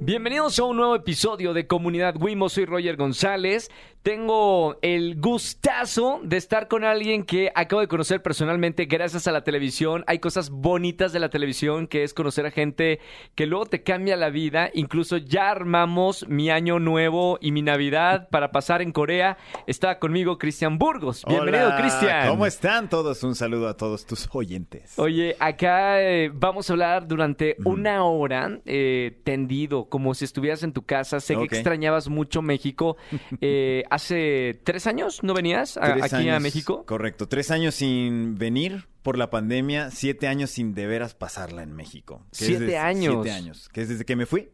Bienvenidos 0.00 0.58
a 0.58 0.64
un 0.64 0.76
nuevo 0.76 0.94
episodio 0.94 1.54
de 1.54 1.66
Comunidad 1.66 2.16
Wimo. 2.20 2.50
Soy 2.50 2.66
Roger 2.66 2.96
González. 2.96 3.70
Tengo 4.04 4.76
el 4.82 5.18
gustazo 5.18 6.20
de 6.22 6.36
estar 6.36 6.68
con 6.68 6.84
alguien 6.84 7.24
que 7.24 7.50
acabo 7.54 7.80
de 7.80 7.88
conocer 7.88 8.20
personalmente 8.20 8.84
gracias 8.84 9.26
a 9.28 9.32
la 9.32 9.44
televisión. 9.44 10.04
Hay 10.06 10.18
cosas 10.18 10.50
bonitas 10.50 11.14
de 11.14 11.20
la 11.20 11.30
televisión 11.30 11.86
que 11.86 12.02
es 12.02 12.12
conocer 12.12 12.44
a 12.44 12.50
gente 12.50 13.00
que 13.34 13.46
luego 13.46 13.64
te 13.64 13.82
cambia 13.82 14.18
la 14.18 14.28
vida. 14.28 14.68
Incluso 14.74 15.16
ya 15.16 15.50
armamos 15.50 16.28
mi 16.28 16.50
año 16.50 16.78
nuevo 16.80 17.38
y 17.40 17.50
mi 17.50 17.62
Navidad 17.62 18.28
para 18.28 18.52
pasar 18.52 18.82
en 18.82 18.92
Corea. 18.92 19.38
Está 19.66 19.98
conmigo 19.98 20.36
Cristian 20.36 20.76
Burgos. 20.76 21.24
Bienvenido, 21.26 21.74
Cristian. 21.78 22.28
¿Cómo 22.28 22.44
están 22.44 22.90
todos? 22.90 23.22
Un 23.22 23.34
saludo 23.34 23.68
a 23.68 23.78
todos 23.78 24.04
tus 24.04 24.28
oyentes. 24.32 24.98
Oye, 24.98 25.34
acá 25.40 26.02
eh, 26.02 26.30
vamos 26.30 26.68
a 26.68 26.74
hablar 26.74 27.08
durante 27.08 27.56
una 27.64 28.04
hora 28.04 28.60
eh, 28.66 29.18
tendido, 29.24 29.88
como 29.88 30.12
si 30.12 30.26
estuvieras 30.26 30.62
en 30.62 30.74
tu 30.74 30.82
casa. 30.84 31.20
Sé 31.20 31.36
que 31.36 31.44
extrañabas 31.44 32.10
mucho 32.10 32.42
México. 32.42 32.98
Eh, 33.40 33.82
hace 33.94 34.60
tres 34.64 34.86
años 34.86 35.22
no 35.22 35.34
venías 35.34 35.76
a- 35.76 36.04
aquí 36.04 36.28
a 36.28 36.40
México. 36.40 36.84
Correcto. 36.86 37.28
Tres 37.28 37.50
años 37.50 37.74
sin 37.74 38.36
venir 38.36 38.86
por 39.02 39.16
la 39.18 39.30
pandemia, 39.30 39.90
siete 39.90 40.28
años 40.28 40.50
sin 40.50 40.74
de 40.74 40.86
veras 40.86 41.14
pasarla 41.14 41.62
en 41.62 41.72
México. 41.74 42.26
Siete 42.32 42.60
desde- 42.60 42.78
años. 42.78 43.14
Siete 43.22 43.30
años. 43.32 43.68
Que 43.72 43.82
es 43.82 43.88
desde 43.88 44.04
que 44.04 44.16
me 44.16 44.26
fui, 44.26 44.48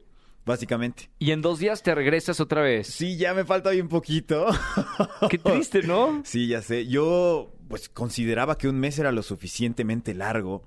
básicamente. 0.45 1.11
Y 1.19 1.31
en 1.33 1.43
dos 1.43 1.59
días 1.59 1.83
te 1.83 1.95
regresas 1.95 2.41
otra 2.41 2.63
vez. 2.63 2.87
Sí, 2.89 3.17
ya 3.17 3.35
me 3.35 3.45
falta 3.45 3.71
bien 3.71 3.89
poquito. 3.89 4.47
Qué 5.31 5.39
triste, 5.39 5.83
¿no? 5.83 6.23
Sí, 6.25 6.47
ya 6.49 6.63
sé. 6.63 6.87
Yo, 6.87 7.53
pues, 7.69 7.89
consideraba 7.89 8.59
que 8.59 8.69
un 8.69 8.79
mes 8.79 8.99
era 8.99 9.13
lo 9.13 9.23
suficientemente 9.23 10.15
largo. 10.15 10.65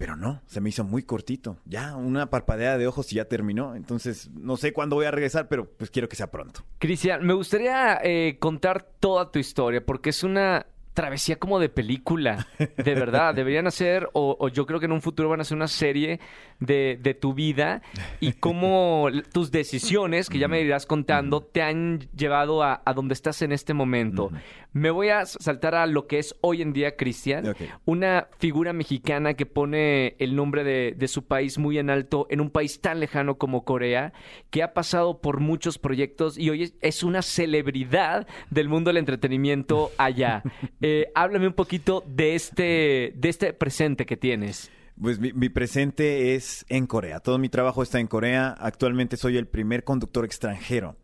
Pero 0.00 0.16
no, 0.16 0.40
se 0.46 0.62
me 0.62 0.70
hizo 0.70 0.82
muy 0.82 1.02
cortito. 1.02 1.58
Ya, 1.66 1.94
una 1.94 2.30
parpadeada 2.30 2.78
de 2.78 2.86
ojos 2.86 3.12
y 3.12 3.16
ya 3.16 3.26
terminó. 3.26 3.74
Entonces, 3.74 4.30
no 4.30 4.56
sé 4.56 4.72
cuándo 4.72 4.96
voy 4.96 5.04
a 5.04 5.10
regresar, 5.10 5.46
pero 5.46 5.70
pues 5.72 5.90
quiero 5.90 6.08
que 6.08 6.16
sea 6.16 6.30
pronto. 6.30 6.64
Cristian, 6.78 7.22
me 7.26 7.34
gustaría 7.34 8.00
eh, 8.02 8.38
contar 8.40 8.82
toda 8.98 9.30
tu 9.30 9.38
historia 9.38 9.84
porque 9.84 10.08
es 10.08 10.24
una 10.24 10.64
travesía 10.94 11.36
como 11.36 11.58
de 11.58 11.68
película, 11.68 12.46
de 12.58 12.94
verdad. 12.94 13.34
Deberían 13.34 13.66
hacer, 13.66 14.08
o, 14.14 14.38
o 14.40 14.48
yo 14.48 14.64
creo 14.64 14.80
que 14.80 14.86
en 14.86 14.92
un 14.92 15.02
futuro 15.02 15.28
van 15.28 15.40
a 15.40 15.42
hacer 15.42 15.56
una 15.56 15.68
serie 15.68 16.18
de, 16.60 16.98
de 17.00 17.14
tu 17.14 17.34
vida 17.34 17.82
y 18.20 18.32
cómo 18.32 19.08
tus 19.32 19.50
decisiones, 19.50 20.28
que 20.28 20.38
ya 20.38 20.48
me 20.48 20.60
irás 20.60 20.86
contando, 20.86 21.42
te 21.42 21.62
han 21.62 22.00
llevado 22.16 22.62
a, 22.62 22.82
a 22.84 22.94
donde 22.94 23.14
estás 23.14 23.42
en 23.42 23.52
este 23.52 23.74
momento. 23.74 24.30
Me 24.72 24.90
voy 24.90 25.08
a 25.08 25.26
saltar 25.26 25.74
a 25.74 25.86
lo 25.86 26.06
que 26.06 26.18
es 26.18 26.36
hoy 26.42 26.62
en 26.62 26.72
día 26.72 26.96
Cristian, 26.96 27.54
una 27.84 28.28
figura 28.38 28.72
mexicana 28.72 29.34
que 29.34 29.46
pone 29.46 30.14
el 30.18 30.36
nombre 30.36 30.62
de, 30.62 30.94
de 30.96 31.08
su 31.08 31.24
país 31.24 31.58
muy 31.58 31.78
en 31.78 31.90
alto 31.90 32.28
en 32.30 32.40
un 32.40 32.50
país 32.50 32.80
tan 32.80 33.00
lejano 33.00 33.36
como 33.36 33.64
Corea, 33.64 34.12
que 34.50 34.62
ha 34.62 34.72
pasado 34.72 35.20
por 35.20 35.40
muchos 35.40 35.78
proyectos 35.78 36.38
y 36.38 36.50
hoy 36.50 36.62
es, 36.62 36.74
es 36.80 37.02
una 37.02 37.22
celebridad 37.22 38.28
del 38.50 38.68
mundo 38.68 38.90
del 38.90 38.98
entretenimiento 38.98 39.90
allá. 39.98 40.42
Eh, 40.80 41.10
háblame 41.14 41.48
un 41.48 41.54
poquito 41.54 42.04
de 42.06 42.36
este, 42.36 43.12
de 43.16 43.28
este 43.28 43.52
presente 43.52 44.06
que 44.06 44.16
tienes. 44.16 44.70
Pues 45.00 45.18
mi, 45.18 45.32
mi 45.32 45.48
presente 45.48 46.34
es 46.34 46.64
en 46.68 46.86
Corea. 46.86 47.20
Todo 47.20 47.38
mi 47.38 47.48
trabajo 47.48 47.82
está 47.82 47.98
en 47.98 48.06
Corea. 48.06 48.54
Actualmente 48.58 49.16
soy 49.16 49.36
el 49.36 49.46
primer 49.46 49.82
conductor 49.82 50.24
extranjero 50.24 50.96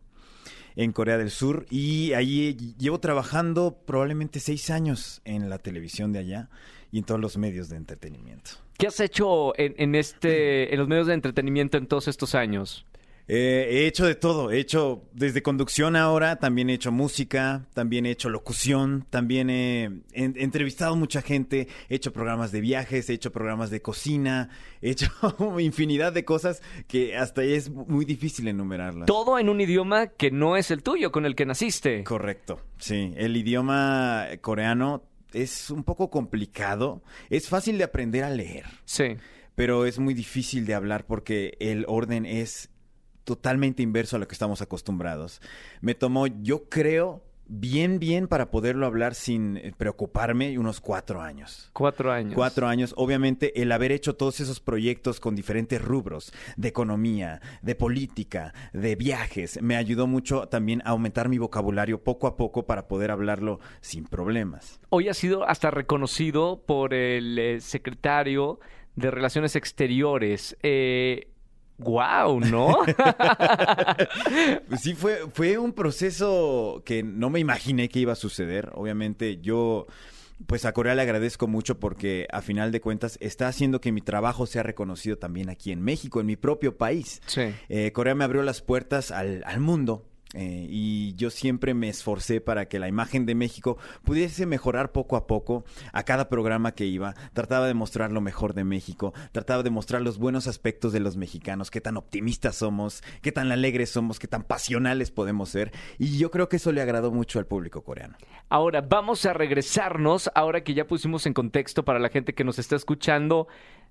en 0.77 0.91
Corea 0.93 1.17
del 1.17 1.31
Sur 1.31 1.65
y 1.69 2.13
allí 2.13 2.55
llevo 2.77 2.99
trabajando 2.99 3.77
probablemente 3.85 4.39
seis 4.39 4.69
años 4.69 5.21
en 5.25 5.49
la 5.49 5.57
televisión 5.57 6.13
de 6.13 6.19
allá 6.19 6.49
y 6.91 6.99
en 6.99 7.03
todos 7.03 7.19
los 7.19 7.35
medios 7.35 7.67
de 7.67 7.77
entretenimiento. 7.77 8.51
¿Qué 8.77 8.87
has 8.87 8.99
hecho 8.99 9.57
en, 9.59 9.73
en 9.77 9.95
este, 9.95 10.71
en 10.71 10.79
los 10.79 10.87
medios 10.87 11.07
de 11.07 11.15
entretenimiento 11.15 11.77
en 11.77 11.87
todos 11.87 12.07
estos 12.07 12.35
años? 12.35 12.85
Eh, 13.29 13.67
he 13.69 13.87
hecho 13.87 14.05
de 14.05 14.15
todo, 14.15 14.51
he 14.51 14.59
hecho 14.59 15.03
desde 15.11 15.43
conducción 15.43 15.97
ahora, 15.97 16.37
también 16.37 16.69
he 16.69 16.73
hecho 16.73 16.93
música, 16.93 17.65
también 17.73 18.05
he 18.05 18.11
hecho 18.11 18.29
locución, 18.29 19.05
también 19.09 19.49
he, 19.49 19.91
he 20.13 20.23
entrevistado 20.37 20.95
mucha 20.95 21.21
gente, 21.21 21.67
he 21.89 21.95
hecho 21.95 22.13
programas 22.13 22.53
de 22.53 22.61
viajes, 22.61 23.09
he 23.09 23.13
hecho 23.13 23.33
programas 23.33 23.69
de 23.69 23.81
cocina, 23.81 24.49
he 24.81 24.91
hecho 24.91 25.11
infinidad 25.59 26.13
de 26.13 26.23
cosas 26.23 26.61
que 26.87 27.17
hasta 27.17 27.41
ahí 27.41 27.53
es 27.53 27.69
muy 27.69 28.05
difícil 28.05 28.47
enumerarlas. 28.47 29.07
Todo 29.07 29.37
en 29.37 29.49
un 29.49 29.59
idioma 29.59 30.07
que 30.07 30.31
no 30.31 30.55
es 30.55 30.71
el 30.71 30.81
tuyo, 30.81 31.11
con 31.11 31.25
el 31.25 31.35
que 31.35 31.45
naciste. 31.45 32.05
Correcto, 32.05 32.61
sí. 32.77 33.13
El 33.17 33.35
idioma 33.35 34.25
coreano 34.39 35.03
es 35.33 35.69
un 35.69 35.83
poco 35.83 36.09
complicado, 36.09 37.03
es 37.29 37.49
fácil 37.49 37.77
de 37.77 37.83
aprender 37.83 38.23
a 38.23 38.29
leer. 38.29 38.65
Sí. 38.85 39.17
pero 39.55 39.85
es 39.85 39.99
muy 39.99 40.13
difícil 40.13 40.65
de 40.65 40.75
hablar 40.75 41.05
porque 41.05 41.57
el 41.59 41.83
orden 41.87 42.25
es 42.25 42.69
totalmente 43.27 43.83
inverso 43.83 44.15
a 44.15 44.19
lo 44.19 44.27
que 44.27 44.33
estamos 44.33 44.61
acostumbrados. 44.61 45.41
Me 45.81 45.95
tomó, 45.95 46.27
yo 46.27 46.69
creo, 46.69 47.21
bien, 47.49 47.99
bien 47.99 48.29
para 48.29 48.49
poderlo 48.51 48.85
hablar 48.85 49.15
sin 49.15 49.57
eh, 49.57 49.73
preocuparme, 49.77 50.57
unos 50.57 50.79
cuatro 50.79 51.21
años. 51.21 51.69
Cuatro 51.73 52.09
años. 52.09 52.33
Cuatro 52.33 52.67
años, 52.69 52.93
obviamente 52.95 53.61
el 53.61 53.73
haber 53.73 53.91
hecho 53.91 54.15
todos 54.15 54.39
esos 54.39 54.61
proyectos 54.61 55.19
con 55.19 55.35
diferentes 55.35 55.81
rubros, 55.81 56.31
de 56.55 56.69
economía, 56.69 57.41
de 57.61 57.75
política, 57.75 58.53
de 58.71 58.95
viajes, 58.95 59.61
me 59.61 59.75
ayudó 59.75 60.07
mucho 60.07 60.47
también 60.47 60.81
a 60.85 60.91
aumentar 60.91 61.27
mi 61.27 61.37
vocabulario 61.37 62.01
poco 62.01 62.27
a 62.27 62.37
poco 62.37 62.65
para 62.65 62.87
poder 62.87 63.11
hablarlo 63.11 63.59
sin 63.81 64.05
problemas. 64.05 64.79
Hoy 64.87 65.09
ha 65.09 65.13
sido 65.13 65.45
hasta 65.45 65.69
reconocido 65.69 66.63
por 66.65 66.93
el 66.93 67.37
eh, 67.37 67.59
secretario 67.59 68.61
de 68.95 69.11
Relaciones 69.11 69.57
Exteriores. 69.57 70.55
Eh, 70.63 71.27
¡Guau! 71.77 72.39
¿No? 72.39 72.79
Pues 74.67 74.81
sí, 74.81 74.95
fue, 74.95 75.19
fue 75.33 75.57
un 75.57 75.73
proceso 75.73 76.81
que 76.85 77.03
no 77.03 77.29
me 77.29 77.39
imaginé 77.39 77.89
que 77.89 77.99
iba 77.99 78.13
a 78.13 78.15
suceder. 78.15 78.71
Obviamente 78.73 79.37
yo, 79.37 79.85
pues 80.47 80.65
a 80.65 80.73
Corea 80.73 80.95
le 80.95 81.03
agradezco 81.03 81.47
mucho 81.47 81.79
porque 81.79 82.27
a 82.31 82.41
final 82.41 82.71
de 82.71 82.81
cuentas 82.81 83.17
está 83.21 83.47
haciendo 83.47 83.79
que 83.79 83.91
mi 83.91 84.01
trabajo 84.01 84.45
sea 84.47 84.63
reconocido 84.63 85.17
también 85.17 85.49
aquí 85.49 85.71
en 85.71 85.81
México, 85.81 86.19
en 86.19 86.25
mi 86.25 86.35
propio 86.35 86.77
país. 86.77 87.21
sí. 87.27 87.53
Eh, 87.69 87.91
Corea 87.91 88.15
me 88.15 88.23
abrió 88.23 88.41
las 88.41 88.61
puertas 88.61 89.11
al, 89.11 89.43
al 89.45 89.59
mundo. 89.59 90.05
Eh, 90.33 90.67
y 90.69 91.15
yo 91.15 91.29
siempre 91.29 91.73
me 91.73 91.89
esforcé 91.89 92.41
para 92.41 92.67
que 92.67 92.79
la 92.79 92.87
imagen 92.87 93.25
de 93.25 93.35
México 93.35 93.77
pudiese 94.03 94.45
mejorar 94.45 94.91
poco 94.91 95.15
a 95.15 95.25
poco 95.27 95.63
a 95.93 96.03
cada 96.03 96.27
programa 96.29 96.73
que 96.73 96.85
iba. 96.85 97.13
Trataba 97.33 97.67
de 97.67 97.73
mostrar 97.73 98.11
lo 98.11 98.21
mejor 98.21 98.53
de 98.53 98.63
México, 98.63 99.13
trataba 99.31 99.63
de 99.63 99.69
mostrar 99.69 100.01
los 100.01 100.17
buenos 100.17 100.47
aspectos 100.47 100.91
de 100.91 100.99
los 100.99 101.15
mexicanos, 101.15 101.71
qué 101.71 101.81
tan 101.81 101.97
optimistas 101.97 102.57
somos, 102.57 103.03
qué 103.21 103.31
tan 103.31 103.51
alegres 103.51 103.89
somos, 103.89 104.19
qué 104.19 104.27
tan 104.27 104.43
pasionales 104.43 105.11
podemos 105.11 105.49
ser. 105.49 105.71
Y 105.97 106.17
yo 106.17 106.31
creo 106.31 106.49
que 106.49 106.57
eso 106.57 106.71
le 106.71 106.81
agradó 106.81 107.11
mucho 107.11 107.39
al 107.39 107.45
público 107.45 107.83
coreano. 107.83 108.17
Ahora 108.49 108.81
vamos 108.81 109.25
a 109.25 109.33
regresarnos, 109.33 110.29
ahora 110.35 110.63
que 110.63 110.73
ya 110.73 110.87
pusimos 110.87 111.25
en 111.25 111.33
contexto 111.33 111.85
para 111.85 111.99
la 111.99 112.09
gente 112.09 112.33
que 112.33 112.43
nos 112.43 112.59
está 112.59 112.75
escuchando, 112.75 113.47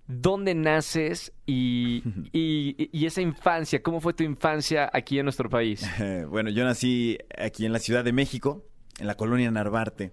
¿dónde 0.08 0.54
naces 0.54 1.32
y, 1.46 2.02
y- 2.32 2.88
y 2.92 3.06
esa 3.06 3.20
infancia? 3.20 3.82
¿Cómo 3.82 4.00
fue 4.00 4.12
tu 4.14 4.22
infancia 4.24 4.88
aquí 4.92 5.18
en 5.18 5.24
nuestro 5.26 5.48
país? 5.48 5.84
Bueno, 6.28 6.50
yo 6.50 6.64
nací 6.64 7.18
aquí 7.38 7.66
en 7.66 7.72
la 7.72 7.78
Ciudad 7.78 8.04
de 8.04 8.12
México, 8.12 8.64
en 8.98 9.06
la 9.06 9.14
colonia 9.16 9.50
Narvarte. 9.50 10.12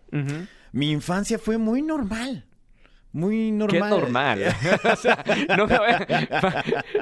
Mi 0.71 0.91
infancia 0.91 1.37
fue 1.39 1.57
muy 1.57 1.81
normal. 1.81 2.45
Muy 3.15 3.51
normal. 3.51 3.71
¿Qué 3.71 3.99
normal? 4.01 4.43
o 4.91 4.95
sea, 4.95 5.23
no 5.55 5.67
me 5.67 5.77
vaya- 5.77 6.07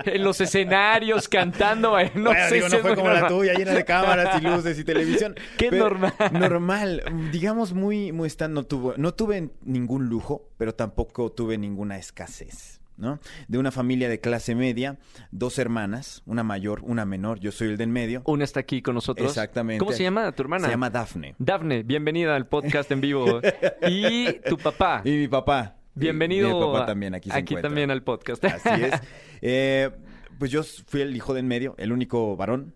en 0.04 0.24
los 0.26 0.42
escenarios 0.42 1.30
cantando, 1.30 1.92
no 2.16 2.32
Bueno, 2.32 2.50
sé 2.50 2.56
digo, 2.56 2.68
no 2.68 2.80
fue 2.80 2.96
como 2.96 3.10
la 3.12 3.30
tuya, 3.30 3.54
llena 3.54 3.72
de 3.72 3.86
cámaras 3.86 4.42
y 4.42 4.46
luces 4.46 4.78
y 4.78 4.84
televisión. 4.84 5.36
Qué 5.58 5.70
Pero- 5.70 5.86
normal. 5.86 6.14
Normal. 6.34 7.04
Digamos, 7.32 7.72
muy, 7.72 8.12
muy 8.12 8.28
stand. 8.28 8.54
No, 8.54 8.64
tuvo, 8.66 8.94
no 8.98 9.14
tuve 9.14 9.52
ningún 9.64 10.08
lujo, 10.10 10.50
pero 10.58 10.76
tampoco 10.76 11.32
tuve 11.32 11.58
ninguna 11.58 11.98
escasez. 11.98 12.81
¿No? 13.02 13.20
De 13.48 13.58
una 13.58 13.72
familia 13.72 14.08
de 14.08 14.20
clase 14.20 14.56
media, 14.56 14.98
dos 15.32 15.60
hermanas, 15.60 16.22
una 16.26 16.44
mayor, 16.44 16.82
una 16.84 17.06
menor, 17.06 17.40
yo 17.40 17.52
soy 17.52 17.70
el 17.70 17.78
del 17.78 17.90
medio. 17.90 18.22
Una 18.26 18.44
está 18.44 18.60
aquí 18.62 18.82
con 18.82 18.96
nosotros. 18.96 19.28
Exactamente. 19.28 19.80
¿Cómo 19.80 19.92
se 19.92 20.04
llama 20.04 20.32
tu 20.32 20.44
hermana? 20.44 20.66
Se 20.68 20.72
llama 20.72 20.90
Dafne. 20.90 21.36
Dafne, 21.40 21.84
bienvenida 21.84 22.36
al 22.36 22.48
podcast 22.48 22.90
en 22.92 23.02
vivo. 23.02 23.42
Y 23.88 24.40
tu 24.48 24.58
papá. 24.58 25.02
Y 25.04 25.12
mi 25.12 25.28
papá. 25.28 25.76
Bienvenido. 25.96 26.48
Mi 26.58 26.66
papá 26.74 26.86
también 26.86 27.16
aquí 27.16 27.30
se 27.30 27.36
Aquí 27.36 27.54
encuentra. 27.54 27.70
también 27.70 27.92
al 27.92 28.04
podcast. 28.04 28.44
Así 28.46 28.84
es. 28.84 28.94
Eh, 29.44 29.90
pues 30.38 30.52
yo 30.52 30.62
fui 30.64 31.02
el 31.02 31.16
hijo 31.16 31.34
de 31.34 31.40
en 31.40 31.48
medio, 31.48 31.74
el 31.80 31.92
único 31.92 32.38
varón. 32.38 32.76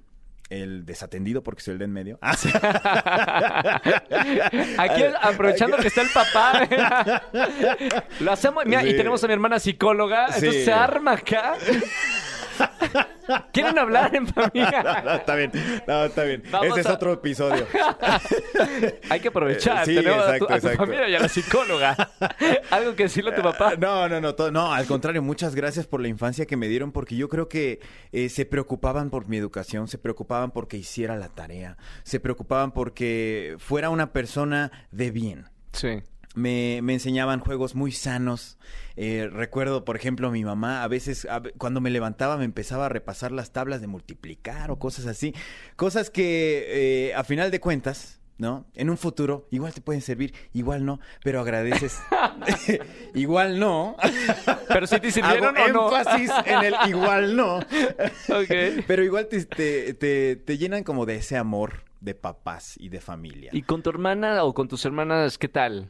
El 0.50 0.86
desatendido 0.86 1.42
porque 1.42 1.62
soy 1.64 1.74
el 1.74 1.80
de 1.80 1.86
en 1.86 1.94
medio. 1.94 2.20
Ah, 2.22 2.36
sí. 2.38 2.50
Aquí 4.78 5.04
aprovechando 5.22 5.78
que 5.78 5.88
está 5.88 6.02
el 6.04 6.10
papá. 6.10 7.22
Lo 8.20 8.32
hacemos. 8.32 8.64
Mira, 8.66 8.84
y 8.84 8.96
tenemos 8.96 9.24
a 9.24 9.28
mi 9.28 9.34
hermana 9.34 9.60
psicóloga. 9.60 10.28
Sí. 10.28 10.40
Entonces 10.40 10.66
se 10.66 10.72
arma 10.72 11.14
acá. 11.14 11.56
¿Quieren 13.52 13.78
hablar 13.80 14.16
en 14.16 14.28
familia? 14.28 14.84
No, 15.06 15.14
está 15.16 15.36
bien, 15.36 15.52
no, 15.88 16.06
está 16.06 16.24
bien. 16.24 16.44
Vamos 16.52 16.70
Ese 16.78 16.82
es 16.82 16.86
otro 16.88 17.14
episodio. 17.14 17.66
Hay 19.10 19.20
que 19.20 19.28
aprovechar. 19.30 19.84
Eh, 19.84 19.86
sí, 19.86 19.96
Tenemos 19.96 20.24
a 20.24 20.38
tu, 20.38 20.46
exacto, 20.46 20.68
a 20.68 20.72
tu 20.72 20.78
familia 20.78 21.10
y 21.10 21.16
a 21.16 21.20
la 21.20 21.28
psicóloga. 21.28 21.96
Algo 22.72 22.96
que 22.96 23.04
decirle 23.04 23.32
a 23.32 23.36
tu 23.36 23.42
papá. 23.42 23.72
Ah, 23.74 23.78
No, 23.80 24.08
no, 24.08 24.22
no, 24.22 24.36
todo- 24.36 24.52
no, 24.52 24.72
al 24.74 24.86
contrario, 24.86 25.22
muchas 25.22 25.56
gracias 25.56 25.88
por 25.88 26.02
la 26.02 26.08
infancia 26.08 26.46
que 26.46 26.56
me 26.58 26.68
dieron 26.68 26.92
porque 26.92 27.16
yo 27.16 27.30
creo 27.30 27.50
que 27.50 27.80
eh, 28.12 28.30
se 28.30 28.46
preocupaban 28.46 29.10
por 29.10 29.28
mi 29.28 29.38
educación, 29.38 29.88
se 29.88 29.98
preocupaban 29.98 30.52
porque 30.52 30.78
hiciera 30.78 31.16
la 31.16 31.30
tarea, 31.30 31.78
se 32.04 32.20
preocupaban 32.20 32.72
porque 32.72 33.56
fuera 33.60 33.90
una 33.90 34.12
persona 34.14 34.72
de 34.92 35.12
bien. 35.12 35.46
Sí. 35.74 36.02
Me, 36.36 36.80
me 36.84 36.94
enseñaban 36.94 37.40
juegos 37.40 37.76
muy 37.76 37.92
sanos. 37.92 38.58
Eh, 38.98 39.30
recuerdo, 39.32 39.86
por 39.86 39.96
ejemplo, 39.96 40.30
mi 40.32 40.44
mamá 40.44 40.84
a 40.84 40.88
veces, 40.88 41.26
a 41.26 41.42
cuando 41.58 41.82
me 41.82 41.90
levantaba, 41.90 42.38
me 42.38 42.46
empezaba 42.46 42.86
a 42.86 42.90
repasar 42.90 43.32
las 43.32 43.52
tablas 43.52 43.82
de 43.82 43.88
multiplicar 43.88 44.70
o 44.72 44.78
cosas 44.80 45.06
así. 45.06 45.34
Cosas 45.76 46.10
que, 46.10 47.08
eh, 47.10 47.14
a 47.16 47.24
final 47.24 47.52
de 47.52 47.60
cuentas, 47.60 48.20
¿no? 48.38 48.66
En 48.76 48.90
un 48.90 48.98
futuro, 48.98 49.48
igual 49.50 49.74
te 49.74 49.80
pueden 49.80 50.02
servir, 50.02 50.34
igual 50.54 50.86
no, 50.86 51.00
pero 51.24 51.40
agradeces. 51.40 52.00
igual 53.14 53.60
no. 53.60 53.96
Pero 54.68 54.88
si 54.88 55.00
te 55.00 55.12
sirvieron 55.12 55.58
Hago 55.58 55.66
o 55.86 55.90
no. 55.90 55.98
énfasis 55.98 56.32
en 56.46 56.64
el 56.64 56.76
igual 56.90 57.36
no. 57.36 57.60
Pero 58.88 59.04
igual 59.04 59.28
te, 59.28 59.46
te, 59.46 59.94
te- 59.94 60.36
te 60.36 60.58
llenan 60.58 60.84
como 60.84 61.06
de 61.06 61.16
ese 61.16 61.38
amor 61.38 61.84
de 62.02 62.14
papás 62.16 62.76
y 62.78 62.90
de 62.90 63.00
familia. 63.02 63.52
¿Y 63.54 63.62
con 63.64 63.82
tu 63.82 63.90
hermana 63.90 64.44
o 64.44 64.54
con 64.54 64.68
tus 64.68 64.86
hermanas 64.86 65.38
qué 65.38 65.48
tal? 65.48 65.90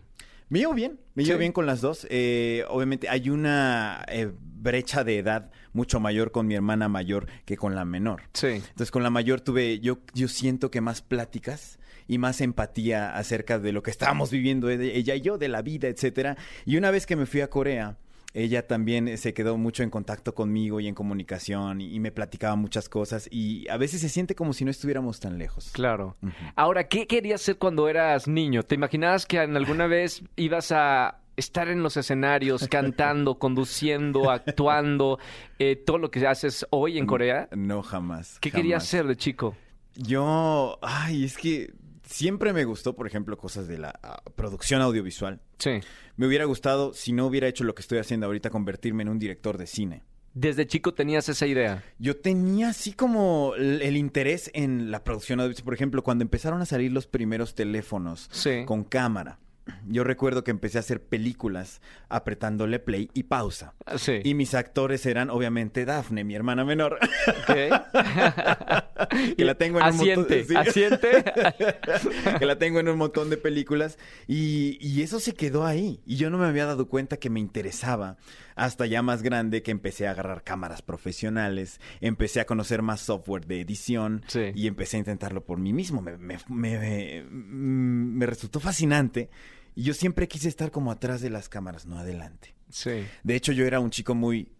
Me 0.49 0.59
llevo 0.59 0.73
bien, 0.73 0.99
me 1.15 1.23
Sí. 1.23 1.27
llevo 1.27 1.39
bien 1.39 1.51
con 1.51 1.65
las 1.65 1.81
dos. 1.81 2.05
Eh, 2.09 2.63
obviamente 2.69 3.09
hay 3.09 3.29
una 3.29 4.05
eh, 4.07 4.31
brecha 4.39 5.03
de 5.03 5.17
edad 5.17 5.51
mucho 5.73 5.99
mayor 5.99 6.31
con 6.31 6.47
mi 6.47 6.55
hermana 6.55 6.87
mayor 6.87 7.27
que 7.45 7.57
con 7.57 7.75
la 7.75 7.83
menor. 7.85 8.23
Sí. 8.33 8.47
Entonces 8.47 8.91
con 8.91 9.03
la 9.03 9.09
mayor 9.09 9.41
tuve, 9.41 9.79
yo, 9.79 9.99
yo 10.13 10.27
siento 10.27 10.69
que 10.71 10.81
más 10.81 11.01
pláticas 11.01 11.79
y 12.07 12.19
más 12.19 12.41
empatía 12.41 13.15
acerca 13.15 13.57
de 13.59 13.71
lo 13.71 13.81
que 13.81 13.89
estábamos 13.91 14.29
viviendo 14.31 14.69
ella 14.69 15.15
y 15.15 15.21
yo, 15.21 15.37
de 15.39 15.47
la 15.49 15.61
vida, 15.63 15.87
etcétera. 15.87 16.37
Y 16.65 16.77
una 16.77 16.91
vez 16.91 17.05
que 17.07 17.15
me 17.15 17.25
fui 17.25 17.41
a 17.41 17.49
Corea, 17.49 17.97
ella 18.35 18.67
también 18.67 19.07
eh, 19.07 19.17
se 19.17 19.33
quedó 19.33 19.57
mucho 19.57 19.81
en 19.81 19.89
contacto 19.89 20.35
conmigo 20.35 20.79
y 20.79 20.87
en 20.87 20.93
comunicación 20.93 21.79
y, 21.81 21.95
y 21.95 21.99
me 21.99 22.11
platicaba 22.11 22.55
muchas 22.55 22.89
cosas 22.89 23.27
y 23.31 23.67
a 23.69 23.77
veces 23.77 24.01
se 24.01 24.09
siente 24.09 24.35
como 24.35 24.53
si 24.53 24.65
no 24.65 24.71
estuviéramos 24.71 25.19
tan 25.21 25.37
lejos. 25.37 25.71
Claro. 25.71 26.15
Ahora, 26.55 26.87
¿qué 26.87 27.07
querías 27.07 27.41
hacer 27.41 27.57
cuando 27.57 27.87
eras 27.87 28.27
niño? 28.27 28.63
¿Te 28.63 28.75
imaginabas 28.75 29.25
que 29.25 29.41
en 29.41 29.55
alguna 29.55 29.87
vez 29.87 30.21
ibas 30.35 30.71
a 30.73 31.21
estar 31.37 31.69
en 31.69 31.81
los 31.81 31.97
escenarios, 31.97 32.67
cantando, 32.69 33.39
conduciendo, 33.39 34.29
actuando, 34.29 35.17
eh, 35.57 35.75
todo 35.75 35.97
lo 35.97 36.11
que 36.11 36.27
haces 36.27 36.65
hoy 36.71 36.97
en 36.97 37.05
Corea? 37.05 37.47
No, 37.55 37.83
jamás. 37.83 38.37
¿Qué 38.39 38.51
querías 38.51 38.85
ser 38.85 39.07
de 39.07 39.15
chico? 39.15 39.55
Yo, 39.95 40.77
ay, 40.81 41.23
es 41.23 41.37
que 41.37 41.71
siempre 42.05 42.53
me 42.53 42.63
gustó, 42.65 42.95
por 42.95 43.07
ejemplo, 43.07 43.37
cosas 43.37 43.67
de 43.67 43.77
la 43.77 43.97
ah, 44.03 44.21
producción 44.35 44.81
audiovisual. 44.81 45.41
Sí. 45.57 45.79
Me 46.17 46.27
hubiera 46.27 46.45
gustado, 46.45 46.93
si 46.93 47.11
no 47.13 47.25
hubiera 47.25 47.47
hecho 47.47 47.63
lo 47.63 47.75
que 47.75 47.81
estoy 47.81 47.99
haciendo 47.99 48.25
ahorita, 48.27 48.49
convertirme 48.49 49.03
en 49.03 49.09
un 49.09 49.19
director 49.19 49.57
de 49.57 49.67
cine. 49.67 50.03
Desde 50.33 50.67
chico 50.67 50.93
tenías 50.93 51.29
esa 51.29 51.47
idea. 51.47 51.81
Yo 51.97 52.17
tenía 52.17 52.69
así 52.69 52.91
como 52.91 53.53
el, 53.55 53.81
el 53.81 53.95
interés 53.95 54.51
en 54.53 54.91
la 54.91 55.01
producción 55.03 55.39
audiovisual. 55.39 55.63
Por 55.63 55.73
ejemplo, 55.73 56.03
cuando 56.03 56.23
empezaron 56.23 56.61
a 56.61 56.65
salir 56.65 56.91
los 56.91 57.07
primeros 57.07 57.55
teléfonos 57.55 58.27
Sí. 58.31 58.63
con 58.65 58.83
cámara. 58.83 59.39
Yo 59.87 60.03
recuerdo 60.03 60.43
que 60.43 60.51
empecé 60.51 60.77
a 60.77 60.81
hacer 60.81 61.01
películas 61.03 61.81
apretándole 62.09 62.79
play 62.79 63.09
y 63.13 63.23
pausa. 63.23 63.73
Ah, 63.85 63.97
Sí. 63.97 64.19
Y 64.23 64.33
mis 64.35 64.53
actores 64.53 65.05
eran, 65.07 65.29
obviamente, 65.31 65.85
Dafne, 65.85 66.23
mi 66.23 66.35
hermana 66.35 66.63
menor. 66.65 66.99
Que 69.37 69.45
la 69.45 69.55
tengo 69.55 69.79
en 69.79 69.85
un 69.87 69.97
montón 69.97 70.27
sí. 70.47 70.55
asiente. 70.55 71.07
que 72.39 72.45
la 72.45 72.57
tengo 72.57 72.79
en 72.79 72.89
un 72.89 72.97
montón 72.97 73.29
de 73.29 73.37
películas 73.37 73.97
y, 74.27 74.77
y 74.85 75.01
eso 75.01 75.19
se 75.19 75.33
quedó 75.33 75.65
ahí 75.65 75.99
y 76.05 76.15
yo 76.17 76.29
no 76.29 76.37
me 76.37 76.45
había 76.45 76.65
dado 76.65 76.87
cuenta 76.87 77.17
que 77.17 77.29
me 77.29 77.39
interesaba 77.39 78.17
hasta 78.55 78.85
ya 78.85 79.01
más 79.01 79.21
grande 79.21 79.61
que 79.63 79.71
empecé 79.71 80.07
a 80.07 80.11
agarrar 80.11 80.43
cámaras 80.43 80.81
profesionales, 80.81 81.79
empecé 82.01 82.39
a 82.39 82.45
conocer 82.45 82.81
más 82.81 83.01
software 83.01 83.45
de 83.45 83.61
edición 83.61 84.23
Sí. 84.27 84.51
y 84.55 84.67
empecé 84.67 84.97
a 84.97 84.99
intentarlo 84.99 85.43
por 85.45 85.59
mí 85.59 85.73
mismo. 85.73 86.01
Me, 86.01 86.17
me, 86.17 86.37
me- 86.49 86.79
me- 86.79 87.23
me 87.23 88.25
resultó 88.25 88.59
fascinante 88.59 89.29
y 89.75 89.83
yo 89.83 89.93
siempre 89.93 90.27
quise 90.27 90.47
estar 90.47 90.71
como 90.71 90.91
atrás 90.91 91.21
de 91.21 91.29
las 91.29 91.49
cámaras, 91.49 91.85
no 91.85 91.97
adelante. 91.97 92.55
Sí. 92.69 93.05
De 93.23 93.35
hecho, 93.35 93.51
yo 93.51 93.65
era 93.65 93.79
un 93.79 93.89
chico 93.91 94.15
muy 94.15 94.51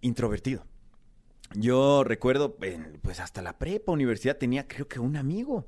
introvertido. 0.00 0.66
Yo 1.54 2.02
recuerdo, 2.02 2.56
pues 3.02 3.20
hasta 3.20 3.42
la 3.42 3.58
prepa, 3.58 3.92
universidad, 3.92 4.38
tenía 4.38 4.66
creo 4.66 4.88
que 4.88 4.98
un 4.98 5.16
amigo. 5.16 5.66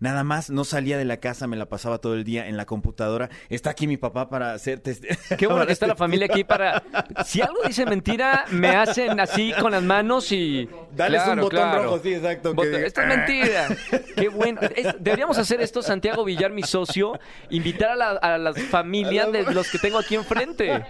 Nada 0.00 0.24
más, 0.24 0.48
no 0.50 0.64
salía 0.64 0.96
de 0.98 1.04
la 1.04 1.18
casa, 1.18 1.46
me 1.46 1.56
la 1.56 1.66
pasaba 1.66 1.98
todo 1.98 2.14
el 2.14 2.24
día 2.24 2.48
en 2.48 2.56
la 2.56 2.64
computadora. 2.64 3.28
Está 3.50 3.70
aquí 3.70 3.86
mi 3.86 3.98
papá 3.98 4.30
para 4.30 4.52
hacer 4.54 4.80
test. 4.80 5.04
Qué 5.38 5.46
bueno 5.46 5.66
que 5.66 5.72
está 5.72 5.86
la 5.86 5.96
familia 5.96 6.26
aquí 6.26 6.42
para... 6.42 6.82
Si 7.26 7.40
algo 7.42 7.62
dice 7.66 7.84
mentira, 7.84 8.46
me 8.50 8.68
hacen 8.70 9.20
así 9.20 9.52
con 9.60 9.72
las 9.72 9.82
manos 9.82 10.32
y... 10.32 10.68
Dales 10.92 11.22
un 11.28 11.36
botón 11.40 11.50
claro. 11.50 11.82
rojo, 11.84 12.00
sí, 12.02 12.14
exacto. 12.14 12.54
que 12.56 12.86
Esto 12.86 13.02
es 13.02 13.06
mentira. 13.06 13.68
Qué 14.16 14.28
bueno. 14.28 14.60
Es- 14.74 14.94
deberíamos 14.98 15.36
hacer 15.38 15.60
esto, 15.60 15.82
Santiago 15.82 16.24
Villar, 16.24 16.50
mi 16.50 16.62
socio, 16.62 17.18
invitar 17.50 17.90
a, 17.90 17.96
la- 17.96 18.10
a 18.10 18.38
las 18.38 18.58
familias 18.62 19.30
de 19.30 19.42
los 19.52 19.70
que 19.70 19.78
tengo 19.78 19.98
aquí 19.98 20.14
enfrente. 20.14 20.82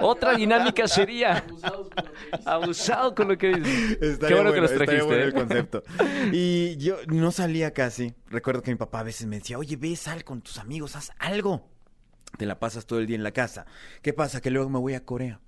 Otra 0.00 0.34
dinámica 0.34 0.88
sería... 0.88 1.44
Abusado 2.44 3.14
con 3.14 3.28
lo 3.28 3.38
que 3.38 3.48
dices. 3.48 4.18
Qué 4.18 4.34
bueno 4.34 4.52
que 4.52 4.60
los 4.60 4.72
trajiste. 4.72 5.02
bueno 5.02 5.22
¿eh? 5.22 5.26
el 5.26 5.34
concepto. 5.34 5.82
Y 6.32 6.76
yo 6.78 6.96
no 7.08 7.30
salía 7.30 7.72
casi. 7.72 8.14
Recuerdo 8.30 8.62
que 8.62 8.70
mi 8.70 8.76
papá 8.76 9.00
a 9.00 9.04
veces 9.04 9.26
me 9.26 9.38
decía, 9.38 9.58
oye, 9.58 9.76
ve, 9.76 9.96
sal 9.96 10.24
con 10.24 10.42
tus 10.42 10.58
amigos, 10.58 10.96
haz 10.96 11.12
algo. 11.18 11.68
Te 12.36 12.44
la 12.46 12.58
pasas 12.58 12.86
todo 12.86 12.98
el 13.00 13.06
día 13.06 13.16
en 13.16 13.22
la 13.22 13.32
casa. 13.32 13.64
¿Qué 14.02 14.12
pasa? 14.12 14.40
Que 14.40 14.50
luego 14.50 14.68
me 14.68 14.78
voy 14.78 14.94
a 14.94 15.04
Corea. 15.04 15.40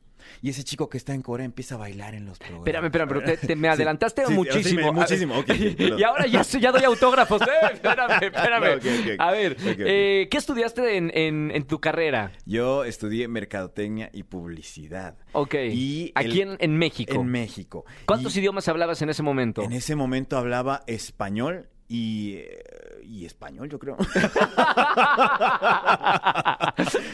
Y 0.42 0.50
ese 0.50 0.64
chico 0.64 0.90
que 0.90 0.98
está 0.98 1.14
en 1.14 1.22
Corea 1.22 1.46
empieza 1.46 1.76
a 1.76 1.78
bailar 1.78 2.14
en 2.14 2.26
los 2.26 2.38
programas. 2.38 2.66
Espérame, 2.66 2.84
espérame, 2.86 3.08
pero 3.08 3.22
te, 3.22 3.36
te 3.38 3.56
me 3.56 3.68
adelantaste 3.70 4.26
sí, 4.26 4.32
muchísimo. 4.34 4.68
sí, 4.68 4.76
me- 4.76 4.92
muchísimo, 4.92 5.44
y 5.98 6.02
ahora 6.02 6.26
ya, 6.26 6.42
ya 6.42 6.72
doy 6.72 6.84
autógrafos. 6.84 7.40
Eh, 7.46 7.70
espérame, 7.72 8.22
espérame. 8.24 9.16
No. 9.16 9.24
A 9.24 9.30
ver, 9.30 9.56
eh, 9.64 10.28
¿qué 10.30 10.36
estudiaste 10.36 10.96
en, 10.98 11.10
en- 11.14 11.50
en 11.54 11.66
tu 11.66 11.80
carrera? 11.80 12.32
Yo 12.44 12.84
estudié 12.84 13.28
mercadotecnia 13.28 14.10
y 14.12 14.22
publicidad. 14.24 15.16
Ok. 15.32 15.54
Y 15.72 16.12
Aquí 16.14 16.42
el- 16.42 16.50
en, 16.52 16.56
en 16.60 16.76
México. 16.78 17.14
En 17.14 17.26
México. 17.26 17.84
¿Cuántos 18.06 18.36
Y 18.36 18.40
idiomas 18.40 18.68
hablabas 18.68 19.00
en 19.02 19.08
ese 19.08 19.22
momento? 19.22 19.62
En 19.62 19.72
ese 19.72 19.96
momento 19.96 20.36
hablaba 20.36 20.82
español 20.86 21.68
y, 21.90 22.36
eh, 22.36 22.62
y 23.02 23.24
español, 23.26 23.68
yo 23.68 23.78
creo. 23.80 23.96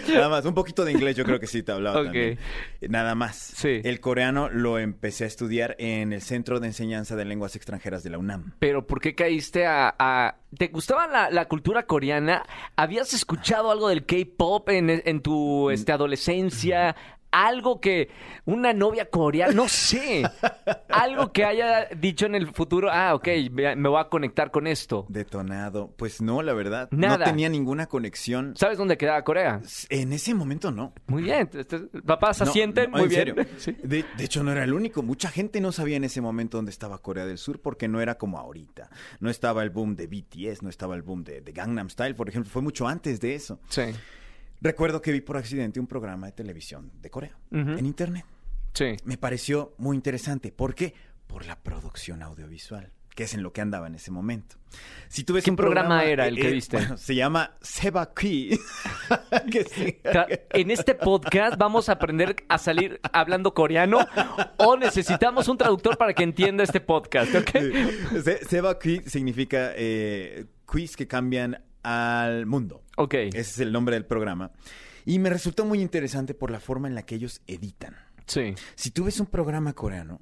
Nada 0.08 0.28
más, 0.28 0.44
un 0.44 0.54
poquito 0.54 0.84
de 0.84 0.92
inglés 0.92 1.16
yo 1.16 1.24
creo 1.24 1.40
que 1.40 1.46
sí 1.46 1.62
te 1.62 1.72
hablaba 1.72 2.02
también. 2.04 2.38
Nada 2.88 3.14
más. 3.14 3.36
Sí. 3.36 3.80
El 3.82 4.00
coreano 4.00 4.48
lo 4.50 4.78
empecé 4.78 5.24
a 5.24 5.26
estudiar 5.26 5.74
en 5.78 6.12
el 6.12 6.20
Centro 6.22 6.60
de 6.60 6.66
Enseñanza 6.68 7.16
de 7.16 7.24
Lenguas 7.24 7.56
Extranjeras 7.56 8.02
de 8.02 8.10
la 8.10 8.18
UNAM. 8.18 8.52
Pero 8.58 8.86
¿por 8.86 9.00
qué 9.00 9.14
caíste 9.14 9.66
a... 9.66 9.94
a- 9.98 10.36
¿Te 10.56 10.68
gustaba 10.68 11.06
la, 11.06 11.28
la 11.30 11.48
cultura 11.48 11.84
coreana? 11.84 12.42
¿Habías 12.76 13.12
escuchado 13.12 13.70
algo 13.70 13.88
del 13.88 14.06
K-pop 14.06 14.68
en, 14.70 14.88
en 15.04 15.20
tu 15.20 15.70
este, 15.70 15.92
adolescencia? 15.92 16.96
Algo 17.30 17.80
que 17.80 18.08
una 18.46 18.72
novia 18.72 19.10
coreana, 19.10 19.52
no 19.52 19.68
sé, 19.68 20.22
algo 20.88 21.32
que 21.32 21.44
haya 21.44 21.86
dicho 21.96 22.24
en 22.26 22.34
el 22.34 22.46
futuro, 22.52 22.88
ah, 22.90 23.14
ok, 23.14 23.28
me 23.50 23.88
voy 23.88 24.00
a 24.00 24.08
conectar 24.08 24.50
con 24.50 24.66
esto. 24.66 25.04
Detonado. 25.08 25.92
Pues 25.96 26.22
no, 26.22 26.42
la 26.42 26.54
verdad. 26.54 26.88
Nada. 26.92 27.18
No 27.18 27.24
tenía 27.24 27.48
ninguna 27.48 27.86
conexión. 27.86 28.54
¿Sabes 28.56 28.78
dónde 28.78 28.96
quedaba 28.96 29.22
Corea? 29.22 29.60
En 29.90 30.12
ese 30.12 30.34
momento 30.34 30.70
no. 30.70 30.92
Muy 31.06 31.24
bien, 31.24 31.50
papás 32.06 32.40
No, 32.40 32.46
asienten, 32.50 32.90
no, 32.90 32.98
muy 32.98 33.02
en 33.04 33.08
bien. 33.08 33.20
serio. 33.20 33.46
Sí. 33.58 33.76
De, 33.82 34.04
de 34.16 34.24
hecho, 34.24 34.42
no 34.42 34.52
era 34.52 34.64
el 34.64 34.72
único. 34.72 35.02
Mucha 35.02 35.30
gente 35.30 35.60
no 35.60 35.72
sabía 35.72 35.96
en 35.96 36.04
ese 36.04 36.20
momento 36.20 36.58
dónde 36.58 36.70
estaba 36.70 36.98
Corea 36.98 37.26
del 37.26 37.38
Sur 37.38 37.60
porque 37.60 37.88
no 37.88 38.00
era 38.00 38.16
como 38.16 38.38
ahorita. 38.38 38.88
No 39.20 39.30
estaba 39.30 39.62
el 39.62 39.70
boom 39.70 39.96
de 39.96 40.06
BTS, 40.06 40.62
no 40.62 40.68
estaba 40.70 40.94
el 40.94 41.02
boom 41.02 41.24
de, 41.24 41.40
de 41.40 41.52
Gangnam 41.52 41.90
Style, 41.90 42.14
por 42.14 42.28
ejemplo. 42.28 42.50
Fue 42.50 42.62
mucho 42.62 42.86
antes 42.86 43.20
de 43.20 43.34
eso. 43.34 43.58
Sí, 43.68 43.82
Recuerdo 44.60 45.02
que 45.02 45.12
vi 45.12 45.20
por 45.20 45.36
accidente 45.36 45.78
un 45.80 45.86
programa 45.86 46.26
de 46.26 46.32
televisión 46.32 46.90
de 47.00 47.10
Corea 47.10 47.36
en 47.50 47.84
internet. 47.86 48.24
sí. 48.74 48.96
Me 49.04 49.16
pareció 49.18 49.74
muy 49.78 49.96
interesante. 49.96 50.52
¿Por 50.52 50.74
qué? 50.74 50.94
Por 51.26 51.44
la 51.46 51.56
producción 51.62 52.22
audiovisual, 52.22 52.92
que 53.14 53.24
es 53.24 53.34
en 53.34 53.42
lo 53.42 53.52
que 53.52 53.60
andaba 53.60 53.86
en 53.86 53.94
ese 53.96 54.10
momento. 54.10 54.56
Si 55.08 55.24
tú 55.24 55.32
ves 55.34 55.44
¿Qué 55.44 55.50
un 55.50 55.56
programa 55.56 56.04
era 56.04 56.26
el 56.26 56.36
que 56.36 56.50
viste? 56.50 56.76
bueno, 56.76 56.96
se 56.96 57.14
llama 57.14 57.56
Seba 57.60 58.12
Kui. 58.14 58.58
sí. 59.74 59.98
En 60.50 60.70
este 60.70 60.94
podcast 60.94 61.56
vamos 61.58 61.88
a 61.88 61.92
aprender 61.92 62.36
a 62.48 62.58
salir 62.58 63.00
hablando 63.12 63.54
coreano 63.54 64.06
o 64.58 64.76
necesitamos 64.76 65.48
un 65.48 65.58
traductor 65.58 65.96
para 65.96 66.12
que 66.14 66.22
entienda 66.22 66.62
este 66.64 66.80
podcast, 66.80 67.34
¿ok? 67.34 67.50
Se- 68.22 68.44
Seba 68.44 68.78
Kui 68.78 69.02
significa 69.06 69.72
eh, 69.76 70.46
quiz 70.66 70.96
que 70.96 71.06
cambian 71.06 71.62
al 71.86 72.46
mundo. 72.46 72.82
Ok. 72.96 73.14
Ese 73.14 73.38
es 73.40 73.58
el 73.60 73.72
nombre 73.72 73.94
del 73.94 74.04
programa. 74.04 74.50
Y 75.04 75.20
me 75.20 75.30
resultó 75.30 75.64
muy 75.64 75.80
interesante 75.80 76.34
por 76.34 76.50
la 76.50 76.58
forma 76.58 76.88
en 76.88 76.96
la 76.96 77.02
que 77.02 77.14
ellos 77.14 77.40
editan. 77.46 77.94
Sí. 78.26 78.54
Si 78.74 78.90
tú 78.90 79.04
ves 79.04 79.20
un 79.20 79.26
programa 79.26 79.72
coreano, 79.72 80.20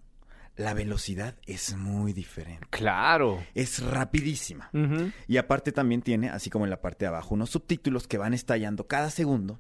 la 0.57 0.75
velocidad 0.75 1.37
es 1.47 1.75
muy 1.75 2.13
diferente. 2.13 2.67
Claro. 2.69 3.43
Es 3.55 3.83
rapidísima. 3.83 4.69
Ujú. 4.75 5.11
Y 5.27 5.39
aparte 5.39 5.73
también 5.73 6.03
tiene, 6.03 6.29
así 6.29 6.51
como 6.51 6.67
en 6.67 6.71
la 6.71 6.83
parte 6.83 7.07
de 7.07 7.09
abajo, 7.09 7.35
unos 7.35 7.49
subtítulos 7.49 8.07
que 8.07 8.19
van 8.19 8.35
estallando 8.35 8.87
cada 8.87 9.09
segundo. 9.09 9.59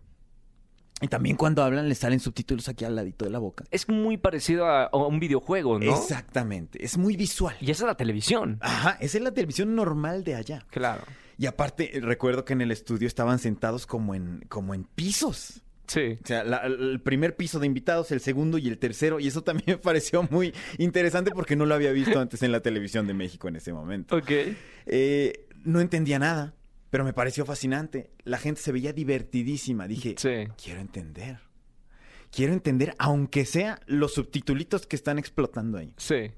Y 1.01 1.09
también 1.09 1.37
cuando 1.37 1.63
hablan 1.63 1.89
le 1.89 1.95
salen 1.95 2.21
subtítulos 2.21 2.69
aquí 2.69 2.85
al 2.85 2.95
ladito 2.95 3.25
de 3.25 3.31
la 3.31 3.39
boca. 3.39 3.65
Es 3.71 3.89
muy 3.89 4.17
parecido 4.17 4.67
a, 4.67 4.85
a 4.85 4.97
un 4.97 5.19
videojuego, 5.21 5.79
¿no? 5.79 5.93
Exactamente, 5.93 6.85
es 6.85 6.97
muy 6.97 7.17
visual. 7.17 7.57
Y 7.61 7.71
esa 7.71 7.85
es 7.85 7.89
la 7.89 7.97
televisión. 7.97 8.59
Ajá, 8.61 8.97
esa 9.01 9.19
es 9.19 9.25
la 9.25 9.33
televisión 9.33 9.75
normal 9.75 10.23
de 10.23 10.37
allá. 10.37 10.65
Claro. 10.71 11.03
Y 11.37 11.47
aparte, 11.47 11.97
eh, 11.97 12.01
recuerdo 12.01 12.45
que 12.45 12.53
en 12.53 12.61
el 12.61 12.71
estudio 12.71 13.07
estaban 13.09 13.39
sentados 13.39 13.87
como 13.87 14.15
en, 14.15 14.45
como 14.49 14.75
en 14.75 14.85
pisos. 14.85 15.63
Sí. 15.87 16.19
O 16.23 16.27
sea, 16.27 16.45
la- 16.45 16.59
el 16.67 17.01
primer 17.03 17.37
piso 17.37 17.59
de 17.59 17.67
invitados, 17.67 18.11
el 18.13 18.21
segundo 18.21 18.57
y 18.59 18.69
el 18.69 18.79
tercero. 18.79 19.21
Y 19.21 19.27
eso 19.27 19.43
también 19.43 19.67
me 19.77 19.79
pareció 19.79 20.23
muy 20.31 20.55
interesante 20.79 21.31
porque 21.33 21.57
no 21.57 21.67
lo 21.67 21.75
había 21.75 21.93
visto 21.93 22.19
antes 22.19 22.43
en 22.43 22.53
la 22.53 22.61
televisión 22.61 23.07
de 23.07 23.15
México 23.15 23.49
en 23.49 23.57
ese 23.57 23.73
momento. 23.73 24.17
Ok. 24.17 24.31
Eh, 24.87 25.47
no 25.65 25.81
entendía 25.81 26.19
nada, 26.19 26.55
pero 26.91 27.05
me 27.05 27.13
pareció 27.13 27.45
fascinante. 27.45 28.11
La 28.25 28.39
gente 28.39 28.61
se 28.61 28.73
veía 28.73 28.93
divertidísima. 28.93 29.87
Dije, 29.89 30.15
Sí. 30.19 30.49
quiero 30.63 30.81
entender. 30.81 31.41
Quiero 32.31 32.53
entender, 32.53 32.95
aunque 32.99 33.45
sea 33.45 33.79
los 33.87 34.15
subtitulitos 34.15 34.87
que 34.87 34.97
están 34.97 35.19
explotando 35.19 35.79
ahí. 35.79 35.93
Sí. 35.99 36.33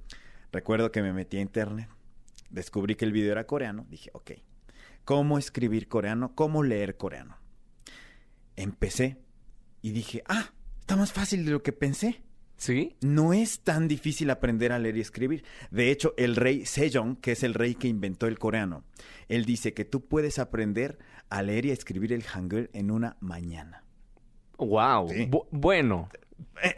Recuerdo 0.52 0.90
que 0.92 1.02
me 1.02 1.12
metí 1.12 1.38
a 1.38 1.40
internet, 1.40 1.88
descubrí 2.50 2.94
que 2.96 3.04
el 3.04 3.12
video 3.12 3.32
era 3.32 3.46
coreano, 3.46 3.86
dije, 3.88 4.10
ok, 4.12 4.32
¿cómo 5.06 5.38
escribir 5.38 5.88
coreano? 5.88 6.34
¿Cómo 6.34 6.62
leer 6.62 6.98
coreano? 6.98 7.38
Empecé 8.56 9.16
y 9.80 9.92
dije, 9.92 10.22
ah, 10.28 10.50
está 10.80 10.96
más 10.96 11.12
fácil 11.12 11.44
de 11.46 11.52
lo 11.52 11.62
que 11.62 11.72
pensé. 11.72 12.22
¿Sí? 12.58 12.96
No 13.02 13.34
es 13.34 13.60
tan 13.60 13.86
difícil 13.86 14.30
aprender 14.30 14.72
a 14.72 14.78
leer 14.78 14.96
y 14.96 15.02
escribir. 15.02 15.44
De 15.70 15.90
hecho, 15.90 16.14
el 16.16 16.36
rey 16.36 16.64
Sejong, 16.64 17.16
que 17.20 17.32
es 17.32 17.42
el 17.42 17.52
rey 17.52 17.74
que 17.74 17.86
inventó 17.86 18.26
el 18.26 18.38
coreano, 18.38 18.82
él 19.28 19.44
dice 19.44 19.74
que 19.74 19.84
tú 19.84 20.06
puedes 20.06 20.38
aprender 20.38 20.98
a 21.28 21.42
leer 21.42 21.66
y 21.66 21.70
a 21.70 21.74
escribir 21.74 22.14
el 22.14 22.22
hangul 22.22 22.70
en 22.72 22.90
una 22.90 23.18
mañana. 23.20 23.84
Wow. 24.56 25.08
Sí. 25.10 25.26
Bu- 25.30 25.46
bueno. 25.50 26.08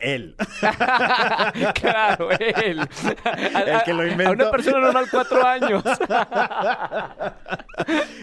Él. 0.01 0.35
claro, 1.75 2.31
él. 2.33 2.81
A- 3.25 3.61
El 3.63 3.83
que 3.85 3.93
lo 3.95 4.01
a- 4.01 4.05
A 4.05 4.09
inventó. 4.09 4.33
una 4.33 4.51
persona 4.51 4.81
normal, 4.81 5.07
cuatro 5.11 5.47
años. 5.47 5.83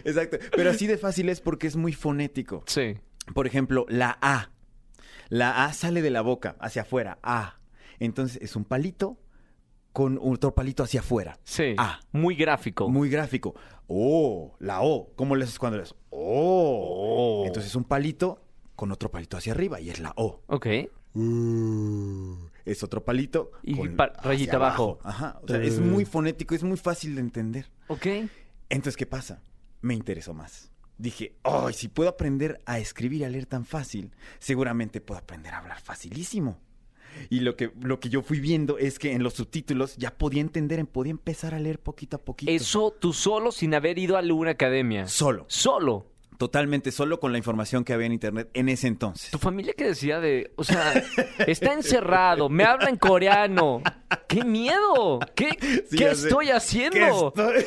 Exacto. 0.03 0.37
Pero 0.55 0.69
así 0.69 0.87
de 0.87 0.97
fácil 0.97 1.29
es 1.29 1.41
porque 1.41 1.67
es 1.67 1.75
muy 1.75 1.93
fonético. 1.93 2.63
sí. 2.67 2.95
Por 3.33 3.47
ejemplo, 3.47 3.87
la 3.89 4.19
A. 4.21 4.51
La 5.29 5.65
A 5.65 5.73
sale 5.73 6.03
de 6.03 6.11
la 6.11 6.21
boca 6.21 6.55
hacia 6.59 6.83
afuera. 6.83 7.17
A. 7.23 7.55
Entonces 7.99 8.39
es 8.39 8.55
un 8.55 8.65
palito 8.65 9.17
con 9.93 10.19
otro 10.21 10.53
palito 10.53 10.83
hacia 10.83 10.99
afuera. 10.99 11.39
Sí. 11.43 11.73
Ah. 11.79 11.99
Muy 12.11 12.35
gráfico. 12.35 12.87
Muy 12.87 13.09
gráfico. 13.09 13.55
O. 13.87 14.55
La 14.59 14.81
O. 14.83 15.11
¿Cómo 15.15 15.35
le 15.35 15.45
haces 15.45 15.57
cuando 15.57 15.77
le 15.77 15.83
haces? 15.83 15.95
O. 16.11 17.41
Oh. 17.41 17.47
Entonces 17.47 17.71
es 17.71 17.75
un 17.75 17.85
palito 17.85 18.43
con 18.75 18.91
otro 18.91 19.09
palito 19.09 19.37
hacia 19.37 19.53
arriba 19.53 19.79
y 19.81 19.89
es 19.89 19.99
la 19.99 20.13
O. 20.17 20.43
Ok. 20.45 20.67
Es 21.15 22.83
otro 22.83 23.03
palito. 23.03 23.51
Y 23.63 23.75
con 23.75 23.97
rayita 24.23 24.57
abajo. 24.57 24.99
Ajá. 25.03 25.39
O 25.43 25.47
sea, 25.47 25.61
es 25.61 25.79
muy 25.79 26.05
fonético, 26.05 26.55
es 26.55 26.63
muy 26.63 26.77
fácil 26.77 27.15
de 27.15 27.21
entender. 27.21 27.71
Ok. 27.87 28.07
Entonces, 28.69 28.97
¿qué 28.97 29.05
pasa? 29.05 29.41
Me 29.81 29.93
interesó 29.93 30.33
más. 30.33 30.71
Dije, 30.97 31.35
ay, 31.43 31.73
si 31.73 31.87
puedo 31.89 32.09
aprender 32.09 32.61
a 32.65 32.79
escribir 32.79 33.21
y 33.21 33.23
a 33.25 33.29
leer 33.29 33.45
tan 33.45 33.65
fácil, 33.65 34.11
seguramente 34.39 35.01
puedo 35.01 35.19
aprender 35.19 35.53
a 35.53 35.59
hablar 35.59 35.81
facilísimo. 35.81 36.59
Y 37.29 37.41
lo 37.41 37.55
que, 37.55 37.71
lo 37.81 37.99
que 37.99 38.09
yo 38.09 38.21
fui 38.21 38.39
viendo 38.39 38.77
es 38.77 38.99
que 38.99 39.13
en 39.13 39.23
los 39.23 39.33
subtítulos 39.33 39.95
ya 39.97 40.17
podía 40.17 40.41
entender, 40.41 40.85
podía 40.85 41.11
empezar 41.11 41.53
a 41.53 41.59
leer 41.59 41.79
poquito 41.79 42.17
a 42.17 42.21
poquito. 42.21 42.51
Eso 42.51 42.91
tú 42.91 43.13
solo 43.13 43.51
sin 43.51 43.73
haber 43.73 43.97
ido 43.99 44.15
a 44.15 44.19
alguna 44.19 44.51
academia. 44.51 45.07
Solo, 45.07 45.45
Solo. 45.47 46.14
Totalmente 46.37 46.91
solo 46.91 47.19
con 47.19 47.31
la 47.31 47.37
información 47.37 47.83
que 47.83 47.93
había 47.93 48.05
en 48.07 48.13
internet 48.13 48.49
en 48.53 48.69
ese 48.69 48.87
entonces. 48.87 49.31
Tu 49.31 49.37
familia 49.39 49.73
que 49.77 49.85
decía 49.85 50.19
de, 50.19 50.51
o 50.55 50.63
sea, 50.63 51.03
está 51.47 51.73
encerrado, 51.73 52.49
me 52.49 52.63
habla 52.63 52.89
en 52.89 52.97
coreano. 52.97 53.81
¡Qué 54.27 54.43
miedo! 54.43 55.19
¿Qué, 55.35 55.49
Sí, 55.89 55.97
¿qué 55.97 56.09
estoy 56.11 56.49
haciendo? 56.51 57.33
¿Qué, 57.35 57.41
estoy- 57.41 57.65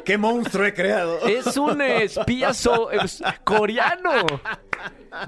¿Qué 0.04 0.18
monstruo 0.18 0.66
he 0.66 0.74
creado? 0.74 1.18
Es 1.26 1.56
un 1.56 1.80
espía 1.82 2.52
so- 2.54 2.90
es 2.90 3.22
coreano. 3.44 4.10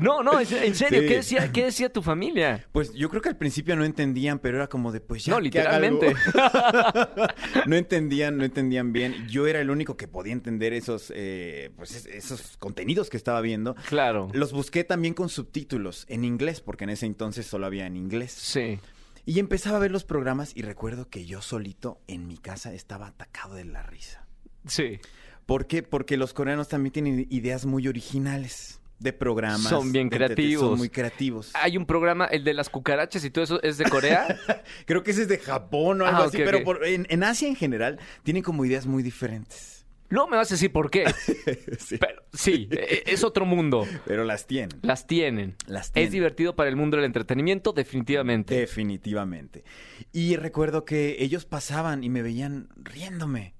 No, 0.01 0.23
no, 0.23 0.39
en 0.41 0.47
serio, 0.75 1.01
Sí. 1.03 1.09
¿qué, 1.09 1.17
decía, 1.17 1.53
¿qué 1.53 1.65
decía 1.65 1.93
tu 1.93 2.03
familia? 2.03 2.67
Pues 2.73 2.93
yo 2.95 3.09
creo 3.11 3.21
que 3.23 3.29
al 3.29 3.37
principio 3.37 3.75
no 3.77 3.85
entendían, 3.85 4.39
pero 4.39 4.57
era 4.59 4.69
como 4.69 4.93
de, 4.93 5.01
pues 5.01 5.25
ya. 5.25 5.39
No, 5.39 5.51
que 5.51 5.61
haga 5.61 5.77
algo. 5.77 6.01
literalmente. 6.01 6.15
no 7.67 7.77
entendían, 7.77 8.37
no 8.37 8.45
entendían 8.45 8.93
bien. 8.93 9.27
Yo 9.29 9.47
era 9.47 9.61
el 9.61 9.71
único 9.71 9.97
que 9.97 10.09
podía 10.09 10.33
entender 10.33 10.73
esos, 10.73 11.13
eh, 11.15 11.71
pues 11.77 11.95
es- 11.95 12.07
esos 12.07 12.57
contenidos 12.59 13.11
que 13.11 13.17
estaba 13.17 13.41
viendo. 13.41 13.75
Claro. 13.89 14.29
Los 14.33 14.53
busqué 14.53 14.85
también 14.85 15.15
con 15.15 15.29
subtítulos 15.29 16.07
en 16.09 16.25
inglés, 16.25 16.61
porque 16.61 16.85
en 16.85 16.91
ese 16.91 17.07
entonces 17.07 17.47
solo 17.47 17.67
había 17.67 17.87
en 17.87 17.97
inglés. 17.97 18.33
Sí. 18.33 18.79
Y 19.25 19.39
empezaba 19.39 19.77
a 19.77 19.81
ver 19.81 19.91
los 19.93 20.05
programas 20.05 20.53
y 20.57 20.63
recuerdo 20.63 21.09
que 21.09 21.25
yo 21.27 21.43
solito 21.43 22.01
en 22.09 22.27
mi 22.27 22.39
casa 22.39 22.73
estaba 22.73 23.09
atacado 23.09 23.55
de 23.55 23.65
la 23.65 23.83
risa. 23.83 24.27
Sí. 24.67 24.99
¿Por 25.47 25.67
qué? 25.67 25.83
Porque 25.83 26.17
los 26.17 26.35
coreanos 26.35 26.69
también 26.69 26.93
tienen 26.93 27.27
ideas 27.31 27.67
muy 27.67 27.89
originales 27.89 28.81
de 29.03 29.13
programas. 29.13 29.63
Son 29.69 29.91
bien 29.93 30.09
de 30.09 30.17
creativos. 30.17 30.69
Son 30.71 30.79
muy 30.79 30.89
creativos. 30.89 31.51
Hay 31.55 31.77
un 31.77 31.87
programa, 31.87 32.27
el 32.27 32.45
de 32.45 32.55
las 32.55 32.69
cucarachas 32.69 33.25
y 33.25 33.31
todo 33.31 33.45
eso, 33.45 33.63
¿es 33.63 33.79
de 33.79 33.85
Corea? 33.85 34.39
Creo 34.87 35.03
que 35.03 35.11
ese 35.13 35.23
es 35.23 35.29
de 35.29 35.39
Japón 35.39 36.01
o 36.03 36.07
algo 36.07 36.23
Ah, 36.23 36.27
así, 36.27 36.39
pero 36.39 36.63
por- 36.65 36.85
en, 36.87 37.07
en 37.11 37.23
Asia 37.25 37.49
en 37.49 37.57
general 37.57 37.99
tienen 38.23 38.43
como 38.43 38.65
ideas 38.65 38.87
muy 38.87 39.03
diferentes. 39.03 39.85
Luego 40.09 40.29
me 40.29 40.37
vas 40.37 40.51
a 40.51 40.55
decir 40.57 40.71
por 40.71 40.91
qué. 40.91 41.07
sí, 41.79 41.97
Pero 41.99 42.23
sí, 42.35 42.69
e- 42.71 43.03
es 43.07 43.25
otro 43.25 43.47
mundo. 43.47 43.87
pero 44.07 44.25
las 44.25 44.47
tienen. 44.47 44.79
Las 44.83 45.07
tienen. 45.07 45.57
Las 45.67 45.91
tienen. 45.91 46.07
Es 46.07 46.13
divertido 46.13 46.55
para 46.55 46.69
el 46.69 46.77
mundo 46.77 46.99
del 46.99 47.07
entretenimiento, 47.07 47.73
definitivamente. 47.73 48.55
Definitivamente. 48.57 49.65
Y 50.13 50.37
recuerdo 50.37 50.85
que 50.85 51.17
ellos 51.21 51.47
pasaban 51.47 52.05
y 52.05 52.11
me 52.11 52.21
veían 52.21 52.69
riéndome. 52.77 53.55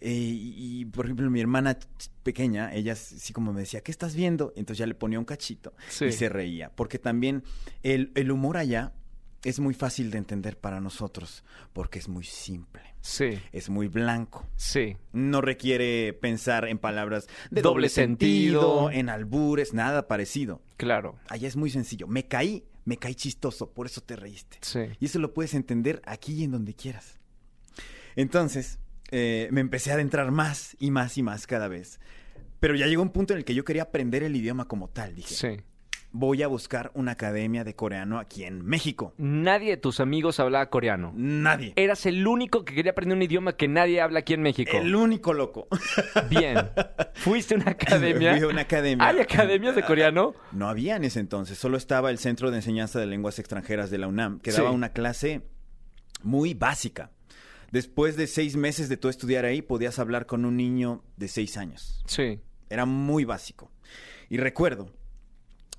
Eh, 0.00 0.10
y, 0.12 0.80
y, 0.80 0.84
por 0.84 1.06
ejemplo, 1.06 1.28
mi 1.30 1.40
hermana 1.40 1.76
pequeña, 2.22 2.72
ella 2.72 2.94
sí 2.94 3.32
como 3.32 3.52
me 3.52 3.60
decía, 3.60 3.80
¿qué 3.80 3.90
estás 3.90 4.14
viendo? 4.14 4.52
Entonces 4.56 4.78
ya 4.78 4.86
le 4.86 4.94
ponía 4.94 5.18
un 5.18 5.24
cachito 5.24 5.74
Sí. 5.88 6.06
y 6.06 6.12
se 6.12 6.28
reía. 6.28 6.70
Porque 6.74 6.98
también 6.98 7.42
el, 7.82 8.12
el 8.14 8.30
humor 8.30 8.56
allá 8.58 8.92
es 9.44 9.60
muy 9.60 9.72
fácil 9.74 10.10
de 10.10 10.18
entender 10.18 10.58
para 10.58 10.80
nosotros, 10.80 11.44
porque 11.72 11.98
es 12.00 12.08
muy 12.08 12.24
simple, 12.24 12.82
Sí, 13.00 13.38
es 13.52 13.70
muy 13.70 13.86
blanco. 13.88 14.44
sí. 14.56 14.96
No 15.12 15.40
requiere 15.40 16.12
pensar 16.12 16.66
en 16.68 16.78
palabras 16.78 17.26
de 17.50 17.62
Doble 17.62 17.74
doble, 17.74 17.88
sentido. 17.88 18.60
sentido, 18.62 18.90
en 18.90 19.08
albures, 19.08 19.74
nada 19.74 20.06
parecido. 20.08 20.60
Claro. 20.76 21.16
Allá 21.28 21.46
es 21.48 21.56
muy 21.56 21.70
sencillo. 21.70 22.06
Me 22.08 22.26
caí, 22.26 22.64
me 22.84 22.96
caí 22.96 23.14
chistoso, 23.14 23.70
por 23.72 23.86
eso 23.86 24.00
te 24.00 24.16
reíste. 24.16 24.58
Sí. 24.62 24.80
Y 25.00 25.06
eso 25.06 25.18
lo 25.20 25.32
puedes 25.34 25.54
entender 25.54 26.02
aquí 26.04 26.34
y 26.34 26.44
en 26.44 26.50
donde 26.50 26.74
quieras. 26.74 27.18
Entonces, 28.16 28.78
eh, 29.10 29.48
me 29.50 29.60
empecé 29.60 29.90
a 29.90 29.94
adentrar 29.94 30.30
más 30.30 30.76
y 30.78 30.90
más 30.90 31.16
y 31.18 31.22
más 31.22 31.46
cada 31.46 31.68
vez. 31.68 32.00
Pero 32.60 32.74
ya 32.74 32.86
llegó 32.86 33.02
un 33.02 33.10
punto 33.10 33.32
en 33.34 33.38
el 33.38 33.44
que 33.44 33.54
yo 33.54 33.64
quería 33.64 33.82
aprender 33.82 34.22
el 34.22 34.34
idioma 34.36 34.66
como 34.66 34.88
tal. 34.88 35.14
Dije, 35.14 35.34
Sí. 35.34 35.62
voy 36.10 36.42
a 36.42 36.48
buscar 36.48 36.90
una 36.94 37.12
academia 37.12 37.62
de 37.64 37.76
coreano 37.76 38.18
aquí 38.18 38.42
en 38.44 38.64
México. 38.64 39.14
Nadie 39.18 39.70
de 39.70 39.76
tus 39.76 40.00
amigos 40.00 40.40
hablaba 40.40 40.68
coreano. 40.70 41.12
Nadie. 41.14 41.72
Eras 41.76 42.04
el 42.06 42.26
único 42.26 42.64
que 42.64 42.74
quería 42.74 42.92
aprender 42.92 43.16
un 43.16 43.22
idioma 43.22 43.52
que 43.56 43.68
nadie 43.68 44.00
habla 44.00 44.20
aquí 44.20 44.32
en 44.34 44.42
México. 44.42 44.72
El 44.76 44.94
único 44.96 45.32
loco. 45.34 45.68
Bien. 46.30 46.56
¿Fuiste 47.14 47.54
a 47.54 47.58
una 47.58 47.70
academia? 47.72 48.34
Fui 48.34 48.42
a 48.42 48.48
una 48.48 48.62
academia. 48.62 49.06
¿Hay 49.06 49.20
academias 49.20 49.76
de 49.76 49.82
coreano? 49.84 50.34
No 50.50 50.68
había 50.68 50.96
en 50.96 51.04
ese 51.04 51.20
entonces, 51.20 51.58
solo 51.58 51.76
estaba 51.76 52.10
el 52.10 52.18
Centro 52.18 52.50
de 52.50 52.56
Enseñanza 52.56 52.98
de 52.98 53.06
Lenguas 53.06 53.38
Extranjeras 53.38 53.90
de 53.90 53.98
la 53.98 54.08
UNAM, 54.08 54.40
que 54.40 54.50
Sí. 54.50 54.56
daba 54.56 54.70
una 54.72 54.88
clase 54.88 55.42
muy 56.24 56.54
básica. 56.54 57.12
Después 57.70 58.16
de 58.16 58.26
seis 58.26 58.56
meses 58.56 58.88
de 58.88 58.96
tú 58.96 59.08
estudiar 59.08 59.44
ahí, 59.44 59.60
podías 59.62 59.98
hablar 59.98 60.26
con 60.26 60.44
un 60.44 60.56
niño 60.56 61.02
de 61.16 61.28
seis 61.28 61.56
años. 61.56 62.02
Sí. 62.06 62.40
Era 62.70 62.86
muy 62.86 63.24
básico. 63.24 63.70
Y 64.30 64.36
recuerdo 64.38 64.90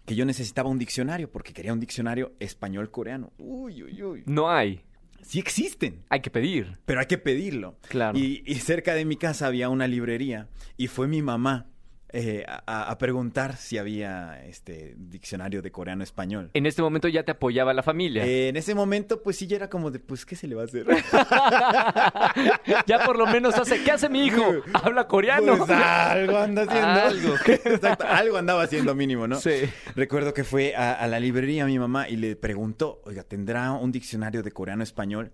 que 0.06 0.16
yo 0.16 0.26
necesitaba 0.26 0.70
un 0.70 0.80
diccionario, 0.80 1.32
porque 1.32 1.54
quería 1.54 1.74
un 1.74 1.80
diccionario 1.80 2.34
español-coreano. 2.40 3.32
Uy, 3.38 3.84
uy, 3.84 4.04
uy. 4.04 4.24
No 4.26 4.50
hay. 4.52 4.82
Sí 5.22 5.38
existen, 5.40 6.04
Hay 6.10 6.22
que 6.22 6.30
pedir. 6.32 6.80
pero 6.86 7.02
hay 7.02 7.06
que 7.06 7.18
pedirlo. 7.18 7.78
Claro. 7.90 8.18
Y, 8.18 8.42
y 8.46 8.56
cerca 8.56 8.94
de 8.96 9.04
mi 9.06 9.18
casa 9.18 9.48
había 9.48 9.70
una 9.70 9.88
librería 9.88 10.48
y 10.78 10.88
fue 10.88 11.08
mi 11.08 11.22
mamá 11.22 11.69
eh, 12.12 12.44
a, 12.48 12.90
a 12.90 12.98
preguntar 12.98 13.56
si 13.58 13.78
había 13.78 14.44
este 14.46 14.96
diccionario 14.98 15.62
de 15.62 15.72
coreano-español. 15.72 16.50
En 16.54 16.66
este 16.66 16.82
momento 16.82 17.08
ya 17.08 17.24
te 17.24 17.32
apoyaba 17.32 17.74
la 17.74 17.84
familia. 17.84 18.26
Eh, 18.26 18.50
en 18.50 18.58
ese 18.58 18.74
momento, 18.76 19.22
pues 19.22 19.38
sí, 19.38 19.46
ya 19.48 19.58
era 19.58 19.70
como 19.70 19.92
de, 19.92 20.00
pues, 20.00 20.26
¿qué 20.26 20.36
se 20.36 20.48
le 20.48 20.56
va 20.56 20.64
a 20.64 20.66
hacer? 20.66 20.88
ya 22.88 23.06
por 23.06 23.18
lo 23.18 23.28
menos 23.28 23.56
hace, 23.56 23.84
¿qué 23.84 23.92
hace 23.92 24.10
mi 24.10 24.26
hijo? 24.26 24.44
Habla 24.74 25.08
coreano. 25.08 25.58
Pues 25.58 25.70
algo 25.70 26.38
anda 26.38 26.64
haciendo. 26.64 26.88
Algo. 26.90 27.36
Exacto, 27.46 28.06
algo 28.08 28.38
andaba 28.38 28.64
haciendo 28.64 28.96
mínimo, 28.96 29.28
¿no? 29.28 29.40
Sí. 29.40 29.52
Recuerdo 29.96 30.34
que 30.34 30.44
fue 30.44 30.76
a, 30.76 30.94
a 30.94 31.08
la 31.08 31.20
librería 31.20 31.66
mi 31.66 31.78
mamá 31.80 32.10
y 32.10 32.16
le 32.16 32.36
preguntó, 32.36 33.02
oiga, 33.06 33.24
¿tendrá 33.24 33.72
un 33.74 33.92
diccionario 33.92 34.44
de 34.44 34.52
coreano-español? 34.52 35.32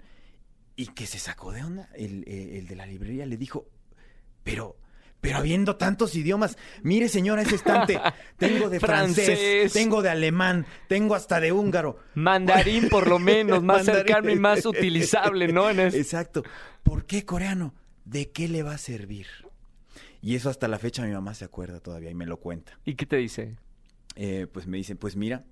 Y 0.75 0.87
que 0.87 1.05
se 1.05 1.19
sacó 1.19 1.51
de 1.51 1.63
onda. 1.63 1.89
El- 1.95 2.27
el 2.27 2.67
de 2.67 2.75
la 2.75 2.85
librería 2.85 3.25
le 3.25 3.37
dijo, 3.37 3.67
pero... 4.43 4.77
Pero 5.21 5.37
habiendo 5.37 5.75
tantos 5.75 6.15
idiomas, 6.15 6.57
mire 6.83 7.09
señora 7.09 7.41
ese 7.41 7.55
estante, 7.55 7.99
tengo 8.37 8.69
de 8.69 8.79
francés, 8.79 9.25
Francés. 9.25 9.73
tengo 9.73 10.01
de 10.03 10.09
alemán, 10.09 10.65
tengo 10.87 11.15
hasta 11.15 11.39
de 11.39 11.51
húngaro. 11.51 11.97
Mandarín, 12.13 12.89
por 12.89 13.07
lo 13.07 13.17
menos, 13.19 13.63
más 13.63 13.85
cercano 13.85 14.29
y 14.29 14.35
más 14.37 14.65
utilizable, 14.65 15.47
¿no? 15.51 15.69
En 15.69 15.79
Exacto. 15.79 16.43
¿Por 16.83 17.05
qué 17.05 17.25
coreano? 17.25 17.73
¿De 18.03 18.29
qué 18.31 18.47
le 18.47 18.61
va 18.61 18.73
a 18.75 18.77
servir? 18.77 19.25
Y 20.21 20.35
eso 20.35 20.49
hasta 20.49 20.67
la 20.67 20.77
fecha 20.79 21.03
mi 21.03 21.11
mamá 21.11 21.33
se 21.33 21.45
acuerda 21.45 21.79
todavía 21.79 22.11
y 22.11 22.15
me 22.15 22.25
lo 22.27 22.37
cuenta. 22.37 22.79
¿Y 22.85 22.93
qué 22.95 23.05
te 23.07 23.15
dice? 23.15 23.55
Eh, 24.15 24.47
pues 24.51 24.67
me 24.67 24.77
dicen, 24.77 24.97
pues 24.97 25.15
mira, 25.15 25.43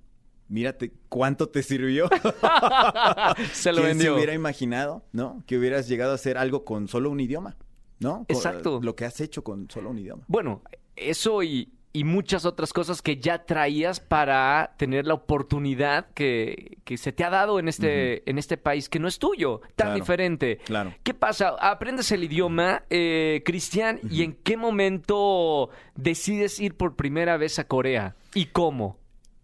mírate 0.48 0.94
cuánto 1.10 1.50
te 1.50 1.64
sirvió. 1.64 2.10
Se 3.54 3.72
lo 3.72 3.82
¿Quién 3.82 3.88
se 3.88 3.94
vendió. 3.94 4.16
hubiera 4.16 4.34
imaginado, 4.34 5.04
no? 5.12 5.44
Que 5.48 5.58
hubieras 5.58 5.88
llegado 5.88 6.12
a 6.12 6.16
hacer 6.16 6.38
algo 6.38 6.64
con 6.66 6.88
solo 6.88 7.10
un 7.10 7.20
idioma, 7.20 7.56
¿no? 8.04 8.26
Exacto. 8.28 8.80
Lo 8.82 8.96
que 8.96 9.06
has 9.06 9.20
hecho 9.22 9.44
con 9.44 9.70
solo 9.70 9.90
un 9.90 10.00
idioma. 10.00 10.24
Bueno, 10.28 10.62
eso 10.96 11.42
y, 11.44 11.72
y 11.92 12.04
muchas 12.04 12.46
otras 12.46 12.74
cosas 12.74 13.02
que 13.02 13.18
ya 13.18 13.46
traías 13.46 14.00
para 14.00 14.74
tener 14.78 15.06
la 15.06 15.14
oportunidad 15.14 16.08
que, 16.14 16.78
que 16.84 16.98
se 16.98 17.12
te 17.12 17.24
ha 17.24 17.30
dado 17.30 17.60
en 17.60 17.68
este, 17.68 18.28
en 18.30 18.38
este 18.38 18.58
país 18.58 18.90
que 18.90 19.00
no 19.00 19.08
es 19.08 19.20
tuyo, 19.20 19.62
tan 19.76 19.88
Claro, 19.90 19.96
diferente. 19.96 20.58
claro. 20.66 20.94
¿Qué 21.04 21.14
pasa? 21.14 21.50
Aprendes 21.60 22.12
el 22.12 22.24
idioma, 22.24 22.84
eh, 22.90 23.42
Cristian, 23.46 24.00
¿y 24.10 24.24
en 24.24 24.34
qué 24.34 24.58
momento 24.58 25.70
decides 25.96 26.60
ir 26.60 26.76
por 26.76 26.96
primera 26.96 27.38
vez 27.38 27.60
a 27.60 27.68
Corea? 27.68 28.16
¿Y 28.34 28.46
cómo? 28.48 28.98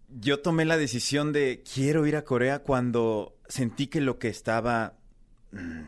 Yo 0.08 0.40
tomé 0.40 0.64
la 0.64 0.76
decisión 0.76 1.32
de 1.32 1.62
quiero 1.72 2.04
ir 2.04 2.16
a 2.16 2.24
Corea 2.24 2.60
cuando 2.64 3.36
sentí 3.46 3.86
que 3.86 4.00
lo 4.00 4.18
que 4.18 4.26
estaba, 4.26 4.94
mm, 5.52 5.82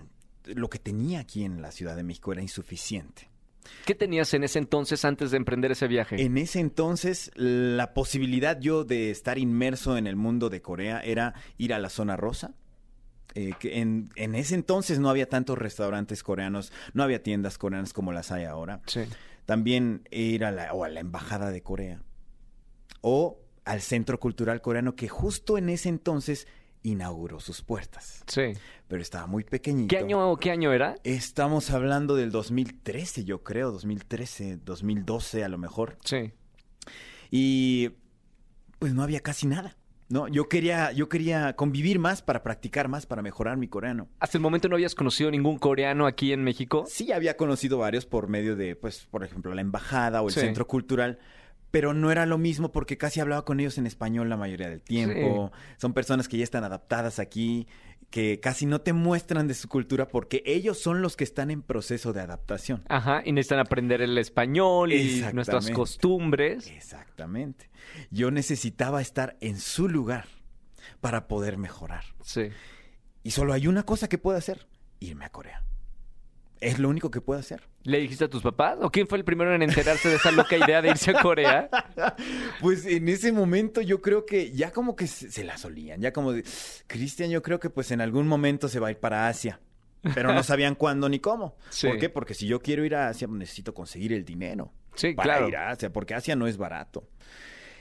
lo 0.45 0.71
que 0.71 0.79
tenía 0.79 1.21
aquí 1.21 1.45
en 1.45 1.63
la 1.63 1.73
Ciudad 1.73 1.97
de 1.97 2.03
México 2.03 2.33
era 2.33 2.43
insuficiente. 2.43 3.31
¿Qué 3.85 3.95
tenías 3.95 4.35
en 4.35 4.45
ese 4.45 4.59
entonces 4.59 5.05
antes 5.05 5.31
de 5.31 5.37
emprender 5.37 5.73
ese 5.73 5.87
viaje? 5.87 6.21
En 6.21 6.37
ese 6.37 6.61
entonces, 6.61 7.31
la 7.35 7.95
posibilidad 7.95 8.59
yo 8.61 8.85
de 8.85 9.11
estar 9.11 9.39
inmerso 9.39 9.97
en 9.97 10.07
el 10.07 10.17
mundo 10.17 10.51
de 10.51 10.63
Corea 10.63 11.01
era 11.01 11.35
ir 11.59 11.73
a 11.73 11.79
la 11.79 11.89
zona 11.89 12.17
rosa. 12.17 12.55
Eh, 13.35 13.55
que 13.59 13.79
en, 13.79 14.11
en 14.17 14.35
ese 14.35 14.55
entonces 14.55 14.99
no 14.99 15.09
había 15.09 15.27
tantos 15.27 15.57
restaurantes 15.57 16.23
coreanos, 16.23 16.71
no 16.93 17.03
había 17.03 17.23
tiendas 17.23 17.57
coreanas 17.57 17.93
como 17.95 18.13
las 18.13 18.31
hay 18.31 18.45
ahora. 18.45 18.83
Sí. 18.87 19.03
También 19.47 20.07
ir 20.11 20.45
a 20.45 20.51
la, 20.51 20.73
o 20.75 20.85
a 20.85 20.89
la 20.89 21.01
embajada 21.01 21.51
de 21.51 21.63
Corea 21.63 22.03
o 23.01 23.41
al 23.65 23.81
Centro 23.81 24.21
Cultural 24.21 24.61
Coreano 24.61 24.97
que 24.97 25.09
justo 25.09 25.57
en 25.57 25.69
ese 25.69 25.89
entonces 25.89 26.47
inauguró 26.83 27.41
sus 27.41 27.62
puertas. 27.62 28.23
Sí. 28.27 28.53
Pero 28.89 29.01
estaba 29.03 29.27
muy 29.27 29.45
pequeñito. 29.45 29.89
¿Qué 29.89 29.99
año, 30.03 30.37
¿Qué 30.37 30.51
año 30.51 30.73
era? 30.73 30.97
Estamos 31.05 31.71
hablando 31.71 32.15
del 32.17 32.31
2013, 32.31 33.25
yo 33.25 33.43
creo, 33.43 33.71
2013, 33.73 34.59
2012 34.65 35.45
a 35.45 35.49
lo 35.49 35.59
mejor. 35.59 35.97
Sí. 36.05 36.33
Y 37.31 37.91
pues 38.79 38.95
no 38.95 39.03
había 39.03 39.21
casi 39.21 39.47
nada. 39.47 39.77
No, 40.09 40.29
yo 40.29 40.47
quería, 40.47 40.93
yo 40.93 41.09
quería 41.09 41.57
convivir 41.57 41.99
más 41.99 42.21
para 42.21 42.43
practicar 42.43 42.89
más, 42.89 43.07
para 43.07 43.23
mejorar 43.23 43.57
mi 43.57 43.67
coreano. 43.67 44.09
¿Hasta 44.21 44.37
el 44.37 44.43
momento 44.43 44.69
no 44.69 44.75
habías 44.75 44.95
conocido 44.95 45.31
ningún 45.31 45.57
coreano 45.57 46.07
aquí 46.07 46.35
en 46.35 46.45
México? 46.45 46.85
Sí 46.87 47.12
había 47.12 47.39
conocido 47.39 47.79
varios 47.79 48.05
por 48.05 48.29
medio 48.29 48.55
de, 48.55 48.77
pues, 48.77 49.07
por 49.11 49.25
ejemplo, 49.25 49.55
la 49.55 49.62
embajada 49.62 50.21
o 50.21 50.29
el 50.29 50.35
Sí. 50.35 50.41
centro 50.41 50.67
cultural, 50.67 51.19
pero 51.73 51.95
no 51.95 52.12
era 52.12 52.26
lo 52.26 52.38
mismo 52.38 52.71
porque 52.71 52.99
casi 52.99 53.19
hablaba 53.19 53.45
con 53.45 53.59
ellos 53.59 53.79
en 53.79 53.87
español 53.87 54.29
la 54.29 54.37
mayoría 54.37 54.69
del 54.69 54.83
tiempo. 54.83 55.50
Son 55.79 55.95
personas 55.95 56.29
que 56.29 56.37
ya 56.37 56.45
están 56.45 56.62
adaptadas 56.62 57.19
aquí, 57.19 57.67
que 58.11 58.41
casi 58.41 58.67
no 58.67 58.83
te 58.83 58.93
muestran 58.93 59.49
de 59.49 59.55
su 59.55 59.69
cultura 59.69 60.07
porque 60.07 60.43
ellos 60.45 60.79
son 60.79 61.00
los 61.00 61.17
que 61.17 61.25
están 61.25 61.50
en 61.50 61.62
proceso 61.62 62.12
de 62.12 62.21
adaptación. 62.21 62.85
Ajá, 62.88 63.23
y 63.25 63.33
necesitan 63.33 63.59
aprender 63.59 64.02
el 64.02 64.19
español 64.19 64.93
y 64.93 65.25
nuestras 65.33 65.71
costumbres. 65.71 66.69
Exactamente. 66.69 67.71
Yo 68.11 68.31
necesitaba 68.31 69.00
estar 69.00 69.38
en 69.41 69.59
su 69.59 69.88
lugar 69.88 70.26
para 71.00 71.26
poder 71.26 71.57
mejorar. 71.57 72.05
Sí. 72.23 72.50
Y 73.23 73.31
solo 73.31 73.55
hay 73.55 73.67
una 73.67 73.85
cosa 73.85 74.11
que 74.11 74.19
puedo 74.19 74.37
hacer, 74.37 74.69
irme 75.00 75.25
a 75.25 75.31
Corea. 75.31 75.64
Es 76.62 76.78
lo 76.78 76.89
único 76.89 77.10
que 77.10 77.21
puedo 77.21 77.41
hacer. 77.41 77.60
¿Le 77.82 77.99
dijiste 77.99 78.26
a 78.26 78.28
tus 78.28 78.41
papás? 78.41 78.78
¿O 78.80 78.89
quién 78.89 79.08
fue 79.08 79.19
el 79.19 79.25
primero 79.25 79.52
en 79.52 79.63
enterarse 79.63 80.08
de 80.08 80.15
esa 80.15 80.30
loca 80.30 80.56
idea 80.56 80.80
de 80.80 80.91
irse 80.91 81.10
a 81.10 81.21
Corea? 81.21 81.69
Pues 82.60 82.87
en 82.87 83.08
ese 83.08 83.32
momento 83.32 83.80
yo 83.80 84.00
creo 84.00 84.25
que 84.25 84.52
ya 84.52 84.71
como 84.71 84.95
que 84.95 85.08
se, 85.08 85.43
la 85.43 85.58
solían, 85.58 86.00
ya 86.00 86.13
como 86.13 86.32
de, 86.32 86.45
Cristian 86.87 87.30
yo 87.30 87.43
creo 87.43 87.58
que 87.58 87.69
pues 87.69 87.91
en 87.91 88.00
algún 88.00 88.28
momento 88.28 88.69
se 88.69 88.78
va 88.78 88.89
a 88.89 88.91
ir 88.93 88.99
para 88.99 89.26
Asia, 89.26 89.60
pero 90.15 90.32
no 90.32 90.45
sabían 90.45 90.76
cuándo 90.76 91.08
ni 91.08 91.19
cómo. 91.19 91.56
Sí. 91.71 91.89
¿Por 91.89 91.99
qué? 91.99 92.08
Porque 92.08 92.34
si 92.34 92.47
yo 92.47 92.60
quiero 92.60 92.84
ir 92.84 92.95
a 92.95 93.08
Asia 93.08 93.26
pues, 93.26 93.39
necesito 93.41 93.75
conseguir 93.75 94.13
el 94.13 94.25
dinero 94.25 94.73
Sí, 94.95 95.15
para 95.15 95.34
claro. 95.34 95.49
ir 95.49 95.56
a 95.56 95.71
Asia, 95.71 95.93
porque 95.93 96.15
Asia 96.15 96.37
no 96.37 96.47
es 96.47 96.56
barato. 96.56 97.08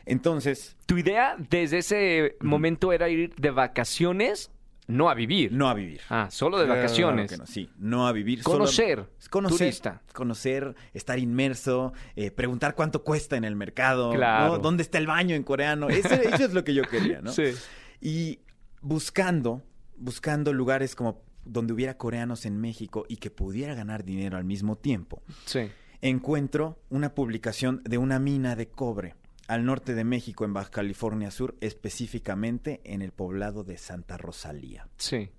Entonces, 0.06 0.76
¿Tu 0.88 0.98
idea 0.98 1.36
desde 1.38 1.78
ese 1.80 2.36
momento 2.42 2.92
era 2.94 3.10
ir 3.10 3.36
de 3.36 3.52
vacaciones, 3.52 4.50
no 4.92 5.10
a 5.10 5.14
vivir? 5.14 5.52
no 5.52 5.70
a 5.70 5.74
vivir. 5.74 6.02
Ah, 6.10 6.28
solo 6.32 6.60
de 6.60 6.66
Claro 6.66 6.82
vacaciones. 6.82 7.38
no, 7.40 7.46
sí, 7.46 7.70
no 7.78 8.08
a 8.08 8.12
vivir. 8.12 8.44
solo- 8.44 8.60
Conocer, 8.60 9.06
conocer, 9.30 9.58
turista. 9.58 10.02
conocer, 10.14 10.76
estar 10.94 11.18
inmerso, 11.20 11.94
eh, 12.16 12.32
preguntar 12.32 12.76
cuánto 12.76 13.04
cuesta 13.04 13.38
en 13.38 13.44
el 13.44 13.56
mercado, 13.56 14.12
Claro. 14.14 14.54
¿no? 14.54 14.60
dónde 14.60 14.84
está 14.84 14.98
el 14.98 15.08
baño 15.08 15.36
en 15.36 15.44
coreano. 15.44 15.90
Eso, 15.90 16.10
eso 16.44 16.46
es 16.46 16.54
lo 16.54 16.64
que 16.64 16.74
yo 16.74 16.84
quería, 16.84 17.22
¿no? 17.22 17.32
Sí. 17.32 17.54
Y 18.02 18.40
buscando, 18.82 19.62
buscando 19.96 20.54
lugares 20.54 20.96
como 20.96 21.24
donde 21.44 21.74
hubiera 21.74 21.98
coreanos 21.98 22.46
en 22.46 22.60
México 22.60 23.06
y 23.10 23.18
que 23.18 23.32
pudiera 23.32 23.74
ganar 23.74 24.04
dinero 24.04 24.38
al 24.38 24.44
mismo 24.44 24.78
tiempo, 24.78 25.24
Sí. 25.46 25.70
encuentro 26.02 26.80
una 26.90 27.14
publicación 27.16 27.82
de 27.84 27.98
una 27.98 28.20
mina 28.20 28.56
de 28.56 28.68
cobre 28.70 29.16
al 29.52 29.66
norte 29.66 29.96
de 29.96 30.06
México, 30.06 30.46
en 30.46 30.54
Baja 30.54 30.72
California 30.72 31.30
Sur, 31.30 31.58
específicamente 31.60 32.80
en 32.86 33.02
el 33.02 33.12
poblado 33.12 33.66
de 33.66 33.78
Santa 33.78 34.16
Rosalía. 34.16 34.88
Sí. 34.96 35.30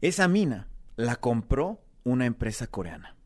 Esa 0.00 0.28
mina 0.28 0.68
la 0.94 1.16
compró 1.16 1.82
una 2.04 2.24
empresa 2.24 2.68
coreana. 2.68 3.16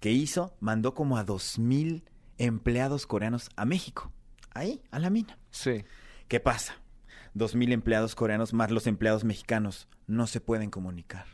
¿Qué 0.00 0.10
hizo? 0.10 0.56
Mandó 0.58 0.94
como 0.94 1.16
a 1.16 1.22
dos 1.22 1.60
mil 1.60 2.02
empleados 2.38 3.06
coreanos 3.06 3.50
a 3.54 3.66
México. 3.66 4.10
Ahí, 4.50 4.82
a 4.90 4.98
la 4.98 5.10
mina. 5.10 5.38
Sí. 5.52 5.84
¿Qué 6.26 6.40
pasa? 6.40 6.74
Dos 7.34 7.54
mil 7.54 7.70
empleados 7.70 8.16
coreanos 8.16 8.52
más 8.52 8.72
los 8.72 8.88
empleados 8.88 9.22
mexicanos 9.22 9.86
no 10.08 10.26
se 10.26 10.40
pueden 10.40 10.70
comunicar. 10.70 11.26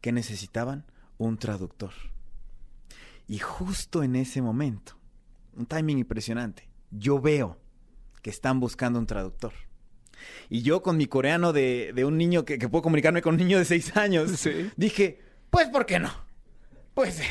¿Qué 0.00 0.10
necesitaban? 0.10 0.84
Un 1.16 1.38
traductor. 1.38 1.92
Y 3.28 3.38
justo 3.38 4.02
en 4.02 4.16
ese 4.16 4.42
momento, 4.42 4.98
un 5.54 5.66
timing 5.66 5.98
impresionante, 5.98 6.71
yo 6.92 7.20
veo 7.20 7.58
que 8.22 8.30
están 8.30 8.60
buscando 8.60 8.98
un 8.98 9.06
traductor. 9.06 9.52
Y 10.48 10.62
yo 10.62 10.82
con 10.82 10.96
mi 10.96 11.06
coreano 11.06 11.52
de, 11.52 11.92
de 11.94 12.04
un 12.04 12.16
niño 12.16 12.44
que, 12.44 12.58
que 12.58 12.68
puedo 12.68 12.82
comunicarme 12.82 13.22
con 13.22 13.34
un 13.34 13.40
niño 13.40 13.58
de 13.58 13.64
seis 13.64 13.96
años, 13.96 14.30
Sí. 14.38 14.70
dije, 14.76 15.20
pues 15.50 15.68
¿por 15.68 15.84
qué 15.86 15.98
no? 15.98 16.10
Pues 16.94 17.18
eh, 17.20 17.24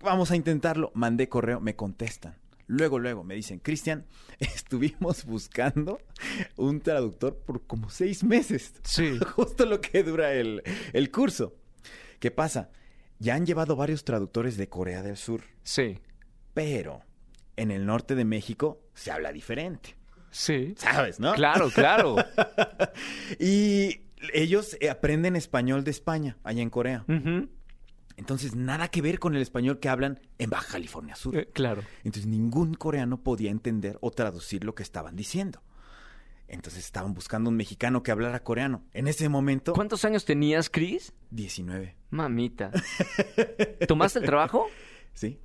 vamos 0.00 0.30
a 0.30 0.36
intentarlo. 0.36 0.90
Mandé 0.94 1.28
correo, 1.28 1.60
me 1.60 1.74
contestan. 1.76 2.36
Luego, 2.66 2.98
luego 2.98 3.24
me 3.24 3.34
dicen, 3.34 3.58
Cristian, 3.60 4.06
estuvimos 4.38 5.24
buscando 5.24 5.98
un 6.56 6.80
traductor 6.80 7.38
por 7.46 7.66
como 7.66 7.88
seis 7.90 8.24
meses. 8.24 8.74
Sí. 8.84 9.18
Justo 9.36 9.64
lo 9.64 9.80
que 9.80 10.02
dura 10.02 10.32
el, 10.34 10.62
el 10.92 11.10
curso. 11.10 11.54
¿Qué 12.18 12.30
pasa? 12.30 12.70
Ya 13.18 13.34
han 13.36 13.46
llevado 13.46 13.76
varios 13.76 14.04
traductores 14.04 14.56
de 14.56 14.68
Corea 14.68 15.02
del 15.02 15.16
Sur, 15.16 15.42
Sí. 15.62 15.98
pero 16.52 17.02
en 17.56 17.70
el 17.70 17.86
norte 17.86 18.14
de 18.14 18.24
México 18.24 18.80
se 18.94 19.10
habla 19.10 19.32
diferente. 19.32 19.96
Sí. 20.30 20.74
¿Sabes, 20.76 21.20
no? 21.20 21.32
Claro, 21.34 21.70
claro. 21.70 22.16
Y 23.38 24.00
ellos 24.32 24.76
eh, 24.80 24.90
aprenden 24.90 25.36
español 25.36 25.84
de 25.84 25.90
España, 25.90 26.38
allá 26.42 26.62
en 26.62 26.70
Corea. 26.70 27.04
Entonces, 28.16 28.54
nada 28.54 28.88
que 28.88 29.02
ver 29.02 29.18
con 29.18 29.34
el 29.34 29.42
español 29.42 29.80
que 29.80 29.88
hablan 29.88 30.20
en 30.38 30.50
Baja 30.50 30.72
California 30.72 31.16
Sur. 31.16 31.36
Eh, 31.36 31.48
claro. 31.52 31.82
Entonces, 32.04 32.26
ningún 32.26 32.74
coreano 32.74 33.22
podía 33.22 33.50
entender 33.50 33.98
o 34.00 34.10
traducir 34.10 34.64
lo 34.64 34.74
que 34.74 34.82
estaban 34.82 35.16
diciendo. 35.16 35.62
Entonces, 36.46 36.84
estaban 36.84 37.14
buscando 37.14 37.50
un 37.50 37.56
mexicano 37.56 38.02
que 38.02 38.12
hablara 38.12 38.42
coreano. 38.42 38.84
En 38.92 39.08
ese 39.08 39.28
momento, 39.28 39.72
¿Cuántos 39.72 40.04
años 40.04 40.24
tenías, 40.24 40.70
Chris? 40.70 41.12
19. 41.30 41.96
Mamita. 42.10 42.70
¿Tomaste 43.88 44.20
el 44.20 44.26
trabajo? 44.26 44.66
¿Sí? 45.12 45.40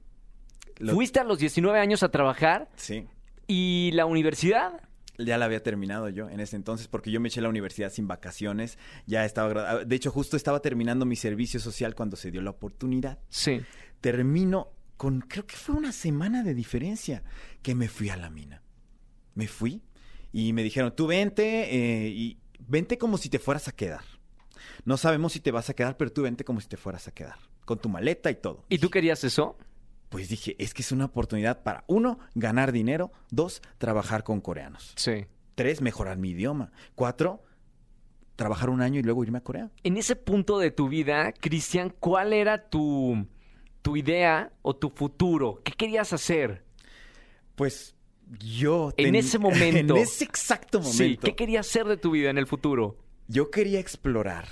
Lo- 0.80 0.94
Fuiste 0.94 1.20
a 1.20 1.24
los 1.24 1.38
19 1.40 1.80
años 1.80 2.02
a 2.04 2.10
trabajar 2.10 2.70
Sí. 2.76 3.06
y 3.48 3.92
la 3.94 4.06
universidad. 4.06 4.82
Ya 5.18 5.38
la 5.38 5.46
había 5.46 5.62
terminado 5.62 6.08
yo 6.08 6.30
en 6.30 6.40
ese 6.40 6.56
entonces 6.56 6.88
porque 6.88 7.12
yo 7.12 7.20
me 7.20 7.28
eché 7.28 7.42
a 7.42 7.44
la 7.44 7.50
universidad 7.50 7.92
sin 7.92 8.08
vacaciones. 8.08 8.78
Ya 9.06 9.26
estaba... 9.26 9.50
gra- 9.52 9.86
De 9.86 9.96
hecho, 9.96 10.12
justo 10.12 10.38
estaba 10.38 10.62
terminando 10.62 11.06
mi 11.06 11.18
servicio 11.18 11.60
social 11.60 11.94
cuando 11.96 12.16
se 12.16 12.32
dio 12.32 12.42
la 12.42 12.52
oportunidad. 12.52 13.20
Sí. 13.28 13.60
Termino 14.00 14.70
con... 14.96 15.20
Creo 15.22 15.46
que 15.46 15.56
fue 15.58 15.76
una 15.76 15.92
semana 15.92 16.42
de 16.44 16.54
diferencia 16.54 17.24
que 17.62 17.76
me 17.76 17.90
fui 17.90 18.10
a 18.10 18.16
la 18.18 18.30
mina. 18.30 18.64
Me 19.36 19.48
fui 19.48 19.82
y 20.32 20.54
me 20.54 20.64
dijeron, 20.64 20.96
tú 20.96 21.08
vente 21.08 21.76
eh, 21.76 22.08
y 22.10 22.38
vente 22.68 22.98
como 22.98 23.18
si 23.18 23.30
te 23.30 23.40
fueras 23.40 23.68
a 23.68 23.74
quedar. 23.74 24.04
No 24.86 24.96
sabemos 24.96 25.34
si 25.34 25.42
te 25.42 25.52
vas 25.52 25.70
a 25.70 25.74
quedar, 25.74 25.98
pero 25.98 26.12
tú 26.14 26.22
vente 26.22 26.46
como 26.46 26.62
si 26.62 26.68
te 26.70 26.78
fueras 26.78 27.08
a 27.10 27.12
quedar. 27.12 27.36
Con 27.66 27.78
tu 27.80 27.90
maleta 27.90 28.32
y 28.32 28.36
todo. 28.36 28.64
¿Y 28.70 28.78
tú 28.80 28.90
querías 28.90 29.22
eso? 29.26 29.58
Pues 30.10 30.28
dije, 30.30 30.56
es 30.58 30.74
que 30.74 30.82
es 30.82 30.92
una 30.92 31.06
oportunidad 31.06 31.62
para, 31.64 31.84
uno, 31.88 32.20
ganar 32.36 32.72
dinero, 32.72 33.12
dos, 33.30 33.62
trabajar 33.78 34.24
con 34.24 34.42
coreanos, 34.42 34.94
Sí. 34.96 35.26
tres, 35.56 35.82
mejorar 35.82 36.18
mi 36.18 36.30
idioma, 36.32 36.72
cuatro, 36.96 37.44
trabajar 38.36 38.70
un 38.70 38.82
año 38.82 39.00
y 39.00 39.04
luego 39.04 39.24
irme 39.24 39.38
a 39.38 39.44
Corea. 39.44 39.70
En 39.84 39.98
ese 39.98 40.16
punto 40.16 40.58
de 40.60 40.72
tu 40.72 40.88
vida, 40.90 41.32
Cristian, 41.34 41.94
¿cuál 42.00 42.34
era 42.34 42.70
tu, 42.70 43.28
tu 43.82 43.98
idea 43.98 44.52
o 44.62 44.76
tu 44.76 44.90
futuro? 44.90 45.62
¿Qué 45.64 45.74
querías 45.74 46.12
hacer? 46.14 46.64
Pues 47.56 47.96
yo... 48.40 48.94
En 48.98 49.14
ese 49.16 49.38
momento. 49.40 49.96
En 49.96 50.02
ese 50.02 50.24
exacto 50.24 50.80
momento. 50.80 50.98
Sí, 50.98 51.18
¿qué 51.22 51.36
querías 51.36 51.68
hacer 51.68 51.86
de 51.86 51.98
tu 51.98 52.12
vida 52.12 52.30
en 52.30 52.38
el 52.38 52.48
futuro? 52.48 52.98
Yo 53.28 53.52
quería 53.52 53.80
explorar 53.80 54.48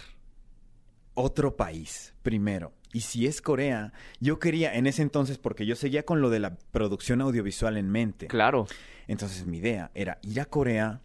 otro 1.16 1.56
país 1.56 2.14
primero. 2.22 2.74
Y 2.94 3.02
si 3.02 3.28
es 3.28 3.42
Corea, 3.42 3.94
yo 4.20 4.40
quería 4.40 4.74
en 4.76 4.88
ese 4.88 5.02
entonces, 5.02 5.38
porque 5.38 5.66
yo 5.66 5.76
seguía 5.76 6.04
con 6.04 6.22
lo 6.22 6.30
de 6.30 6.40
la 6.40 6.56
producción 6.72 7.22
audiovisual 7.22 7.78
en 7.78 7.90
mente. 7.90 8.28
Claro. 8.28 8.68
Entonces 9.08 9.46
mi 9.46 9.58
idea 9.58 9.92
era 9.94 10.20
ir 10.22 10.40
a 10.40 10.46
Corea, 10.46 11.02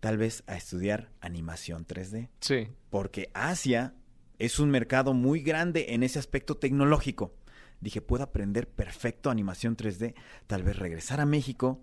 tal 0.00 0.18
vez 0.18 0.42
a 0.46 0.56
estudiar 0.56 1.10
animación 1.20 1.86
3D. 1.86 2.28
Sí. 2.40 2.68
porque 2.90 3.30
Asia 3.32 3.94
es 4.38 4.58
un 4.58 4.70
mercado 4.70 5.14
muy 5.14 5.40
grande 5.40 5.94
en 5.94 6.02
ese 6.02 6.18
aspecto 6.18 6.58
tecnológico. 6.58 7.34
Dije, 7.80 8.02
puedo 8.02 8.22
aprender 8.22 8.68
perfecto 8.68 9.30
animación 9.30 9.76
3D, 9.76 10.14
tal 10.46 10.62
vez 10.62 10.76
regresar 10.76 11.20
a 11.20 11.26
México 11.26 11.80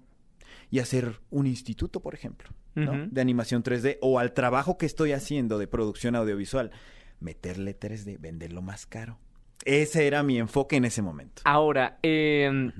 y 0.69 0.79
hacer 0.79 1.19
un 1.31 1.47
instituto, 1.47 2.01
por 2.01 2.13
ejemplo, 2.13 2.49
¿no? 2.75 3.07
De 3.07 3.21
animación 3.21 3.63
3D 3.63 3.97
o 4.01 4.19
al 4.19 4.33
trabajo 4.33 4.77
que 4.77 4.85
estoy 4.85 5.13
haciendo 5.13 5.57
de 5.57 5.67
producción 5.67 6.15
audiovisual, 6.15 6.71
meterle 7.19 7.77
3D, 7.77 8.19
venderlo 8.19 8.61
más 8.61 8.85
caro. 8.85 9.17
Ese 9.65 10.07
era 10.07 10.23
mi 10.23 10.37
enfoque 10.39 10.77
en 10.77 10.85
ese 10.85 11.01
momento. 11.01 11.41
Ahora, 11.45 11.99
eh, 12.01 12.71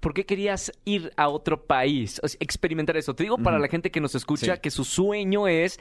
¿por 0.00 0.12
qué 0.12 0.26
querías 0.26 0.70
ir 0.84 1.10
a 1.16 1.28
otro 1.28 1.64
país? 1.66 2.20
O 2.22 2.28
sea, 2.28 2.36
experimentar 2.40 2.96
eso. 2.96 3.14
Te 3.14 3.22
digo 3.24 3.38
para 3.38 3.58
la 3.58 3.68
gente 3.68 3.90
que 3.90 4.00
nos 4.00 4.14
escucha 4.14 4.54
Sí. 4.56 4.60
que 4.60 4.70
su 4.70 4.84
sueño 4.84 5.48
es 5.48 5.80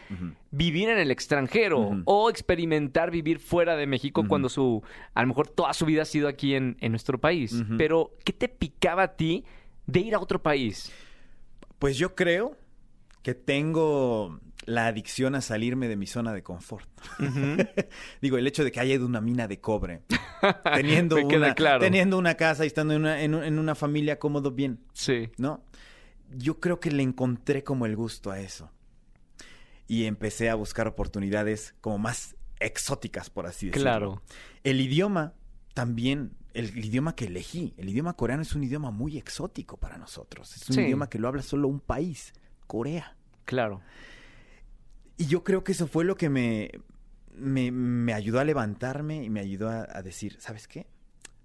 vivir 0.52 0.90
en 0.90 0.98
el 0.98 1.12
extranjero 1.12 2.02
o 2.06 2.30
experimentar 2.30 3.12
vivir 3.12 3.40
fuera 3.40 3.76
de 3.76 3.86
México 3.86 4.24
cuando 4.28 4.48
su, 4.50 4.82
a 5.14 5.22
lo 5.22 5.28
mejor 5.28 5.48
toda 5.50 5.74
su 5.74 5.86
vida 5.86 6.04
ha 6.04 6.06
sido 6.06 6.28
aquí 6.30 6.56
en, 6.56 6.78
en 6.80 6.92
nuestro 6.92 7.20
país. 7.20 7.62
Pero, 7.78 8.12
¿qué 8.24 8.32
te 8.34 8.48
picaba 8.48 9.04
a 9.04 9.16
ti 9.16 9.44
de 9.86 10.00
ir 10.00 10.16
a 10.16 10.20
otro 10.20 10.42
país? 10.42 10.92
Pues 11.80 11.98
yo 11.98 12.16
creo 12.16 12.58
que 13.22 13.34
tengo 13.34 14.40
la 14.66 14.88
adicción 14.88 15.36
a 15.36 15.42
salirme 15.42 15.88
de 15.88 15.96
mi 15.96 16.08
zona 16.08 16.34
de 16.34 16.44
confort. 16.44 16.90
Digo, 18.22 18.38
el 18.38 18.48
hecho 18.48 18.64
de 18.64 18.72
que 18.72 18.80
haya 18.80 18.96
ido 18.96 19.06
una 19.06 19.22
mina 19.22 19.48
de 19.48 19.60
cobre, 19.60 20.02
teniendo, 20.76 21.18
una, 21.18 21.54
claro. 21.56 21.80
teniendo 21.80 22.18
una 22.18 22.36
casa 22.36 22.64
y 22.64 22.68
estando 22.68 22.94
en 22.94 23.02
una, 23.02 23.22
en 23.22 23.36
un- 23.36 23.44
en 23.44 23.60
una 23.60 23.76
familia 23.76 24.18
cómodo, 24.20 24.52
bien, 24.52 24.80
Sí. 24.94 25.30
¿no? 25.38 25.64
Yo 26.36 26.60
creo 26.60 26.80
que 26.80 26.92
le 26.92 27.04
encontré 27.04 27.64
como 27.64 27.86
el 27.86 27.96
gusto 27.96 28.32
a 28.32 28.40
eso. 28.40 28.72
Y 29.88 30.06
empecé 30.06 30.50
a 30.50 30.56
buscar 30.56 30.88
oportunidades 30.88 31.76
como 31.82 32.00
más 32.00 32.36
exóticas, 32.60 33.30
por 33.30 33.46
así 33.46 33.68
decirlo. 33.68 33.84
Claro. 33.84 34.22
El 34.64 34.82
idioma 34.82 35.34
también, 35.76 36.32
el 36.56 36.76
idioma 36.84 37.16
que 37.16 37.26
elegí, 37.26 37.76
el 37.78 37.90
idioma 37.90 38.14
coreano 38.14 38.42
es 38.42 38.56
un 38.56 38.64
idioma 38.64 38.90
muy 38.90 39.18
exótico 39.18 39.78
para 39.78 39.98
nosotros. 40.00 40.56
Es 40.56 40.68
un 40.70 40.76
Sí. 40.76 40.82
idioma 40.82 41.08
que 41.10 41.20
lo 41.20 41.28
habla 41.28 41.44
solo 41.44 41.68
un 41.68 41.80
país, 41.82 42.34
Corea. 42.66 43.16
Claro. 43.46 43.82
Y 45.18 45.28
yo 45.28 45.44
creo 45.44 45.64
que 45.64 45.72
eso 45.72 45.88
fue 45.88 46.04
lo 46.06 46.16
que 46.16 46.30
me, 46.30 46.72
me, 47.34 47.72
me 47.72 48.14
ayudó 48.14 48.40
a 48.40 48.44
levantarme 48.44 49.24
y 49.24 49.30
me 49.30 49.40
ayudó 49.40 49.70
a, 49.70 49.88
a 49.92 50.02
decir, 50.02 50.36
¿sabes 50.40 50.68
qué? 50.68 50.88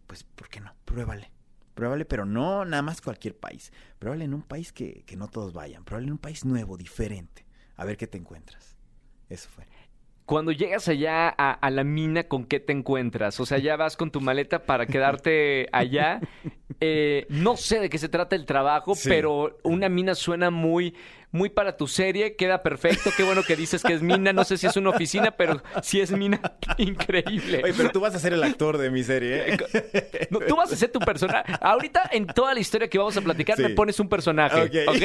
Pues, 0.07 0.25
¿por 0.25 0.49
qué 0.49 0.61
no? 0.61 0.75
Pruébale. 0.85 1.31
Pruébale, 1.75 2.05
pero 2.05 2.27
no 2.27 2.65
nada 2.65 2.83
más 2.83 3.01
cualquier 3.01 3.37
país. 3.37 3.73
Pruébale 3.99 4.25
en 4.25 4.35
un 4.35 4.43
país 4.43 4.73
que, 4.73 5.05
que 5.07 5.17
no 5.17 5.29
todos 5.29 5.53
vayan. 5.53 5.85
Pruébale 5.85 6.07
en 6.09 6.13
un 6.13 6.19
país 6.19 6.45
nuevo, 6.45 6.77
diferente. 6.77 7.47
A 7.77 7.85
ver 7.85 7.97
qué 7.97 8.07
te 8.07 8.19
encuentras. 8.19 8.77
Eso 9.29 9.49
fue. 9.49 9.65
Cuando 10.27 10.53
llegas 10.53 10.87
allá 10.87 11.29
a, 11.29 11.53
a 11.53 11.71
la 11.71 11.83
mina, 11.83 12.25
¿con 12.25 12.45
qué 12.45 12.61
te 12.61 12.73
encuentras? 12.73 13.41
O 13.41 13.47
sea, 13.47 13.59
ya 13.59 13.75
vas 13.77 13.97
con 13.97 14.11
tu 14.13 14.21
maleta 14.21 14.65
para 14.65 14.87
quedarte 14.87 15.69
allá. 15.73 16.21
Eh, 16.81 17.27
no 17.31 17.57
sé 17.57 17.81
de 17.81 17.89
qué 17.89 17.99
se 17.99 18.09
trata 18.09 18.37
el 18.37 18.47
trabajo, 18.47 18.95
Sí. 18.95 19.09
pero 19.09 19.59
una 19.65 19.89
mina 19.89 20.15
suena 20.15 20.51
muy, 20.51 20.95
muy 21.33 21.49
para 21.49 21.77
tu 21.77 21.87
serie. 21.87 22.37
Queda 22.37 22.63
perfecto. 22.63 23.11
Qué 23.17 23.23
bueno 23.23 23.43
que 23.43 23.57
dices 23.57 23.83
que 23.83 23.93
es 23.93 24.03
mina. 24.03 24.33
No 24.33 24.45
sé 24.45 24.57
si 24.57 24.67
es 24.67 24.77
una 24.77 24.91
oficina, 24.91 25.31
pero 25.33 25.63
si 25.83 26.01
es 26.01 26.11
mina, 26.13 26.41
increíble. 26.79 27.61
Oye, 27.65 27.75
pero 27.77 27.91
tú 27.91 28.01
vas 28.01 28.15
a 28.15 28.19
ser 28.19 28.33
el 28.33 28.43
actor 28.43 28.79
de 28.79 28.91
mi 28.91 29.03
serie, 29.03 29.55
¿eh? 29.55 30.29
No, 30.31 30.41
tú 30.41 30.57
vas 30.57 30.73
a 30.73 30.77
ser 30.77 30.91
tu 30.91 30.99
personaje. 31.01 31.53
Ahorita, 31.61 32.09
en 32.13 32.27
toda 32.27 32.55
la 32.55 32.61
historia 32.61 32.89
que 32.89 32.99
vamos 32.99 33.17
a 33.17 33.21
platicar, 33.21 33.57
Sí. 33.57 33.63
me 33.63 33.71
pones 33.71 33.99
un 34.01 34.09
personaje. 34.09 34.63
Ok. 34.63 34.95
¿Ok? 34.97 35.03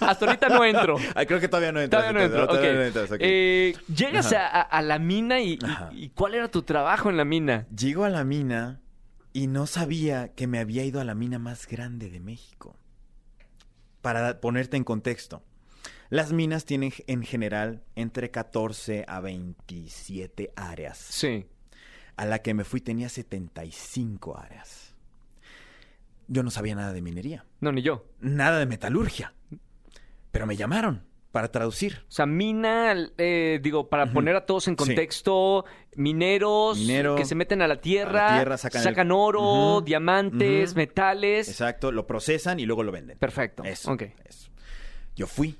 Hasta 0.00 0.26
ahorita 0.26 0.48
no 0.48 0.64
entro. 0.64 0.96
Ay, 1.14 1.26
creo 1.26 1.40
que 1.40 1.48
todavía 1.48 1.72
no 1.72 1.80
entras. 1.80 2.02
Todavía 2.02 2.20
no 2.20 2.26
entro. 2.26 2.46
no 2.46 2.84
entras. 2.84 3.10
Eh, 3.20 3.74
llegas 3.94 4.32
a, 4.32 4.82
la 4.82 4.98
mina 4.98 5.40
y, 5.40 5.58
y 5.92 6.08
¿cuál 6.10 6.34
era 6.34 6.50
tu 6.50 6.62
trabajo 6.62 7.10
en 7.10 7.16
la 7.16 7.24
mina? 7.24 7.66
Llego 7.76 8.04
a 8.04 8.08
la 8.10 8.24
mina 8.24 8.80
y 9.32 9.46
no 9.46 9.66
sabía 9.66 10.32
que 10.34 10.46
me 10.46 10.58
había 10.58 10.84
ido 10.84 11.00
a 11.00 11.04
la 11.04 11.14
mina 11.14 11.38
más 11.38 11.66
grande 11.66 12.10
de 12.10 12.20
México. 12.20 12.76
Para 14.00 14.40
ponerte 14.40 14.76
en 14.76 14.84
contexto, 14.84 15.42
las 16.10 16.32
minas 16.32 16.64
tienen 16.64 16.92
en 17.06 17.22
general 17.22 17.82
entre 17.96 18.30
14 18.30 19.04
a 19.08 19.20
27 19.20 20.52
áreas. 20.56 20.98
Sí. 20.98 21.46
A 22.16 22.24
la 22.26 22.40
que 22.40 22.52
me 22.52 22.64
fui 22.64 22.80
tenía 22.80 23.08
75 23.08 24.36
áreas. 24.38 24.94
Yo 26.28 26.42
no 26.42 26.50
sabía 26.50 26.74
nada 26.74 26.92
de 26.92 27.00
minería, 27.02 27.44
No, 27.60 27.72
ni 27.72 27.82
yo. 27.82 28.04
nada 28.20 28.58
de 28.58 28.66
metalurgia. 28.66 29.34
Pero 30.30 30.46
me 30.46 30.56
llamaron 30.56 31.02
para 31.32 31.50
traducir. 31.50 32.04
O 32.08 32.10
sea, 32.12 32.26
mina, 32.26 32.94
eh, 33.18 33.58
digo, 33.62 33.88
para 33.88 34.12
poner 34.12 34.36
a 34.36 34.46
todos 34.46 34.68
en 34.68 34.74
Sí. 34.74 34.76
contexto, 34.84 35.64
mineros 35.96 36.78
Minero, 36.78 37.16
que 37.16 37.24
se 37.24 37.34
meten 37.34 37.62
a 37.62 37.68
la 37.68 37.80
tierra, 37.80 38.26
a 38.28 38.30
la 38.32 38.36
tierra, 38.38 38.58
sacan 38.58 39.06
el- 39.06 39.12
oro, 39.12 39.80
diamantes, 39.80 40.74
metales. 40.76 41.48
Exacto, 41.48 41.90
lo 41.90 42.06
procesan 42.06 42.60
y 42.60 42.66
luego 42.66 42.82
lo 42.84 42.92
venden. 42.92 43.18
Perfecto. 43.18 43.64
Eso, 43.64 43.92
Ok. 43.92 44.02
eso. 44.24 44.50
Yo 45.16 45.26
fui 45.26 45.56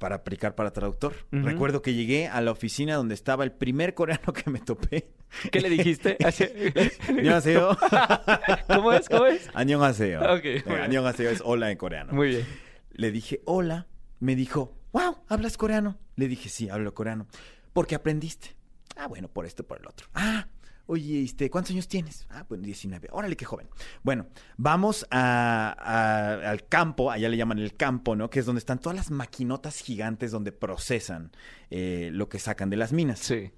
para 0.00 0.16
aplicar 0.16 0.56
para 0.56 0.72
traductor. 0.72 1.14
Recuerdo 1.30 1.80
que 1.82 1.94
llegué 1.94 2.26
a 2.26 2.40
la 2.40 2.50
oficina 2.50 2.96
donde 2.96 3.14
estaba 3.14 3.44
el 3.44 3.52
primer 3.52 3.94
coreano 3.94 4.32
que 4.32 4.50
me 4.50 4.58
topé. 4.58 5.12
¿Qué 5.52 5.60
le 5.60 5.70
dijiste? 5.70 6.16
¿Cómo 8.66 8.92
es? 8.92 9.08
¿Cómo 9.08 9.26
es? 9.26 9.48
Añón 9.54 9.84
Aseo. 9.84 10.38
Okay, 10.38 10.56
eh, 10.56 10.64
bueno. 10.66 11.08
es 11.08 11.42
hola 11.44 11.70
en 11.70 11.76
coreano. 11.76 12.14
Muy 12.14 12.28
bien. 12.28 12.46
Le 12.92 13.12
dije 13.12 13.42
hola, 13.44 13.86
me 14.18 14.34
dijo, 14.34 14.74
wow, 14.92 15.18
¿hablas 15.28 15.56
coreano? 15.56 15.98
Le 16.16 16.26
dije, 16.26 16.48
sí, 16.48 16.68
hablo 16.70 16.94
coreano. 16.94 17.26
Porque 17.74 17.94
aprendiste. 17.94 18.56
Ah, 18.96 19.06
bueno, 19.06 19.28
por 19.28 19.46
esto, 19.46 19.64
por 19.64 19.78
el 19.78 19.86
otro. 19.86 20.08
Ah, 20.14 20.48
oye, 20.90 21.22
este, 21.22 21.48
¿cuántos 21.50 21.70
años 21.72 21.88
tienes? 21.88 22.26
Ah, 22.30 22.44
pues 22.48 22.60
19. 22.62 23.08
Órale, 23.12 23.36
qué 23.36 23.44
joven. 23.44 23.68
Bueno, 24.02 24.26
vamos 24.56 25.06
a- 25.10 25.74
a- 25.78 26.50
al 26.50 26.66
campo, 26.66 27.10
allá 27.10 27.28
le 27.28 27.36
llaman 27.36 27.58
el 27.58 27.76
campo, 27.76 28.16
¿no? 28.16 28.28
Que 28.30 28.40
es 28.40 28.46
donde 28.46 28.58
están 28.58 28.78
todas 28.80 28.96
las 28.96 29.10
maquinotas 29.10 29.78
gigantes 29.80 30.30
donde 30.30 30.52
procesan 30.52 31.30
eh, 31.70 32.10
lo 32.12 32.28
que 32.28 32.38
sacan 32.38 32.68
de 32.70 32.76
las 32.76 32.92
minas. 32.92 33.20
Sí. 33.20 33.50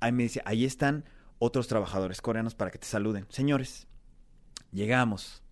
Ahí 0.00 0.12
me 0.12 0.22
dice, 0.24 0.40
ahí 0.44 0.64
están 0.64 1.04
otros 1.40 1.66
trabajadores 1.68 2.20
coreanos 2.22 2.54
para 2.54 2.70
que 2.70 2.78
te 2.78 2.86
saluden. 2.86 3.26
Señores, 3.30 3.86
llegamos. 4.72 5.42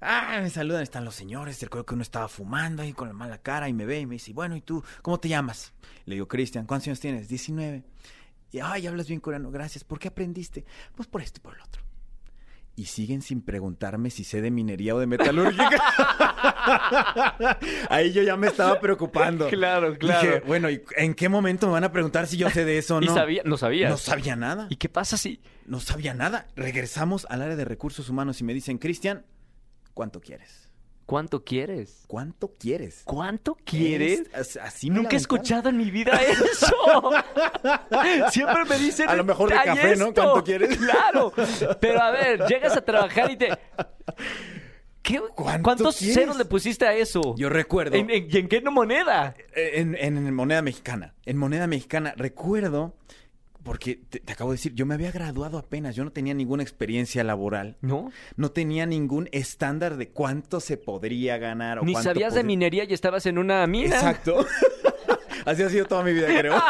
Ah, 0.00 0.40
me 0.42 0.50
saludan, 0.50 0.82
están 0.82 1.04
los 1.04 1.14
señores. 1.14 1.60
Recuerdo 1.62 1.86
que 1.86 1.94
uno 1.94 2.02
estaba 2.02 2.26
fumando 2.28 2.82
ahí 2.82 2.92
con 2.92 3.06
la 3.08 3.14
mala 3.14 3.38
cara 3.38 3.68
y 3.68 3.72
me 3.72 3.86
ve 3.86 4.00
y 4.00 4.06
me 4.06 4.14
dice, 4.16 4.32
bueno, 4.32 4.56
¿y 4.56 4.60
tú 4.60 4.82
cómo 5.00 5.20
te 5.20 5.28
llamas? 5.28 5.72
Le 6.06 6.16
digo, 6.16 6.26
Cristian, 6.26 6.66
¿cuántos 6.66 6.88
años 6.88 6.98
tienes? 7.00 7.28
19. 7.28 7.84
Y, 8.52 8.60
ay, 8.60 8.86
hablas 8.86 9.08
bien 9.08 9.18
coreano, 9.18 9.50
gracias. 9.50 9.82
¿Por 9.82 9.98
qué 9.98 10.08
aprendiste? 10.08 10.64
Pues 10.94 11.08
por 11.08 11.22
esto 11.22 11.40
y 11.40 11.42
por 11.42 11.54
el 11.54 11.62
otro. 11.62 11.82
Y 12.74 12.86
siguen 12.86 13.20
sin 13.20 13.42
preguntarme 13.42 14.08
si 14.10 14.24
sé 14.24 14.40
de 14.40 14.50
minería 14.50 14.94
o 14.94 14.98
de 14.98 15.06
metalúrgica. 15.06 15.68
Ahí 17.90 18.12
yo 18.12 18.22
ya 18.22 18.36
me 18.36 18.46
estaba 18.46 18.80
preocupando. 18.80 19.48
Claro, 19.48 19.98
claro. 19.98 20.26
Dije, 20.26 20.42
bueno, 20.46 20.70
¿y 20.70 20.82
en 20.96 21.14
qué 21.14 21.28
momento 21.28 21.66
me 21.66 21.72
van 21.74 21.84
a 21.84 21.92
preguntar 21.92 22.26
si 22.26 22.36
yo 22.38 22.48
sé 22.48 22.64
de 22.64 22.78
eso 22.78 22.96
o 22.96 23.02
¿Y 23.02 23.06
no? 23.06 23.14
sabía? 23.14 23.42
No 23.44 23.58
sabías. 23.58 23.90
No 23.90 23.98
sabía 23.98 24.36
nada. 24.36 24.68
¿Y 24.70 24.76
qué 24.76 24.88
pasa 24.88 25.16
si...? 25.18 25.40
No 25.66 25.80
sabía 25.80 26.14
nada. 26.14 26.46
Regresamos 26.56 27.26
al 27.28 27.42
área 27.42 27.56
de 27.56 27.64
recursos 27.64 28.08
humanos 28.08 28.40
y 28.40 28.44
me 28.44 28.54
dicen, 28.54 28.78
Cristian, 28.78 29.26
¿cuánto 29.92 30.20
quieres? 30.20 30.70
¿Cuánto 31.12 31.44
quieres? 31.44 32.04
¿Cuánto 32.06 32.54
quieres? 32.58 33.02
¿Cuánto 33.04 33.54
quieres? 33.66 34.22
Es- 34.34 34.56
así 34.56 34.88
me 34.88 34.96
Nunca 34.96 35.14
he 35.14 35.18
escuchado 35.18 35.68
en 35.68 35.76
mi 35.76 35.90
vida 35.90 36.18
eso. 36.22 36.74
Siempre 38.30 38.64
me 38.64 38.78
dicen. 38.78 39.10
A 39.10 39.14
lo 39.16 39.22
mejor 39.22 39.50
de 39.50 39.58
"Ay, 39.58 39.66
café, 39.66 39.96
¿no? 39.96 40.06
esto". 40.08 40.22
¿Cuánto 40.22 40.42
quieres? 40.44 40.78
Claro. 40.78 41.30
Pero 41.82 42.00
a 42.00 42.10
ver, 42.12 42.46
llegas 42.46 42.78
a 42.78 42.80
trabajar 42.82 43.30
y 43.30 43.36
te. 43.36 43.50
¿Qué- 45.02 45.20
¿Cuánto 45.34 45.62
¿Cuántos 45.64 45.96
quieres? 45.98 46.14
ceros 46.14 46.38
le 46.38 46.46
pusiste 46.46 46.86
a 46.86 46.94
eso? 46.94 47.34
Yo 47.36 47.50
recuerdo... 47.50 47.94
¿En, 47.94 48.08
en- 48.08 48.28
y 48.30 48.38
en 48.38 48.48
qué 48.48 48.62
moneda? 48.62 49.34
En 49.54 50.32
moneda 50.32 50.62
mexicana. 50.62 51.12
En 51.26 51.36
moneda 51.36 51.66
mexicana, 51.66 52.14
recuerdo, 52.16 52.94
porque 53.62 53.96
te, 54.08 54.20
te 54.20 54.32
acabo 54.32 54.50
de 54.50 54.56
decir, 54.56 54.74
yo 54.74 54.86
me 54.86 54.94
había 54.94 55.10
graduado 55.12 55.58
apenas, 55.58 55.94
yo 55.96 56.04
no 56.04 56.12
tenía 56.12 56.34
ninguna 56.34 56.62
experiencia 56.62 57.24
laboral, 57.24 57.76
¿No? 57.80 58.10
no 58.36 58.50
tenía 58.50 58.86
ningún 58.86 59.28
estándar 59.32 59.96
de 59.96 60.10
cuánto 60.10 60.60
se 60.60 60.76
podría 60.76 61.38
ganar 61.38 61.78
o 61.78 61.84
Ni 61.84 61.92
cuánto 61.92 62.10
sabías 62.10 62.34
de 62.34 62.44
minería 62.44 62.84
y 62.84 62.92
estabas 62.92 63.26
en 63.26 63.38
una 63.38 63.66
mina. 63.66 63.96
Exacto. 63.96 64.44
Así 65.44 65.60
ha 65.64 65.68
sido 65.68 65.86
toda 65.86 66.04
mi 66.04 66.12
vida, 66.12 66.28
creo. 66.28 66.54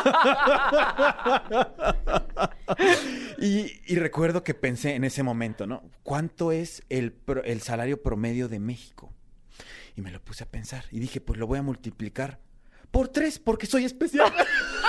y, 3.39 3.81
y 3.87 3.97
recuerdo 3.97 4.45
que 4.45 4.55
pensé 4.55 4.95
en 4.95 5.05
ese 5.05 5.23
momento, 5.23 5.67
¿no? 5.67 5.83
¿Cuánto 6.03 6.53
es 6.53 6.83
el, 6.89 7.13
pro- 7.13 7.45
el 7.45 7.61
salario 7.61 8.03
promedio 8.03 8.49
de 8.49 8.59
México? 8.61 9.13
Y 9.95 10.01
me 10.01 10.11
lo 10.11 10.23
puse 10.23 10.45
a 10.45 10.51
pensar 10.51 10.85
y 10.91 11.01
dije, 11.01 11.21
pues 11.21 11.39
lo 11.39 11.47
voy 11.47 11.59
a 11.59 11.63
multiplicar 11.63 12.41
por 12.91 13.09
tres, 13.09 13.39
porque 13.39 13.67
soy 13.67 13.85
especial. 13.85 14.33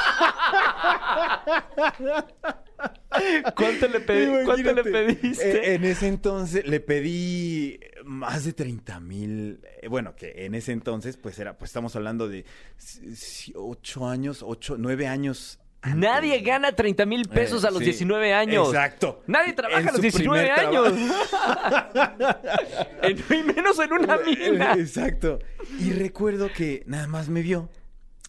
¿Cuánto 3.55 3.87
le, 3.87 4.05
pedí- 4.05 4.45
¿Cuánto 4.45 4.73
le 4.73 4.81
Imagínate. 4.81 4.91
pediste? 4.91 5.71
Eh, 5.71 5.75
en 5.75 5.83
ese 5.85 6.07
entonces 6.07 6.65
le 6.67 6.79
pedí 6.79 7.79
más 8.03 8.45
de 8.45 8.53
30 8.53 8.99
mil. 8.99 9.59
eh, 9.81 9.87
Bueno, 9.87 10.15
que 10.15 10.45
en 10.45 10.55
ese 10.55 10.71
entonces, 10.71 11.17
pues 11.17 11.37
era, 11.39 11.57
pues 11.57 11.69
estamos 11.69 11.95
hablando 11.95 12.27
de 12.27 12.45
s- 12.77 13.01
s- 13.11 13.51
ocho 13.55 14.07
años, 14.07 14.43
ocho, 14.45 14.75
nueve 14.77 15.07
años. 15.07 15.59
antes. 15.81 15.99
Nadie 15.99 16.39
gana 16.41 16.71
30 16.71 17.05
mil 17.05 17.27
pesos 17.27 17.63
Eh, 17.63 17.67
a 17.67 17.69
los 17.69 17.79
sí. 17.79 17.85
19 17.85 18.33
años. 18.33 18.67
Exacto. 18.69 19.21
Nadie 19.27 19.53
trabaja 19.53 19.81
En 19.81 19.89
a 19.89 19.91
los 19.91 19.97
su 19.97 20.01
19 20.01 20.51
primer 20.53 20.67
años. 20.67 20.93
En- 23.03 23.23
y 23.39 23.43
menos 23.53 23.79
en 23.79 23.93
una 23.93 24.17
mina. 24.25 24.73
Exacto. 24.73 25.39
Y 25.79 25.91
recuerdo 25.91 26.51
que 26.51 26.83
nada 26.87 27.07
más 27.07 27.29
me 27.29 27.41
vio, 27.41 27.69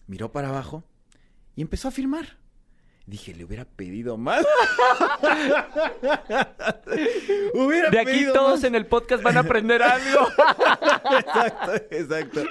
miró 0.07 0.31
para 0.31 0.49
abajo 0.49 0.83
y 1.55 1.61
empezó 1.61 1.87
a 1.87 1.91
firmar. 1.91 2.37
Dije, 3.07 3.35
le 3.35 3.45
hubiera 3.45 3.65
pedido 3.65 4.17
más. 4.17 4.43
hubiera 7.53 7.89
De 7.91 7.99
aquí 7.99 8.11
pedido 8.11 8.33
todos 8.33 8.51
más. 8.55 8.63
en 8.63 8.75
el 8.75 8.87
podcast 8.87 9.21
van 9.23 9.37
a 9.37 9.41
aprender 9.41 9.83
algo. 9.83 10.27
exacto, 11.19 11.75
exacto. 11.91 12.43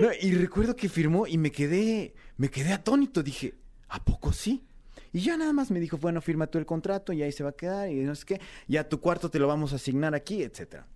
No, 0.00 0.08
y 0.20 0.32
recuerdo 0.34 0.74
que 0.74 0.88
firmó 0.88 1.26
y 1.26 1.36
me 1.36 1.52
quedé, 1.52 2.14
me 2.38 2.48
quedé 2.48 2.72
atónito. 2.72 3.22
Dije, 3.22 3.54
¿a 3.88 4.02
poco 4.02 4.32
sí? 4.32 4.64
Y 5.12 5.20
ya 5.20 5.36
nada 5.36 5.52
más 5.52 5.70
me 5.70 5.80
dijo, 5.80 5.98
bueno, 5.98 6.20
firma 6.20 6.46
tú 6.46 6.56
el 6.58 6.66
contrato 6.66 7.12
y 7.12 7.22
ahí 7.22 7.32
se 7.32 7.42
va 7.42 7.50
a 7.50 7.54
quedar 7.54 7.90
y 7.90 7.96
no 7.96 8.14
sé 8.14 8.24
qué. 8.24 8.40
Ya 8.68 8.88
tu 8.88 9.00
cuarto 9.00 9.30
te 9.30 9.38
lo 9.38 9.48
vamos 9.48 9.72
a 9.72 9.76
asignar 9.76 10.14
aquí, 10.14 10.42
etcétera. 10.42 10.86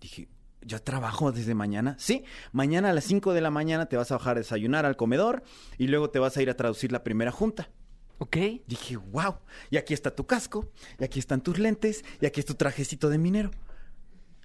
Dije, 0.00 0.28
¿ya 0.60 0.78
trabajo 0.78 1.32
desde 1.32 1.54
mañana? 1.54 1.96
Sí, 1.98 2.24
mañana 2.52 2.90
a 2.90 2.92
las 2.92 3.04
5 3.04 3.32
de 3.32 3.40
la 3.40 3.50
mañana 3.50 3.86
te 3.86 3.96
vas 3.96 4.12
a 4.12 4.18
bajar 4.18 4.36
a 4.36 4.40
desayunar 4.40 4.84
al 4.86 4.96
comedor 4.96 5.42
y 5.78 5.88
luego 5.88 6.10
te 6.10 6.18
vas 6.18 6.36
a 6.36 6.42
ir 6.42 6.50
a 6.50 6.54
traducir 6.54 6.92
la 6.92 7.02
primera 7.02 7.32
junta. 7.32 7.70
Ok. 8.18 8.36
Dije, 8.66 8.96
wow, 8.96 9.36
y 9.70 9.76
aquí 9.76 9.94
está 9.94 10.14
tu 10.14 10.26
casco, 10.26 10.70
y 10.98 11.04
aquí 11.04 11.18
están 11.18 11.40
tus 11.40 11.58
lentes, 11.58 12.04
y 12.20 12.26
aquí 12.26 12.40
es 12.40 12.46
tu 12.46 12.54
trajecito 12.54 13.08
de 13.08 13.18
minero. 13.18 13.50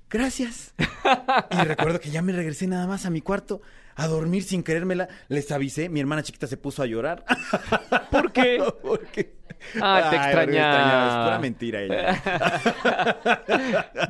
Gracias. 0.09 0.73
y 1.51 1.55
recuerdo 1.65 1.99
que 1.99 2.11
ya 2.11 2.21
me 2.21 2.33
regresé 2.33 2.67
nada 2.67 2.85
más 2.87 3.05
a 3.05 3.09
mi 3.09 3.21
cuarto 3.21 3.61
a 3.95 4.07
dormir 4.07 4.43
sin 4.43 4.63
querérmela. 4.63 5.07
Les 5.27 5.51
avisé, 5.51 5.89
mi 5.89 5.99
hermana 5.99 6.21
chiquita 6.23 6.45
se 6.47 6.57
puso 6.57 6.83
a 6.83 6.85
llorar. 6.85 7.25
¿Por 8.11 8.31
qué? 8.31 8.63
Porque... 8.81 9.35
Ah, 9.81 10.07
te 10.09 10.15
extrañaba. 10.17 11.07
Es 11.07 11.25
pura 11.25 11.39
mentira 11.39 11.81
ella. 11.81 12.21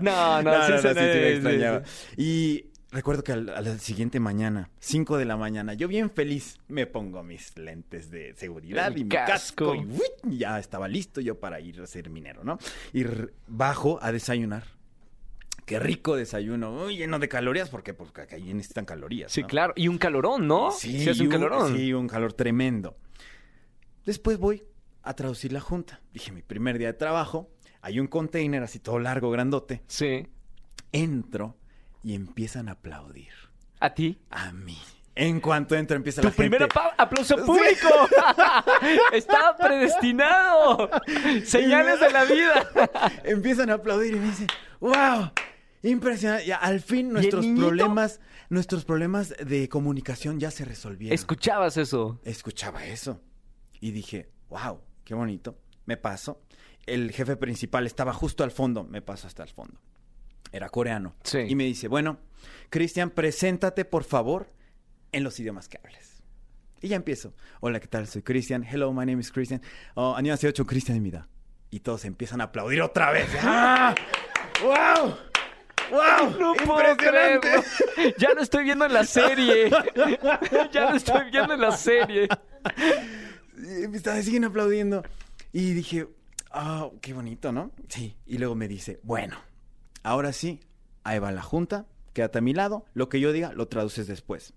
No, 0.01 0.41
no, 0.41 0.65
se- 0.65 0.79
sí, 0.79 0.87
me 0.95 1.29
extrañaba. 1.33 1.83
Y 2.17 2.65
recuerdo 2.93 3.23
que 3.23 3.33
al- 3.33 3.49
a 3.49 3.61
la 3.61 3.77
siguiente 3.79 4.19
mañana, 4.19 4.69
5 4.79 5.17
de 5.17 5.25
la 5.25 5.35
mañana, 5.37 5.73
yo 5.73 5.87
bien 5.87 6.09
feliz 6.09 6.57
me 6.67 6.85
pongo 6.87 7.21
mis 7.23 7.57
lentes 7.57 8.09
de 8.09 8.33
seguridad 8.35 8.87
El 8.87 8.99
y 8.99 9.03
mi 9.03 9.09
casco. 9.09 9.71
casco. 9.71 9.75
y 9.75 9.79
¡uy! 9.85 10.37
ya 10.37 10.59
estaba 10.59 10.87
listo 10.87 11.19
yo 11.21 11.39
para 11.39 11.59
ir 11.59 11.81
a 11.81 11.87
ser 11.87 12.09
minero, 12.09 12.43
¿no? 12.43 12.57
Y 12.93 13.03
bajo 13.47 13.99
a 14.01 14.11
desayunar. 14.11 14.63
Qué 15.65 15.79
rico 15.79 16.15
desayuno, 16.17 16.89
lleno 16.89 17.19
de 17.19 17.29
calorías, 17.29 17.69
porque 17.69 17.93
pues 17.93 18.11
ahí 18.31 18.53
necesitan 18.53 18.83
calorías. 18.85 19.31
Sí, 19.31 19.43
claro. 19.43 19.73
Y 19.77 19.87
un 19.87 19.97
calorón, 19.97 20.45
¿no? 20.47 20.71
Sí, 20.71 20.99
Sí, 20.99 21.09
es 21.09 21.19
un 21.21 21.27
y 21.27 21.29
calorón. 21.29 21.75
Sí, 21.77 21.93
un 21.93 22.07
calor 22.07 22.33
tremendo. 22.33 22.97
Después 24.05 24.37
voy 24.37 24.63
a 25.03 25.13
traducir 25.15 25.53
la 25.53 25.61
junta. 25.61 26.01
Dije, 26.13 26.31
mi 26.33 26.41
primer 26.41 26.77
día 26.77 26.87
de 26.87 26.93
trabajo, 26.93 27.49
hay 27.81 27.99
un 28.01 28.07
container 28.07 28.61
así 28.61 28.79
todo 28.79 28.99
largo, 28.99 29.31
grandote. 29.31 29.83
Sí. 29.87 30.27
Entro 30.91 31.55
y 32.03 32.13
empiezan 32.15 32.67
a 32.69 32.73
aplaudir. 32.73 33.29
¿A 33.79 33.93
ti? 33.93 34.19
A 34.29 34.51
mí. 34.51 34.77
En 35.15 35.39
cuanto 35.41 35.75
entro 35.75 35.95
empieza 35.95 36.21
Tu 36.21 36.27
la 36.29 36.33
primer 36.33 36.61
gente. 36.61 36.79
apa- 36.79 36.95
aplauso 36.97 37.37
Sí. 37.37 37.43
público. 37.45 37.87
Estaba 39.13 39.55
predestinado. 39.57 40.89
Señales 41.45 41.99
de 41.99 42.11
la 42.11 42.23
vida. 42.25 42.69
Empiezan 43.23 43.69
a 43.69 43.75
aplaudir 43.75 44.15
y 44.15 44.19
me 44.19 44.25
dicen, 44.27 44.47
wow, 44.79 45.31
impresionante. 45.83 46.45
Ya, 46.47 46.57
al 46.57 46.81
fin 46.81 47.11
nuestros 47.13 47.45
problemas, 47.45 48.19
nuestros 48.49 48.85
problemas 48.85 49.33
de 49.43 49.69
comunicación 49.69 50.39
ya 50.39 50.49
se 50.51 50.65
resolvieron. 50.65 51.13
Escuchabas 51.13 51.77
eso. 51.77 52.19
escuchaba 52.23 52.85
eso. 52.85 53.21
Y 53.79 53.91
dije, 53.91 54.29
wow, 54.49 54.79
qué 55.03 55.13
bonito. 55.13 55.57
Me 55.85 55.97
paso. 55.97 56.41
El 56.85 57.11
jefe 57.11 57.35
principal 57.37 57.85
estaba 57.85 58.13
justo 58.13 58.43
al 58.43 58.51
fondo. 58.51 58.83
Me 58.83 59.01
paso 59.01 59.27
hasta 59.27 59.43
el 59.43 59.49
fondo 59.49 59.79
era 60.53 60.69
coreano. 60.69 61.15
Sí. 61.23 61.39
Y 61.39 61.55
me 61.55 61.65
dice, 61.65 61.89
bueno, 61.89 62.19
Cristian, 62.69 63.09
preséntate 63.09 63.83
por 63.83 64.03
favor 64.05 64.47
en 65.11 65.23
los 65.23 65.37
idiomas 65.39 65.67
que 65.67 65.79
hables. 65.83 66.23
Y 66.79 66.89
ya 66.89 66.95
empiezo. 66.95 67.33
Hola, 67.59 67.79
¿qué 67.79 67.87
tal? 67.87 68.07
Soy 68.07 68.21
Cristian. 68.21 68.63
Hello, 68.63 68.93
my 68.93 69.05
name 69.05 69.19
is 69.19 69.31
Cristian. 69.31 69.61
Oh, 69.95 70.15
hace 70.15 70.47
ocho 70.47 70.65
Cristian 70.65 71.01
Mida. 71.01 71.27
Y 71.71 71.79
todos 71.79 72.05
empiezan 72.05 72.39
a 72.41 72.45
aplaudir 72.45 72.81
otra 72.81 73.11
vez. 73.11 73.27
¡Ah! 73.41 73.95
¡Wow! 74.61 75.15
¡Wow! 75.91 76.39
No 76.39 76.55
¡Impresionante! 76.55 77.49
Puedo 77.95 78.13
ya 78.17 78.33
lo 78.33 78.41
estoy 78.41 78.63
viendo 78.63 78.85
en 78.85 78.93
la 78.93 79.05
serie. 79.05 79.69
ya 80.71 80.91
lo 80.91 80.97
estoy 80.97 81.31
viendo 81.31 81.55
en 81.55 81.61
la 81.61 81.71
serie. 81.71 82.27
Siguen 84.21 84.45
aplaudiendo. 84.45 85.03
Y 85.51 85.73
dije, 85.73 86.07
ah, 86.51 86.85
oh, 86.85 86.99
qué 87.01 87.13
bonito, 87.13 87.51
¿no? 87.51 87.71
Sí. 87.87 88.15
Y 88.27 88.37
luego 88.37 88.53
me 88.53 88.67
dice, 88.67 88.99
bueno 89.03 89.52
ahora 90.03 90.33
sí, 90.33 90.59
ahí 91.03 91.19
va 91.19 91.31
la 91.31 91.41
junta, 91.41 91.87
quédate 92.13 92.37
a 92.37 92.41
mi 92.41 92.53
lado, 92.53 92.85
lo 92.93 93.09
que 93.09 93.19
yo 93.19 93.31
diga 93.31 93.53
lo 93.53 93.67
traduces 93.67 94.07
después. 94.07 94.53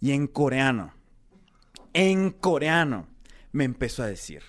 Y 0.00 0.12
en 0.12 0.26
coreano, 0.26 0.94
en 1.92 2.30
coreano, 2.30 3.08
me 3.52 3.64
empezó 3.64 4.02
a 4.02 4.06
decir, 4.06 4.42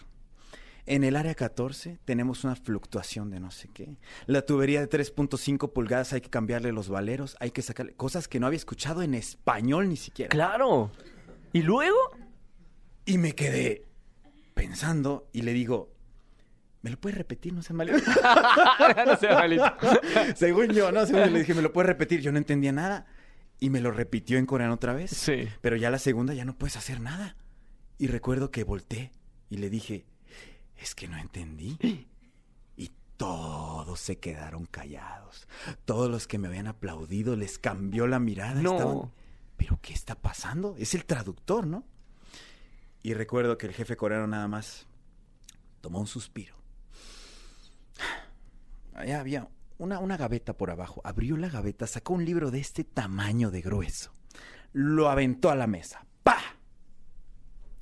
en 0.86 1.04
el 1.04 1.16
área 1.16 1.36
14 1.36 2.00
tenemos 2.04 2.44
una 2.44 2.56
fluctuación 2.56 3.30
de 3.30 3.40
no 3.40 3.52
sé 3.52 3.70
qué. 3.74 3.98
La 4.26 4.42
tubería 4.42 4.80
de 4.80 4.90
3.5 4.90 5.72
pulgadas 5.72 6.14
hay 6.14 6.22
que 6.22 6.32
cambiarle 6.32 6.72
los 6.72 6.90
valeros, 6.90 7.38
hay 7.40 7.52
que 7.52 7.62
sacarle 7.62 7.94
cosas 7.94 8.28
que 8.28 8.40
no 8.40 8.48
había 8.48 8.58
escuchado 8.58 9.04
en 9.04 9.14
español 9.14 9.88
ni 9.88 9.98
siquiera. 9.98 10.30
Claro. 10.30 10.92
¿Y 11.54 11.62
luego? 11.62 11.98
Y 13.06 13.20
me 13.20 13.34
quedé 13.34 13.86
pensando 14.56 15.30
y 15.32 15.44
le 15.44 15.54
digo, 15.54 15.92
¿me 16.82 16.90
lo 16.92 17.00
puedes 17.00 17.18
repetir? 17.18 17.54
No 17.54 17.62
sé 17.62 17.74
mal. 17.74 17.92
no 19.06 19.18
sé, 19.18 19.30
malito. 19.30 19.66
según 20.36 20.70
yo, 20.70 20.92
¿no? 20.92 21.06
Según 21.06 21.26
yo 21.26 21.32
le 21.32 21.40
dije, 21.40 21.54
¿me 21.54 21.62
lo 21.62 21.74
puedes 21.74 21.88
repetir? 21.88 22.22
Yo 22.22 22.32
no 22.32 22.38
entendía 22.38 22.72
nada. 22.72 23.06
Y 23.60 23.70
me 23.70 23.82
lo 23.82 23.92
repitió 23.92 24.38
en 24.38 24.46
coreano 24.46 24.76
otra 24.76 24.94
vez. 24.94 25.12
Sí. 25.12 25.48
Pero 25.62 25.76
ya 25.76 25.90
la 25.90 26.00
segunda 26.00 26.34
ya 26.34 26.46
no 26.46 26.58
puedes 26.58 26.78
hacer 26.78 27.02
nada. 27.02 27.36
Y 27.98 28.08
recuerdo 28.08 28.52
que 28.52 28.64
volteé 28.64 29.12
y 29.50 29.58
le 29.58 29.70
dije, 29.70 30.06
es 30.78 30.96
que 30.96 31.10
no 31.10 31.18
entendí. 31.18 31.78
Y 32.78 32.92
todos 33.18 34.00
se 34.00 34.18
quedaron 34.20 34.66
callados. 34.66 35.48
Todos 35.84 36.10
los 36.10 36.26
que 36.26 36.38
me 36.38 36.48
habían 36.48 36.68
aplaudido 36.68 37.36
les 37.36 37.60
cambió 37.60 38.08
la 38.08 38.20
mirada. 38.20 38.62
No. 38.62 38.78
Estaban, 38.78 39.12
¿pero 39.58 39.80
qué 39.82 39.94
está 39.94 40.16
pasando? 40.16 40.76
Es 40.80 40.96
el 40.96 41.04
traductor, 41.04 41.68
¿no? 41.68 41.84
Y 43.04 43.14
recuerdo 43.14 43.58
que 43.58 43.68
el 43.68 43.74
jefe 43.74 43.98
coreano 43.98 44.28
nada 44.28 44.48
más 44.48 44.88
tomó 45.82 46.00
un 46.00 46.08
suspiro. 46.08 46.59
Allá 49.00 49.22
había 49.22 49.48
una, 49.78 50.00
una 50.00 50.18
gaveta 50.18 50.58
por 50.58 50.72
abajo. 50.72 51.00
Abrió 51.06 51.38
la 51.38 51.48
gaveta, 51.48 51.88
sacó 51.88 52.14
un 52.14 52.26
libro 52.26 52.52
de 52.52 52.60
este 52.60 52.84
tamaño 52.84 53.50
de 53.50 53.62
grueso. 53.62 54.12
Lo 54.74 55.10
aventó 55.10 55.50
a 55.50 55.56
la 55.56 55.68
mesa. 55.68 56.06
¡Pa! 56.22 56.38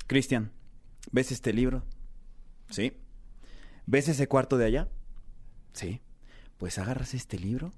Cristian, 0.06 0.52
¿ves 1.12 1.32
este 1.32 1.54
libro? 1.54 1.84
Sí. 2.70 3.02
¿Ves 3.88 4.10
ese 4.10 4.28
cuarto 4.28 4.60
de 4.60 4.66
allá? 4.66 4.90
Sí. 5.74 6.02
Pues 6.58 6.78
agarras 6.78 7.16
este 7.16 7.40
libro, 7.40 7.74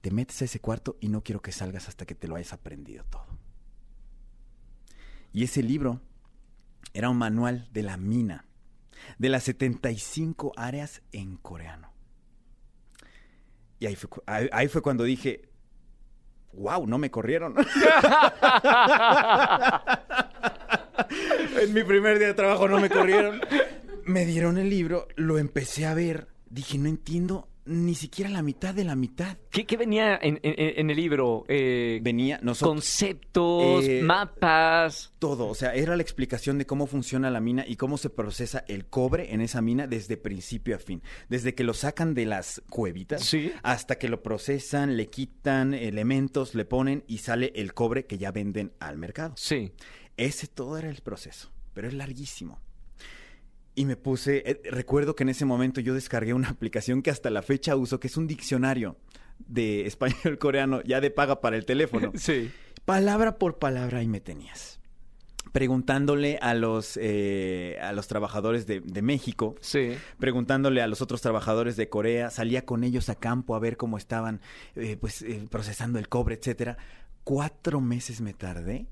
te 0.00 0.12
metes 0.12 0.40
a 0.42 0.44
ese 0.44 0.60
cuarto 0.60 0.96
y 1.00 1.08
no 1.08 1.24
quiero 1.24 1.42
que 1.42 1.50
salgas 1.50 1.88
hasta 1.88 2.06
que 2.06 2.14
te 2.14 2.28
lo 2.28 2.36
hayas 2.36 2.52
aprendido 2.52 3.04
todo. 3.10 3.26
Y 5.32 5.42
ese 5.42 5.64
libro 5.64 6.00
era 6.94 7.10
un 7.10 7.16
manual 7.16 7.68
de 7.72 7.82
la 7.82 7.96
mina, 7.96 8.44
de 9.18 9.30
las 9.30 9.42
75 9.42 10.52
áreas 10.56 11.02
en 11.10 11.38
coreano. 11.38 11.97
Y 13.78 13.86
ahí 13.86 13.96
fue, 13.96 14.10
ahí, 14.26 14.48
ahí 14.52 14.68
fue 14.68 14.82
cuando 14.82 15.04
dije, 15.04 15.48
wow, 16.52 16.86
no 16.86 16.98
me 16.98 17.10
corrieron. 17.10 17.54
en 21.60 21.72
mi 21.72 21.82
primer 21.84 22.18
día 22.18 22.28
de 22.28 22.34
trabajo 22.34 22.68
no 22.68 22.80
me 22.80 22.90
corrieron. 22.90 23.40
Me 24.04 24.24
dieron 24.24 24.58
el 24.58 24.70
libro, 24.70 25.08
lo 25.16 25.38
empecé 25.38 25.86
a 25.86 25.94
ver, 25.94 26.28
dije, 26.48 26.78
no 26.78 26.88
entiendo 26.88 27.48
ni 27.68 27.94
siquiera 27.94 28.30
la 28.30 28.42
mitad 28.42 28.74
de 28.74 28.84
la 28.84 28.96
mitad. 28.96 29.36
¿Qué, 29.50 29.66
qué 29.66 29.76
venía 29.76 30.18
en, 30.20 30.40
en- 30.42 30.54
en 30.80 30.90
el 30.90 30.96
libro? 30.96 31.44
Eh, 31.48 32.00
Venía, 32.02 32.40
nosotros... 32.42 32.74
conceptos, 32.76 33.84
Eh, 33.84 34.02
mapas. 34.02 35.12
Todo, 35.18 35.48
o 35.48 35.54
sea, 35.54 35.74
era 35.74 35.94
la 35.96 36.02
explicación 36.02 36.58
de 36.58 36.66
cómo 36.66 36.86
funciona 36.86 37.30
la 37.30 37.40
mina 37.40 37.64
y 37.66 37.76
cómo 37.76 37.98
se 37.98 38.10
procesa 38.10 38.64
el 38.68 38.86
cobre 38.86 39.32
en 39.34 39.40
esa 39.40 39.60
mina 39.60 39.86
desde 39.86 40.16
principio 40.16 40.76
a 40.76 40.78
fin. 40.78 41.02
Desde 41.28 41.54
que 41.54 41.64
lo 41.64 41.74
sacan 41.74 42.14
de 42.14 42.26
las 42.26 42.62
cuevitas 42.70 43.22
Sí. 43.24 43.52
hasta 43.62 43.98
que 43.98 44.08
lo 44.08 44.22
procesan, 44.22 44.96
le 44.96 45.08
quitan 45.08 45.74
elementos, 45.74 46.54
le 46.54 46.64
ponen 46.64 47.04
y 47.06 47.18
sale 47.18 47.52
el 47.54 47.74
cobre 47.74 48.06
que 48.06 48.18
ya 48.18 48.32
venden 48.32 48.72
al 48.80 48.96
mercado. 48.98 49.34
Sí. 49.36 49.72
Ese 50.16 50.46
todo 50.48 50.78
era 50.78 50.88
el 50.88 51.00
proceso, 51.02 51.50
pero 51.74 51.88
es 51.88 51.94
larguísimo. 51.94 52.60
Y 53.78 53.84
me 53.84 53.96
puse, 53.96 54.42
eh, 54.44 54.60
recuerdo 54.72 55.14
que 55.14 55.22
en 55.22 55.28
ese 55.28 55.44
momento 55.44 55.80
yo 55.80 55.94
descargué 55.94 56.34
una 56.34 56.48
aplicación 56.56 57.00
que 57.00 57.10
hasta 57.10 57.30
la 57.30 57.42
fecha 57.42 57.76
uso, 57.76 58.00
que 58.00 58.08
es 58.08 58.16
un 58.16 58.26
diccionario 58.26 58.96
de 59.38 59.86
español 59.92 60.36
coreano, 60.38 60.82
ya 60.82 61.00
de 61.00 61.10
paga 61.12 61.40
para 61.40 61.56
el 61.56 61.64
teléfono. 61.64 62.10
Sí. 62.18 62.50
Palabra 62.84 63.38
por 63.38 63.58
palabra 63.58 63.98
ahí 63.98 64.08
me 64.08 64.20
tenías. 64.20 64.80
Preguntándole 65.52 66.38
a 66.42 66.54
los, 66.54 66.98
eh, 67.00 67.78
a 67.80 67.92
los 67.92 68.08
trabajadores 68.08 68.66
de, 68.66 68.80
de 68.80 69.02
México, 69.02 69.54
Sí. 69.60 69.92
preguntándole 70.18 70.82
a 70.82 70.86
los 70.88 71.00
otros 71.00 71.20
trabajadores 71.20 71.76
de 71.76 71.88
Corea, 71.88 72.30
salía 72.30 72.64
con 72.66 72.82
ellos 72.84 73.08
a 73.08 73.14
campo 73.14 73.54
a 73.54 73.58
ver 73.58 73.76
cómo 73.76 73.96
estaban 73.96 74.40
eh, 74.74 74.96
pues, 75.00 75.22
eh, 75.22 75.46
procesando 75.50 75.98
el 75.98 76.08
cobre, 76.08 76.34
etcétera. 76.34 76.78
Cuatro 77.24 77.80
meses 77.80 78.20
me 78.20 78.34
tardé 78.34 78.86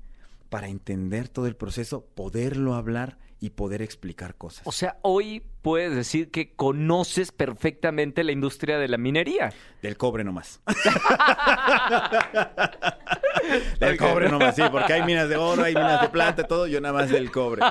para 0.49 0.67
entender 0.69 1.27
todo 1.27 1.47
el 1.47 1.55
proceso, 1.55 2.05
poderlo 2.15 2.73
hablar 2.75 3.17
y 3.39 3.51
poder 3.51 3.81
explicar 3.81 4.35
cosas. 4.35 4.65
O 4.65 4.71
sea, 4.71 4.97
hoy 5.03 5.43
puedes 5.61 5.95
decir 5.95 6.31
que 6.31 6.55
conoces 6.55 7.31
perfectamente 7.31 8.23
la 8.23 8.31
industria 8.31 8.79
de 8.79 8.87
la 8.87 8.97
minería. 8.97 9.53
Del 9.81 9.97
cobre 9.97 10.23
nomás. 10.23 10.61
del 13.79 13.97
cobre 13.97 14.29
nomás, 14.29 14.55
sí, 14.55 14.63
porque 14.71 14.93
hay 14.93 15.03
minas 15.03 15.29
de 15.29 15.37
oro, 15.37 15.63
hay 15.63 15.75
minas 15.75 16.01
de 16.01 16.09
plata, 16.09 16.45
todo, 16.45 16.67
yo 16.67 16.81
nada 16.81 16.93
más 16.93 17.11
del 17.11 17.31
cobre. 17.31 17.61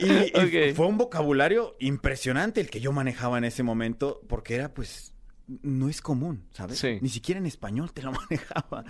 Y, 0.00 0.72
fue 0.74 0.86
un 0.86 0.98
vocabulario 0.98 1.76
impresionante 1.78 2.60
el 2.60 2.68
que 2.68 2.80
yo 2.80 2.92
manejaba 2.92 3.38
en 3.38 3.44
ese 3.44 3.62
momento, 3.62 4.20
porque 4.28 4.56
era 4.56 4.74
pues, 4.74 5.14
no 5.46 5.88
es 5.88 6.02
común, 6.02 6.46
¿sabes? 6.50 6.78
Sí. 6.78 6.98
Ni 7.00 7.08
siquiera 7.08 7.38
en 7.38 7.46
español 7.46 7.92
te 7.92 8.02
lo 8.02 8.12
manejaba. 8.30 8.84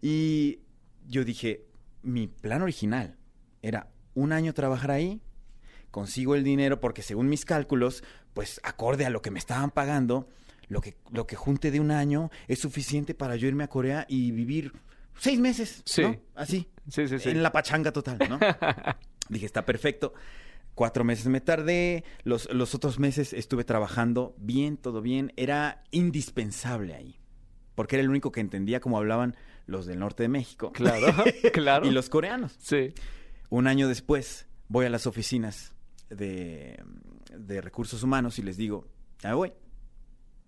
Y 0.00 0.60
yo 1.06 1.24
dije, 1.24 1.66
mi 2.02 2.28
plan 2.28 2.62
original 2.62 3.16
era 3.60 3.88
un 4.14 4.32
año 4.32 4.52
trabajar 4.52 4.90
ahí, 4.90 5.22
consigo 5.92 6.34
el 6.34 6.42
dinero 6.42 6.80
porque 6.80 7.02
según 7.02 7.28
mis 7.28 7.44
cálculos, 7.44 8.02
pues 8.34 8.60
acorde 8.64 9.06
a 9.06 9.10
lo 9.10 9.22
que 9.22 9.30
me 9.30 9.38
estaban 9.38 9.70
pagando, 9.70 10.28
lo 10.68 10.80
que, 10.80 10.96
lo 11.12 11.26
que 11.28 11.36
junte 11.36 11.70
de 11.70 11.78
un 11.78 11.92
año 11.92 12.30
es 12.48 12.58
suficiente 12.58 13.14
para 13.14 13.36
yo 13.36 13.46
irme 13.46 13.62
a 13.62 13.68
Corea 13.68 14.06
y 14.08 14.32
vivir 14.32 14.72
seis 15.16 15.38
meses, 15.38 15.82
Sí. 15.84 16.02
¿no? 16.02 16.16
Así, 16.34 16.66
Sí, 16.88 17.06
sí, 17.06 17.18
sí. 17.20 17.28
en 17.28 17.42
la 17.44 17.52
pachanga 17.52 17.92
total, 17.92 18.18
¿no? 18.28 18.40
Dije, 19.28 19.46
está 19.46 19.64
perfecto. 19.64 20.12
Cuatro 20.74 21.04
meses 21.04 21.26
me 21.26 21.42
tardé, 21.42 22.02
los, 22.24 22.50
los 22.50 22.74
otros 22.74 22.98
meses 22.98 23.34
estuve 23.34 23.62
trabajando 23.62 24.34
bien, 24.38 24.78
todo 24.78 25.02
bien. 25.02 25.32
Era 25.36 25.84
indispensable 25.90 26.94
ahí, 26.94 27.20
porque 27.74 27.96
era 27.96 28.02
el 28.02 28.08
único 28.08 28.32
que 28.32 28.40
entendía 28.40 28.80
cómo 28.80 28.96
hablaban 28.96 29.36
los 29.66 29.84
del 29.84 29.98
norte 29.98 30.22
de 30.22 30.30
México. 30.30 30.72
Claro, 30.72 31.06
claro. 31.52 31.86
y 31.86 31.90
los 31.90 32.08
coreanos. 32.08 32.56
Sí. 32.58 32.94
Un 33.50 33.66
año 33.66 33.86
después 33.86 34.46
voy 34.68 34.86
a 34.86 34.88
las 34.90 35.06
oficinas 35.06 35.71
de, 36.14 36.82
de 37.36 37.60
recursos 37.60 38.02
humanos 38.02 38.38
y 38.38 38.42
les 38.42 38.56
digo, 38.56 38.86
ya 39.18 39.34
voy. 39.34 39.52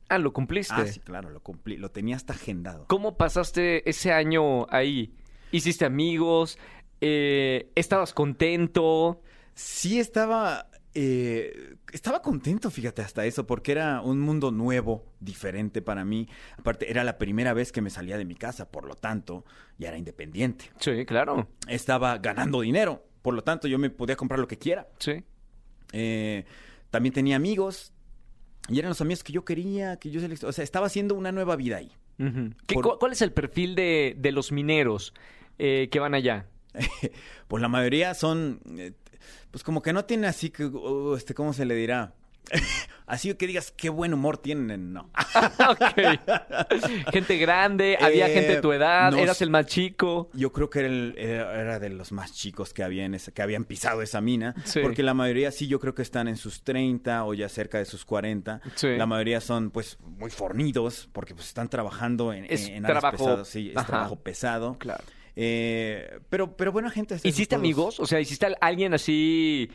Ah, 0.09 0.19
lo 0.19 0.33
cumpliste. 0.33 0.75
Ah, 0.77 0.87
sí, 0.87 1.01
claro, 1.01 1.31
lo 1.31 1.41
cumplí, 1.43 1.77
lo 1.77 1.91
tenía 1.91 2.17
hasta 2.17 2.35
agendado. 2.35 2.87
¿Cómo 2.89 3.17
pasaste 3.17 3.89
ese 3.89 4.13
año 4.13 4.67
ahí? 4.71 5.15
¿Hiciste 5.51 5.85
amigos? 5.85 6.59
Eh, 7.01 7.71
¿Estabas 7.75 8.13
contento? 8.13 9.23
Sí 9.55 9.99
estaba, 9.99 10.69
eh, 10.95 11.77
estaba 11.93 12.21
contento, 12.21 12.71
fíjate, 12.71 13.03
hasta 13.03 13.25
eso, 13.25 13.47
porque 13.47 13.73
era 13.73 14.01
un 14.03 14.21
mundo 14.21 14.51
nuevo, 14.51 15.07
diferente 15.21 15.81
para 15.81 16.05
mí. 16.05 16.29
Aparte, 16.59 16.91
era 16.91 17.03
la 17.05 17.19
primera 17.19 17.55
vez 17.55 17.73
que 17.73 17.81
me 17.81 17.91
salía 17.91 18.19
de 18.19 18.25
mi 18.25 18.35
casa, 18.35 18.71
por 18.71 18.85
lo 18.87 18.95
tanto, 18.95 19.45
ya 19.79 19.89
era 19.89 19.99
independiente. 19.99 20.71
Sí, 20.81 21.05
claro. 21.07 21.49
Estaba 21.69 22.19
ganando 22.19 22.61
dinero, 22.61 23.05
por 23.23 23.35
lo 23.35 23.43
tanto, 23.43 23.69
yo 23.69 23.79
me 23.79 23.91
podía 23.91 24.17
comprar 24.17 24.41
lo 24.41 24.49
que 24.49 24.59
quiera. 24.59 24.89
Sí. 24.99 25.25
Eh, 25.95 26.45
también 26.91 27.13
tenía 27.15 27.37
amigos, 27.37 27.93
y 28.69 28.79
eran 28.79 28.91
los 28.91 29.01
amigos 29.01 29.23
que 29.25 29.33
yo 29.33 29.45
quería, 29.45 29.97
que 29.97 30.11
yo 30.11 30.21
seleccionaba. 30.21 30.51
O 30.51 30.53
sea, 30.53 30.65
estaba 30.65 30.87
haciendo 30.87 31.15
una 31.15 31.33
nueva 31.33 31.57
vida 31.57 31.77
ahí. 31.79 31.91
¿Qué- 32.67 32.75
Por- 32.75 32.99
¿Cuál 32.99 33.13
es 33.13 33.23
el 33.23 33.33
perfil 33.33 33.75
de, 33.75 34.15
de 34.19 34.33
los 34.33 34.53
mineros 34.53 35.13
eh, 35.59 35.89
que 35.91 35.99
van 36.01 36.15
allá? 36.15 36.47
Pues 37.49 37.61
la 37.61 37.69
mayoría 37.69 38.15
son, 38.15 38.61
eh, 38.79 38.93
pues 39.51 39.63
como 39.63 39.83
que 39.83 39.93
no 39.93 40.05
tienen 40.05 40.25
así 40.27 40.51
que, 40.51 40.65
uh, 40.67 41.15
este, 41.15 41.35
¿cómo 41.35 41.53
se 41.53 41.65
le 41.67 41.75
dirá? 41.75 42.15
así 43.07 43.35
que 43.35 43.47
digas 43.47 43.73
qué 43.77 43.89
buen 43.91 44.15
humor 44.15 44.39
tienen, 44.39 44.93
no. 44.93 45.11
Gente 47.13 47.37
grande, 47.39 47.99
había 48.01 48.29
Eh, 48.29 48.35
gente 48.35 48.55
de 48.57 48.61
tu 48.61 48.73
edad, 48.73 49.11
no 49.13 49.19
eras 49.19 49.41
el 49.43 49.51
más 49.51 49.67
chico. 49.67 50.31
Yo 50.35 50.53
creo 50.53 50.71
que 50.71 50.81
era, 50.81 50.89
el- 50.89 51.15
era- 51.19 51.61
era 51.61 51.79
de 51.79 51.91
los 51.91 52.13
más 52.13 52.33
chicos 52.33 52.73
que, 52.73 52.83
habían 52.83 53.65
pisado 53.65 54.03
esa 54.03 54.21
mina, 54.21 54.55
Sí. 54.65 54.81
porque 54.83 55.03
la 55.03 55.15
mayoría 55.15 55.51
sí 55.51 55.67
yo 55.67 55.81
creo 55.81 55.95
que 55.95 56.03
están 56.03 56.29
en 56.29 56.37
sus 56.37 56.63
30 56.63 57.25
o 57.25 57.35
ya 57.35 57.49
cerca 57.49 57.79
de 57.79 57.85
sus 57.85 58.05
40. 58.05 58.61
Sí. 58.75 58.89
La 58.97 59.07
mayoría 59.07 59.41
son 59.41 59.71
pues 59.71 59.99
muy 60.01 60.31
fornidos 60.31 61.09
porque 61.13 61.35
pues 61.35 61.49
están 61.49 61.69
trabajando 61.69 62.33
en, 62.33 62.47
Es 62.49 62.69
en 62.69 62.83
trabajo- 62.83 63.17
pesadas, 63.17 63.49
sí, 63.49 63.71
es 63.71 63.77
Ajá. 63.77 63.87
trabajo 63.87 64.17
pesado. 64.17 64.77
Claro. 64.79 65.05
Eh, 65.37 66.21
pero, 66.31 66.57
pero 66.57 66.71
buena 66.73 66.91
gente. 66.91 67.17
¿Hiciste 67.17 67.47
todos. 67.57 67.61
amigos? 67.61 68.01
O 68.01 68.07
sea, 68.07 68.21
¿hiciste 68.21 68.47
a 68.47 68.51
alguien 68.61 68.95
así 68.95 69.69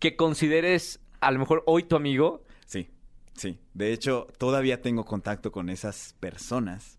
que 0.00 0.16
consideres 0.16 0.98
a 1.20 1.30
lo 1.30 1.38
mejor 1.38 1.62
hoy 1.66 1.82
tu 1.84 1.96
amigo? 1.96 2.44
Sí, 2.66 2.88
sí. 3.34 3.58
De 3.74 3.92
hecho, 3.92 4.26
todavía 4.38 4.80
tengo 4.82 5.04
contacto 5.04 5.52
con 5.52 5.68
esas 5.70 6.14
personas. 6.20 6.96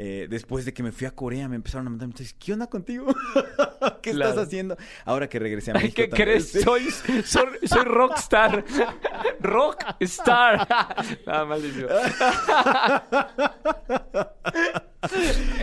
Eh, 0.00 0.28
después 0.30 0.64
de 0.64 0.72
que 0.72 0.84
me 0.84 0.92
fui 0.92 1.08
a 1.08 1.10
Corea, 1.10 1.48
me 1.48 1.56
empezaron 1.56 1.88
a 1.88 1.90
mandar 1.90 2.06
mensajes. 2.06 2.32
¿Qué 2.34 2.52
onda 2.52 2.68
contigo? 2.68 3.06
¿Qué 4.00 4.12
Claro. 4.12 4.30
estás 4.30 4.46
haciendo? 4.46 4.76
Ahora 5.04 5.28
que 5.28 5.40
regresé 5.40 5.72
a 5.72 5.74
México. 5.74 5.94
¿Qué 5.96 6.06
también. 6.06 6.28
crees? 6.28 6.48
Sí. 6.52 6.60
Soy, 6.62 6.88
soy, 7.24 7.46
soy 7.66 7.82
rockstar. 7.84 8.64
Rockstar. 9.40 10.68
ah, 11.26 11.44
maldición. 11.44 11.88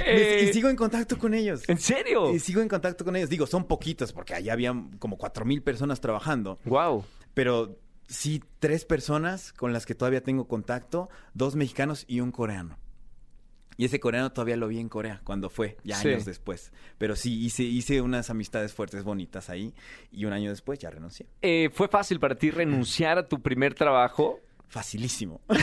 Eh, 0.06 0.48
Y 0.50 0.54
sigo 0.54 0.70
en 0.70 0.76
contacto 0.76 1.18
con 1.18 1.34
ellos. 1.34 1.64
¿En 1.68 1.78
serio? 1.78 2.34
Y 2.34 2.40
sigo 2.40 2.62
en 2.62 2.68
contacto 2.68 3.04
con 3.06 3.16
ellos. 3.16 3.30
Digo, 3.30 3.48
son 3.48 3.66
poquitos 3.66 4.12
porque 4.14 4.34
allá 4.34 4.54
había 4.54 4.74
como 5.00 5.18
cuatro 5.18 5.46
mil 5.46 5.62
personas 5.62 6.00
trabajando. 6.02 6.60
Wow. 6.66 7.06
Pero 7.34 7.78
sí, 8.08 8.44
tres 8.60 8.86
personas 8.86 9.54
con 9.54 9.74
las 9.74 9.86
que 9.86 9.96
todavía 9.96 10.22
tengo 10.24 10.48
contacto, 10.48 11.10
dos 11.34 11.56
mexicanos 11.56 12.06
y 12.08 12.20
un 12.22 12.32
coreano. 12.32 12.78
Y 13.78 13.84
ese 13.84 14.00
coreano 14.00 14.32
todavía 14.32 14.56
lo 14.56 14.70
vi 14.70 14.80
en 14.80 14.88
Corea 14.88 15.20
cuando 15.26 15.50
fue, 15.50 15.76
ya 15.84 15.98
Sí. 15.98 16.08
años 16.08 16.24
después. 16.24 16.72
Pero 16.98 17.18
sí, 17.18 17.44
hice, 17.44 17.64
hice 17.64 18.00
unas 18.02 18.30
amistades 18.30 18.74
fuertes, 18.74 19.04
bonitas 19.04 19.50
ahí. 19.50 19.74
Y 20.14 20.24
un 20.24 20.32
año 20.32 20.50
después 20.50 20.80
ya 20.80 20.90
renuncié. 20.90 21.26
Eh, 21.42 21.70
¿Fue 21.74 21.90
fácil 21.90 22.20
para 22.22 22.36
ti 22.36 22.52
renunciar 22.52 23.18
a 23.18 23.28
tu 23.28 23.42
primer 23.42 23.74
trabajo? 23.74 24.40
Facilísimo. 24.70 25.42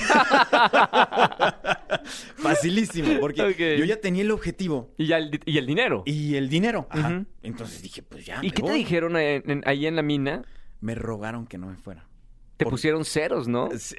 Facilísimo, 2.36 3.18
porque 3.20 3.76
yo 3.78 3.84
ya 3.84 4.00
tenía 4.00 4.22
el 4.22 4.30
objetivo 4.30 4.90
Y, 4.96 5.12
el, 5.12 5.40
y 5.44 5.58
el 5.58 5.66
dinero. 5.66 6.02
¿Y, 6.06 6.12
y 6.32 6.36
el 6.36 6.48
dinero. 6.48 6.86
Ajá. 6.90 7.24
Entonces 7.42 7.82
dije, 7.82 8.02
pues 8.02 8.24
ya. 8.26 8.40
qué 8.40 8.48
me 8.48 8.52
te 8.52 8.62
voy. 8.62 8.78
dijeron 8.78 9.16
en- 9.16 9.50
en- 9.50 9.62
ahí 9.66 9.86
en 9.86 9.96
la 9.96 10.02
mina? 10.02 10.44
Me 10.80 10.94
rogaron 10.94 11.46
que 11.46 11.58
no 11.58 11.66
me 11.68 11.76
fuera. 11.76 12.06
Te 12.64 12.70
pusieron 12.70 13.04
ceros, 13.04 13.48
¿no? 13.48 13.68
Sí, 13.78 13.96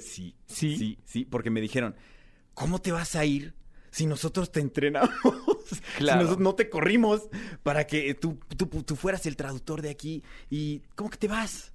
sí, 0.00 0.34
¿Sí? 0.46 0.76
sí, 0.76 0.98
sí, 1.04 1.24
porque 1.24 1.50
me 1.50 1.60
dijeron, 1.60 1.94
¿cómo 2.54 2.80
te 2.80 2.92
vas 2.92 3.16
a 3.16 3.24
ir 3.24 3.54
si 3.90 4.06
nosotros 4.06 4.50
te 4.52 4.60
entrenamos? 4.60 5.10
Claro. 5.98 6.20
Si 6.20 6.24
nosotros 6.24 6.44
no 6.44 6.54
te 6.54 6.68
corrimos 6.70 7.28
para 7.64 7.86
que 7.86 8.14
tú, 8.14 8.38
tú, 8.56 8.66
tú 8.66 8.94
fueras 8.96 9.26
el 9.26 9.34
traductor 9.36 9.82
de 9.82 9.90
aquí. 9.90 10.22
¿Y 10.48 10.80
cómo 10.94 11.10
que 11.10 11.16
te 11.16 11.26
vas? 11.26 11.72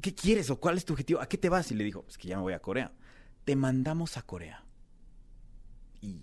¿Qué 0.00 0.12
quieres 0.14 0.50
o 0.50 0.58
cuál 0.58 0.76
es 0.76 0.84
tu 0.84 0.92
objetivo? 0.94 1.20
¿A 1.20 1.26
qué 1.28 1.38
te 1.38 1.48
vas? 1.48 1.70
Y 1.70 1.74
le 1.74 1.84
dijo, 1.84 2.04
es 2.08 2.18
que 2.18 2.26
ya 2.28 2.36
me 2.36 2.42
voy 2.42 2.52
a 2.54 2.58
Corea. 2.60 2.92
Te 3.44 3.54
mandamos 3.54 4.16
a 4.16 4.22
Corea. 4.22 4.64
Y 6.00 6.20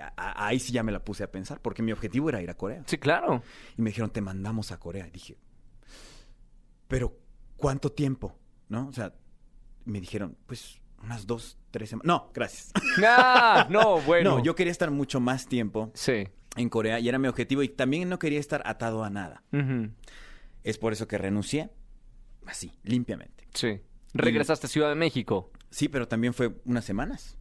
a- 0.00 0.12
a- 0.16 0.46
ahí 0.46 0.58
sí 0.60 0.72
ya 0.72 0.82
me 0.82 0.92
la 0.92 1.04
puse 1.04 1.22
a 1.24 1.30
pensar, 1.30 1.60
porque 1.60 1.82
mi 1.82 1.92
objetivo 1.92 2.28
era 2.30 2.40
ir 2.40 2.48
a 2.48 2.54
Corea. 2.54 2.82
Sí, 2.86 2.96
claro. 2.96 3.42
Y 3.76 3.82
me 3.82 3.90
dijeron, 3.90 4.10
te 4.10 4.20
mandamos 4.22 4.72
a 4.72 4.78
Corea. 4.78 5.06
Y 5.06 5.10
dije, 5.10 5.36
pero 6.86 7.18
¿cuánto 7.56 7.90
tiempo? 7.92 8.38
¿No? 8.68 8.88
O 8.88 8.92
sea, 8.92 9.14
me 9.84 10.00
dijeron, 10.00 10.36
pues 10.46 10.80
unas 11.02 11.26
dos, 11.26 11.56
tres 11.70 11.90
semanas. 11.90 12.06
No, 12.06 12.30
gracias. 12.34 12.72
Ah, 13.06 13.66
no, 13.70 14.00
bueno. 14.06 14.38
No, 14.38 14.44
yo 14.44 14.54
quería 14.54 14.70
estar 14.72 14.90
mucho 14.90 15.20
más 15.20 15.46
tiempo 15.46 15.90
Sí. 15.94 16.28
en 16.56 16.68
Corea 16.68 16.98
y 17.00 17.08
era 17.08 17.18
mi 17.18 17.28
objetivo 17.28 17.62
y 17.62 17.68
también 17.68 18.08
no 18.08 18.18
quería 18.18 18.40
estar 18.40 18.62
atado 18.66 19.04
a 19.04 19.10
nada. 19.10 19.42
Es 20.64 20.76
por 20.78 20.92
eso 20.92 21.06
que 21.08 21.16
renuncié, 21.16 21.70
así, 22.46 22.72
limpiamente. 22.82 23.46
Sí. 23.54 23.80
Regresaste 24.12 24.66
a 24.66 24.70
Ciudad 24.70 24.88
de 24.88 24.96
México. 24.96 25.50
Sí, 25.70 25.88
pero 25.88 26.08
también 26.08 26.34
fue 26.34 26.60
unas 26.64 26.84
semanas. 26.84 27.37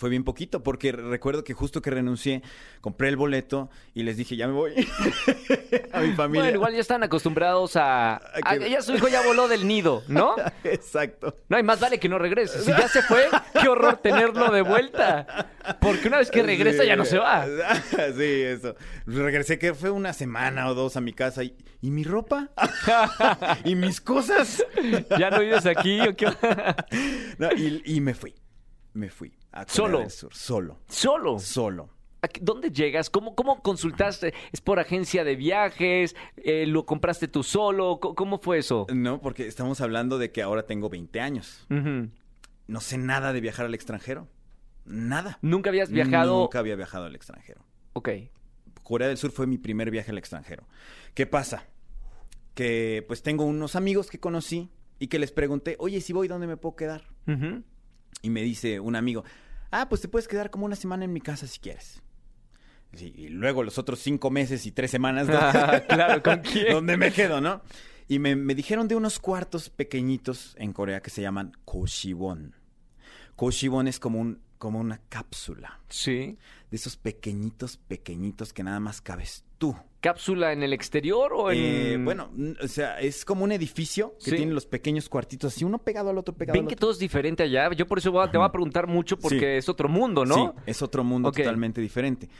Fue 0.00 0.08
bien 0.08 0.24
poquito, 0.24 0.62
porque 0.62 0.92
recuerdo 0.92 1.44
que 1.44 1.52
justo 1.52 1.82
que 1.82 1.90
renuncié, 1.90 2.42
compré 2.80 3.08
el 3.10 3.16
boleto 3.18 3.68
y 3.92 4.02
les 4.02 4.16
dije, 4.16 4.34
ya 4.34 4.46
me 4.46 4.54
voy 4.54 4.72
a 5.92 6.00
mi 6.00 6.12
familia. 6.14 6.42
Bueno, 6.44 6.54
igual 6.56 6.72
ya 6.72 6.80
están 6.80 7.02
acostumbrados 7.02 7.76
a... 7.76 8.14
a- 8.16 8.58
que- 8.58 8.70
Ya 8.70 8.80
su 8.80 8.94
hijo 8.94 9.08
ya 9.08 9.20
voló 9.20 9.46
del 9.46 9.68
nido, 9.68 10.02
¿no? 10.08 10.36
Exacto. 10.64 11.36
No, 11.50 11.58
y 11.58 11.62
más 11.62 11.80
vale 11.80 11.98
que 12.00 12.08
no 12.08 12.18
regrese. 12.18 12.60
Si 12.62 12.70
ya 12.70 12.88
se 12.88 13.02
fue, 13.02 13.26
qué 13.60 13.68
horror 13.68 13.98
tenerlo 13.98 14.50
de 14.50 14.62
vuelta. 14.62 15.50
Porque 15.82 16.08
una 16.08 16.16
vez 16.16 16.30
que 16.30 16.42
regresa 16.42 16.80
Sí. 16.82 16.88
ya 16.88 16.96
no 16.96 17.04
se 17.04 17.18
va. 17.18 17.44
Sí, 18.16 18.24
eso. 18.42 18.74
Regresé 19.06 19.58
que 19.58 19.74
fue 19.74 19.90
una 19.90 20.14
semana 20.14 20.66
o 20.68 20.74
dos 20.74 20.96
a 20.96 21.02
mi 21.02 21.12
casa 21.12 21.44
y, 21.44 21.54
¿y 21.82 21.90
mi 21.90 22.04
ropa? 22.04 22.48
¿Y 23.64 23.74
mis 23.74 24.00
cosas? 24.00 24.64
¿Ya 25.18 25.28
no 25.28 25.40
vives 25.40 25.66
aquí 25.66 26.00
o 26.00 26.16
qué? 26.16 26.26
No, 27.38 27.52
y, 27.52 27.82
y 27.84 28.00
me 28.00 28.14
fui. 28.14 28.34
Me 28.94 29.10
fui. 29.10 29.32
A 29.52 29.66
¿Solo? 29.66 30.00
del 30.00 30.10
Sur. 30.10 30.34
Solo. 30.34 30.78
Solo. 30.88 31.38
Solo. 31.38 31.90
¿A 32.22 32.28
qué- 32.28 32.40
¿Dónde 32.42 32.70
llegas? 32.70 33.08
¿Cómo, 33.10 33.34
¿Cómo 33.34 33.62
consultaste? 33.62 34.34
¿Es 34.52 34.60
por 34.60 34.78
agencia 34.78 35.24
de 35.24 35.36
viajes? 35.36 36.14
Eh, 36.36 36.66
¿Lo 36.66 36.84
compraste 36.86 37.28
tú 37.28 37.42
solo? 37.42 37.98
¿Cómo, 37.98 38.38
fue 38.38 38.58
eso? 38.58 38.86
No, 38.94 39.20
porque 39.20 39.46
estamos 39.46 39.80
hablando 39.80 40.18
de 40.18 40.30
que 40.30 40.42
ahora 40.42 40.66
tengo 40.66 40.88
20 40.90 41.20
años. 41.20 41.66
No 42.66 42.80
sé 42.80 42.98
nada 42.98 43.32
de 43.32 43.40
viajar 43.40 43.66
al 43.66 43.74
extranjero. 43.74 44.28
Nada. 44.84 45.38
¿Nunca 45.42 45.70
habías 45.70 45.90
viajado? 45.90 46.40
Nunca 46.40 46.58
había 46.58 46.76
viajado 46.76 47.06
al 47.06 47.14
extranjero. 47.14 47.62
Ok. 47.94 48.10
Corea 48.82 49.08
del 49.08 49.16
Sur 49.16 49.30
fue 49.30 49.46
mi 49.46 49.56
primer 49.58 49.90
viaje 49.90 50.10
al 50.10 50.18
extranjero. 50.18 50.66
¿Qué 51.14 51.26
pasa? 51.26 51.64
Que 52.54 53.04
pues 53.06 53.22
tengo 53.22 53.44
unos 53.44 53.76
amigos 53.76 54.10
que 54.10 54.18
conocí 54.20 54.68
y 54.98 55.06
que 55.08 55.18
les 55.18 55.32
pregunté, 55.32 55.76
oye, 55.78 56.00
si 56.00 56.12
voy, 56.12 56.28
¿dónde 56.28 56.46
me 56.46 56.56
puedo 56.56 56.76
quedar? 56.76 57.04
Ujú. 57.26 57.62
Y 58.22 58.30
me 58.30 58.42
dice 58.42 58.80
un 58.80 58.96
amigo, 58.96 59.24
ah, 59.70 59.88
pues 59.88 60.00
te 60.00 60.08
puedes 60.08 60.28
quedar 60.28 60.50
como 60.50 60.66
una 60.66 60.76
semana 60.76 61.04
en 61.04 61.12
mi 61.12 61.20
casa 61.20 61.46
si 61.46 61.58
quieres. 61.58 62.02
Sí, 62.94 63.12
y 63.16 63.28
luego 63.28 63.62
los 63.62 63.78
otros 63.78 64.00
cinco 64.00 64.30
meses 64.30 64.66
y 64.66 64.72
tres 64.72 64.90
semanas, 64.90 65.28
¿no? 65.28 65.34
Ah, 65.40 65.80
claro, 65.88 66.22
¿con 66.22 66.38
quién? 66.42 66.72
¿Dónde 66.72 66.96
me 66.96 67.12
quedo, 67.12 67.40
no? 67.40 67.62
Y 68.08 68.18
me, 68.18 68.34
me 68.34 68.54
dijeron 68.54 68.88
de 68.88 68.96
unos 68.96 69.20
cuartos 69.20 69.70
pequeñitos 69.70 70.56
en 70.58 70.72
Corea 70.72 71.00
que 71.00 71.10
se 71.10 71.22
llaman 71.22 71.52
Koshiwon. 71.64 72.56
Koshiwon 73.36 73.86
es 73.86 74.00
como, 74.00 74.18
un, 74.18 74.42
como 74.58 74.80
una 74.80 74.98
cápsula. 75.08 75.80
Sí. 75.88 76.36
De 76.70 76.76
esos 76.76 76.96
pequeñitos, 76.96 77.76
pequeñitos 77.76 78.52
que 78.52 78.64
nada 78.64 78.80
más 78.80 79.00
cabes 79.00 79.44
tú. 79.60 79.76
¿Cápsula 80.00 80.52
en 80.54 80.62
el 80.62 80.72
exterior 80.72 81.30
o 81.34 81.50
en...? 81.52 81.58
Eh, 81.58 81.98
bueno, 82.02 82.30
o 82.62 82.66
sea, 82.68 82.98
es 83.00 83.22
como 83.26 83.44
un 83.44 83.52
edificio 83.52 84.14
que 84.24 84.30
Sí. 84.30 84.36
tiene 84.38 84.52
los 84.54 84.64
pequeños 84.64 85.10
cuartitos 85.10 85.54
así, 85.54 85.62
uno 85.62 85.76
pegado 85.78 86.08
al 86.08 86.16
otro, 86.16 86.34
pegado 86.34 86.54
Ven 86.54 86.62
al 86.64 86.68
que 86.68 86.76
todo 86.76 86.90
es 86.90 86.98
diferente 86.98 87.42
allá. 87.42 87.70
Yo 87.74 87.86
por 87.86 87.98
eso 87.98 88.10
voy 88.10 88.26
a- 88.26 88.30
te 88.30 88.38
voy 88.38 88.46
a 88.46 88.50
preguntar 88.50 88.86
mucho 88.86 89.18
porque 89.18 89.38
Sí. 89.38 89.44
es 89.58 89.68
otro 89.68 89.90
mundo, 89.90 90.24
¿no? 90.24 90.34
Sí, 90.34 90.62
es 90.66 90.80
otro 90.80 91.04
mundo 91.04 91.30
totalmente 91.30 91.82
diferente. 91.82 92.30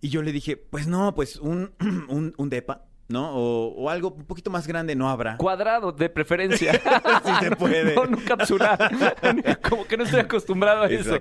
Y 0.00 0.10
yo 0.10 0.22
le 0.22 0.30
dije, 0.30 0.56
pues 0.56 0.86
no, 0.86 1.12
pues 1.12 1.36
un, 1.40 1.72
un, 2.08 2.34
un 2.36 2.48
depa, 2.50 2.84
¿no? 3.08 3.34
O, 3.34 3.74
o 3.74 3.90
algo 3.90 4.12
un 4.12 4.24
poquito 4.24 4.48
más 4.50 4.68
grande 4.68 4.94
no 4.94 5.10
habrá. 5.10 5.38
Cuadrado, 5.38 5.90
de 5.90 6.08
preferencia. 6.10 6.70
Sí 7.24 7.32
se 7.40 7.50
puede. 7.56 7.96
No, 7.96 8.06
no 8.06 8.18
capsular. 8.24 8.78
Como 9.68 9.86
que 9.88 9.96
no 9.96 10.04
estoy 10.04 10.20
acostumbrado 10.20 10.82
a 10.82 10.86
eso. 10.88 11.18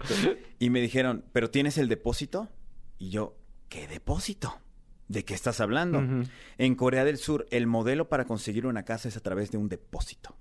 Y 0.60 0.70
me 0.70 0.80
dijeron, 0.80 1.26
¿pero 1.34 1.50
tienes 1.50 1.80
el 1.80 1.88
depósito? 1.88 2.50
Y 3.00 3.10
yo, 3.10 3.36
¿qué 3.68 3.88
depósito? 3.88 4.60
¿De 5.08 5.24
qué 5.24 5.34
estás 5.34 5.62
hablando? 5.62 6.04
En 6.58 6.76
Corea 6.76 7.06
del 7.06 7.18
Sur, 7.18 7.46
el 7.52 7.66
modelo 7.68 8.10
para 8.10 8.26
conseguir 8.26 8.66
una 8.66 8.84
casa 8.84 9.08
es 9.08 9.16
a 9.18 9.22
través 9.22 9.52
de 9.52 9.58
un 9.58 9.70
depósito. 9.70 10.36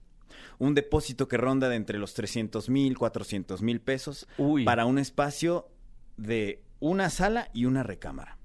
Un 0.58 0.74
depósito 0.74 1.28
que 1.28 1.36
ronda 1.36 1.68
de 1.68 1.76
entre 1.76 1.98
los 1.98 2.14
300 2.14 2.68
mil, 2.70 2.96
400 2.98 3.62
mil 3.62 3.80
pesos 3.80 4.26
Uy. 4.38 4.64
para 4.64 4.86
un 4.86 4.98
espacio 4.98 5.68
de 6.16 6.62
una 6.80 7.10
sala 7.10 7.48
y 7.52 7.66
una 7.66 7.82
recámara. 7.82 8.38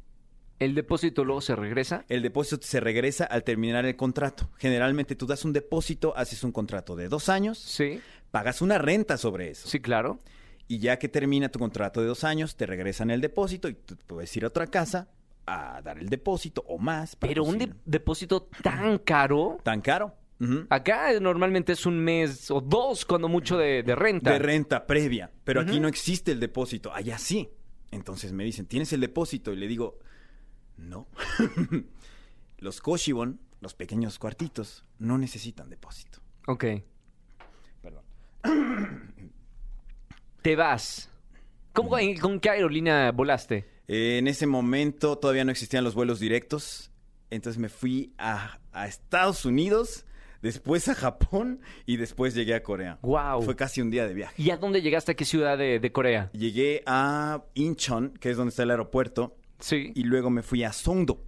¿El 0.60 0.76
depósito 0.76 1.24
luego 1.26 1.42
se 1.42 1.56
regresa? 1.56 2.06
El 2.08 2.22
depósito 2.22 2.68
se 2.68 2.80
regresa 2.80 3.24
al 3.26 3.44
terminar 3.44 3.86
el 3.86 3.96
contrato. 3.96 4.52
Generalmente 4.58 5.16
tú 5.16 5.26
das 5.26 5.44
un 5.44 5.54
depósito, 5.54 6.16
haces 6.16 6.44
un 6.44 6.52
contrato 6.52 6.96
de 6.96 7.08
dos 7.08 7.30
años, 7.30 7.58
Sí. 7.58 8.00
pagas 8.30 8.62
una 8.62 8.78
renta 8.78 9.18
sobre 9.18 9.50
eso. 9.50 9.68
Sí, 9.68 9.80
claro. 9.80 10.20
Y 10.68 10.78
ya 10.78 11.00
que 11.00 11.10
termina 11.10 11.50
tu 11.50 11.58
contrato 11.58 12.00
de 12.02 12.08
dos 12.08 12.24
años, 12.24 12.56
te 12.58 12.68
regresan 12.68 13.10
el 13.10 13.22
depósito 13.22 13.70
y 13.70 13.74
tú 13.74 13.98
puedes 14.06 14.36
ir 14.38 14.44
a 14.44 14.50
otra 14.50 14.68
casa 14.68 15.10
a 15.54 15.82
dar 15.82 15.98
el 16.00 16.10
depósito 16.10 16.64
o 16.68 16.78
más. 16.78 17.16
Pero 17.16 17.44
un 17.44 17.58
de- 17.58 17.74
depósito 17.86 18.44
tan 18.64 18.98
caro. 19.00 19.58
¿Tan 19.64 19.82
caro? 19.82 20.16
Ujú. 20.40 20.66
Acá 20.70 21.20
normalmente 21.20 21.74
es 21.74 21.86
un 21.86 22.00
mes 22.00 22.50
o 22.50 22.62
dos, 22.62 23.06
cuando 23.06 23.28
mucho, 23.28 23.58
de, 23.58 23.84
de 23.84 23.96
renta. 23.96 24.32
De 24.32 24.40
renta 24.40 24.88
previa. 24.88 25.30
Pero 25.44 25.62
aquí 25.62 25.80
no 25.80 25.88
existe 25.88 26.32
el 26.32 26.40
depósito. 26.40 26.92
Allá 26.94 27.18
sí. 27.18 27.50
Entonces 27.92 28.32
me 28.34 28.44
dicen, 28.44 28.66
¿tienes 28.66 28.92
el 28.94 29.02
depósito? 29.02 29.52
Y 29.54 29.58
le 29.58 29.68
digo, 29.68 30.00
no. 30.78 31.08
los 32.58 32.82
Koshibon, 32.82 33.40
los 33.60 33.74
pequeños 33.76 34.18
cuartitos, 34.18 34.84
no 34.98 35.18
necesitan 35.18 35.70
depósito. 35.70 36.20
Ok. 36.48 36.66
Perdón. 37.82 38.04
Te 40.42 40.56
vas. 40.56 41.10
¿Cómo, 41.74 41.98
en- 42.00 42.18
¿Con 42.18 42.40
qué 42.40 42.50
aerolínea 42.50 43.12
volaste? 43.12 43.70
Eh, 43.94 44.18
en 44.20 44.28
ese 44.30 44.48
momento 44.48 45.18
todavía 45.18 45.44
no 45.44 45.52
existían 45.52 45.84
los 45.84 45.96
vuelos 45.96 46.20
directos. 46.20 46.92
Entonces 47.30 47.60
me 47.60 47.68
fui 47.70 48.14
a, 48.18 48.60
a 48.72 48.88
Estados 48.88 49.46
Unidos, 49.46 50.06
después 50.42 50.88
a 50.88 50.96
Japón 50.96 51.60
y 51.86 51.98
después 51.98 52.34
llegué 52.34 52.54
a 52.56 52.64
Corea. 52.64 53.00
Wow. 53.02 53.42
Fue 53.42 53.56
casi 53.56 53.82
un 53.82 53.92
día 53.92 54.08
de 54.08 54.14
viaje. 54.14 54.42
¿Y 54.42 54.50
a 54.52 54.58
dónde 54.58 54.82
llegaste? 54.82 55.12
¿A 55.12 55.16
qué 55.16 55.26
ciudad 55.26 55.58
de, 55.58 55.80
de 55.80 55.92
Corea? 55.92 56.30
Llegué 56.34 56.84
a 56.86 57.44
Incheon, 57.54 58.14
que 58.20 58.32
es 58.32 58.38
donde 58.38 58.50
está 58.50 58.64
el 58.64 58.72
aeropuerto, 58.72 59.36
Sí. 59.60 59.92
y 59.94 60.04
luego 60.04 60.30
me 60.30 60.42
fui 60.42 60.64
a 60.64 60.72
Songdo. 60.74 61.24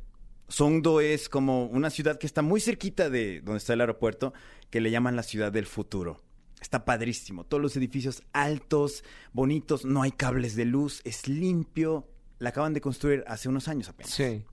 Songdo 0.48 1.02
es 1.02 1.30
como 1.30 1.66
una 1.66 1.90
ciudad 1.90 2.18
que 2.18 2.28
está 2.28 2.42
muy 2.42 2.60
cerquita 2.62 3.10
de 3.10 3.42
donde 3.42 3.58
está 3.58 3.74
el 3.74 3.82
aeropuerto, 3.82 4.34
que 4.70 4.82
le 4.82 4.90
llaman 4.92 5.16
la 5.16 5.24
ciudad 5.24 5.52
del 5.52 5.66
futuro. 5.66 6.22
Está 6.62 6.86
padrísimo, 6.86 7.44
todos 7.44 7.62
los 7.62 7.76
edificios 7.78 8.24
altos, 8.34 9.04
bonitos, 9.34 9.84
no 9.86 10.02
hay 10.02 10.12
cables 10.12 10.56
de 10.56 10.66
luz, 10.66 11.02
es 11.04 11.28
limpio. 11.28 12.08
La 12.44 12.50
acaban 12.50 12.74
de 12.74 12.82
construir 12.82 13.24
hace 13.26 13.48
unos 13.48 13.70
años 13.70 13.88
apenas. 13.88 14.12
Sí. 14.12 14.44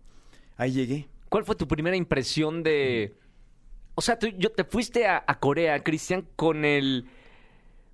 Ahí 0.56 0.70
llegué. 0.70 1.08
¿Cuál 1.28 1.44
fue 1.44 1.56
tu 1.56 1.66
primera 1.66 1.96
impresión 1.96 2.62
de... 2.62 3.16
O 3.96 4.00
sea, 4.00 4.16
tú, 4.16 4.28
yo 4.38 4.52
te 4.52 4.62
fuiste 4.62 5.08
a, 5.08 5.24
a 5.26 5.40
Corea, 5.40 5.82
Cristian, 5.82 6.24
con 6.36 6.64
el... 6.64 7.08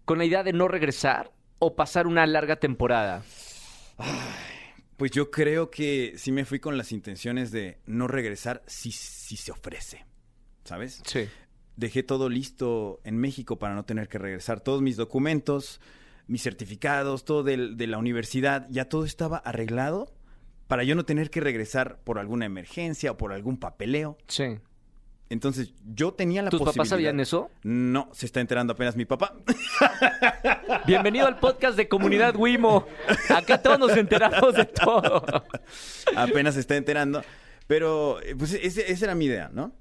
con 0.04 0.18
la 0.18 0.26
idea 0.26 0.42
de 0.42 0.52
no 0.52 0.68
regresar 0.68 1.32
o 1.60 1.76
pasar 1.76 2.06
una 2.06 2.26
larga 2.26 2.56
temporada. 2.56 3.22
Pues 4.98 5.12
yo 5.12 5.30
creo 5.30 5.70
que 5.70 6.12
sí 6.18 6.30
me 6.30 6.44
fui 6.44 6.60
con 6.60 6.76
las 6.76 6.92
intenciones 6.92 7.50
de 7.50 7.78
no 7.86 8.06
regresar 8.06 8.62
si, 8.66 8.92
si 8.92 9.38
se 9.38 9.50
ofrece, 9.50 10.04
¿sabes? 10.64 11.00
Sí. 11.06 11.26
Dejé 11.76 12.02
todo 12.02 12.28
listo 12.28 13.00
en 13.02 13.16
México 13.16 13.58
para 13.58 13.74
no 13.74 13.86
tener 13.86 14.08
que 14.08 14.18
regresar. 14.18 14.60
Todos 14.60 14.82
mis 14.82 14.96
documentos, 14.98 15.80
mis 16.26 16.42
certificados, 16.42 17.24
todo 17.24 17.42
del- 17.42 17.76
de 17.76 17.86
la 17.86 17.98
universidad, 17.98 18.66
ya 18.70 18.86
todo 18.88 19.04
estaba 19.04 19.38
arreglado 19.38 20.12
para 20.66 20.82
yo 20.84 20.94
no 20.96 21.04
tener 21.04 21.30
que 21.30 21.40
regresar 21.40 22.00
por 22.02 22.18
alguna 22.18 22.46
emergencia 22.46 23.12
o 23.12 23.16
por 23.16 23.32
algún 23.32 23.56
papeleo. 23.58 24.18
Sí. 24.26 24.58
Entonces 25.28 25.72
yo 25.84 26.12
tenía 26.14 26.42
la 26.42 26.50
¿Tus 26.50 26.58
posibilidad. 26.60 26.76
papás 26.76 26.88
sabían 26.88 27.18
eso? 27.20 27.50
No, 27.64 28.08
se 28.12 28.26
está 28.26 28.40
enterando 28.40 28.72
apenas 28.74 28.94
mi 28.96 29.04
papá. 29.04 29.34
Bienvenido 30.86 31.26
al 31.26 31.38
podcast 31.38 31.76
de 31.76 31.88
Comunidad 31.88 32.34
Wimo. 32.36 32.86
Acá 33.30 33.60
todos 33.62 33.78
nos 33.78 33.96
enteramos 33.96 34.54
de 34.54 34.64
todo. 34.66 35.24
apenas 36.16 36.54
se 36.54 36.60
está 36.60 36.76
enterando. 36.76 37.22
Pero, 37.66 38.20
eh, 38.22 38.36
pues, 38.36 38.52
ese- 38.54 38.90
esa 38.92 39.04
era 39.06 39.14
mi 39.16 39.24
idea, 39.24 39.50
¿no? 39.52 39.72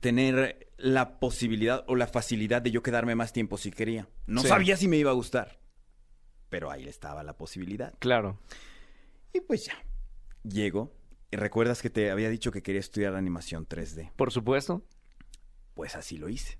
Tener 0.00 0.70
la 0.78 1.18
posibilidad 1.20 1.84
o 1.86 1.94
la 1.94 2.06
facilidad 2.06 2.62
de 2.62 2.70
yo 2.70 2.82
quedarme 2.82 3.14
más 3.14 3.32
tiempo 3.34 3.58
si 3.58 3.70
quería. 3.70 4.08
No 4.26 4.40
Sí. 4.40 4.48
sabía 4.48 4.76
si 4.78 4.88
me 4.88 4.96
iba 4.96 5.10
a 5.10 5.14
gustar. 5.14 5.58
Pero 6.52 6.70
ahí 6.70 6.86
estaba 6.86 7.22
la 7.22 7.32
posibilidad. 7.32 7.94
Claro. 7.98 8.38
Y 9.32 9.40
pues 9.40 9.64
ya. 9.64 9.72
Llego. 10.44 10.92
Y 11.30 11.36
recuerdas 11.36 11.80
que 11.80 11.88
te 11.88 12.10
había 12.10 12.28
dicho 12.28 12.52
que 12.52 12.62
quería 12.62 12.80
estudiar 12.80 13.14
animación 13.14 13.66
3D. 13.66 14.12
Por 14.16 14.30
supuesto. 14.32 14.82
Pues 15.72 15.96
así 15.96 16.18
lo 16.18 16.28
hice. 16.28 16.58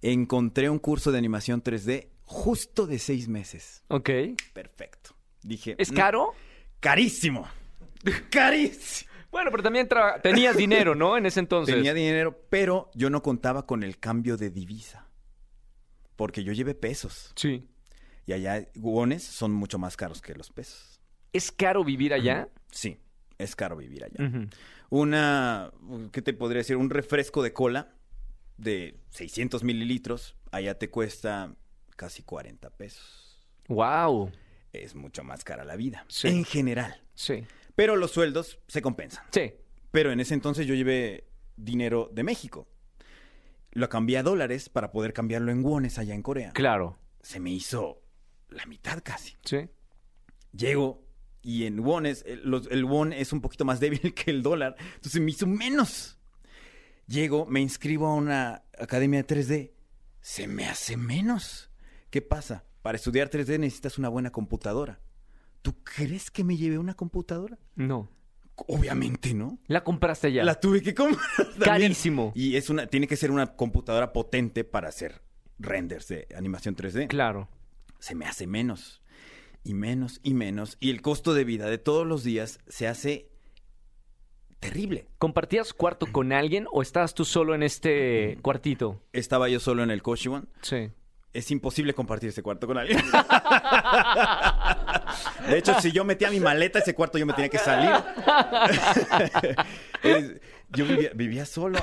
Encontré 0.00 0.70
un 0.70 0.78
curso 0.78 1.12
de 1.12 1.18
animación 1.18 1.62
3D 1.62 2.08
justo 2.24 2.86
de 2.86 2.98
seis 2.98 3.28
meses. 3.28 3.82
Ok. 3.88 4.08
Perfecto. 4.54 5.10
Dije. 5.42 5.76
¿Es 5.78 5.92
"Mm, 5.92 5.94
caro? 5.94 6.32
carísimo. 6.80 7.46
Carísimo. 8.30 9.10
Bueno, 9.30 9.50
pero 9.50 9.62
también 9.62 9.86
tenías 10.22 10.56
dinero, 10.56 10.94
¿no? 10.94 11.18
En 11.18 11.26
ese 11.26 11.40
entonces. 11.40 11.74
Tenía 11.74 11.92
dinero, 11.92 12.46
pero 12.48 12.90
yo 12.94 13.10
no 13.10 13.22
contaba 13.22 13.66
con 13.66 13.82
el 13.82 13.98
cambio 13.98 14.38
de 14.38 14.48
divisa. 14.48 15.06
Porque 16.16 16.42
yo 16.44 16.54
llevé 16.54 16.74
pesos. 16.74 17.34
Sí. 17.36 17.68
Y 18.28 18.34
allá 18.34 18.68
guones 18.74 19.22
son 19.24 19.52
mucho 19.54 19.78
más 19.78 19.96
caros 19.96 20.20
que 20.20 20.34
los 20.34 20.50
pesos. 20.50 21.00
¿Es 21.32 21.50
caro 21.50 21.82
vivir 21.82 22.12
allá? 22.12 22.50
Sí, 22.70 22.98
es 23.38 23.56
caro 23.56 23.74
vivir 23.78 24.04
allá. 24.04 24.30
Una, 24.90 25.72
¿qué 26.12 26.20
te 26.20 26.34
podría 26.34 26.58
decir? 26.58 26.76
Un 26.76 26.90
refresco 26.90 27.42
de 27.42 27.54
cola 27.54 27.94
de 28.58 29.00
600 29.08 29.64
mililitros, 29.64 30.36
allá 30.52 30.76
te 30.78 30.90
cuesta 30.90 31.54
casi 31.96 32.22
40 32.22 32.68
pesos. 32.68 33.48
Wow. 33.68 34.30
Es 34.74 34.94
mucho 34.94 35.24
más 35.24 35.42
cara 35.42 35.64
la 35.64 35.76
vida, 35.76 36.04
Sí. 36.08 36.28
en 36.28 36.44
general. 36.44 37.02
Sí. 37.14 37.46
Pero 37.76 37.96
los 37.96 38.10
sueldos 38.10 38.58
se 38.68 38.82
compensan. 38.82 39.24
Sí. 39.32 39.54
Pero 39.90 40.12
en 40.12 40.20
ese 40.20 40.34
entonces 40.34 40.66
yo 40.66 40.74
llevé 40.74 41.24
dinero 41.56 42.10
de 42.12 42.24
México. 42.24 42.68
Lo 43.70 43.88
cambié 43.88 44.18
a 44.18 44.22
dólares 44.22 44.68
para 44.68 44.92
poder 44.92 45.14
cambiarlo 45.14 45.50
en 45.50 45.64
wones 45.64 45.98
allá 45.98 46.14
en 46.14 46.22
Corea. 46.22 46.50
Claro. 46.52 46.98
Se 47.22 47.40
me 47.40 47.48
hizo 47.50 48.02
la 48.50 48.66
mitad 48.66 49.00
casi. 49.02 49.34
Sí. 49.44 49.68
Llego 50.52 51.06
y 51.42 51.64
en 51.64 51.80
wones, 51.80 52.24
el, 52.26 52.42
los- 52.48 52.66
el 52.70 52.84
won 52.84 53.12
es 53.12 53.32
un 53.32 53.40
poquito 53.40 53.64
más 53.64 53.80
débil 53.80 54.14
que 54.14 54.30
el 54.30 54.42
dólar. 54.42 54.76
Entonces 54.96 55.20
me 55.20 55.30
hizo 55.30 55.46
menos. 55.46 56.18
Llego, 57.06 57.46
me 57.46 57.60
inscribo 57.60 58.06
a 58.06 58.14
una 58.14 58.64
academia 58.78 59.22
de 59.22 59.26
3D. 59.26 59.72
Se 60.20 60.46
me 60.46 60.66
hace 60.66 60.96
menos. 60.96 61.70
¿Qué 62.10 62.20
pasa? 62.22 62.64
Para 62.82 62.96
estudiar 62.96 63.30
3D 63.30 63.58
necesitas 63.58 63.98
una 63.98 64.08
buena 64.08 64.30
computadora. 64.30 65.00
¿Tú 65.62 65.74
crees 65.84 66.30
que 66.30 66.44
me 66.44 66.56
llevé 66.56 66.78
una 66.78 66.94
computadora? 66.94 67.58
No. 67.74 68.10
Obviamente 68.66 69.34
no. 69.34 69.58
La 69.68 69.84
compraste 69.84 70.32
ya. 70.32 70.44
La 70.44 70.58
tuve 70.60 70.82
que 70.82 70.94
comprar. 70.94 71.24
Carísimo. 71.62 72.32
Y 72.34 72.56
es 72.56 72.68
una, 72.70 72.86
tiene 72.86 73.06
que 73.06 73.16
ser 73.16 73.30
una 73.30 73.54
computadora 73.56 74.12
potente 74.12 74.64
para 74.64 74.88
hacer 74.88 75.22
renders 75.58 76.08
de 76.08 76.26
animación 76.36 76.76
3D. 76.76 77.06
Claro. 77.08 77.48
Se 77.98 78.14
me 78.14 78.26
hace 78.26 78.46
menos 78.46 79.02
y 79.64 79.74
menos 79.74 80.20
y 80.22 80.34
menos. 80.34 80.76
Y 80.80 80.90
el 80.90 81.02
costo 81.02 81.34
de 81.34 81.44
vida 81.44 81.68
de 81.68 81.78
todos 81.78 82.06
los 82.06 82.24
días 82.24 82.60
se 82.68 82.86
hace 82.86 83.28
terrible. 84.60 85.06
¿Compartías 85.18 85.72
cuarto 85.72 86.06
con 86.10 86.32
alguien 86.32 86.66
o 86.72 86.82
estabas 86.82 87.14
tú 87.14 87.24
solo 87.24 87.54
en 87.54 87.62
este 87.62 88.38
cuartito? 88.42 89.02
Estaba 89.12 89.48
yo 89.48 89.60
solo 89.60 89.82
en 89.82 89.90
el 89.90 90.02
Koshiwon. 90.02 90.48
Sí. 90.62 90.90
Es 91.32 91.50
imposible 91.50 91.92
compartir 91.94 92.30
ese 92.30 92.42
cuarto 92.42 92.66
con 92.66 92.78
alguien. 92.78 92.98
De 95.48 95.58
hecho, 95.58 95.78
si 95.80 95.92
yo 95.92 96.04
metía 96.04 96.30
mi 96.30 96.40
maleta 96.40 96.78
a 96.78 96.82
ese 96.82 96.94
cuarto, 96.94 97.18
yo 97.18 97.26
me 97.26 97.34
tenía 97.34 97.50
que 97.50 97.58
salir. 97.58 97.90
Yo 100.70 100.84
vivía, 100.84 101.10
vivía 101.14 101.46
solo. 101.46 101.78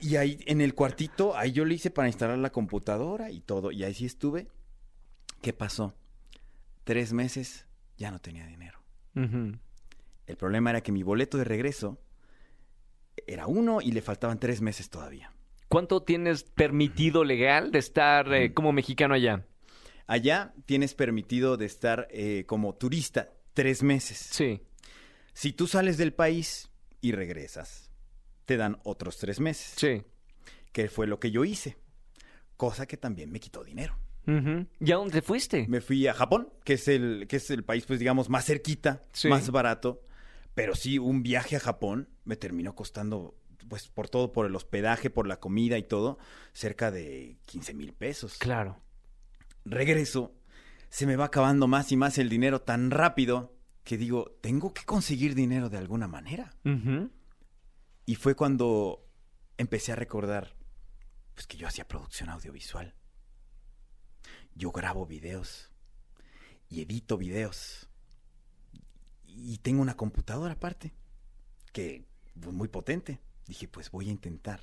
Y 0.00 0.16
ahí, 0.16 0.40
en 0.46 0.60
el 0.60 0.74
cuartito, 0.74 1.36
ahí 1.36 1.52
yo 1.52 1.64
le 1.64 1.74
hice 1.74 1.90
para 1.90 2.08
instalar 2.08 2.36
la 2.38 2.50
computadora 2.50 3.30
y 3.30 3.40
todo. 3.40 3.70
Y 3.70 3.84
ahí 3.84 3.94
sí 3.94 4.06
estuve. 4.06 4.48
¿Qué 5.44 5.52
pasó? 5.52 5.94
Tres 6.84 7.12
meses, 7.12 7.66
ya 7.98 8.10
no 8.10 8.18
tenía 8.18 8.46
dinero. 8.46 8.80
El 9.14 10.36
problema 10.38 10.70
era 10.70 10.80
que 10.82 10.90
mi 10.90 11.02
boleto 11.02 11.36
de 11.36 11.44
regreso 11.44 12.00
era 13.26 13.46
uno 13.46 13.82
y 13.82 13.92
le 13.92 14.00
faltaban 14.00 14.40
tres 14.40 14.62
meses 14.62 14.88
todavía. 14.88 15.34
¿Cuánto 15.68 16.02
tienes 16.02 16.44
permitido 16.44 17.24
legal 17.24 17.72
de 17.72 17.78
estar 17.78 18.32
eh, 18.32 18.54
como 18.54 18.72
mexicano 18.72 19.12
allá? 19.12 19.44
Allá 20.06 20.54
tienes 20.64 20.94
permitido 20.94 21.58
de 21.58 21.66
estar 21.66 22.08
eh, 22.10 22.44
como 22.46 22.74
turista 22.76 23.30
tres 23.52 23.82
meses. 23.82 24.16
Sí. 24.16 24.62
Si 25.34 25.52
tú 25.52 25.66
sales 25.66 25.98
del 25.98 26.14
país 26.14 26.70
y 27.02 27.12
regresas, 27.12 27.90
te 28.46 28.56
dan 28.56 28.78
otros 28.82 29.18
tres 29.18 29.40
meses, 29.40 29.74
Sí. 29.76 30.04
que 30.72 30.88
fue 30.88 31.06
lo 31.06 31.20
que 31.20 31.30
yo 31.30 31.44
hice, 31.44 31.76
cosa 32.56 32.86
que 32.86 32.96
también 32.96 33.30
me 33.30 33.40
quitó 33.40 33.62
dinero. 33.62 33.98
Ujú. 34.26 34.66
¿Y 34.80 34.92
a 34.92 34.96
dónde 34.96 35.22
fuiste? 35.22 35.66
Me 35.68 35.80
fui 35.80 36.06
a 36.06 36.14
Japón, 36.14 36.48
que 36.64 36.74
es 36.74 36.88
el, 36.88 37.26
que 37.28 37.36
es 37.36 37.50
el 37.50 37.64
país, 37.64 37.84
pues 37.86 37.98
digamos, 37.98 38.28
más 38.28 38.44
cerquita, 38.46 39.02
Sí. 39.12 39.28
más 39.28 39.50
barato, 39.50 40.02
pero 40.54 40.74
sí, 40.74 40.98
un 40.98 41.22
viaje 41.22 41.56
a 41.56 41.60
Japón 41.60 42.08
me 42.24 42.36
terminó 42.36 42.74
costando, 42.74 43.36
pues 43.68 43.88
por 43.88 44.08
todo, 44.08 44.32
por 44.32 44.46
el 44.46 44.54
hospedaje, 44.56 45.10
por 45.10 45.26
la 45.26 45.40
comida 45.40 45.76
y 45.78 45.82
todo, 45.82 46.18
cerca 46.52 46.90
de 46.90 47.36
15 47.46 47.74
mil 47.74 47.92
pesos. 47.92 48.36
Claro. 48.38 48.80
regreso, 49.66 50.34
se 50.90 51.06
me 51.06 51.16
va 51.16 51.24
acabando 51.26 51.66
más 51.66 51.90
y 51.90 51.96
más 51.96 52.18
el 52.18 52.28
dinero 52.28 52.60
tan 52.60 52.90
rápido 52.90 53.54
que 53.82 53.96
digo, 53.96 54.36
tengo 54.40 54.72
que 54.74 54.84
conseguir 54.84 55.34
dinero 55.34 55.68
de 55.70 55.78
alguna 55.78 56.06
manera. 56.06 56.52
Y 58.06 58.14
fue 58.16 58.34
cuando 58.34 59.06
empecé 59.56 59.92
a 59.92 59.96
recordar, 59.96 60.54
pues 61.34 61.46
que 61.46 61.56
yo 61.56 61.66
hacía 61.66 61.86
producción 61.88 62.28
audiovisual. 62.28 62.94
Yo 64.54 64.70
grabo 64.70 65.06
videos 65.06 65.70
y 66.68 66.82
edito 66.82 67.16
videos. 67.16 67.88
Y 69.26 69.58
tengo 69.58 69.82
una 69.82 69.96
computadora 69.96 70.54
aparte, 70.54 70.94
que 71.72 72.04
pues, 72.40 72.54
muy 72.54 72.68
potente. 72.68 73.20
Dije, 73.46 73.68
pues 73.68 73.90
voy 73.90 74.08
a 74.08 74.12
intentar. 74.12 74.60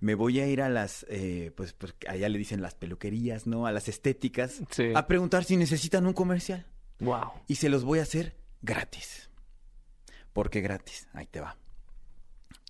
Me 0.00 0.14
voy 0.14 0.40
a 0.40 0.46
ir 0.46 0.62
a 0.62 0.68
las, 0.68 1.04
eh, 1.08 1.52
pues, 1.56 1.72
pues 1.72 1.94
allá 2.08 2.28
le 2.28 2.38
dicen 2.38 2.62
las 2.62 2.74
peluquerías, 2.74 3.46
¿no? 3.46 3.66
A 3.66 3.72
las 3.72 3.88
estéticas. 3.88 4.62
Sí. 4.70 4.92
A 4.94 5.06
preguntar 5.06 5.44
si 5.44 5.56
necesitan 5.56 6.06
un 6.06 6.14
comercial. 6.14 6.66
Wow. 7.00 7.32
Y 7.46 7.56
se 7.56 7.68
los 7.68 7.84
voy 7.84 7.98
a 7.98 8.02
hacer 8.02 8.36
gratis. 8.62 9.30
¿Por 10.32 10.50
qué 10.50 10.60
gratis? 10.60 11.08
Ahí 11.12 11.26
te 11.26 11.40
va. 11.40 11.56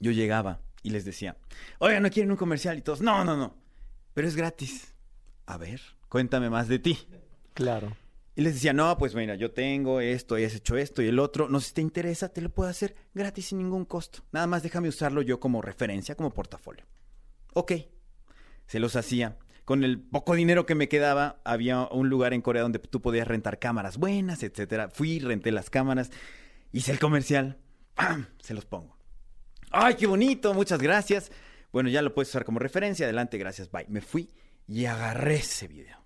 Yo 0.01 0.11
llegaba 0.11 0.61
y 0.83 0.91
les 0.91 1.05
decía, 1.05 1.37
oiga, 1.79 2.01
¿no 2.01 2.11
quieren 2.11 2.31
un 2.31 2.37
comercial? 2.37 2.79
Y 2.79 2.83
todos, 2.83 3.01
no, 3.01 3.25
no, 3.25 3.37
no. 3.37 3.55
Pero 4.15 4.29
es 4.29 4.37
gratis. 4.37 4.95
A 5.47 5.57
ver, 5.57 5.81
cuéntame 6.09 6.51
más 6.51 6.69
de 6.69 6.79
ti. 6.79 6.99
Claro. 7.55 7.97
Y 8.39 8.43
les 8.43 8.55
decía, 8.55 8.73
no, 8.73 8.97
pues 8.99 9.17
mira, 9.17 9.35
yo 9.35 9.51
tengo 9.51 10.01
esto, 10.01 10.37
he 10.37 10.45
hecho 10.45 10.77
esto 10.77 11.03
y 11.03 11.09
el 11.09 11.19
otro. 11.19 11.49
No 11.49 11.59
sé 11.59 11.69
si 11.69 11.75
te 11.75 11.81
interesa, 11.81 12.29
te 12.29 12.41
lo 12.41 12.51
puedo 12.51 12.71
hacer 12.71 12.95
gratis 13.13 13.47
sin 13.47 13.59
ningún 13.59 13.85
costo. 13.85 14.21
Nada 14.31 14.47
más 14.47 14.63
déjame 14.63 14.89
usarlo 14.89 15.23
yo 15.23 15.41
como 15.41 15.61
referencia, 15.61 16.15
como 16.15 16.31
portafolio. 16.31 16.85
Ok. 17.55 17.73
Se 18.67 18.79
los 18.79 18.95
hacía. 18.95 19.39
Con 19.65 19.83
el 19.83 20.01
poco 20.01 20.35
dinero 20.35 20.67
que 20.67 20.77
me 20.77 20.89
quedaba, 20.89 21.41
había 21.45 21.89
un 21.91 22.09
lugar 22.09 22.33
en 22.33 22.41
Corea 22.41 22.63
donde 22.63 22.79
tú 22.79 23.03
podías 23.03 23.27
rentar 23.27 23.59
cámaras 23.59 23.99
buenas, 23.99 24.45
etcétera. 24.45 24.89
Fui, 24.89 25.19
renté 25.19 25.51
las 25.51 25.69
cámaras, 25.69 26.13
hice 26.71 26.93
el 26.93 27.01
comercial. 27.01 27.59
¡Pam! 27.95 28.29
Se 28.41 28.55
los 28.55 28.65
pongo. 28.65 28.97
¡Ay, 29.73 29.97
qué 29.97 30.07
bonito! 30.07 30.55
Muchas 30.55 30.81
gracias. 30.81 31.33
Bueno, 31.73 31.89
ya 31.89 32.03
lo 32.03 32.15
puedes 32.15 32.29
usar 32.29 32.45
como 32.45 32.61
referencia. 32.61 33.05
Adelante, 33.05 33.37
gracias, 33.37 33.71
bye. 33.71 33.85
Me 33.89 34.01
fui 34.01 34.31
y 34.69 34.85
agarré 34.85 35.37
ese 35.37 35.67
video. 35.67 35.98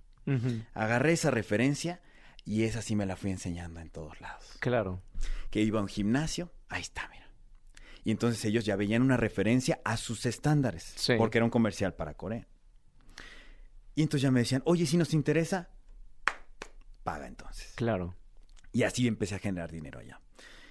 Agarré 0.75 1.13
esa 1.13 1.31
referencia 1.31 2.01
y 2.45 2.63
esa 2.65 2.83
sí 2.83 2.97
me 2.97 3.07
la 3.07 3.17
fui 3.17 3.31
enseñando 3.31 3.81
en 3.81 3.91
todos 3.91 4.21
lados. 4.21 4.45
Claro. 4.61 5.03
Que 5.51 5.61
iba 5.63 5.79
a 5.79 5.83
un 5.83 5.89
gimnasio, 5.89 6.53
ahí 6.69 6.83
está, 6.83 7.09
mira. 7.09 7.29
Y 8.05 8.11
entonces 8.11 8.45
ellos 8.45 8.65
ya 8.65 8.75
veían 8.77 9.03
una 9.03 9.17
referencia 9.17 9.81
a 9.85 9.97
sus 9.97 10.27
estándares, 10.27 10.93
Sí. 10.97 11.15
porque 11.17 11.39
era 11.39 11.45
un 11.45 11.51
comercial 11.51 11.95
para 11.95 12.15
Corea. 12.15 12.47
Y 13.95 14.03
entonces 14.03 14.23
ya 14.23 14.31
me 14.31 14.41
decían, 14.41 14.63
oye, 14.65 14.87
si 14.87 14.97
nos 14.97 15.13
interesa, 15.15 15.69
paga 17.05 17.27
entonces. 17.27 17.73
Claro. 17.77 18.17
Y 18.73 18.85
así 18.85 19.07
empecé 19.07 19.35
a 19.35 19.39
generar 19.39 19.71
dinero 19.71 20.01
allá. 20.01 20.21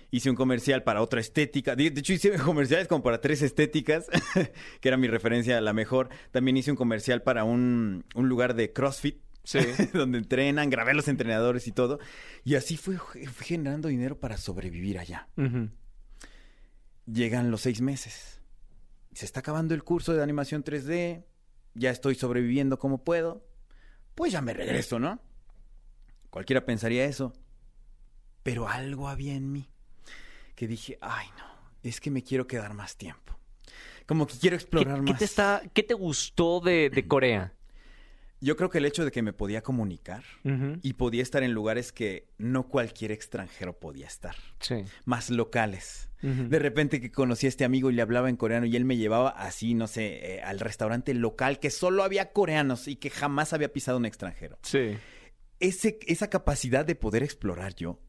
Hice 0.09 0.29
un 0.29 0.35
comercial 0.35 0.83
para 0.83 1.01
otra 1.01 1.21
estética. 1.21 1.75
De, 1.75 1.85
hecho, 1.87 2.11
hice 2.13 2.31
comerciales 2.39 2.87
como 2.87 3.03
para 3.03 3.21
tres 3.21 3.41
estéticas, 3.43 4.07
que 4.81 4.87
era 4.87 4.97
mi 4.97 5.07
referencia 5.07 5.61
la 5.61 5.71
mejor. 5.71 6.09
También 6.31 6.57
hice 6.57 6.71
un 6.71 6.77
comercial 6.77 7.21
para 7.21 7.43
un, 7.45 8.03
un 8.15 8.27
lugar 8.27 8.55
de 8.55 8.73
CrossFit, 8.73 9.21
Sí. 9.43 9.59
donde 9.93 10.17
entrenan, 10.19 10.69
grabé 10.69 10.91
a 10.91 10.93
los 10.95 11.07
entrenadores 11.07 11.67
y 11.67 11.71
todo. 11.71 11.99
Y 12.43 12.55
así 12.55 12.77
fui, 12.77 12.97
fui 12.97 13.45
generando 13.45 13.87
dinero 13.87 14.19
para 14.19 14.37
sobrevivir 14.37 14.99
allá. 14.99 15.27
Llegan 17.05 17.51
los 17.51 17.61
seis 17.61 17.81
meses. 17.81 18.41
Se 19.13 19.25
está 19.25 19.41
acabando 19.41 19.73
el 19.73 19.83
curso 19.83 20.13
de 20.13 20.23
animación 20.23 20.63
3D. 20.63 21.25
Ya 21.73 21.89
estoy 21.89 22.15
sobreviviendo 22.15 22.79
como 22.79 23.03
puedo. 23.03 23.45
Pues 24.15 24.31
ya 24.31 24.41
me 24.41 24.53
regreso, 24.53 24.99
¿no? 24.99 25.21
Cualquiera 26.29 26.65
pensaría 26.65 27.05
eso. 27.05 27.33
Pero 28.43 28.67
algo 28.67 29.07
había 29.09 29.33
en 29.35 29.51
mí 29.51 29.69
que 30.55 30.67
dije, 30.67 30.97
ay 31.01 31.27
no, 31.37 31.45
es 31.83 31.99
que 31.99 32.11
me 32.11 32.23
quiero 32.23 32.47
quedar 32.47 32.73
más 32.73 32.95
tiempo. 32.97 33.37
Como 34.05 34.27
que 34.27 34.37
quiero 34.37 34.57
¿Qué, 34.57 34.61
explorar 34.63 34.95
qué 35.03 35.11
más. 35.11 35.19
te 35.19 35.25
está, 35.25 35.61
¿Qué 35.73 35.83
te 35.83 35.93
gustó 35.93 36.59
de, 36.59 36.89
de 36.89 37.07
Corea? 37.07 37.53
Yo 38.41 38.57
creo 38.57 38.71
que 38.71 38.79
el 38.79 38.85
hecho 38.85 39.05
de 39.05 39.11
que 39.11 39.21
me 39.21 39.33
podía 39.33 39.61
comunicar 39.61 40.23
y 40.81 40.93
podía 40.93 41.21
estar 41.21 41.43
en 41.43 41.53
lugares 41.53 41.91
que 41.91 42.27
no 42.39 42.67
cualquier 42.67 43.11
extranjero 43.11 43.79
podía 43.79 44.07
estar. 44.07 44.35
Sí. 44.59 44.83
Más 45.05 45.29
locales. 45.29 46.09
De 46.21 46.59
repente 46.59 47.01
que 47.01 47.11
conocí 47.11 47.45
a 47.45 47.49
este 47.49 47.65
amigo 47.65 47.89
y 47.89 47.93
le 47.93 48.01
hablaba 48.01 48.29
en 48.29 48.37
coreano 48.37 48.65
y 48.65 48.75
él 48.75 48.85
me 48.85 48.97
llevaba 48.97 49.29
así, 49.29 49.73
no 49.73 49.87
sé, 49.87 50.35
eh, 50.35 50.41
al 50.41 50.59
restaurante 50.59 51.13
local 51.13 51.59
que 51.59 51.71
solo 51.71 52.03
había 52.03 52.31
coreanos 52.31 52.87
y 52.87 52.95
que 52.95 53.09
jamás 53.09 53.53
había 53.53 53.73
pisado 53.73 53.97
un 53.97 54.05
extranjero. 54.05 54.59
Sí. 54.61 54.97
Ese, 55.59 55.99
esa 56.07 56.29
capacidad 56.29 56.85
de 56.85 56.95
poder 56.95 57.23
explorar 57.23 57.75
yo, 57.75 57.99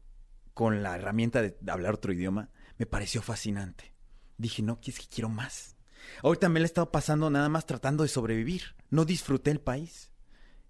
con 0.53 0.83
la 0.83 0.95
herramienta 0.95 1.41
de 1.41 1.55
hablar 1.67 1.95
otro 1.95 2.13
idioma, 2.13 2.49
me 2.77 2.85
pareció 2.85 3.21
fascinante. 3.21 3.93
Dije, 4.37 4.61
no, 4.61 4.79
es 4.83 4.99
que 4.99 5.07
quiero 5.07 5.29
más. 5.29 5.75
Ahorita 6.21 6.49
me 6.49 6.59
la 6.59 6.65
he 6.65 6.67
estado 6.67 6.91
pasando 6.91 7.29
nada 7.29 7.49
más 7.49 7.65
tratando 7.65 8.03
de 8.03 8.09
sobrevivir. 8.09 8.75
No 8.89 9.05
disfruté 9.05 9.51
el 9.51 9.59
país. 9.59 10.11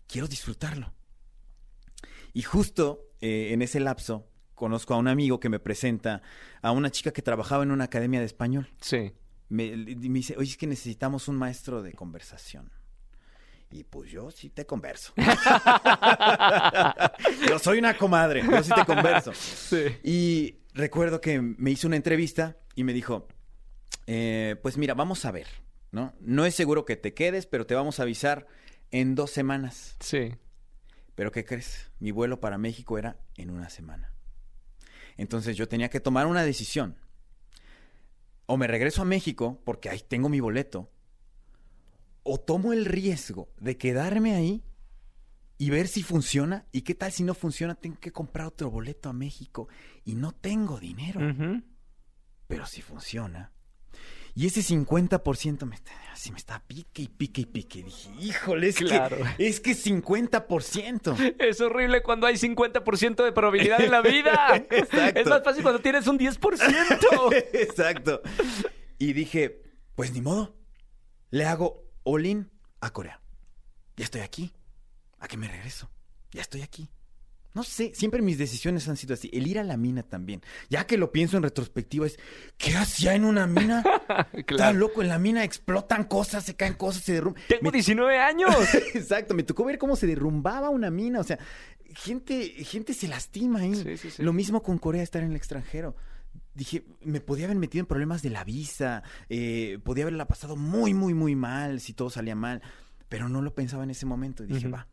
Quiero 0.08 0.28
disfrutarlo. 0.28 0.93
Y 2.34 2.41
justo 2.41 3.12
eh, 3.22 3.54
en 3.54 3.62
ese 3.62 3.80
lapso 3.80 4.28
conozco 4.54 4.93
a 4.93 4.97
un 4.97 5.08
amigo 5.08 5.39
que 5.39 5.49
me 5.49 5.60
presenta 5.60 6.22
a 6.62 6.72
una 6.72 6.89
chica 6.89 7.12
que 7.12 7.22
trabajaba 7.22 7.64
en 7.64 7.72
una 7.72 7.86
academia 7.86 8.20
de 8.20 8.26
español. 8.26 8.70
Sí. 8.82 9.14
Me, 9.49 9.76
me 9.76 9.95
dice, 9.95 10.36
oye, 10.38 10.51
es 10.51 10.58
que 10.58 10.68
necesitamos 10.68 11.28
un 11.28 11.36
maestro 11.36 11.84
de 11.84 11.93
conversación. 11.93 12.72
Y 13.74 13.84
pues 13.84 14.12
yo 14.12 14.30
sí 14.30 14.49
te 14.49 14.68
converso. 14.68 15.14
yo 17.47 17.58
soy 17.58 17.80
una 17.80 17.97
comadre, 17.97 18.43
yo 18.43 18.64
sí 18.64 18.72
te 18.74 18.86
converso. 18.86 19.34
Sí. 19.34 19.86
Y 20.04 20.58
recuerdo 20.76 21.20
que 21.20 21.41
me 21.41 21.72
hizo 21.72 21.88
una 21.88 21.95
entrevista 21.95 22.58
y 22.76 22.84
me 22.84 22.93
dijo, 22.93 23.28
eh, 24.06 24.58
pues 24.62 24.78
mira, 24.78 24.93
vamos 24.93 25.26
a 25.26 25.32
ver, 25.32 25.47
¿no? 25.91 26.14
No 26.20 26.45
es 26.45 26.54
seguro 26.54 26.86
que 26.86 26.97
te 26.97 27.16
quedes, 27.16 27.47
pero 27.47 27.66
te 27.66 27.74
vamos 27.74 27.99
a 27.99 28.04
avisar 28.04 28.45
en 28.94 29.16
dos 29.16 29.32
semanas. 29.32 29.98
Sí. 30.00 30.36
Pero 31.16 31.32
¿qué 31.32 31.44
crees? 31.44 31.91
Mi 32.00 32.12
vuelo 32.12 32.39
para 32.39 32.58
México 32.58 32.98
era 32.98 33.20
en 33.36 33.50
una 33.50 33.70
semana. 33.70 34.14
Entonces 35.18 35.58
yo 35.58 35.68
tenía 35.68 35.89
que 35.89 36.00
tomar 36.00 36.28
una 36.28 36.44
decisión. 36.44 36.96
O 38.46 38.56
me 38.56 38.68
regreso 38.68 39.02
a 39.02 39.06
México, 39.06 39.60
porque 39.66 39.89
ahí 39.89 40.02
tengo 40.08 40.30
mi 40.30 40.39
boleto, 40.39 40.91
o 42.22 42.39
tomo 42.39 42.72
el 42.72 42.86
riesgo 42.86 43.50
de 43.60 43.78
quedarme 43.78 44.36
ahí 44.36 44.64
y 45.58 45.72
ver 45.72 45.88
si 45.88 46.04
funciona. 46.04 46.68
¿Y 46.72 46.82
qué 46.82 46.94
tal 46.94 47.12
si 47.12 47.24
no 47.24 47.34
funciona? 47.34 47.74
Tengo 47.74 48.00
que 48.00 48.12
comprar 48.12 48.46
otro 48.46 48.70
boleto 48.70 49.10
a 49.10 49.14
México 49.14 49.68
y 50.06 50.14
no 50.14 50.34
tengo 50.34 50.80
dinero. 50.80 51.20
Pero 52.48 52.66
si 52.68 52.84
funciona. 52.84 53.53
Y 54.36 54.48
ese 54.48 54.62
50% 54.62 55.66
me, 55.66 55.76
está- 55.76 55.92
así 56.12 56.32
me 56.32 56.38
estaba 56.40 56.60
pique 56.66 57.04
y 57.04 57.08
pique 57.08 57.42
y 57.42 57.46
pique. 57.46 57.84
Dije, 57.84 58.10
híjole, 58.20 58.68
es 58.70 58.78
Claro. 58.78 59.18
que 59.38 59.48
es 59.48 59.60
que 59.60 59.76
50%. 59.76 61.36
Es 61.40 61.62
horrible 61.62 62.02
cuando 62.02 62.26
hay 62.26 62.36
50% 62.38 63.24
de 63.24 63.32
probabilidad 63.32 63.80
en 63.82 63.92
la 63.92 64.02
vida. 64.02 64.56
Exacto. 64.72 65.20
Es 65.20 65.28
más 65.28 65.44
fácil 65.44 65.62
cuando 65.62 65.82
tienes 65.82 66.08
un 66.08 66.18
10%. 66.18 67.34
Exacto. 67.54 68.22
Y 68.98 69.14
dije, 69.14 69.62
pues 69.96 70.12
ni 70.14 70.22
modo. 70.22 70.56
Le 71.30 71.46
hago 71.46 71.84
all-in 72.04 72.50
a 72.82 72.92
Corea. 72.92 73.22
Ya 73.98 74.06
estoy 74.06 74.22
aquí. 74.22 74.52
¿A 75.20 75.28
qué 75.28 75.38
me 75.38 75.48
regreso? 75.48 75.90
Ya 76.32 76.42
estoy 76.42 76.62
aquí. 76.64 76.90
No 77.54 77.64
sé, 77.64 77.91
siempre 77.93 78.22
mis 78.24 78.38
decisiones 78.39 78.88
han 78.89 78.97
sido 78.97 79.14
así. 79.14 79.30
El 79.32 79.45
ir 79.45 79.60
a 79.60 79.64
la 79.64 79.78
mina 79.78 80.01
también. 80.04 80.41
Ya 80.70 80.88
que 80.88 80.97
lo 80.97 81.12
pienso 81.12 81.38
en 81.38 81.43
retrospectiva, 81.43 82.08
es, 82.08 82.18
¿qué 82.58 82.76
hacía 82.76 83.14
en 83.14 83.26
una 83.26 83.45
mina? 83.45 83.84
Está 84.34 84.74
loco, 84.74 85.01
en 85.04 85.08
la 85.10 85.20
mina 85.20 85.43
explotan 85.43 86.06
cosas, 86.06 86.43
se 86.43 86.56
caen 86.56 86.74
cosas, 86.74 87.04
se 87.04 87.14
derrumban. 87.14 87.41
Tengo 87.47 87.66
Me- 87.66 87.72
19 87.72 88.18
años. 88.18 88.56
Exacto, 88.95 89.34
me 89.36 89.43
tocó 89.43 89.66
ver 89.66 89.78
cómo 89.78 89.95
se 89.95 90.08
derrumbaba 90.08 90.70
una 90.70 90.89
mina. 90.89 91.20
O 91.20 91.24
sea, 91.24 91.38
gente, 91.95 92.49
gente 92.64 92.93
se 92.93 93.08
lastima 93.08 93.60
ahí. 93.60 93.76
Sí, 93.76 93.97
sí, 93.97 94.10
sí. 94.12 94.24
Lo 94.24 94.34
mismo 94.34 94.64
con 94.64 94.78
Corea, 94.80 95.04
estar 95.04 95.22
en 95.22 95.30
el 95.30 95.36
extranjero. 95.36 95.95
Dije, 96.56 96.84
me 97.01 97.20
podía 97.20 97.45
haber 97.45 97.58
metido 97.58 97.82
en 97.82 97.88
problemas 97.88 98.22
de 98.22 98.30
la 98.30 98.43
visa, 98.43 99.01
eh, 99.30 99.80
podía 99.84 100.04
haberla 100.04 100.28
pasado 100.28 100.56
muy, 100.56 100.93
muy, 100.93 101.14
muy 101.16 101.36
mal 101.36 101.80
si 101.80 101.93
todo 101.93 102.10
salía 102.12 102.36
mal, 102.36 102.62
pero 103.10 103.28
no 103.30 103.41
lo 103.41 103.54
pensaba 103.56 103.84
en 103.84 103.89
ese 103.91 104.06
momento. 104.06 104.43
Y 104.43 104.47
dije, 104.47 104.68
va, 104.68 104.88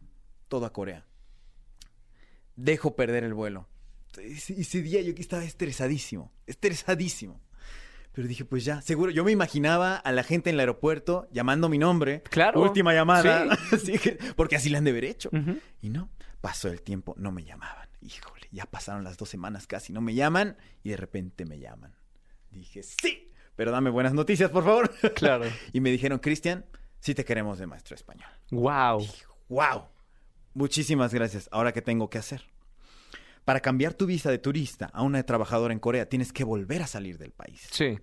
todo 0.49 0.65
a 0.67 0.73
Corea. 0.73 1.07
Dejo 2.63 2.95
perder 2.97 3.25
el 3.25 3.35
vuelo. 3.35 3.69
Ese, 4.19 4.61
ese 4.61 4.83
día 4.83 5.01
yo 5.03 5.15
que 5.15 5.23
estaba 5.23 5.45
estresadísimo, 5.45 6.33
estresadísimo. 6.47 7.41
Pero 8.13 8.27
dije, 8.27 8.45
pues 8.45 8.65
ya, 8.65 8.83
seguro. 8.83 9.13
Yo 9.13 9.25
me 9.25 9.31
imaginaba 9.31 9.97
a 9.97 10.13
la 10.13 10.25
gente 10.25 10.51
en 10.51 10.55
el 10.55 10.61
aeropuerto 10.61 11.29
llamando 11.31 11.69
mi 11.69 11.79
nombre. 11.79 12.23
Claro. 12.25 12.61
Última 12.61 12.93
llamada. 12.93 13.57
Así 13.73 13.99
que- 14.03 14.19
porque 14.37 14.57
así 14.57 14.69
le 14.69 14.79
han 14.79 14.85
de 14.85 14.91
haber 14.91 15.05
hecho. 15.05 15.31
Y 15.81 15.91
no, 15.91 16.11
pasó 16.41 16.69
el 16.69 16.83
tiempo, 16.83 17.15
no 17.19 17.31
me 17.33 17.45
llamaban. 17.45 17.89
Híjole, 18.03 18.49
ya 18.51 18.67
pasaron 18.67 19.05
las 19.05 19.17
dos 19.17 19.29
semanas 19.29 19.67
casi, 19.67 19.93
no 19.93 20.01
me 20.01 20.15
llaman 20.15 20.57
y 20.83 20.91
de 20.91 20.97
repente 20.97 21.45
me 21.47 21.61
llaman. 21.61 21.95
Dije, 22.51 22.83
sí, 22.83 23.33
pero 23.55 23.71
dame 23.71 23.91
buenas 23.91 24.13
noticias, 24.13 24.51
por 24.51 24.65
favor. 24.65 24.91
Claro. 25.15 25.45
y 25.73 25.81
me 25.81 25.91
dijeron, 25.91 26.19
Cristian, 26.19 26.67
sí 26.99 27.15
te 27.15 27.25
queremos 27.25 27.59
de 27.61 27.67
maestro 27.69 27.95
español. 27.95 28.29
Wow. 28.51 29.07
¡Wow! 29.49 29.85
Muchísimas 30.55 31.15
gracias. 31.15 31.49
Ahora, 31.53 31.73
¿qué 31.73 31.81
tengo 31.81 32.11
que 32.11 32.19
hacer? 32.19 32.50
Para 33.45 33.61
cambiar 33.61 33.95
tu 33.95 34.07
visa 34.07 34.31
de 34.31 34.39
turista 34.39 34.87
a 34.93 35.03
una 35.03 35.19
de 35.19 35.25
trabajadora 35.25 35.73
en 35.73 35.81
Corea, 35.81 36.09
tienes 36.09 36.33
que 36.33 36.45
volver 36.45 36.83
a 36.83 36.87
salir 36.87 37.19
del 37.19 37.33
país. 37.33 37.67
Sí. 37.71 37.99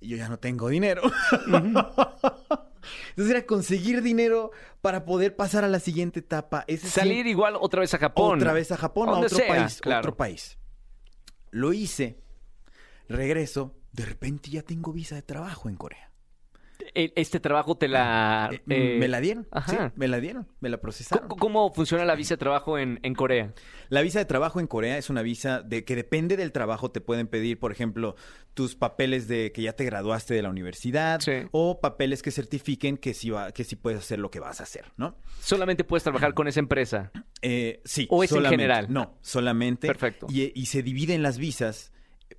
Y 0.00 0.08
yo 0.08 0.16
ya 0.16 0.28
no 0.28 0.38
tengo 0.38 0.68
dinero. 0.68 1.02
Entonces 3.10 3.30
era 3.34 3.46
conseguir 3.46 4.02
dinero 4.02 4.50
para 4.80 5.04
poder 5.04 5.34
pasar 5.34 5.64
a 5.64 5.68
la 5.68 5.80
siguiente 5.80 6.20
etapa. 6.20 6.64
Ese 6.68 6.86
sí- 6.86 6.92
Salir 6.92 7.26
igual 7.26 7.56
otra 7.58 7.80
vez 7.80 7.92
a 7.94 7.98
Japón. 7.98 8.36
otra 8.38 8.52
vez 8.52 8.70
a 8.72 8.76
Japón, 8.76 9.08
a 9.08 9.12
otro 9.18 9.36
sea, 9.38 9.48
país, 9.48 9.80
claro. 9.80 10.00
otro 10.00 10.16
país. 10.16 10.58
Lo 11.50 11.72
hice, 11.72 12.20
regreso, 13.08 13.74
de 13.92 14.04
repente 14.04 14.50
ya 14.50 14.62
tengo 14.62 14.92
visa 14.92 15.14
de 15.14 15.22
trabajo 15.22 15.68
en 15.68 15.76
Corea. 15.76 16.05
E- 16.94 17.12
Este 17.16 17.40
trabajo 17.40 17.76
te 17.76 17.88
la... 17.88 18.50
Eh, 18.52 18.60
eh, 18.68 18.96
me 18.98 19.08
la 19.08 19.20
dieron, 19.20 19.46
ajá. 19.50 19.70
sí, 19.72 19.92
me 19.96 20.08
la 20.08 20.20
dieron, 20.20 20.46
me 20.60 20.68
la 20.68 20.78
procesaron. 20.80 21.28
¿Cómo, 21.28 21.40
cómo 21.40 21.72
funciona 21.74 22.04
la 22.04 22.14
visa 22.14 22.34
de 22.34 22.38
trabajo 22.38 22.78
en, 22.78 23.00
en 23.02 23.14
Corea? 23.14 23.52
La 23.88 24.02
visa 24.02 24.18
de 24.18 24.24
trabajo 24.24 24.60
en 24.60 24.66
Corea 24.66 24.98
es 24.98 25.10
una 25.10 25.22
visa 25.22 25.62
de 25.62 25.84
que 25.84 25.94
depende 25.96 26.36
del 26.36 26.52
trabajo 26.52 26.90
te 26.90 27.00
pueden 27.00 27.28
pedir, 27.28 27.58
por 27.58 27.72
ejemplo, 27.72 28.16
tus 28.54 28.74
papeles 28.74 29.28
de 29.28 29.52
que 29.52 29.62
ya 29.62 29.74
te 29.74 29.84
graduaste 29.84 30.34
de 30.34 30.42
la 30.42 30.50
universidad 30.50 31.20
Sí. 31.20 31.32
o 31.52 31.80
papeles 31.80 32.22
que 32.22 32.30
certifiquen 32.30 32.96
que 32.96 33.14
sí 33.14 33.30
va, 33.30 33.52
que 33.52 33.64
sí 33.64 33.76
puedes 33.76 34.00
hacer 34.00 34.18
lo 34.18 34.30
que 34.30 34.40
vas 34.40 34.60
a 34.60 34.64
hacer, 34.64 34.86
¿no? 34.96 35.16
Solamente 35.40 35.84
puedes 35.84 36.02
trabajar 36.02 36.34
con 36.34 36.48
esa 36.48 36.60
empresa. 36.60 37.12
Eh, 37.42 37.80
sí. 37.84 38.06
¿O 38.10 38.24
es 38.24 38.32
en 38.32 38.44
general? 38.44 38.86
No, 38.90 39.18
solamente. 39.20 39.86
Perfecto. 39.86 40.26
Y, 40.30 40.52
y 40.54 40.66
se 40.66 40.82
dividen 40.82 41.22
las 41.22 41.38
visas. 41.38 41.92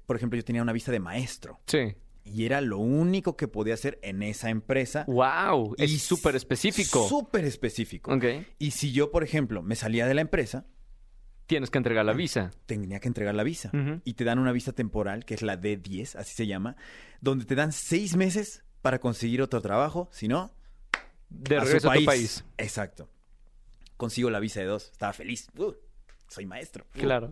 Por 0.05 0.15
ejemplo, 0.17 0.37
yo 0.37 0.43
tenía 0.43 0.61
una 0.61 0.73
visa 0.73 0.91
de 0.91 0.99
maestro. 0.99 1.59
Sí. 1.67 1.95
Y 2.33 2.45
era 2.45 2.61
lo 2.61 2.77
único 2.77 3.35
que 3.37 3.47
podía 3.47 3.73
hacer 3.73 3.99
en 4.01 4.21
esa 4.23 4.49
empresa. 4.49 5.05
Wow. 5.07 5.75
Y 5.77 5.83
Es 5.83 6.01
súper 6.01 6.35
específico. 6.35 7.07
Súper 7.07 7.45
específico. 7.45 8.11
Y 8.59 8.71
si 8.71 8.91
yo, 8.91 9.11
por 9.11 9.23
ejemplo, 9.23 9.61
me 9.63 9.75
salía 9.75 10.07
de 10.07 10.13
la 10.13 10.21
empresa, 10.21 10.65
Tienes 11.47 11.69
que 11.69 11.77
entregar 11.77 12.03
la 12.05 12.11
visa. 12.11 12.51
tenía 12.65 12.99
que 12.99 13.07
entregar 13.07 13.33
la 13.33 13.43
visa. 13.43 13.71
Y 14.03 14.13
te 14.15 14.25
dan 14.25 14.37
una 14.37 14.51
visa 14.51 14.73
temporal, 14.73 15.23
que 15.23 15.33
es 15.33 15.41
la 15.41 15.59
D10, 15.59 16.15
así 16.15 16.35
se 16.35 16.45
llama, 16.45 16.75
donde 17.21 17.45
te 17.45 17.55
dan 17.55 17.71
seis 17.71 18.17
meses 18.17 18.63
para 18.81 18.99
conseguir 18.99 19.41
otro 19.41 19.61
trabajo. 19.61 20.09
Si 20.11 20.27
no, 20.27 20.51
De 21.29 21.57
a 21.57 21.61
regreso 21.61 21.89
a 21.89 21.95
tu 21.95 22.03
país. 22.05 22.43
Exacto. 22.57 23.09
Consigo 23.95 24.29
la 24.29 24.39
visa 24.39 24.59
de 24.59 24.65
dos. 24.65 24.89
Estaba 24.91 25.13
feliz. 25.13 25.47
Uh, 25.57 25.73
soy 26.27 26.45
maestro. 26.45 26.85
Uh. 26.95 26.99
Claro. 26.99 27.31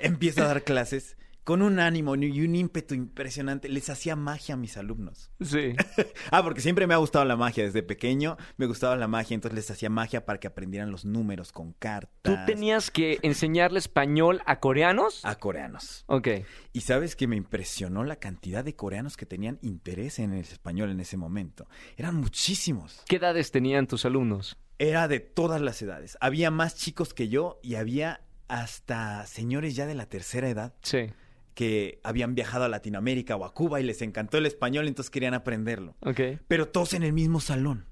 Empiezo 0.00 0.42
a 0.42 0.46
dar 0.46 0.62
clases 0.64 1.16
con 1.44 1.62
un 1.62 1.78
ánimo 1.80 2.14
y 2.16 2.40
un 2.44 2.54
ímpetu 2.54 2.94
impresionante. 2.94 3.68
Les 3.68 3.90
hacía 3.90 4.16
magia 4.16 4.54
a 4.54 4.58
mis 4.58 4.76
alumnos. 4.76 5.30
sí. 5.40 5.74
Ah, 6.30 6.42
porque 6.42 6.60
siempre 6.60 6.86
me 6.86 6.94
ha 6.94 6.98
gustado 6.98 7.24
la 7.24 7.36
magia. 7.36 7.64
Desde 7.64 7.82
pequeño 7.82 8.36
me 8.56 8.66
gustaba 8.66 8.96
la 8.96 9.08
magia, 9.08 9.34
entonces 9.34 9.56
les 9.56 9.70
hacía 9.70 9.90
magia 9.90 10.24
para 10.24 10.40
que 10.40 10.46
aprendieran 10.46 10.90
los 10.90 11.04
números 11.04 11.52
con 11.52 11.72
cartas. 11.74 12.10
¿Tú 12.22 12.36
tenías 12.46 12.90
que 12.90 13.18
enseñarle 13.22 13.78
español 13.78 14.40
a 14.46 14.60
coreanos? 14.60 15.24
A 15.24 15.34
coreanos. 15.36 16.04
Ok. 16.06 16.28
Y 16.72 16.80
sabes 16.82 17.16
que 17.16 17.26
me 17.26 17.36
impresionó 17.36 18.04
la 18.04 18.16
cantidad 18.16 18.64
de 18.64 18.74
coreanos 18.74 19.16
que 19.16 19.26
tenían 19.26 19.58
interés 19.62 20.18
en 20.20 20.32
el 20.32 20.40
español 20.40 20.90
en 20.90 21.00
ese 21.00 21.16
momento. 21.16 21.68
Eran 21.96 22.14
muchísimos. 22.14 23.02
¿Qué 23.06 23.16
edades 23.16 23.50
tenían 23.50 23.86
tus 23.86 24.04
alumnos? 24.06 24.56
Era 24.78 25.06
de 25.08 25.20
todas 25.20 25.60
las 25.60 25.82
edades. 25.82 26.16
Había 26.20 26.50
más 26.50 26.76
chicos 26.76 27.12
que 27.12 27.28
yo 27.28 27.60
y 27.62 27.74
había 27.74 28.22
hasta 28.48 29.26
señores 29.26 29.74
ya 29.76 29.86
de 29.86 29.94
la 29.94 30.06
tercera 30.06 30.48
edad 30.48 30.74
Sí. 30.82 31.10
Que 31.54 32.00
habían 32.02 32.34
viajado 32.34 32.64
a 32.64 32.68
Latinoamérica 32.68 33.36
o 33.36 33.44
a 33.44 33.52
Cuba 33.54 33.80
y 33.80 33.84
les 33.84 34.02
encantó 34.02 34.38
el 34.38 34.46
español, 34.46 34.88
entonces 34.88 35.10
querían 35.10 35.34
aprenderlo. 35.34 35.96
Ok. 36.00 36.20
Pero 36.48 36.68
todos 36.68 36.94
en 36.94 37.02
el 37.02 37.12
mismo 37.12 37.40
salón. 37.40 37.86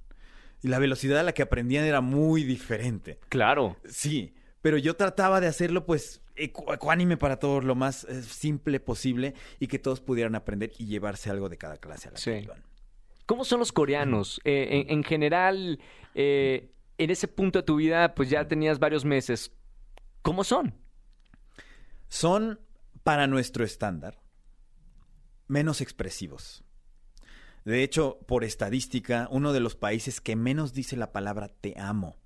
Y 0.62 0.68
la 0.68 0.78
velocidad 0.78 1.20
a 1.20 1.22
la 1.22 1.32
que 1.32 1.42
aprendían 1.42 1.84
era 1.84 2.00
muy 2.00 2.44
diferente. 2.44 3.18
Claro. 3.28 3.76
Sí, 3.86 4.34
pero 4.62 4.76
yo 4.78 4.94
trataba 4.96 5.40
de 5.40 5.46
hacerlo 5.46 5.86
pues 5.86 6.22
ecu- 6.36 6.72
ecuánime 6.74 7.16
para 7.16 7.38
todos, 7.38 7.64
lo 7.64 7.74
más 7.74 8.04
eh, 8.04 8.22
simple 8.22 8.78
posible 8.80 9.34
y 9.58 9.68
que 9.68 9.78
todos 9.78 10.00
pudieran 10.00 10.34
aprender 10.34 10.72
y 10.78 10.86
llevarse 10.86 11.30
algo 11.30 11.48
de 11.48 11.56
cada 11.56 11.76
clase 11.78 12.08
a 12.08 12.12
la 12.12 12.18
Sí. 12.18 12.30
que 12.30 12.40
iban. 12.40 12.62
¿Cómo 13.26 13.44
son 13.44 13.61
los 13.61 13.72
coreanos? 13.72 14.40
Eh, 14.44 14.84
en, 14.88 14.98
en 14.98 15.04
general, 15.04 15.78
eh, 16.14 16.72
en 16.98 17.11
ese 17.11 17.28
punto 17.28 17.61
de 17.61 17.62
tu 17.62 17.76
vida, 17.76 18.14
pues 18.14 18.28
ya 18.28 18.46
tenías 18.48 18.78
varios 18.78 19.04
meses. 19.04 19.52
¿Cómo 20.22 20.44
son? 20.44 20.74
Son, 22.08 22.61
para 23.03 23.26
nuestro 23.26 23.64
estándar, 23.64 24.20
menos 25.48 25.80
expresivos. 25.80 26.64
De 27.64 27.82
hecho, 27.82 28.18
por 28.26 28.44
estadística, 28.44 29.28
uno 29.30 29.53
de 29.53 29.61
los 29.61 29.76
países 29.76 30.20
que 30.20 30.36
menos 30.36 30.72
dice 30.72 30.96
la 30.96 31.12
palabra 31.12 31.48
te 31.48 31.78
amo 31.78 32.16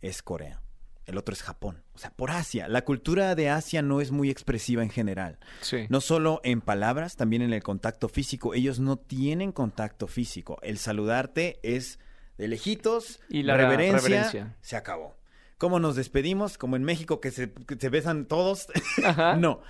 es 0.00 0.22
Corea. 0.22 0.62
el 1.06 1.18
otro 1.18 1.32
es 1.32 1.42
Japón. 1.42 1.82
O 1.94 1.98
sea, 1.98 2.10
por 2.10 2.30
Asia. 2.30 2.68
La 2.68 2.84
cultura 2.84 3.34
de 3.34 3.48
Asia 3.50 3.82
no 3.82 4.00
es 4.00 4.12
muy 4.12 4.30
expresiva 4.30 4.82
en 4.82 4.90
general. 4.90 5.38
Sí. 5.60 5.86
No 5.88 6.00
solo 6.00 6.40
en 6.44 6.60
palabras, 6.60 7.16
también 7.16 7.42
en 7.42 7.52
el 7.52 7.62
contacto 7.64 8.08
físico. 8.08 8.54
Ellos 8.54 8.78
no 8.78 8.96
tienen 8.96 9.50
contacto 9.50 10.06
físico. 10.06 10.58
El 10.62 10.78
saludarte 10.78 11.58
es 11.64 11.98
de 12.38 12.46
lejitos, 12.48 13.20
Y 13.28 13.42
la 13.42 13.56
reverencia, 13.56 13.96
reverencia. 14.08 14.56
se 14.60 14.76
acabó. 14.76 15.16
¿Cómo 15.58 15.80
nos 15.80 15.96
despedimos? 15.96 16.56
Como 16.58 16.76
en 16.76 16.84
México 16.84 17.20
que 17.20 17.30
se, 17.32 17.52
que 17.52 17.76
se 17.76 17.88
besan 17.88 18.26
todos. 18.26 18.68
Ajá. 19.04 19.34
no. 19.36 19.62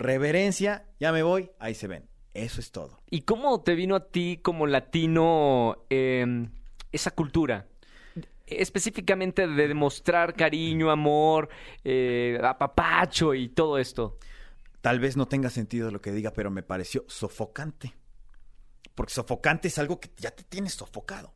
Reverencia, 0.00 0.86
ya 0.98 1.12
me 1.12 1.22
voy, 1.22 1.50
ahí 1.58 1.74
se 1.74 1.86
ven. 1.86 2.08
Eso 2.32 2.58
es 2.58 2.72
todo. 2.72 3.02
¿Y 3.10 3.20
cómo 3.22 3.60
te 3.60 3.74
vino 3.74 3.96
a 3.96 4.08
ti 4.08 4.40
como 4.42 4.66
latino 4.66 5.84
eh, 5.90 6.48
esa 6.90 7.10
cultura? 7.10 7.68
Específicamente 8.46 9.46
de 9.46 9.68
demostrar 9.68 10.32
cariño, 10.34 10.90
amor, 10.90 11.50
eh, 11.84 12.40
apapacho 12.42 13.34
y 13.34 13.50
todo 13.50 13.76
esto. 13.76 14.18
Tal 14.80 15.00
vez 15.00 15.18
no 15.18 15.28
tenga 15.28 15.50
sentido 15.50 15.90
lo 15.90 16.00
que 16.00 16.12
diga, 16.12 16.32
pero 16.32 16.50
me 16.50 16.62
pareció 16.62 17.04
sofocante. 17.06 17.94
Porque 18.94 19.12
sofocante 19.12 19.68
es 19.68 19.78
algo 19.78 20.00
que 20.00 20.10
ya 20.16 20.30
te 20.30 20.44
tienes 20.44 20.72
sofocado. 20.72 21.34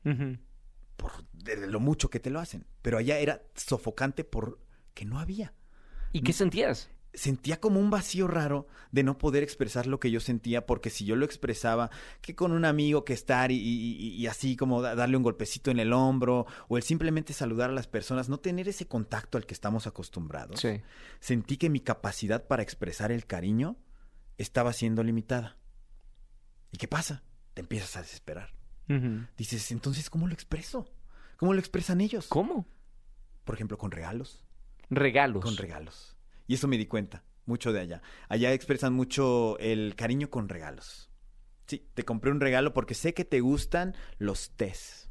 Por 0.96 1.12
de 1.34 1.66
lo 1.66 1.80
mucho 1.80 2.08
que 2.08 2.18
te 2.18 2.30
lo 2.30 2.40
hacen. 2.40 2.66
Pero 2.80 2.96
allá 2.96 3.18
era 3.18 3.42
sofocante 3.56 4.24
porque 4.24 5.04
no 5.04 5.18
había. 5.18 5.52
¿Y 6.12 6.22
qué 6.22 6.32
sentías? 6.32 6.88
Sentía 7.14 7.60
como 7.60 7.78
un 7.78 7.90
vacío 7.90 8.26
raro 8.26 8.66
de 8.90 9.04
no 9.04 9.16
poder 9.18 9.42
expresar 9.44 9.86
lo 9.86 10.00
que 10.00 10.10
yo 10.10 10.18
sentía, 10.20 10.66
porque 10.66 10.90
si 10.90 11.04
yo 11.04 11.14
lo 11.14 11.24
expresaba, 11.24 11.90
que 12.20 12.34
con 12.34 12.50
un 12.52 12.64
amigo 12.64 13.04
que 13.04 13.12
estar 13.12 13.52
y, 13.52 13.56
y- 13.56 14.08
y 14.16 14.26
así 14.26 14.56
como 14.56 14.82
da- 14.82 14.94
darle 14.96 15.16
un 15.16 15.22
golpecito 15.22 15.70
en 15.70 15.78
el 15.78 15.92
hombro, 15.92 16.46
o 16.68 16.76
el 16.76 16.82
simplemente 16.82 17.32
saludar 17.32 17.70
a 17.70 17.72
las 17.72 17.86
personas, 17.86 18.28
no 18.28 18.38
tener 18.38 18.68
ese 18.68 18.86
contacto 18.88 19.38
al 19.38 19.46
que 19.46 19.54
estamos 19.54 19.86
acostumbrados, 19.86 20.60
Sí. 20.60 20.80
sentí 21.20 21.56
que 21.56 21.70
mi 21.70 21.78
capacidad 21.80 22.46
para 22.46 22.62
expresar 22.64 23.12
el 23.12 23.26
cariño 23.26 23.76
estaba 24.36 24.72
siendo 24.72 25.02
limitada. 25.04 25.56
¿Y 26.72 26.78
qué 26.78 26.88
pasa? 26.88 27.22
Te 27.54 27.60
empiezas 27.60 27.96
a 27.96 28.02
desesperar. 28.02 28.52
Dices, 29.38 29.70
entonces, 29.70 30.10
¿cómo 30.10 30.26
lo 30.26 30.34
expreso? 30.34 30.90
¿Cómo 31.36 31.54
lo 31.54 31.60
expresan 31.60 32.00
ellos? 32.00 32.26
¿Cómo? 32.28 32.66
Por 33.44 33.54
ejemplo, 33.54 33.78
con 33.78 33.90
regalos. 33.92 34.44
Regalos. 34.90 35.42
Con 35.44 35.56
regalos. 35.56 36.13
Y 36.47 36.55
eso 36.55 36.68
me 36.68 36.78
di 36.78 36.86
cuenta, 36.86 37.24
mucho 37.47 37.72
de 37.72 37.80
allá. 37.80 38.03
Allá 38.28 38.53
expresan 38.53 38.92
mucho 38.92 39.59
el 39.59 39.95
cariño 39.97 40.30
con 40.30 40.49
regalos. 40.49 41.11
Sí, 41.66 41.86
te 41.95 42.05
compré 42.05 42.30
un 42.30 42.40
regalo 42.40 42.74
porque 42.74 42.95
sé 42.95 43.14
que 43.14 43.24
te 43.24 43.40
gustan 43.40 43.95
los 44.18 44.51
tés. 44.51 45.11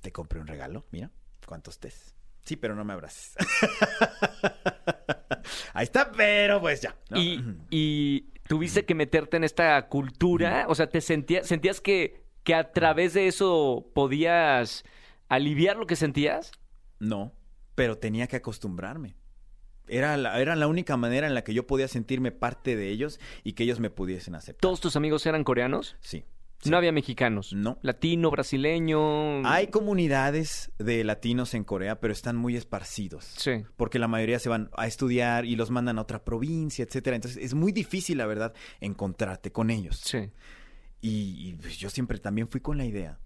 Te 0.00 0.12
compré 0.12 0.40
un 0.40 0.46
regalo, 0.46 0.86
mira, 0.90 1.10
¿cuántos 1.46 1.78
tés? 1.78 2.14
Sí, 2.44 2.56
pero 2.56 2.74
no 2.74 2.84
me 2.84 2.94
abraces. 2.94 3.34
Ahí 5.74 5.84
está, 5.84 6.10
pero 6.12 6.60
pues 6.60 6.80
ya. 6.80 6.96
¿no? 7.10 7.20
Y, 7.20 7.44
y 7.70 8.32
tuviste 8.48 8.84
que 8.84 8.94
meterte 8.94 9.36
en 9.36 9.44
esta 9.44 9.88
cultura, 9.88 10.66
o 10.68 10.74
sea, 10.74 10.88
te 10.88 11.00
sentías, 11.00 11.46
sentías 11.46 11.80
que, 11.80 12.24
que 12.44 12.54
a 12.54 12.72
través 12.72 13.14
de 13.14 13.28
eso 13.28 13.90
podías 13.94 14.84
aliviar 15.28 15.76
lo 15.76 15.86
que 15.86 15.96
sentías. 15.96 16.52
No, 16.98 17.32
pero 17.74 17.98
tenía 17.98 18.26
que 18.26 18.36
acostumbrarme. 18.36 19.16
Era 19.88 20.16
la, 20.16 20.40
era 20.40 20.56
la 20.56 20.66
única 20.66 20.96
manera 20.96 21.26
en 21.26 21.34
la 21.34 21.44
que 21.44 21.54
yo 21.54 21.66
podía 21.66 21.88
sentirme 21.88 22.32
parte 22.32 22.76
de 22.76 22.88
ellos 22.88 23.20
y 23.44 23.52
que 23.52 23.64
ellos 23.64 23.80
me 23.80 23.90
pudiesen 23.90 24.34
aceptar. 24.34 24.60
¿Todos 24.60 24.80
tus 24.80 24.96
amigos 24.96 25.26
eran 25.26 25.44
coreanos? 25.44 25.96
Sí. 26.00 26.24
sí. 26.60 26.70
No 26.70 26.76
había 26.76 26.92
mexicanos. 26.92 27.52
No. 27.52 27.78
Latino, 27.82 28.30
brasileño. 28.30 29.46
Hay 29.46 29.68
comunidades 29.68 30.72
de 30.78 31.04
latinos 31.04 31.54
en 31.54 31.64
Corea, 31.64 32.00
pero 32.00 32.12
están 32.12 32.36
muy 32.36 32.56
esparcidos. 32.56 33.24
Sí. 33.24 33.64
Porque 33.76 33.98
la 33.98 34.08
mayoría 34.08 34.38
se 34.38 34.48
van 34.48 34.70
a 34.76 34.86
estudiar 34.86 35.44
y 35.44 35.56
los 35.56 35.70
mandan 35.70 35.98
a 35.98 36.02
otra 36.02 36.24
provincia, 36.24 36.84
etcétera. 36.84 37.16
Entonces 37.16 37.42
es 37.42 37.54
muy 37.54 37.72
difícil, 37.72 38.18
la 38.18 38.26
verdad, 38.26 38.54
encontrarte 38.80 39.52
con 39.52 39.70
ellos. 39.70 40.00
Sí. 40.04 40.30
Y, 41.00 41.48
y, 41.48 41.56
pues, 41.60 41.78
yo 41.78 41.90
siempre 41.90 42.18
también 42.18 42.48
fui 42.48 42.60
con 42.60 42.76
la 42.76 42.84
idea 42.84 43.20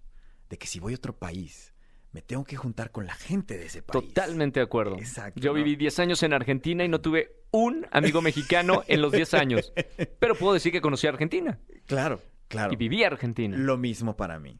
de 0.49 0.57
que 0.57 0.67
si 0.67 0.79
voy 0.79 0.93
a 0.93 0.97
otro 0.97 1.17
país, 1.17 1.72
me 2.13 2.21
tengo 2.21 2.43
que 2.45 2.55
juntar 2.55 2.91
con 2.91 3.05
la 3.05 3.13
gente 3.15 3.57
de 3.57 3.65
ese 3.65 3.81
país. 3.81 4.05
Totalmente 4.07 4.59
de 4.59 4.63
acuerdo. 4.65 4.97
Exacto, 4.97 5.39
Yo 5.41 5.51
¿no? 5.51 5.55
viví 5.55 5.75
10 5.75 5.99
años 5.99 6.23
en 6.23 6.31
Argentina 6.33 6.83
y 6.85 6.87
no 6.87 7.01
tuve 7.01 7.35
un 7.51 7.85
amigo 7.91 8.21
mexicano 8.21 8.83
en 8.87 9.01
los 9.01 9.11
10 9.11 9.33
años. 9.33 9.73
Pero 10.19 10.35
puedo 10.35 10.53
decir 10.53 10.71
que 10.71 10.79
conocí 10.81 11.07
a 11.07 11.09
Argentina 11.09 11.59
Claro, 11.87 12.21
claro. 12.47 12.71
y 12.71 12.75
viví 12.77 13.03
a 13.03 13.07
Argentina. 13.07 13.57
Lo 13.57 13.77
mismo 13.77 14.15
para 14.15 14.39
mí. 14.39 14.59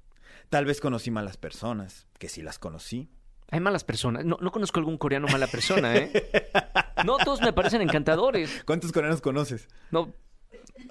Tal 0.50 0.66
vez 0.66 0.82
conocí 0.82 1.10
malas 1.12 1.38
personas, 1.38 2.08
que 2.20 2.28
sí 2.28 2.42
las 2.42 2.60
conocí. 2.60 3.10
Hay 3.50 3.60
malas 3.60 3.84
personas. 3.84 4.26
No, 4.26 4.38
no 4.42 4.52
conozco 4.52 4.80
algún 4.80 4.98
coreano 4.98 5.28
mala 5.28 5.46
persona, 5.48 5.96
¿eh? 5.96 6.12
No, 7.06 7.18
todos 7.18 7.40
me 7.42 7.54
parecen 7.54 7.82
encantadores. 7.82 8.64
¿Cuántos 8.66 8.92
coreanos 8.92 9.22
conoces? 9.22 9.68
No, 9.92 10.12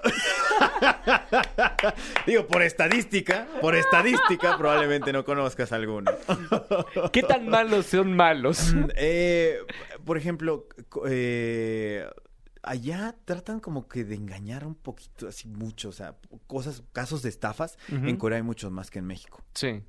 Digo, 2.26 2.46
por 2.46 2.62
estadística, 2.62 3.46
por 3.60 3.74
estadística, 3.74 4.56
probablemente 4.56 5.12
no 5.12 5.24
conozcas 5.24 5.72
alguno. 5.72 6.10
¿Qué 7.12 7.22
tan 7.22 7.48
malos 7.48 7.86
son 7.86 8.14
malos? 8.14 8.74
Mm, 8.74 8.84
eh, 8.96 9.58
por 10.04 10.16
ejemplo, 10.16 10.66
eh, 11.08 12.06
allá 12.62 13.14
tratan 13.24 13.60
como 13.60 13.88
que 13.88 14.04
de 14.04 14.14
engañar 14.14 14.66
un 14.66 14.74
poquito, 14.74 15.28
así 15.28 15.48
mucho, 15.48 15.88
o 15.88 15.92
sea, 15.92 16.16
cosas, 16.46 16.82
casos 16.92 17.22
de 17.22 17.28
estafas. 17.28 17.78
En 17.88 18.16
Corea 18.16 18.36
hay 18.38 18.42
muchos 18.42 18.70
más 18.70 18.90
que 18.90 18.98
en 19.00 19.06
México. 19.06 19.42
Sí. 19.54 19.82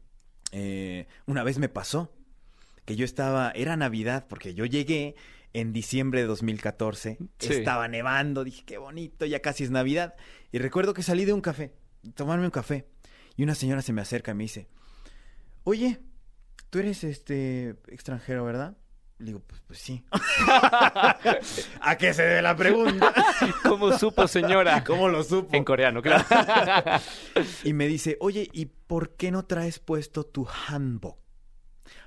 Eh, 0.51 1.07
una 1.26 1.43
vez 1.43 1.57
me 1.57 1.69
pasó 1.69 2.11
que 2.86 2.95
yo 2.95 3.05
estaba, 3.05 3.51
era 3.55 3.78
Navidad, 3.78 4.26
porque 4.28 4.53
yo 4.53 4.65
llegué 4.65 5.15
en 5.53 5.71
diciembre 5.71 6.21
de 6.21 6.28
2014, 6.28 7.17
Sí. 7.38 7.53
estaba 7.53 7.88
nevando, 7.88 8.43
dije, 8.43 8.63
qué 8.65 8.78
bonito, 8.78 9.26
ya 9.26 9.39
casi 9.39 9.63
es 9.63 9.71
Navidad. 9.71 10.15
Y 10.54 10.60
recuerdo 10.60 10.93
que 10.93 11.04
salí 11.04 11.26
de 11.26 11.34
un 11.34 11.41
café, 11.41 11.74
tomarme 12.16 12.45
un 12.45 12.51
café, 12.51 12.88
y 13.36 13.43
una 13.43 13.56
señora 13.56 13.82
se 13.82 13.91
me 13.91 14.01
acerca 14.01 14.32
y 14.32 14.36
me 14.36 14.43
dice, 14.43 14.70
oye, 15.66 15.99
tú 16.70 16.80
eres 16.80 17.04
este 17.04 17.70
extranjero, 17.88 18.45
¿verdad? 18.45 18.78
Le 19.18 19.26
digo, 19.28 19.39
pues, 19.39 19.62
pues 19.68 19.80
sí. 19.80 20.04
¿A 21.82 21.95
qué 21.97 22.14
se 22.14 22.24
debe 22.24 22.41
la 22.41 22.56
pregunta? 22.56 23.14
¿Cómo 23.64 23.97
supo, 23.97 24.28
señora? 24.28 24.84
¿Cómo 24.84 25.08
lo 25.08 25.24
supo? 25.24 25.56
En 25.56 25.64
coreano, 25.64 26.01
claro. 26.01 26.24
Y 27.64 27.74
me 27.74 27.88
dice, 27.88 28.18
oye, 28.20 28.49
¿y 28.54 28.66
por 28.66 29.16
qué 29.16 29.32
no 29.32 29.45
traes 29.45 29.80
puesto 29.80 30.24
tu 30.26 30.45
hanbok? 30.68 31.18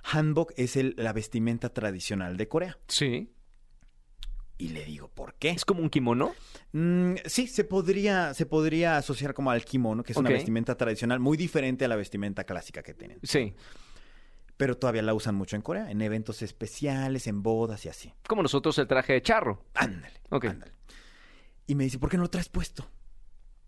Hanbok 0.04 0.52
es 0.56 0.76
el- 0.76 0.94
la 0.98 1.12
vestimenta 1.12 1.70
tradicional 1.72 2.36
de 2.36 2.48
Corea. 2.48 2.78
Sí. 2.88 3.32
Y 4.58 4.68
le 4.68 4.84
digo, 4.84 5.08
¿por 5.08 5.34
qué? 5.34 5.50
¿Es 5.50 5.64
como 5.66 5.82
un 5.82 5.90
kimono? 5.90 6.34
Mm, 6.72 7.14
sí, 7.26 7.46
se 7.46 7.64
podría, 7.64 8.32
se 8.32 8.46
podría 8.46 8.96
asociar 8.96 9.34
como 9.34 9.50
al 9.50 9.64
kimono, 9.64 10.02
que 10.02 10.12
es 10.12 10.18
una 10.18 10.30
vestimenta 10.30 10.76
tradicional 10.76 11.20
muy 11.20 11.36
diferente 11.36 11.84
a 11.84 11.88
la 11.88 11.96
vestimenta 11.96 12.44
clásica 12.44 12.82
que 12.82 12.94
tienen. 12.94 13.18
Sí. 13.22 13.54
Pero 14.56 14.78
todavía 14.78 15.02
la 15.02 15.12
usan 15.12 15.34
mucho 15.34 15.56
en 15.56 15.62
Corea, 15.62 15.90
en 15.90 16.00
eventos 16.00 16.40
especiales, 16.40 17.26
en 17.26 17.42
bodas 17.42 17.84
y 17.84 17.90
así. 17.90 18.14
Como 18.26 18.42
nosotros 18.42 18.78
el 18.78 18.86
traje 18.86 19.12
de 19.12 19.22
charro. 19.22 19.62
Ándale, 19.74 20.14
Ok. 20.30 20.46
ándale. 20.46 20.72
Y 21.66 21.74
me 21.74 21.84
dice, 21.84 21.98
¿por 21.98 22.08
qué 22.08 22.16
no 22.16 22.22
lo 22.22 22.30
traes 22.30 22.48
puesto? 22.48 22.88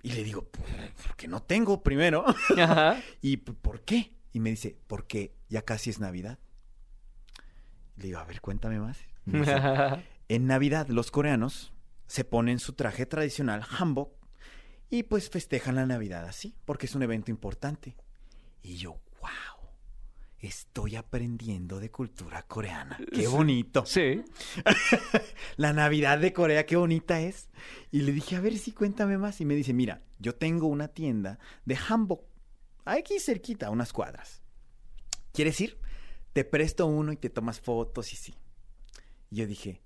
Y 0.02 0.12
le 0.12 0.24
digo, 0.24 0.48
"Pues, 0.50 0.66
porque 1.06 1.28
no 1.28 1.42
tengo 1.42 1.82
primero. 1.82 2.24
Ajá. 2.58 3.02
¿Y 3.20 3.36
por 3.38 3.82
qué? 3.82 4.12
Y 4.32 4.40
me 4.40 4.48
dice, 4.50 4.78
porque 4.86 5.34
ya 5.50 5.60
casi 5.62 5.90
es 5.90 5.98
Navidad. 6.00 6.38
Le 7.96 8.04
digo, 8.04 8.18
a 8.20 8.24
ver, 8.24 8.40
cuéntame 8.40 8.78
más. 8.80 8.96
Dice, 9.26 9.52
en 10.28 10.46
Navidad 10.46 10.88
los 10.88 11.10
coreanos 11.10 11.72
se 12.06 12.24
ponen 12.24 12.58
su 12.58 12.74
traje 12.74 13.06
tradicional 13.06 13.62
hanbok 13.62 14.12
y 14.90 15.02
pues 15.02 15.28
festejan 15.28 15.74
la 15.74 15.86
Navidad 15.86 16.26
así, 16.26 16.54
porque 16.64 16.86
es 16.86 16.94
un 16.94 17.02
evento 17.02 17.30
importante. 17.30 17.96
Y 18.62 18.76
yo, 18.76 18.92
wow, 19.20 19.68
estoy 20.38 20.96
aprendiendo 20.96 21.78
de 21.78 21.90
cultura 21.90 22.42
coreana. 22.42 22.98
Qué 23.12 23.26
bonito. 23.28 23.84
Sí. 23.84 24.22
La 25.56 25.72
Navidad 25.74 26.18
de 26.18 26.32
Corea, 26.32 26.64
qué 26.64 26.76
bonita 26.76 27.20
es. 27.20 27.50
Y 27.90 28.00
le 28.00 28.12
dije, 28.12 28.36
a 28.36 28.40
ver 28.40 28.56
si 28.56 28.72
cuéntame 28.72 29.18
más. 29.18 29.40
Y 29.42 29.44
me 29.44 29.54
dice, 29.54 29.74
mira, 29.74 30.02
yo 30.18 30.34
tengo 30.34 30.66
una 30.68 30.88
tienda 30.88 31.38
de 31.66 31.76
hanbok, 31.76 32.24
aquí 32.86 33.20
cerquita, 33.20 33.70
unas 33.70 33.92
cuadras. 33.92 34.42
¿Quieres 35.32 35.60
ir? 35.60 35.78
Te 36.32 36.44
presto 36.44 36.86
uno 36.86 37.12
y 37.12 37.16
te 37.16 37.30
tomas 37.30 37.60
fotos 37.60 38.12
y 38.14 38.16
sí. 38.16 38.34
Y 39.30 39.36
yo 39.36 39.46
dije, 39.46 39.82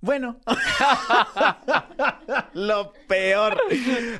bueno. 0.00 0.40
lo 2.54 2.92
peor. 3.08 3.56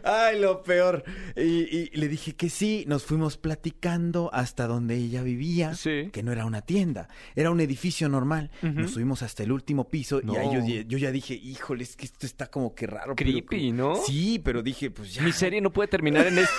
Ay, 0.04 0.40
lo 0.40 0.62
peor. 0.62 1.04
Y, 1.36 1.42
y 1.42 1.90
le 1.92 2.08
dije 2.08 2.34
que 2.34 2.50
sí. 2.50 2.84
Nos 2.86 3.04
fuimos 3.04 3.36
platicando 3.36 4.30
hasta 4.32 4.66
donde 4.66 4.96
ella 4.96 5.22
vivía. 5.22 5.74
Sí. 5.74 6.10
Que 6.12 6.22
no 6.22 6.32
era 6.32 6.44
una 6.44 6.62
tienda, 6.62 7.08
era 7.36 7.50
un 7.50 7.60
edificio 7.60 8.08
normal. 8.08 8.50
Nos 8.62 8.92
subimos 8.92 9.22
hasta 9.22 9.42
el 9.42 9.52
último 9.52 9.88
piso 9.88 10.20
y 10.22 10.36
ahí 10.36 10.84
yo, 10.86 10.98
ya 10.98 11.10
dije, 11.10 11.34
híjole, 11.34 11.84
es 11.84 11.96
que 11.96 12.06
esto 12.06 12.26
está 12.26 12.48
como 12.48 12.74
que 12.74 12.86
raro. 12.86 13.14
Creepy, 13.14 13.72
¿no? 13.72 13.96
Sí, 13.96 14.40
pero 14.42 14.62
dije, 14.62 14.90
pues 14.90 15.14
ya. 15.14 15.22
Mi 15.22 15.32
serie 15.32 15.60
no 15.60 15.72
puede 15.72 15.88
terminar 15.88 16.26
en 16.26 16.38
este, 16.38 16.54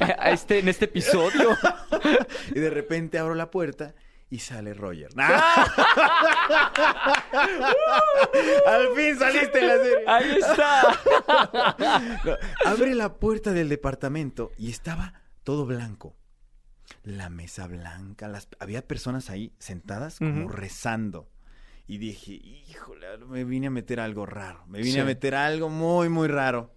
a 0.18 0.30
este, 0.30 0.58
en 0.58 0.68
este 0.68 0.86
episodio. 0.86 1.56
Y 2.54 2.60
de 2.60 2.68
repente 2.68 3.18
abro 3.18 3.34
la 3.34 3.50
puerta 3.50 3.94
y 4.34 4.38
sale 4.40 4.74
Roger. 4.74 5.10
Al 8.66 8.88
fin 8.96 9.16
saliste 9.18 9.60
en 9.60 9.66
la 9.68 9.76
serie. 9.76 10.04
Ahí 10.08 10.38
está. 10.38 10.82
No, 12.24 12.36
abre 12.64 12.94
la 12.94 13.14
puerta 13.14 13.52
del 13.52 13.68
departamento 13.68 14.50
y 14.58 14.70
estaba 14.70 15.14
todo 15.44 15.66
blanco. 15.66 16.16
La 17.02 17.28
mesa 17.30 17.66
blanca, 17.68 18.26
las, 18.28 18.48
había 18.58 18.86
personas 18.86 19.30
ahí 19.30 19.54
sentadas 19.58 20.18
como 20.18 20.48
rezando. 20.48 21.30
Y 21.86 21.98
dije, 21.98 22.32
híjole, 22.32 23.18
me 23.18 23.44
vine 23.44 23.68
a 23.68 23.70
meter 23.70 24.00
algo 24.00 24.26
raro. 24.26 24.64
Me 24.66 24.78
vine 24.78 24.92
Sí. 24.92 24.98
a 25.00 25.04
meter 25.04 25.34
algo 25.34 25.68
muy, 25.68 26.08
muy 26.08 26.26
raro. 26.28 26.72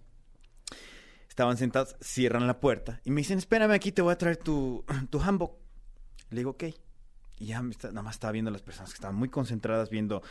Estaban 1.30 1.58
sentados, 1.58 1.95
cierran 2.01 2.45
la 2.47 2.60
puerta 2.60 2.99
y 3.03 3.12
me 3.12 3.22
dicen, 3.22 3.38
espérame 3.38 3.72
aquí, 3.72 3.91
te 3.91 4.01
voy 4.01 4.12
a 4.14 4.18
traer 4.18 4.38
tu, 4.38 4.86
tu 5.10 5.20
handbook. 5.22 5.58
Le 6.30 6.38
digo, 6.41 6.51
ok. 6.51 6.66
Y 7.39 7.47
ya 7.47 7.61
me 7.61 7.71
está- 7.71 7.89
nada 7.89 8.01
más 8.01 8.15
estaba 8.15 8.31
viendo 8.31 8.49
a 8.49 8.51
las 8.51 8.61
personas 8.63 8.89
que 8.91 8.95
estaban 8.95 9.15
muy 9.15 9.29
concentradas 9.29 9.89
viendo 9.89 10.21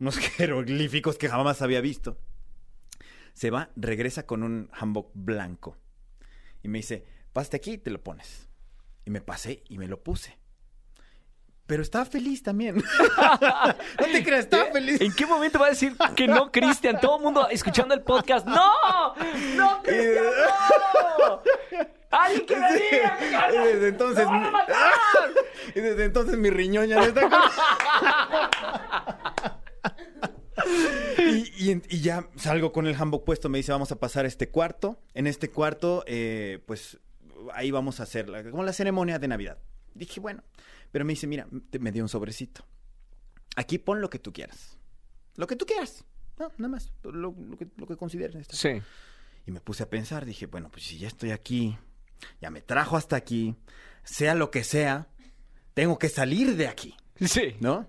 unos 0.00 0.16
jeroglíficos 0.36 1.16
que 1.18 1.28
jamás 1.28 1.62
había 1.62 1.80
visto. 1.80 2.18
Se 3.34 3.50
va, 3.50 3.70
regresa 3.76 4.26
con 4.26 4.42
un 4.42 4.68
handbook 4.72 5.10
blanco. 5.14 5.76
Y 6.62 6.68
me 6.68 6.78
dice, 6.78 7.04
pásate 7.32 7.58
aquí 7.58 7.72
y 7.72 7.78
te 7.78 7.90
lo 7.90 8.02
pones. 8.02 8.48
Y 9.04 9.10
me 9.10 9.20
pasé 9.20 9.62
y 9.68 9.78
me 9.78 9.86
lo 9.86 10.02
puse. 10.02 10.38
Pero 11.66 11.82
estaba 11.82 12.04
feliz 12.04 12.42
también. 12.42 12.76
no 13.98 14.04
te 14.12 14.22
creas, 14.24 14.44
estaba 14.44 14.66
feliz. 14.72 15.00
¿En 15.00 15.12
qué 15.12 15.26
momento 15.26 15.58
va 15.58 15.66
a 15.66 15.70
decir 15.70 15.96
que 16.14 16.28
no, 16.28 16.50
Cristian? 16.52 16.98
Todo 17.00 17.16
el 17.18 17.22
mundo 17.24 17.48
escuchando 17.48 17.92
el 17.94 18.02
podcast. 18.02 18.46
¡No! 18.46 19.14
¡No, 19.56 19.82
Cristian! 19.82 20.24
¡No! 21.18 21.42
¡Alguien 22.18 22.46
que 22.46 22.56
me 22.56 22.72
diga! 22.72 23.18
Y 23.52 23.56
desde 23.66 23.88
entonces, 23.88 24.24
¡Me 24.26 24.30
van 24.32 24.42
a 24.42 24.46
mi- 24.46 24.52
matar! 24.52 24.92
y 25.74 25.80
desde 25.80 26.04
entonces 26.04 26.38
mi 26.38 26.50
riñón 26.50 26.86
ya 26.86 26.96
no 26.96 27.02
está 27.04 27.28
con... 27.28 27.40
y, 31.18 31.70
y- 31.72 31.82
y 31.88 32.00
ya 32.00 32.28
salgo 32.36 32.72
con 32.72 32.86
el 32.86 32.94
handbook 32.94 33.24
puesto, 33.24 33.48
me 33.48 33.58
dice, 33.58 33.72
vamos 33.72 33.92
a 33.92 34.00
pasar 34.00 34.24
a 34.24 34.28
este 34.28 34.48
cuarto. 34.48 35.00
En 35.14 35.26
este 35.26 35.50
cuarto, 35.50 36.04
eh, 36.06 36.62
pues 36.66 36.98
ahí 37.54 37.70
vamos 37.70 38.00
a 38.00 38.04
hacer 38.04 38.28
la- 38.28 38.48
como 38.50 38.62
la 38.62 38.72
ceremonia 38.72 39.18
de 39.18 39.28
Navidad. 39.28 39.58
Dije, 39.94 40.20
bueno, 40.20 40.42
pero 40.92 41.04
me 41.04 41.12
dice, 41.12 41.26
mira, 41.26 41.46
te- 41.70 41.78
me 41.78 41.92
dio 41.92 42.02
un 42.02 42.08
sobrecito. 42.08 42.64
Aquí 43.56 43.78
pon 43.78 44.00
lo 44.00 44.10
que 44.10 44.18
tú 44.18 44.32
quieras. 44.32 44.78
Lo 45.36 45.46
que 45.46 45.56
tú 45.56 45.66
quieras. 45.66 46.04
No, 46.38 46.50
nada 46.58 46.68
más. 46.68 46.92
Lo, 47.02 47.12
lo 47.32 47.56
que, 47.56 47.66
lo 47.76 47.86
que 47.86 47.96
consideres. 47.96 48.46
Sí. 48.50 48.82
Y 49.46 49.50
me 49.52 49.60
puse 49.60 49.82
a 49.84 49.90
pensar, 49.90 50.26
dije, 50.26 50.46
bueno, 50.46 50.70
pues 50.70 50.84
si 50.84 50.98
ya 50.98 51.08
estoy 51.08 51.30
aquí, 51.30 51.78
ya 52.40 52.50
me 52.50 52.60
trajo 52.62 52.96
hasta 52.96 53.16
aquí, 53.16 53.56
sea 54.04 54.34
lo 54.34 54.50
que 54.50 54.64
sea, 54.64 55.08
tengo 55.74 55.98
que 55.98 56.08
salir 56.08 56.56
de 56.56 56.68
aquí, 56.68 56.96
Sí. 57.20 57.56
¿no? 57.60 57.88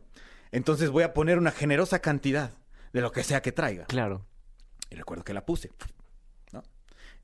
Entonces 0.51 0.89
voy 0.89 1.03
a 1.03 1.13
poner 1.13 1.37
una 1.37 1.51
generosa 1.51 1.99
cantidad 1.99 2.51
de 2.93 3.01
lo 3.01 3.11
que 3.11 3.23
sea 3.23 3.41
que 3.41 3.51
traiga. 3.51 3.85
Claro. 3.85 4.25
Y 4.89 4.95
recuerdo 4.95 5.23
que 5.23 5.33
la 5.33 5.45
puse, 5.45 5.71
¿no? 6.53 6.63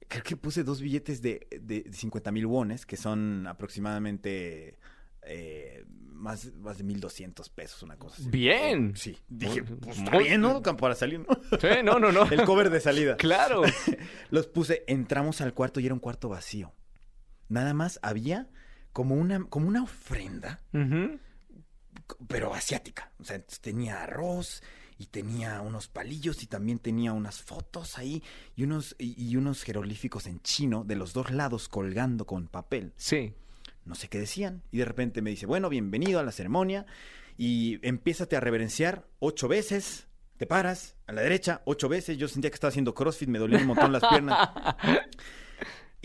Creo 0.09 0.23
que 0.23 0.35
puse 0.35 0.63
dos 0.63 0.81
billetes 0.81 1.21
de, 1.21 1.47
de 1.61 1.89
50 1.91 2.31
mil 2.31 2.45
wones, 2.45 2.85
que 2.85 2.97
son 2.97 3.47
aproximadamente 3.47 4.77
eh, 5.21 5.85
más, 5.87 6.53
más 6.55 6.77
de 6.77 6.83
1.200 6.83 7.49
pesos, 7.53 7.81
una 7.83 7.97
cosa 7.97 8.17
así. 8.19 8.29
Bien. 8.29 8.95
Sí. 8.95 9.17
Dije, 9.29 9.63
pues 9.63 9.97
está 9.99 10.17
bien, 10.17 10.41
¿no? 10.41 10.61
Para 10.61 10.95
salir, 10.95 11.19
¿no? 11.21 11.27
Sí, 11.59 11.67
no, 11.83 11.99
no, 11.99 12.11
no. 12.11 12.23
El 12.31 12.43
cover 12.43 12.69
de 12.69 12.81
salida. 12.81 13.15
Claro. 13.17 13.61
Los 14.29 14.47
puse, 14.47 14.83
entramos 14.87 15.39
al 15.41 15.53
cuarto 15.53 15.79
y 15.79 15.85
era 15.85 15.93
un 15.93 15.99
cuarto 16.01 16.27
vacío. 16.29 16.73
Nada 17.49 17.73
más 17.73 17.99
había 18.01 18.49
como 18.91 19.15
una, 19.15 19.43
como 19.45 19.67
una 19.67 19.83
ofrenda, 19.83 20.61
pero 22.27 22.53
asiática. 22.53 23.11
O 23.19 23.23
sea, 23.23 23.43
tenía 23.61 24.03
arroz 24.03 24.63
y 24.97 25.07
tenía 25.07 25.61
unos 25.61 25.87
palillos 25.87 26.43
y 26.43 26.47
también 26.47 26.79
tenía 26.79 27.13
unas 27.13 27.41
fotos 27.41 27.97
ahí 27.97 28.23
y 28.55 28.63
unos, 28.63 28.95
y, 28.99 29.21
y 29.21 29.35
unos 29.35 29.63
jeroglíficos 29.63 30.27
en 30.27 30.39
chino 30.41 30.83
de 30.83 30.95
los 30.95 31.13
dos 31.13 31.31
lados 31.31 31.67
colgando 31.67 32.25
con 32.25 32.47
papel. 32.47 32.93
Sí. 32.95 33.33
No 33.85 33.95
sé 33.95 34.07
qué 34.07 34.19
decían. 34.19 34.63
Y 34.71 34.77
de 34.77 34.85
repente 34.85 35.21
me 35.21 35.31
dice, 35.31 35.45
bueno, 35.45 35.69
bienvenido 35.69 36.19
a 36.19 36.23
la 36.23 36.31
ceremonia 36.31 36.85
y 37.37 37.79
empiézate 37.85 38.35
a 38.35 38.39
reverenciar 38.39 39.07
ocho 39.19 39.47
veces. 39.47 40.07
Te 40.37 40.45
paras 40.45 40.95
a 41.07 41.13
la 41.13 41.21
derecha 41.21 41.61
ocho 41.65 41.89
veces. 41.89 42.17
Yo 42.17 42.27
sentía 42.27 42.49
que 42.49 42.55
estaba 42.55 42.69
haciendo 42.69 42.93
CrossFit, 42.93 43.29
me 43.29 43.39
dolían 43.39 43.61
un 43.61 43.67
montón 43.67 43.91
las 43.91 44.03
piernas. 44.07 44.49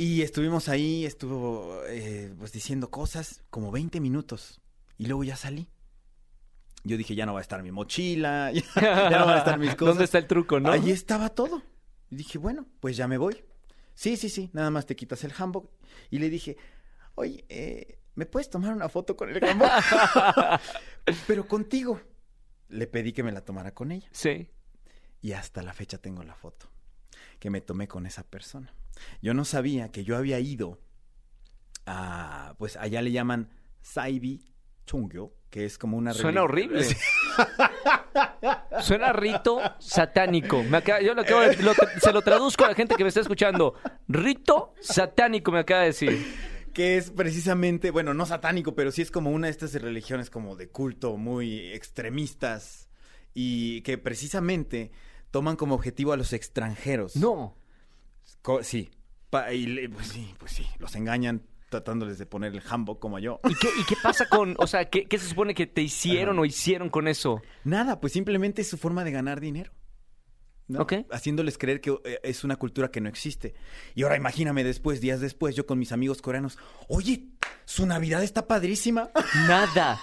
Y 0.01 0.23
estuvimos 0.23 0.69
ahí, 0.69 1.05
estuvo 1.05 1.83
eh, 1.89 2.33
pues 2.39 2.53
diciendo 2.53 2.89
cosas 2.89 3.43
como 3.51 3.73
20 3.73 3.99
minutos. 3.99 4.61
Y 4.97 5.07
luego 5.07 5.25
ya 5.25 5.35
salí. 5.35 5.67
Yo 6.85 6.97
dije, 6.97 7.17
ya 7.17 7.27
no 7.27 7.33
va 7.33 7.41
a 7.41 7.43
estar 7.43 7.65
mi 7.65 7.73
mochila, 7.73 8.53
ya, 8.53 8.63
ya 8.77 9.19
no 9.19 9.27
van 9.27 9.35
a 9.35 9.39
estar 9.39 9.59
mis 9.59 9.71
cosas. 9.75 9.95
¿Dónde 9.95 10.05
está 10.05 10.19
el 10.19 10.29
truco, 10.29 10.61
no? 10.61 10.71
Allí 10.71 10.93
estaba 10.93 11.31
todo. 11.31 11.65
Y 12.11 12.15
dije, 12.15 12.39
bueno, 12.39 12.69
pues 12.79 12.97
ya 12.97 13.09
me 13.09 13.19
voy. 13.19 13.43
Sí, 13.95 14.17
sí, 14.17 14.29
sí, 14.29 14.51
nada 14.53 14.71
más 14.71 14.87
te 14.87 14.95
quitas 14.95 15.25
el 15.25 15.33
handbook. 15.37 15.69
Y 16.11 16.21
le 16.21 16.31
dije, 16.31 16.57
oye, 17.17 17.45
eh, 17.49 17.99
¿me 18.15 18.25
puedes 18.25 18.49
tomar 18.51 18.73
una 18.75 18.89
foto 18.89 19.17
con 19.17 19.31
el 19.31 19.43
handbook? 19.43 19.69
Pero 21.27 21.49
contigo. 21.49 22.01
Le 22.69 22.87
pedí 22.87 23.13
que 23.13 23.25
me 23.25 23.33
la 23.33 23.41
tomara 23.41 23.75
con 23.75 23.91
ella. 23.91 24.09
Sí. 24.13 24.49
Y 25.21 25.33
hasta 25.33 25.61
la 25.61 25.73
fecha 25.73 25.99
tengo 25.99 26.23
la 26.23 26.37
foto 26.37 26.69
que 27.39 27.51
me 27.51 27.61
tomé 27.61 27.89
con 27.89 28.07
esa 28.07 28.23
persona. 28.25 28.75
Yo 29.23 29.35
no 29.35 29.45
sabía 29.45 29.91
que 29.93 30.05
yo 30.05 30.17
había 30.17 30.41
ido 30.41 30.81
a, 31.87 32.55
pues 32.59 32.77
allá 32.77 33.01
le 33.03 33.13
llaman 33.13 33.51
Saibi 33.81 34.45
Chungyo, 34.87 35.33
que 35.51 35.65
es 35.65 35.79
como 35.79 35.97
una 35.97 36.13
Suena 36.15 36.43
horrible. 36.43 36.85
Suena 38.83 39.13
rito 39.13 39.61
satánico. 39.79 40.63
Me 40.65 40.79
acaba- 40.79 41.01
yo 41.01 41.15
lo 41.15 41.23
acabo 41.23 41.41
de- 41.43 41.57
lo 41.63 41.73
se 42.01 42.13
lo 42.13 42.23
traduzco 42.23 42.65
a 42.65 42.69
la 42.69 42.75
gente 42.75 42.95
que 42.97 43.05
me 43.05 43.09
está 43.09 43.21
escuchando. 43.21 43.75
Rito 44.09 44.75
satánico 44.81 45.51
me 45.53 45.61
acaba 45.61 45.81
de 45.83 45.87
decir. 45.89 46.27
que 46.75 46.97
es 46.97 47.11
precisamente, 47.11 47.91
bueno, 47.91 48.15
no 48.15 48.25
satánico, 48.25 48.75
pero 48.75 48.93
sí 48.93 49.03
es 49.03 49.11
como 49.11 49.31
una 49.31 49.49
de 49.49 49.51
estas 49.53 49.73
religiones 49.75 50.31
como 50.31 50.55
de 50.55 50.69
culto 50.69 51.17
muy 51.17 51.73
extremistas 51.73 52.89
y 53.35 53.81
que 53.83 53.99
precisamente 53.99 54.93
toman 55.31 55.57
como 55.57 55.75
objetivo 55.75 56.13
a 56.13 56.17
los 56.17 56.33
extranjeros. 56.33 57.17
No. 57.17 57.57
Co- 58.43 58.63
sí. 58.63 58.91
Pa- 59.31 59.53
y 59.53 59.89
pues 59.89 60.09
sí, 60.09 60.35
pues 60.39 60.53
sí, 60.53 60.67
los 60.79 60.95
engañan 60.97 61.43
tratándoles 61.69 62.19
de 62.19 62.25
poner 62.25 62.55
el 62.55 62.63
handbook 62.67 62.99
como 62.99 63.19
yo. 63.19 63.41
¿Y 63.47 63.55
qué, 63.57 63.69
y 63.79 63.85
qué 63.85 63.95
pasa 64.03 64.27
con, 64.27 64.55
o 64.59 64.67
sea, 64.67 64.89
qué, 64.89 65.05
qué 65.05 65.19
se 65.19 65.29
supone 65.29 65.55
que 65.55 65.67
te 65.67 65.83
hicieron 65.83 66.37
Ajá. 66.37 66.41
o 66.43 66.45
hicieron 66.47 66.89
con 66.89 67.09
eso? 67.09 67.43
Nada, 67.65 68.01
pues 68.01 68.15
simplemente 68.15 68.63
es 68.63 68.69
su 68.71 68.79
forma 68.79 69.05
de 69.05 69.11
ganar 69.13 69.39
dinero. 69.41 69.71
¿no? 70.67 70.81
Ok. 70.83 70.95
Haciéndoles 71.11 71.57
creer 71.59 71.81
que 71.83 71.91
eh, 72.05 72.21
es 72.23 72.45
una 72.45 72.57
cultura 72.57 72.91
que 72.91 73.01
no 73.03 73.09
existe. 73.09 73.55
Y 73.95 74.03
ahora 74.03 74.17
imagíname 74.17 74.65
después, 74.65 75.01
días 75.03 75.21
después, 75.21 75.57
yo 75.57 75.67
con 75.67 75.79
mis 75.79 75.93
amigos 75.93 76.21
coreanos, 76.23 76.59
oye, 76.89 77.27
su 77.67 77.85
Navidad 77.87 78.23
está 78.23 78.47
padrísima. 78.47 79.11
Nada. 79.47 79.99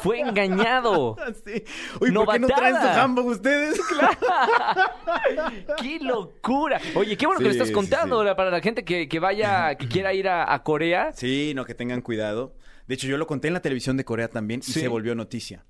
Fue 0.00 0.20
engañado. 0.20 1.16
Sí. 1.44 1.64
Oye, 2.00 2.12
¿por 2.12 2.32
qué 2.32 2.38
no 2.38 2.46
traen 2.48 2.74
su 2.76 2.86
handbook 2.88 3.26
ustedes? 3.26 3.80
¡Qué 5.82 5.98
locura! 6.00 6.80
Oye, 6.94 7.16
qué 7.16 7.26
bueno 7.26 7.38
que 7.38 7.44
lo 7.44 7.50
Sí, 7.50 7.56
estás 7.56 7.68
sí, 7.68 7.74
contando 7.74 8.22
sí. 8.26 8.30
para 8.36 8.50
la 8.50 8.60
gente 8.60 8.84
que, 8.84 9.08
que 9.08 9.18
vaya, 9.18 9.74
que 9.76 9.88
quiera 9.88 10.12
ir 10.14 10.28
a, 10.28 10.52
a 10.52 10.62
Corea. 10.62 11.12
Sí, 11.14 11.52
no, 11.54 11.64
que 11.64 11.74
tengan 11.74 12.02
cuidado. 12.02 12.54
De 12.86 12.94
hecho, 12.94 13.06
yo 13.06 13.16
lo 13.18 13.26
conté 13.26 13.48
en 13.48 13.54
la 13.54 13.60
televisión 13.62 13.96
de 13.96 14.04
Corea 14.04 14.28
también 14.28 14.60
y 14.60 14.70
Sí. 14.72 14.80
se 14.80 14.88
volvió 14.88 15.14
noticia. 15.14 15.64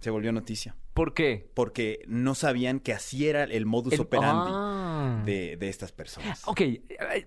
Se 0.00 0.10
volvió 0.10 0.32
noticia. 0.32 0.76
¿Por 0.92 1.14
qué? 1.14 1.50
Porque 1.54 2.02
no 2.06 2.34
sabían 2.34 2.78
que 2.78 2.92
así 2.92 3.26
era 3.28 3.44
el 3.44 3.66
modus 3.66 3.94
El- 3.94 4.00
operandi 4.02 4.50
Ah. 4.54 5.22
de, 5.24 5.56
de 5.56 5.68
estas 5.68 5.92
personas. 5.92 6.42
Ok, 6.46 6.60
eh, 6.60 7.26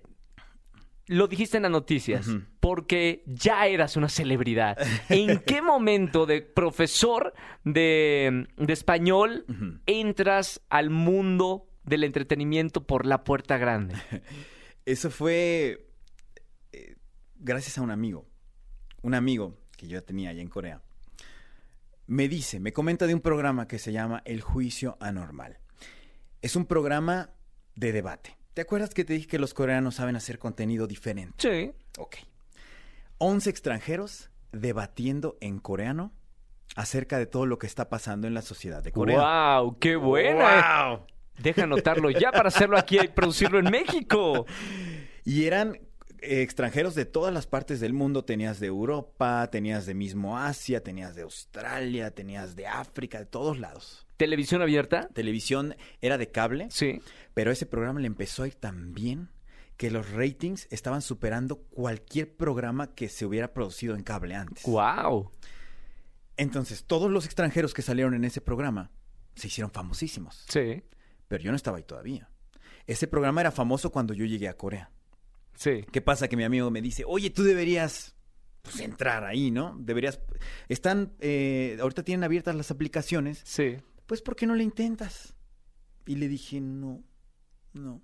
lo 1.08 1.26
dijiste 1.26 1.56
en 1.56 1.64
las 1.64 1.72
noticias, 1.72 2.28
porque 2.60 3.22
ya 3.26 3.66
eras 3.66 3.96
una 3.96 4.08
celebridad. 4.08 4.78
¿En 5.08 5.40
qué 5.40 5.62
momento 5.62 6.26
de 6.26 6.42
profesor 6.42 7.34
de, 7.64 8.46
de 8.56 8.72
español 8.72 9.44
entras 9.86 10.60
al 10.68 10.90
mundo 10.90 11.66
del 11.84 12.04
entretenimiento 12.04 12.86
por 12.86 13.06
la 13.06 13.24
puerta 13.24 13.56
grande? 13.56 13.94
Eso 14.84 15.10
fue 15.10 15.88
eh, 16.72 16.96
gracias 17.36 17.78
a 17.78 17.82
un 17.82 17.90
amigo. 17.90 18.26
Un 19.02 19.14
amigo 19.14 19.58
que 19.76 19.88
yo 19.88 20.02
tenía 20.02 20.30
allá 20.30 20.42
en 20.42 20.48
Corea. 20.48 20.82
Me 22.06 22.28
dice, 22.28 22.60
me 22.60 22.72
comenta 22.72 23.06
de 23.06 23.14
un 23.14 23.20
programa 23.20 23.68
que 23.68 23.78
se 23.78 23.92
llama 23.92 24.22
El 24.24 24.40
Juicio 24.40 24.96
Anormal. 25.00 25.58
Es 26.40 26.56
un 26.56 26.66
programa 26.66 27.30
de 27.74 27.92
debate. 27.92 28.37
¿Te 28.58 28.62
acuerdas 28.62 28.90
que 28.90 29.04
te 29.04 29.12
dije 29.12 29.28
que 29.28 29.38
los 29.38 29.54
coreanos 29.54 29.94
saben 29.94 30.16
hacer 30.16 30.40
contenido 30.40 30.88
diferente? 30.88 31.36
Sí. 31.38 31.70
Ok. 31.96 32.16
11 33.18 33.50
extranjeros 33.50 34.30
debatiendo 34.50 35.36
en 35.40 35.60
coreano 35.60 36.10
acerca 36.74 37.18
de 37.18 37.26
todo 37.26 37.46
lo 37.46 37.60
que 37.60 37.68
está 37.68 37.88
pasando 37.88 38.26
en 38.26 38.34
la 38.34 38.42
sociedad 38.42 38.82
de 38.82 38.90
Corea. 38.90 39.60
¡Wow! 39.60 39.78
¡Qué 39.78 39.94
buena! 39.94 40.88
¡Wow! 40.88 41.06
Deja 41.38 41.62
anotarlo 41.62 42.10
ya 42.10 42.32
para 42.32 42.48
hacerlo 42.48 42.76
aquí 42.76 42.98
y 42.98 43.06
producirlo 43.06 43.60
en 43.60 43.70
México. 43.70 44.44
Y 45.24 45.44
eran 45.44 45.78
extranjeros 46.22 46.94
de 46.94 47.04
todas 47.04 47.32
las 47.32 47.46
partes 47.46 47.80
del 47.80 47.92
mundo. 47.92 48.24
Tenías 48.24 48.60
de 48.60 48.66
Europa, 48.66 49.48
tenías 49.50 49.86
de 49.86 49.94
mismo 49.94 50.38
Asia, 50.38 50.82
tenías 50.82 51.14
de 51.14 51.22
Australia, 51.22 52.10
tenías 52.14 52.56
de 52.56 52.66
África, 52.66 53.18
de 53.18 53.26
todos 53.26 53.58
lados. 53.58 54.06
¿Televisión 54.16 54.62
abierta? 54.62 55.08
Televisión 55.14 55.76
era 56.00 56.18
de 56.18 56.30
cable, 56.30 56.68
Sí. 56.70 57.00
pero 57.34 57.50
ese 57.52 57.66
programa 57.66 58.00
le 58.00 58.06
empezó 58.08 58.42
a 58.42 58.48
ir 58.48 58.54
tan 58.54 58.92
bien 58.94 59.30
que 59.76 59.90
los 59.92 60.10
ratings 60.10 60.66
estaban 60.70 61.02
superando 61.02 61.56
cualquier 61.58 62.36
programa 62.36 62.94
que 62.94 63.08
se 63.08 63.24
hubiera 63.24 63.52
producido 63.54 63.94
en 63.94 64.02
cable 64.02 64.34
antes. 64.34 64.64
¡Wow! 64.64 65.30
Entonces, 66.36 66.84
todos 66.84 67.10
los 67.10 67.24
extranjeros 67.26 67.74
que 67.74 67.82
salieron 67.82 68.14
en 68.14 68.24
ese 68.24 68.40
programa 68.40 68.90
se 69.34 69.46
hicieron 69.46 69.70
famosísimos. 69.70 70.44
Sí. 70.48 70.82
Pero 71.28 71.42
yo 71.44 71.50
no 71.52 71.56
estaba 71.56 71.76
ahí 71.76 71.84
todavía. 71.84 72.28
Ese 72.86 73.06
programa 73.06 73.40
era 73.40 73.50
famoso 73.52 73.90
cuando 73.92 74.14
yo 74.14 74.24
llegué 74.24 74.48
a 74.48 74.56
Corea. 74.56 74.90
Sí. 75.58 75.84
¿Qué 75.92 76.00
pasa? 76.00 76.28
Que 76.28 76.36
mi 76.36 76.44
amigo 76.44 76.70
me 76.70 76.80
dice, 76.80 77.02
oye, 77.04 77.30
tú 77.30 77.42
deberías 77.42 78.14
pues, 78.62 78.78
entrar 78.78 79.24
ahí, 79.24 79.50
¿no? 79.50 79.76
Deberías... 79.80 80.20
Están, 80.68 81.14
eh, 81.18 81.76
ahorita 81.80 82.04
tienen 82.04 82.22
abiertas 82.22 82.54
las 82.54 82.70
aplicaciones, 82.70 83.40
Sí. 83.44 83.76
pues 84.06 84.22
¿por 84.22 84.36
qué 84.36 84.46
no 84.46 84.54
le 84.54 84.62
intentas? 84.62 85.34
Y 86.06 86.14
le 86.14 86.28
dije, 86.28 86.60
no, 86.60 87.02
no, 87.72 88.00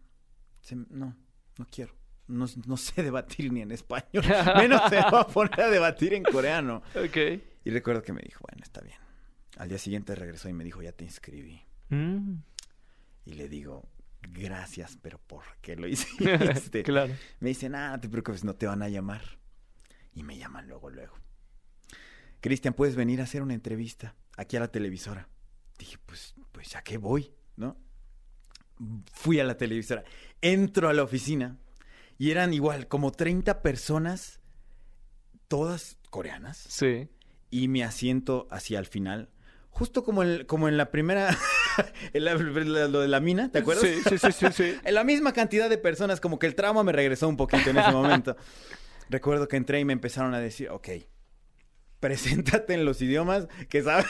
se- 0.62 0.74
no, 0.74 1.16
no 1.57 1.66
quiero. 1.70 1.94
No, 2.26 2.46
no 2.66 2.76
sé 2.76 3.02
debatir 3.05 3.52
ni 3.52 3.61
en 3.61 3.70
español. 3.70 4.24
Menos 4.57 4.82
se 4.90 4.96
va 4.96 5.20
a 5.20 5.26
poner 5.28 5.61
a 5.61 5.68
debatir 5.70 6.12
en 6.14 6.24
coreano. 6.24 6.82
Ok. 6.96 7.16
Y 7.64 7.70
recuerdo 7.70 8.02
que 8.02 8.12
me 8.12 8.22
dijo, 8.22 8.44
bueno, 8.50 8.64
está 8.64 8.80
bien. 8.80 8.98
Al 9.59 9.68
día 9.68 9.78
siguiente 9.78 10.14
regresó 10.16 10.48
y 10.48 10.55
me 10.55 10.64
dijo, 10.64 10.82
ya 10.82 10.90
te 10.92 11.05
inscribí. 11.05 11.62
Mm. 11.90 12.34
Y 13.26 13.34
le 13.34 13.48
digo, 13.48 13.88
gracias, 14.30 14.98
pero 15.00 15.18
¿por 15.18 15.42
qué 15.60 15.76
lo 15.76 15.86
hiciste? 15.88 16.82
claro. 16.84 17.14
Me 17.40 17.48
dice, 17.50 17.68
nada, 17.68 17.90
no 17.92 18.00
te 18.00 18.08
preocupes, 18.08 18.44
no 18.44 18.54
te 18.54 18.66
van 18.66 18.82
a 18.82 18.88
llamar. 18.88 19.22
Y 20.14 20.22
me 20.22 20.36
llaman 20.38 20.68
luego, 20.68 20.90
luego. 20.90 21.14
Cristian, 22.40 22.74
¿puedes 22.74 22.94
venir 22.96 23.20
a 23.20 23.24
hacer 23.24 23.42
una 23.42 23.54
entrevista 23.54 24.14
aquí 24.36 24.56
a 24.56 24.60
la 24.60 24.68
televisora? 24.68 25.28
Dije, 25.78 25.96
pues, 26.06 26.34
pues 26.52 26.68
ya 26.70 26.82
que 26.82 26.98
voy, 26.98 27.32
¿no? 27.56 27.76
Fui 29.12 29.40
a 29.40 29.44
la 29.44 29.56
televisora, 29.56 30.04
entro 30.40 30.88
a 30.88 30.92
la 30.92 31.02
oficina 31.02 31.58
y 32.18 32.30
eran 32.30 32.52
igual 32.52 32.86
como 32.88 33.12
30 33.12 33.62
personas, 33.62 34.40
todas 35.48 35.98
coreanas, 36.10 36.58
Sí. 36.58 37.08
y 37.50 37.68
mi 37.68 37.82
asiento 37.82 38.46
hacia 38.50 38.78
el 38.78 38.86
final, 38.86 39.30
justo 39.74 40.02
como, 40.04 40.22
como 40.46 40.68
en 40.68 40.76
la 40.76 40.90
primera, 40.90 41.36
en 42.12 42.24
la- 42.24 42.34
la- 42.34 42.88
lo 42.88 43.00
de 43.00 43.08
la 43.08 43.20
mina, 43.20 43.50
¿te 43.52 43.58
acuerdas? 43.58 43.84
Sí, 43.84 44.00
sí, 44.08 44.18
sí, 44.18 44.32
sí, 44.32 44.46
sí. 44.52 44.74
En 44.84 44.94
la 44.94 45.04
misma 45.04 45.32
cantidad 45.32 45.68
de 45.68 45.78
personas, 45.78 46.20
como 46.20 46.38
que 46.38 46.46
el 46.46 46.54
trauma 46.54 46.82
me 46.82 46.92
regresó 46.92 47.28
un 47.28 47.36
poquito 47.36 47.70
en 47.70 47.76
ese 47.78 47.90
momento. 47.92 48.36
Recuerdo 49.10 49.46
que 49.48 49.56
entré 49.56 49.80
y 49.80 49.84
me 49.84 49.92
empezaron 49.92 50.32
a 50.34 50.40
decir, 50.40 50.70
ok, 50.70 50.88
preséntate 52.00 52.74
en 52.74 52.84
los 52.84 53.00
idiomas 53.02 53.48
que 53.68 53.82
sabes 53.82 54.06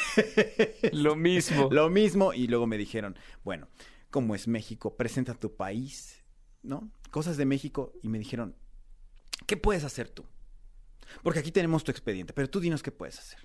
Lo 0.93 1.17
mismo. 1.17 1.69
lo 1.71 1.91
mismo. 1.91 2.33
Y 2.33 2.47
luego 2.49 2.67
me 2.67 2.77
dijeron, 2.79 3.17
bueno, 3.45 3.69
¿cómo 4.11 4.35
es 4.35 4.49
México? 4.49 4.97
Presenta 4.97 5.35
tu 5.35 5.57
país, 5.57 6.23
¿no? 6.63 6.91
Cosas 7.11 7.37
de 7.37 7.45
México. 7.45 7.93
Y 8.03 8.09
me 8.09 8.19
dijeron, 8.19 8.57
¿qué 9.47 9.57
puedes 9.57 9.85
hacer 9.85 10.09
tú? 10.09 10.25
Porque 11.23 11.39
aquí 11.41 11.53
tenemos 11.53 11.85
tu 11.85 11.91
expediente, 11.91 12.33
pero 12.33 12.49
tú 12.51 12.61
dinos 12.61 12.83
qué 12.83 12.91
puedes 12.91 13.19
hacer. 13.19 13.39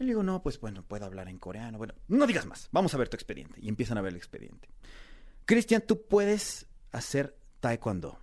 Y 0.00 0.04
le 0.04 0.08
digo, 0.12 0.22
no, 0.22 0.42
pues 0.42 0.58
bueno, 0.58 0.82
puedo 0.82 1.04
hablar 1.04 1.28
en 1.28 1.38
coreano. 1.38 1.76
Bueno, 1.76 1.92
no 2.08 2.26
digas 2.26 2.46
más, 2.46 2.68
vamos 2.72 2.94
a 2.94 2.96
ver 2.96 3.10
tu 3.10 3.16
expediente. 3.16 3.60
Y 3.60 3.68
empiezan 3.68 3.98
a 3.98 4.00
ver 4.00 4.12
el 4.12 4.16
expediente. 4.16 4.68
Cristian, 5.44 5.82
tú 5.86 6.06
puedes 6.06 6.66
hacer 6.90 7.36
taekwondo. 7.60 8.18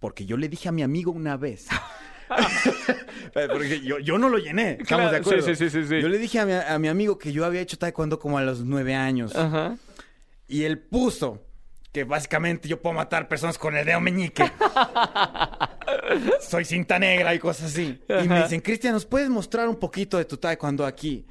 Porque 0.00 0.26
yo 0.26 0.36
le 0.36 0.48
dije 0.48 0.68
a 0.68 0.72
mi 0.72 0.82
amigo 0.82 1.12
una 1.12 1.36
vez. 1.36 1.68
Porque 3.32 3.80
yo, 3.80 3.98
yo 4.00 4.18
no 4.18 4.28
lo 4.28 4.38
llené, 4.38 4.72
estamos 4.72 4.86
Claro, 4.88 5.10
de 5.12 5.16
acuerdo. 5.18 5.42
sí, 5.42 5.54
sí, 5.54 5.70
sí, 5.70 5.82
sí, 5.82 5.88
sí. 5.88 6.00
Yo 6.02 6.08
le 6.08 6.18
dije 6.18 6.40
a 6.40 6.46
mi, 6.46 6.52
a 6.52 6.78
mi 6.80 6.88
amigo 6.88 7.16
que 7.16 7.32
yo 7.32 7.44
había 7.44 7.60
hecho 7.60 7.78
taekwondo 7.78 8.18
como 8.18 8.38
a 8.38 8.42
los 8.42 8.64
nueve 8.64 8.94
años. 8.96 9.34
Ajá. 9.36 9.76
Y 10.48 10.64
él 10.64 10.78
puso 10.80 11.46
que 11.98 12.04
básicamente 12.04 12.68
yo 12.68 12.80
puedo 12.80 12.94
matar 12.94 13.26
personas 13.26 13.58
con 13.58 13.76
el 13.76 13.84
dedo 13.84 14.00
meñique. 14.00 14.44
Soy 16.40 16.64
cinta 16.64 16.96
negra 16.98 17.34
y 17.34 17.40
cosas 17.40 17.72
así. 17.72 18.00
Y 18.08 18.28
me 18.28 18.42
dicen, 18.42 18.60
Cristian, 18.60 18.92
¿nos 18.92 19.04
puedes 19.04 19.28
mostrar 19.28 19.68
un 19.68 19.76
poquito 19.76 20.16
de 20.16 20.24
tu 20.24 20.36
taekwondo 20.36 20.86
aquí? 20.86 21.26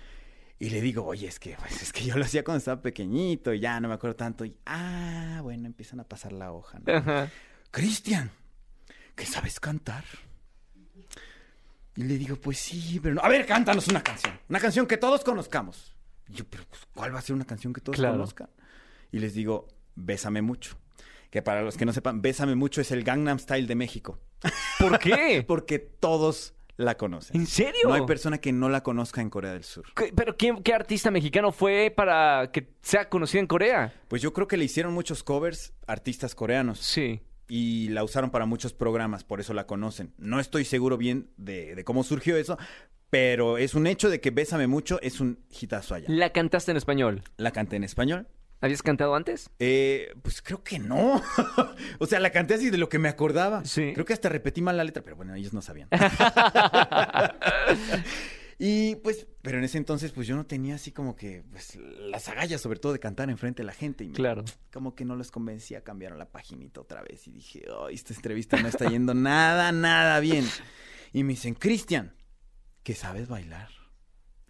Y 0.59 0.70
le 0.70 0.82
digo, 0.82 1.05
oye, 1.05 1.28
es 1.28 1.39
que, 1.39 1.55
pues, 1.57 1.82
es 1.84 1.93
que 1.93 2.03
yo 2.03 2.18
lo 2.18 2.26
hacía 2.26 2.43
cuando 2.43 2.57
estaba 2.57 2.82
pequeñito 2.82 3.53
y 3.53 3.61
ya 3.61 3.80
no 3.80 3.88
me 3.88 3.93
acuerdo 3.93 4.18
tanto. 4.18 4.43
Y, 4.43 4.57
ah, 4.65 5.39
bueno, 5.41 5.68
empiezan 5.68 6.01
a 6.01 6.03
pasar 6.03 6.34
la 6.34 6.51
hoja. 6.51 6.80
¿no? 6.86 6.93
Ajá. 6.93 7.30
Cristian, 7.72 8.30
¿que 9.15 9.26
sabes 9.26 9.59
cantar? 9.61 10.03
Y 11.95 12.03
le 12.03 12.18
digo, 12.18 12.36
pues 12.36 12.57
sí, 12.57 12.99
pero 13.01 13.15
no. 13.15 13.22
A 13.22 13.30
ver, 13.30 13.45
cántanos 13.45 13.88
una 13.88 14.03
canción. 14.03 14.38
Una 14.49 14.59
canción 14.59 14.86
que 14.86 14.97
todos 14.97 15.24
conozcamos. 15.24 15.95
Y 16.28 16.34
yo, 16.34 16.43
pero 16.49 16.65
pues, 16.70 16.82
¿cuál 16.93 17.15
va 17.15 17.20
a 17.20 17.22
ser 17.22 17.36
una 17.36 17.45
canción 17.45 17.72
que 17.72 17.80
todos 17.80 17.95
Claro. 17.97 18.15
conozcan? 18.15 18.49
Y 19.13 19.20
les 19.20 19.34
digo, 19.34 19.68
Bésame 19.98 20.41
mucho. 20.41 20.78
Que 21.30 21.41
para 21.41 21.62
los 21.62 21.76
que 21.76 21.86
no 21.86 21.91
sepan, 21.91 22.22
Bésame 22.22 22.56
mucho 22.56 22.80
es 22.80 22.91
el 22.91 23.04
Gangnam 23.04 23.38
Style 23.39 23.68
de 23.68 23.76
México. 23.76 24.20
¿Por 24.80 24.98
qué? 25.00 25.43
Porque 25.48 25.80
todos 25.80 26.54
la 26.78 26.95
conocen. 26.95 27.36
¿En 27.41 27.48
serio? 27.48 27.82
No 27.86 27.93
hay 27.95 28.06
persona 28.06 28.38
que 28.38 28.54
no 28.54 28.70
la 28.70 28.84
conozca 28.84 29.20
en 29.22 29.30
Corea 29.30 29.52
del 29.54 29.64
Sur. 29.64 29.84
¿Qué- 29.95 30.14
¿Pero 30.16 30.38
quién- 30.38 30.62
qué 30.64 30.74
artista 30.74 31.10
mexicano 31.12 31.52
fue 31.52 31.91
para 31.93 32.52
que 32.54 32.70
sea 32.82 33.10
conocida 33.10 33.41
en 33.41 33.48
Corea? 33.48 33.93
Pues 34.08 34.22
yo 34.22 34.32
creo 34.32 34.48
que 34.48 34.56
le 34.58 34.66
hicieron 34.66 34.93
muchos 34.93 35.24
covers 35.24 35.74
artistas 35.88 36.34
coreanos. 36.36 36.80
Sí. 36.80 37.20
y 37.50 37.88
la 37.89 38.04
usaron 38.04 38.30
para 38.30 38.45
muchos 38.45 38.74
programas, 38.74 39.24
por 39.24 39.39
eso 39.39 39.54
la 39.54 39.66
conocen. 39.66 40.14
No 40.18 40.41
estoy 40.41 40.66
seguro 40.66 40.98
bien 40.98 41.30
de, 41.38 41.76
de 41.76 41.84
cómo 41.86 42.04
surgió 42.04 42.36
eso, 42.36 42.58
pero 43.10 43.58
es 43.58 43.74
un 43.74 43.88
hecho 43.88 44.10
de 44.10 44.20
que 44.20 44.32
Bésame 44.32 44.68
mucho 44.68 45.00
es 45.02 45.22
un 45.22 45.39
hitazo 45.50 45.95
allá. 45.95 46.08
¿La 46.10 46.32
cantaste 46.34 46.72
en 46.72 46.78
español? 46.78 47.24
La 47.38 47.52
canté 47.52 47.78
en 47.78 47.86
español. 47.86 48.28
¿Habías 48.60 48.82
cantado 48.82 49.14
antes? 49.16 49.51
Eh, 49.60 50.14
pues 50.24 50.41
creo 50.41 50.64
que 50.64 50.80
no. 50.80 51.22
o 51.99 52.05
sea, 52.08 52.20
la 52.20 52.32
canté 52.32 52.55
así 52.55 52.70
de 52.72 52.78
lo 52.80 52.89
que 52.89 52.97
me 52.99 53.08
acordaba. 53.10 53.64
Sí. 53.66 53.91
Creo 53.93 54.05
que 54.05 54.14
hasta 54.14 54.30
repetí 54.30 54.62
mal 54.62 54.78
la 54.78 54.84
letra, 54.84 55.03
pero 55.03 55.16
bueno, 55.16 55.36
ellos 55.36 55.53
no 55.53 55.62
sabían. 55.62 55.89
y 58.60 58.95
pues, 58.97 59.28
pero 59.43 59.60
en 59.60 59.64
ese 59.64 59.78
entonces, 59.78 60.12
pues 60.12 60.26
yo 60.28 60.36
no 60.36 60.45
tenía 60.47 60.76
así 60.76 60.91
como 60.91 61.16
que, 61.16 61.43
pues, 61.51 61.76
las 61.76 62.28
agallas, 62.30 62.60
sobre 62.60 62.80
todo 62.80 62.91
de 62.93 62.99
cantar 62.99 63.30
enfrente 63.30 63.62
de 63.62 63.68
la 63.68 63.74
gente. 63.74 64.03
Y 64.03 64.08
me- 64.08 64.14
Claro. 64.16 64.43
como 64.74 64.95
que 64.95 65.05
no 65.05 65.16
los 65.16 65.30
convencía, 65.30 65.84
cambiaron 65.84 66.18
la 66.18 66.32
paginita 66.32 66.82
otra 66.82 67.03
vez 67.03 67.28
y 67.28 67.32
dije, 67.32 67.66
oh, 67.70 67.89
esta 67.89 68.14
entrevista 68.16 68.60
no 68.62 68.68
está 68.68 68.89
yendo 68.89 69.14
nada, 69.14 69.72
nada 69.72 70.20
bien. 70.20 70.45
Y 71.14 71.24
me 71.24 71.34
dicen, 71.34 71.53
Cristian, 71.53 72.16
¿que 72.84 72.95
sabes 72.95 73.28
bailar? 73.28 73.70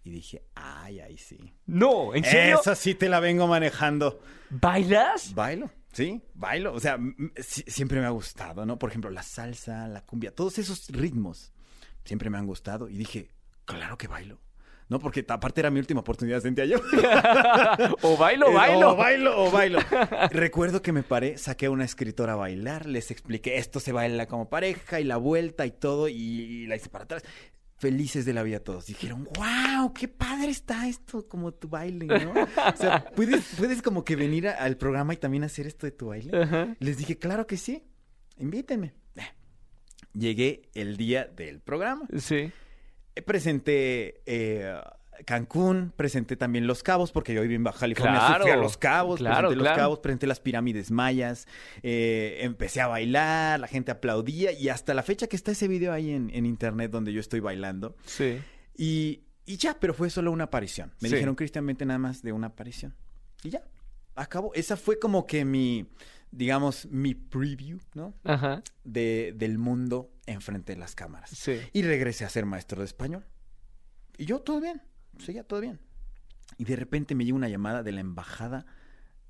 Y 0.08 0.10
dije, 0.10 0.42
ay, 0.54 1.00
ay, 1.00 1.18
sí. 1.18 1.38
No, 1.66 2.14
¿en 2.14 2.24
serio? 2.24 2.60
Esa 2.60 2.74
sí 2.74 2.94
te 2.94 3.08
la 3.08 3.20
vengo 3.20 3.46
manejando. 3.46 4.20
¿Bailas? 4.50 5.34
Bailo, 5.34 5.70
sí, 5.92 6.22
bailo. 6.34 6.72
O 6.72 6.80
sea, 6.80 6.98
siempre 7.38 8.00
me 8.00 8.06
ha 8.06 8.10
gustado, 8.10 8.64
¿no? 8.66 8.78
Por 8.78 8.90
ejemplo, 8.90 9.10
la 9.10 9.22
salsa, 9.22 9.86
la 9.88 10.02
cumbia, 10.02 10.34
todos 10.34 10.58
esos 10.58 10.88
ritmos 10.88 11.52
siempre 12.04 12.30
me 12.30 12.38
han 12.38 12.46
gustado. 12.46 12.88
Y 12.88 12.96
dije, 12.96 13.30
claro 13.64 13.98
que 13.98 14.08
bailo. 14.08 14.40
No, 14.88 14.98
porque 14.98 15.22
aparte 15.28 15.60
era 15.60 15.70
mi 15.70 15.80
última 15.80 16.00
oportunidad, 16.00 16.40
sentía 16.40 16.64
yo. 16.64 16.78
o 18.02 18.16
bailo, 18.16 18.48
Eh, 18.48 18.54
bailo. 18.54 18.92
O 18.92 18.96
bailo, 18.96 19.44
o 19.44 19.50
bailo. 19.50 19.78
Recuerdo 20.30 20.80
que 20.80 20.92
me 20.92 21.02
paré, 21.02 21.36
saqué 21.36 21.66
a 21.66 21.70
una 21.70 21.84
escritora 21.84 22.32
a 22.32 22.36
bailar, 22.36 22.86
les 22.86 23.10
expliqué, 23.10 23.58
esto 23.58 23.80
se 23.80 23.92
baila 23.92 24.26
como 24.26 24.48
pareja 24.48 24.98
y 24.98 25.04
la 25.04 25.18
vuelta 25.18 25.66
y 25.66 25.72
todo, 25.72 26.08
y 26.08 26.66
la 26.68 26.76
hice 26.76 26.88
para 26.88 27.04
atrás. 27.04 27.22
Felices 27.78 28.24
de 28.24 28.32
la 28.32 28.42
vida 28.42 28.58
todos. 28.60 28.86
Dijeron, 28.86 29.28
wow, 29.36 29.92
qué 29.94 30.08
padre 30.08 30.50
está 30.50 30.88
esto, 30.88 31.28
como 31.28 31.52
tu 31.54 31.68
baile, 31.68 32.06
¿no? 32.06 32.32
O 32.32 32.76
sea, 32.76 33.04
¿puedes, 33.16 33.54
puedes 33.56 33.82
como 33.82 34.04
que 34.04 34.16
venir 34.16 34.48
a- 34.48 34.54
al 34.56 34.76
programa 34.76 35.14
y 35.14 35.16
también 35.16 35.44
hacer 35.44 35.66
esto 35.68 35.86
de 35.86 35.92
tu 35.92 36.06
baile. 36.08 36.76
Les 36.80 36.96
dije, 36.98 37.18
claro 37.18 37.46
que 37.46 37.56
sí, 37.56 37.84
invítenme. 38.36 38.94
Eh, 39.16 39.22
Llegué 40.12 40.62
el 40.74 40.96
día 40.96 41.24
del 41.26 41.60
programa. 41.60 42.08
Sí. 42.18 42.50
Eh, 43.14 43.22
Presenté 43.22 44.22
eh, 44.26 44.74
Cancún, 45.24 45.92
presenté 45.96 46.36
también 46.36 46.66
Los 46.66 46.82
Cabos, 46.82 47.12
porque 47.12 47.34
yo 47.34 47.42
viví 47.42 47.54
en 47.54 47.64
Baja 47.64 47.80
California, 47.80 48.18
así 48.18 48.26
Claro, 48.28 48.42
fui 48.44 48.50
a 48.52 48.56
Los 48.56 48.76
Cabos, 48.76 49.18
claro, 49.18 49.48
presenté 49.48 49.56
Los 49.56 49.64
claro. 49.64 49.76
Cabos, 49.82 49.98
presenté 50.00 50.26
las 50.26 50.40
pirámides 50.40 50.90
mayas, 50.90 51.46
eh, 51.82 52.38
empecé 52.40 52.80
a 52.80 52.86
bailar, 52.86 53.60
la 53.60 53.66
gente 53.68 53.90
aplaudía, 53.90 54.52
y 54.52 54.68
hasta 54.68 54.94
la 54.94 55.02
fecha 55.02 55.26
que 55.26 55.36
está 55.36 55.52
ese 55.52 55.68
video 55.68 55.92
ahí 55.92 56.10
en, 56.10 56.30
en 56.34 56.46
internet 56.46 56.90
donde 56.90 57.12
yo 57.12 57.20
estoy 57.20 57.40
bailando, 57.40 57.96
Sí. 58.04 58.38
y, 58.76 59.22
y 59.46 59.56
ya, 59.56 59.78
pero 59.80 59.94
fue 59.94 60.10
solo 60.10 60.30
una 60.30 60.44
aparición. 60.44 60.92
Me 61.00 61.08
Sí. 61.08 61.14
dijeron, 61.14 61.34
Cristian, 61.34 61.66
vente 61.66 61.84
nada 61.86 61.98
más 61.98 62.22
de 62.22 62.32
una 62.32 62.48
aparición. 62.48 62.94
Y 63.42 63.50
ya, 63.50 63.62
acabó. 64.14 64.52
Esa 64.54 64.76
fue 64.76 64.98
como 64.98 65.26
que 65.26 65.44
mi, 65.44 65.86
digamos, 66.30 66.86
mi 66.86 67.14
preview, 67.14 67.78
¿no? 67.94 68.14
Ajá. 68.24 68.62
De, 68.84 69.32
del 69.36 69.56
mundo 69.58 70.10
enfrente 70.26 70.74
de 70.74 70.78
las 70.78 70.94
cámaras. 70.94 71.30
Sí. 71.30 71.58
Y 71.72 71.82
regresé 71.82 72.24
a 72.26 72.28
ser 72.28 72.44
maestro 72.44 72.80
de 72.80 72.84
español. 72.86 73.24
Y 74.18 74.26
yo, 74.26 74.40
todo 74.40 74.60
bien. 74.60 74.82
Seguía 75.18 75.44
todo 75.44 75.60
bien. 75.60 75.80
Y 76.56 76.64
de 76.64 76.76
repente 76.76 77.14
me 77.14 77.24
llega 77.24 77.36
una 77.36 77.48
llamada 77.48 77.82
de 77.82 77.92
la 77.92 78.00
embajada 78.00 78.66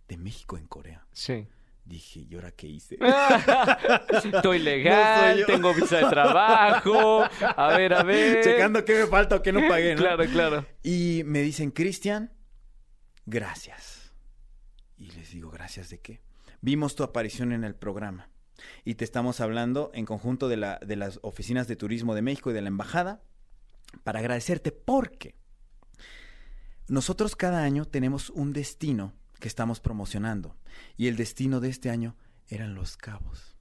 de 0.08 0.16
México 0.16 0.56
en 0.56 0.66
Corea. 0.66 1.06
Sí. 1.12 1.46
Dije, 1.84 2.26
¿y 2.28 2.34
ahora 2.34 2.52
qué 2.52 2.66
hice? 2.66 2.98
Estoy 4.34 4.58
legal, 4.58 5.40
No 5.40 5.46
tengo 5.46 5.74
visa 5.74 5.96
de 5.98 6.08
trabajo. 6.10 7.22
A 7.22 7.76
ver, 7.76 7.94
a 7.94 8.02
ver. 8.02 8.44
Checando 8.44 8.84
qué 8.84 9.00
me 9.00 9.06
falta 9.06 9.36
o 9.36 9.42
qué 9.42 9.52
no 9.52 9.66
pagué, 9.66 9.94
¿no? 9.94 10.02
Claro, 10.02 10.24
claro. 10.26 10.66
Y 10.82 11.22
me 11.24 11.40
dicen, 11.40 11.70
Cristian, 11.70 12.30
gracias. 13.24 14.12
Y 14.98 15.10
les 15.12 15.30
digo, 15.30 15.50
¿gracias 15.50 15.88
de 15.88 16.00
qué? 16.00 16.20
Vimos 16.60 16.94
tu 16.94 17.04
aparición 17.04 17.52
en 17.52 17.64
el 17.64 17.74
programa 17.74 18.28
y 18.84 18.96
te 18.96 19.04
estamos 19.04 19.40
hablando 19.40 19.90
en 19.94 20.04
conjunto 20.04 20.48
de, 20.48 20.56
la, 20.56 20.78
de 20.84 20.96
las 20.96 21.20
oficinas 21.22 21.68
de 21.68 21.76
turismo 21.76 22.14
de 22.14 22.22
México 22.22 22.50
y 22.50 22.54
de 22.54 22.62
la 22.62 22.68
embajada 22.68 23.22
para 24.04 24.18
agradecerte 24.18 24.72
porque 24.72 25.36
nosotros 26.88 27.36
cada 27.36 27.62
año 27.62 27.84
tenemos 27.84 28.30
un 28.30 28.52
destino 28.52 29.12
que 29.40 29.48
estamos 29.48 29.80
promocionando 29.80 30.56
y 30.96 31.08
el 31.08 31.16
destino 31.16 31.60
de 31.60 31.68
este 31.68 31.90
año 31.90 32.16
eran 32.48 32.74
Los 32.74 32.96
Cabos. 32.96 33.56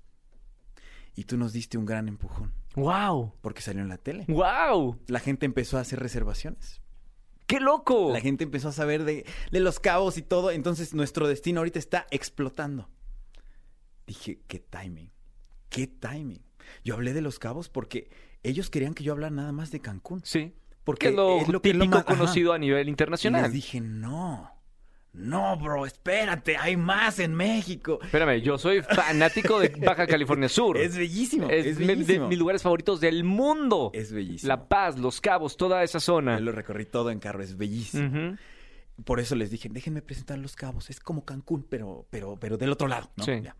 Y 1.15 1.23
tú 1.25 1.37
nos 1.37 1.51
diste 1.51 1.77
un 1.77 1.85
gran 1.85 2.07
empujón 2.07 2.53
¡Wow! 2.75 3.33
porque 3.41 3.61
salió 3.61 3.81
en 3.81 3.89
la 3.89 3.97
tele. 3.97 4.25
¡Wow! 4.27 4.99
La 5.07 5.19
gente 5.19 5.45
empezó 5.45 5.77
a 5.77 5.81
hacer 5.81 5.99
reservaciones. 5.99 6.81
¡Qué 7.47 7.59
loco! 7.59 8.11
La 8.13 8.21
gente 8.21 8.43
empezó 8.43 8.69
a 8.69 8.73
saber 8.73 9.03
de, 9.03 9.25
de 9.51 9.59
los 9.59 9.79
cabos 9.79 10.17
y 10.17 10.21
todo. 10.21 10.51
Entonces 10.51 10.93
nuestro 10.93 11.27
destino 11.27 11.61
ahorita 11.61 11.79
está 11.79 12.05
explotando. 12.11 12.89
Dije, 14.05 14.41
qué 14.47 14.59
timing. 14.59 15.11
Qué 15.69 15.87
timing. 15.87 16.45
Yo 16.83 16.93
hablé 16.93 17.13
de 17.13 17.21
los 17.21 17.39
cabos 17.39 17.67
porque 17.67 18.09
ellos 18.43 18.69
querían 18.69 18.93
que 18.93 19.03
yo 19.03 19.13
hablara 19.13 19.35
nada 19.35 19.51
más 19.51 19.71
de 19.71 19.79
Cancún. 19.79 20.21
Sí. 20.23 20.53
Porque 20.87 21.07
Que 21.07 21.09
es 21.09 21.15
lo, 21.15 21.41
es 21.41 21.47
lo 21.49 21.61
que 21.61 21.69
es 21.69 21.75
lo 21.75 21.83
típico 21.83 21.97
ajá. 21.99 22.05
conocido 22.05 22.53
a 22.53 22.57
nivel 22.57 22.87
Y 22.87 22.89
internacional. 22.89 23.43
les 23.43 23.51
dije, 23.53 23.79
no. 23.81 24.51
No, 25.13 25.57
bro, 25.57 25.85
espérate, 25.85 26.57
hay 26.57 26.77
más 26.77 27.19
en 27.19 27.33
México. 27.35 27.99
Espérame, 28.03 28.39
yo 28.41 28.57
soy 28.57 28.81
fanático 28.83 29.59
de 29.59 29.69
Baja 29.85 30.05
California 30.07 30.47
Sur. 30.47 30.77
Es 30.77 30.95
bellísimo. 30.95 31.49
Es 31.49 31.65
Es, 31.65 31.77
de 31.79 32.19
mis 32.19 32.37
lugares 32.37 32.61
favoritos 32.63 33.01
del 33.01 33.23
mundo. 33.23 33.89
Es 33.93 34.11
bellísimo. 34.13 34.47
La 34.47 34.67
Paz, 34.69 34.97
Los 34.97 35.19
Cabos, 35.19 35.57
toda 35.57 35.83
esa 35.83 35.99
zona. 35.99 36.37
Yo 36.37 36.45
lo 36.45 36.51
recorrí 36.53 36.85
todo 36.85 37.09
en 37.11 37.19
carro, 37.19 37.43
es 37.43 37.57
bellísimo. 37.57 38.37
Por 39.03 39.19
eso 39.19 39.35
les 39.35 39.51
dije, 39.51 39.69
déjenme 39.71 40.01
presentar 40.01 40.39
los 40.39 40.55
cabos. 40.55 40.89
Es 40.89 40.99
como 40.99 41.23
Cancún, 41.25 41.63
pero, 41.69 42.07
pero, 42.09 42.37
pero 42.39 42.57
del 42.57 42.71
otro 42.71 42.87
lado, 42.87 43.11
¿no? 43.15 43.23
Sí. 43.25 43.31
Ya. 43.43 43.55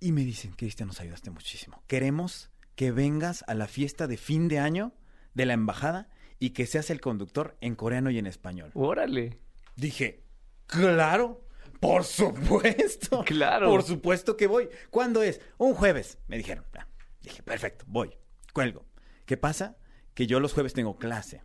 Y 0.00 0.12
me 0.12 0.22
dicen, 0.24 0.52
Cristian, 0.56 0.88
nos 0.88 1.00
ayudaste 1.00 1.30
muchísimo. 1.30 1.82
Queremos 1.86 2.50
que 2.74 2.90
vengas 2.92 3.44
a 3.46 3.54
la 3.54 3.66
fiesta 3.66 4.06
de 4.06 4.16
fin 4.18 4.48
de 4.48 4.58
año 4.58 4.92
de 5.34 5.46
la 5.46 5.54
embajada 5.54 6.08
y 6.38 6.50
que 6.50 6.66
seas 6.66 6.90
el 6.90 7.00
conductor 7.00 7.56
en 7.60 7.74
coreano 7.74 8.10
y 8.10 8.18
en 8.18 8.26
español. 8.26 8.70
Órale. 8.74 9.38
Dije, 9.76 10.22
claro, 10.66 11.44
por 11.80 12.04
supuesto. 12.04 13.22
Claro. 13.26 13.68
Por 13.70 13.82
supuesto 13.82 14.36
que 14.36 14.46
voy. 14.46 14.68
¿Cuándo 14.90 15.22
es? 15.22 15.40
Un 15.58 15.74
jueves, 15.74 16.18
me 16.28 16.36
dijeron. 16.36 16.64
Ah, 16.78 16.86
Dije, 17.22 17.42
perfecto, 17.42 17.84
voy. 17.88 18.16
Cuelgo. 18.52 18.86
¿Qué 19.24 19.36
pasa? 19.36 19.76
Que 20.14 20.26
yo 20.26 20.40
los 20.40 20.52
jueves 20.52 20.72
tengo 20.72 20.96
clase 20.96 21.42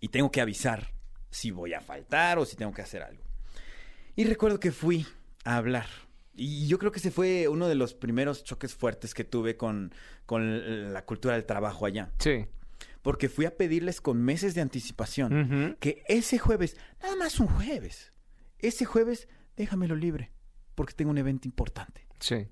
y 0.00 0.08
tengo 0.08 0.30
que 0.30 0.40
avisar 0.40 0.92
si 1.30 1.50
voy 1.50 1.74
a 1.74 1.80
faltar 1.80 2.38
o 2.38 2.44
si 2.44 2.56
tengo 2.56 2.72
que 2.72 2.82
hacer 2.82 3.02
algo. 3.02 3.24
Y 4.16 4.24
recuerdo 4.24 4.60
que 4.60 4.72
fui 4.72 5.06
a 5.44 5.56
hablar. 5.56 5.86
Y 6.34 6.66
yo 6.66 6.78
creo 6.78 6.90
que 6.90 6.98
ese 6.98 7.10
fue 7.10 7.48
uno 7.48 7.68
de 7.68 7.74
los 7.76 7.94
primeros 7.94 8.42
choques 8.44 8.74
fuertes 8.74 9.14
que 9.14 9.24
tuve 9.24 9.56
con, 9.56 9.94
con 10.26 10.92
la 10.92 11.04
cultura 11.04 11.34
del 11.34 11.46
trabajo 11.46 11.86
allá. 11.86 12.10
Sí. 12.18 12.46
Porque 13.04 13.28
fui 13.28 13.44
a 13.44 13.54
pedirles 13.54 14.00
con 14.00 14.22
meses 14.22 14.54
de 14.54 14.62
anticipación 14.62 15.76
que 15.78 16.02
ese 16.08 16.38
jueves, 16.38 16.78
nada 17.02 17.14
más 17.16 17.38
un 17.38 17.48
jueves, 17.48 18.12
ese 18.58 18.86
jueves 18.86 19.28
déjamelo 19.56 19.94
libre, 19.94 20.32
porque 20.74 20.94
tengo 20.94 21.10
un 21.10 21.18
evento 21.18 21.46
importante. 21.46 22.08
Sí. 22.18 22.48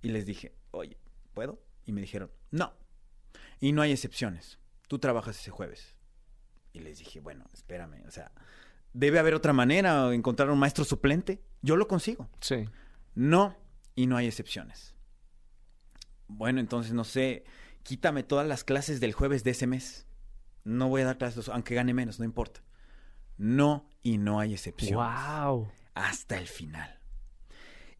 Y 0.00 0.08
les 0.08 0.24
dije, 0.24 0.56
oye, 0.70 0.98
¿puedo? 1.34 1.62
Y 1.84 1.92
me 1.92 2.00
dijeron, 2.00 2.32
no. 2.50 2.72
Y 3.60 3.72
no 3.72 3.82
hay 3.82 3.92
excepciones. 3.92 4.58
Tú 4.88 4.98
trabajas 4.98 5.38
ese 5.38 5.50
jueves. 5.50 5.94
Y 6.72 6.78
les 6.78 6.98
dije, 6.98 7.20
bueno, 7.20 7.44
espérame, 7.52 8.06
o 8.06 8.10
sea, 8.10 8.32
debe 8.94 9.18
haber 9.18 9.34
otra 9.34 9.52
manera, 9.52 10.14
encontrar 10.14 10.48
un 10.48 10.58
maestro 10.58 10.86
suplente. 10.86 11.42
Yo 11.60 11.76
lo 11.76 11.88
consigo. 11.88 12.30
Sí. 12.40 12.66
No, 13.14 13.54
y 13.94 14.06
no 14.06 14.16
hay 14.16 14.28
excepciones. 14.28 14.94
Bueno, 16.26 16.58
entonces 16.58 16.94
no 16.94 17.04
sé, 17.04 17.44
quítame 17.82 18.22
todas 18.22 18.46
las 18.46 18.64
clases 18.64 19.00
del 19.00 19.12
jueves 19.12 19.44
de 19.44 19.52
ese 19.52 19.66
mes. 19.66 20.06
No 20.64 20.88
voy 20.88 21.02
a 21.02 21.06
dar 21.06 21.18
clases, 21.18 21.48
aunque 21.48 21.74
gane 21.74 21.94
menos, 21.94 22.18
no 22.18 22.24
importa. 22.24 22.62
No, 23.36 23.88
y 24.02 24.18
no 24.18 24.40
hay 24.40 24.52
excepciones. 24.52 24.96
Wow. 24.96 25.70
Hasta 25.94 26.38
el 26.38 26.46
final. 26.46 26.98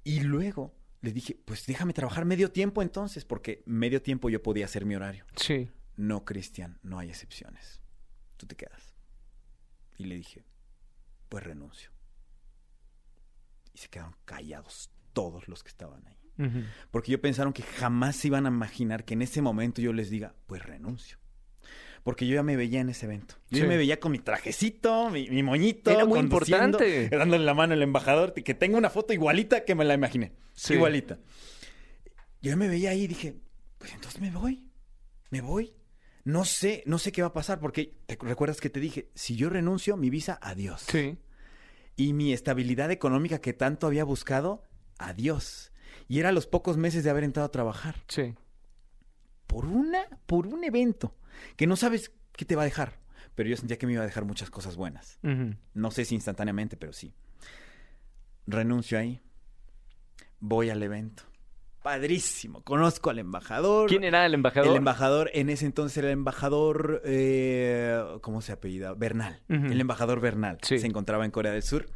Y 0.04 0.20
luego 0.20 0.74
les 1.00 1.14
dije, 1.14 1.40
pues 1.44 1.66
déjame 1.66 1.92
trabajar 1.92 2.24
medio 2.24 2.50
tiempo 2.50 2.82
entonces, 2.82 3.24
porque 3.24 3.62
medio 3.66 4.02
tiempo 4.02 4.30
yo 4.30 4.42
podía 4.42 4.64
hacer 4.64 4.84
mi 4.84 4.96
horario. 4.96 5.24
Sí. 5.36 5.70
No, 5.96 6.24
Cristian, 6.24 6.78
no 6.82 6.98
hay 6.98 7.08
excepciones. 7.08 7.80
Tú 8.36 8.46
te 8.46 8.56
quedas. 8.56 8.94
Y 9.96 10.04
le 10.04 10.16
dije, 10.16 10.44
pues 11.28 11.44
renuncio. 11.44 11.90
Y 13.74 13.78
se 13.78 13.88
quedaron 13.88 14.16
callados 14.24 14.90
todos 15.12 15.48
los 15.48 15.62
que 15.62 15.68
estaban 15.68 16.06
ahí. 16.06 16.17
Porque 16.90 17.12
yo 17.12 17.20
pensaron 17.20 17.52
que 17.52 17.62
jamás 17.62 18.16
se 18.16 18.28
iban 18.28 18.46
a 18.46 18.48
imaginar 18.48 19.04
que 19.04 19.14
en 19.14 19.22
ese 19.22 19.42
momento 19.42 19.80
yo 19.82 19.92
les 19.92 20.08
diga, 20.10 20.34
pues 20.46 20.62
renuncio. 20.62 21.18
Porque 22.04 22.26
yo 22.26 22.36
ya 22.36 22.42
me 22.42 22.56
veía 22.56 22.80
en 22.80 22.88
ese 22.88 23.06
evento. 23.06 23.34
Yo 23.50 23.56
Sí. 23.56 23.62
ya 23.62 23.68
me 23.68 23.76
veía 23.76 23.98
con 24.00 24.12
mi 24.12 24.18
trajecito, 24.20 25.10
mi, 25.10 25.28
mi 25.30 25.42
moñito. 25.42 25.90
Era 25.90 26.04
muy 26.06 26.20
importante. 26.20 27.08
Dándole 27.08 27.44
la 27.44 27.54
mano 27.54 27.74
al 27.74 27.82
embajador, 27.82 28.32
que 28.34 28.54
tengo 28.54 28.78
una 28.78 28.88
foto 28.88 29.12
igualita 29.12 29.64
que 29.64 29.74
me 29.74 29.84
la 29.84 29.94
imaginé. 29.94 30.32
Sí. 30.54 30.74
Igualita. 30.74 31.18
Yo 32.40 32.56
me 32.56 32.68
veía 32.68 32.90
ahí 32.90 33.02
y 33.02 33.08
dije, 33.08 33.34
pues 33.78 33.92
entonces 33.92 34.20
me 34.20 34.30
voy. 34.30 34.64
Me 35.30 35.40
voy. 35.40 35.74
No 36.24 36.44
sé, 36.44 36.82
no 36.86 36.98
sé 36.98 37.10
qué 37.10 37.22
va 37.22 37.28
a 37.28 37.32
pasar, 37.32 37.58
porque 37.58 37.94
te 38.06 38.16
recuerdas 38.20 38.60
que 38.60 38.70
te 38.70 38.80
dije, 38.80 39.10
si 39.14 39.34
yo 39.34 39.48
renuncio, 39.50 39.96
mi 39.96 40.08
visa, 40.08 40.38
adiós. 40.40 40.82
Sí. 40.88 41.18
Y 41.96 42.12
mi 42.12 42.32
estabilidad 42.32 42.90
económica 42.90 43.40
que 43.40 43.52
tanto 43.54 43.86
había 43.86 44.04
buscado, 44.04 44.62
adiós. 44.98 45.72
Y 46.08 46.18
era 46.20 46.30
a 46.30 46.32
los 46.32 46.46
pocos 46.46 46.76
meses 46.76 47.04
de 47.04 47.10
haber 47.10 47.24
entrado 47.24 47.46
a 47.46 47.50
trabajar. 47.52 47.96
Sí. 48.08 48.34
Por 49.46 49.66
una, 49.66 50.06
por 50.26 50.46
un 50.46 50.64
evento 50.64 51.14
que 51.56 51.66
no 51.66 51.76
sabes 51.76 52.12
qué 52.32 52.44
te 52.44 52.56
va 52.56 52.62
a 52.62 52.64
dejar. 52.64 52.98
Pero 53.34 53.48
yo 53.50 53.56
sentía 53.56 53.78
que 53.78 53.86
me 53.86 53.92
iba 53.92 54.02
a 54.02 54.06
dejar 54.06 54.24
muchas 54.24 54.50
cosas 54.50 54.76
buenas. 54.76 55.20
No 55.74 55.90
sé 55.90 56.04
si 56.04 56.14
instantáneamente, 56.14 56.76
pero 56.76 56.92
sí. 56.92 57.14
Renuncio 58.46 58.98
ahí. 58.98 59.20
Voy 60.40 60.70
al 60.70 60.82
evento. 60.82 61.24
Padrísimo. 61.82 62.62
Conozco 62.62 63.10
al 63.10 63.18
embajador. 63.18 63.88
¿Quién 63.88 64.04
era 64.04 64.26
el 64.26 64.34
embajador? 64.34 64.70
El 64.70 64.76
embajador, 64.76 65.30
en 65.34 65.50
ese 65.50 65.66
entonces 65.66 65.96
era 65.98 66.08
el 66.08 66.14
embajador, 66.14 67.00
eh, 67.04 68.02
¿cómo 68.20 68.42
se 68.42 68.52
apellida? 68.52 68.94
Bernal. 68.94 69.40
El 69.48 69.80
embajador 69.80 70.20
Bernal. 70.20 70.58
Sí. 70.62 70.78
Se 70.78 70.86
encontraba 70.86 71.24
en 71.24 71.30
Corea 71.30 71.52
del 71.52 71.62
Sur. 71.62 71.86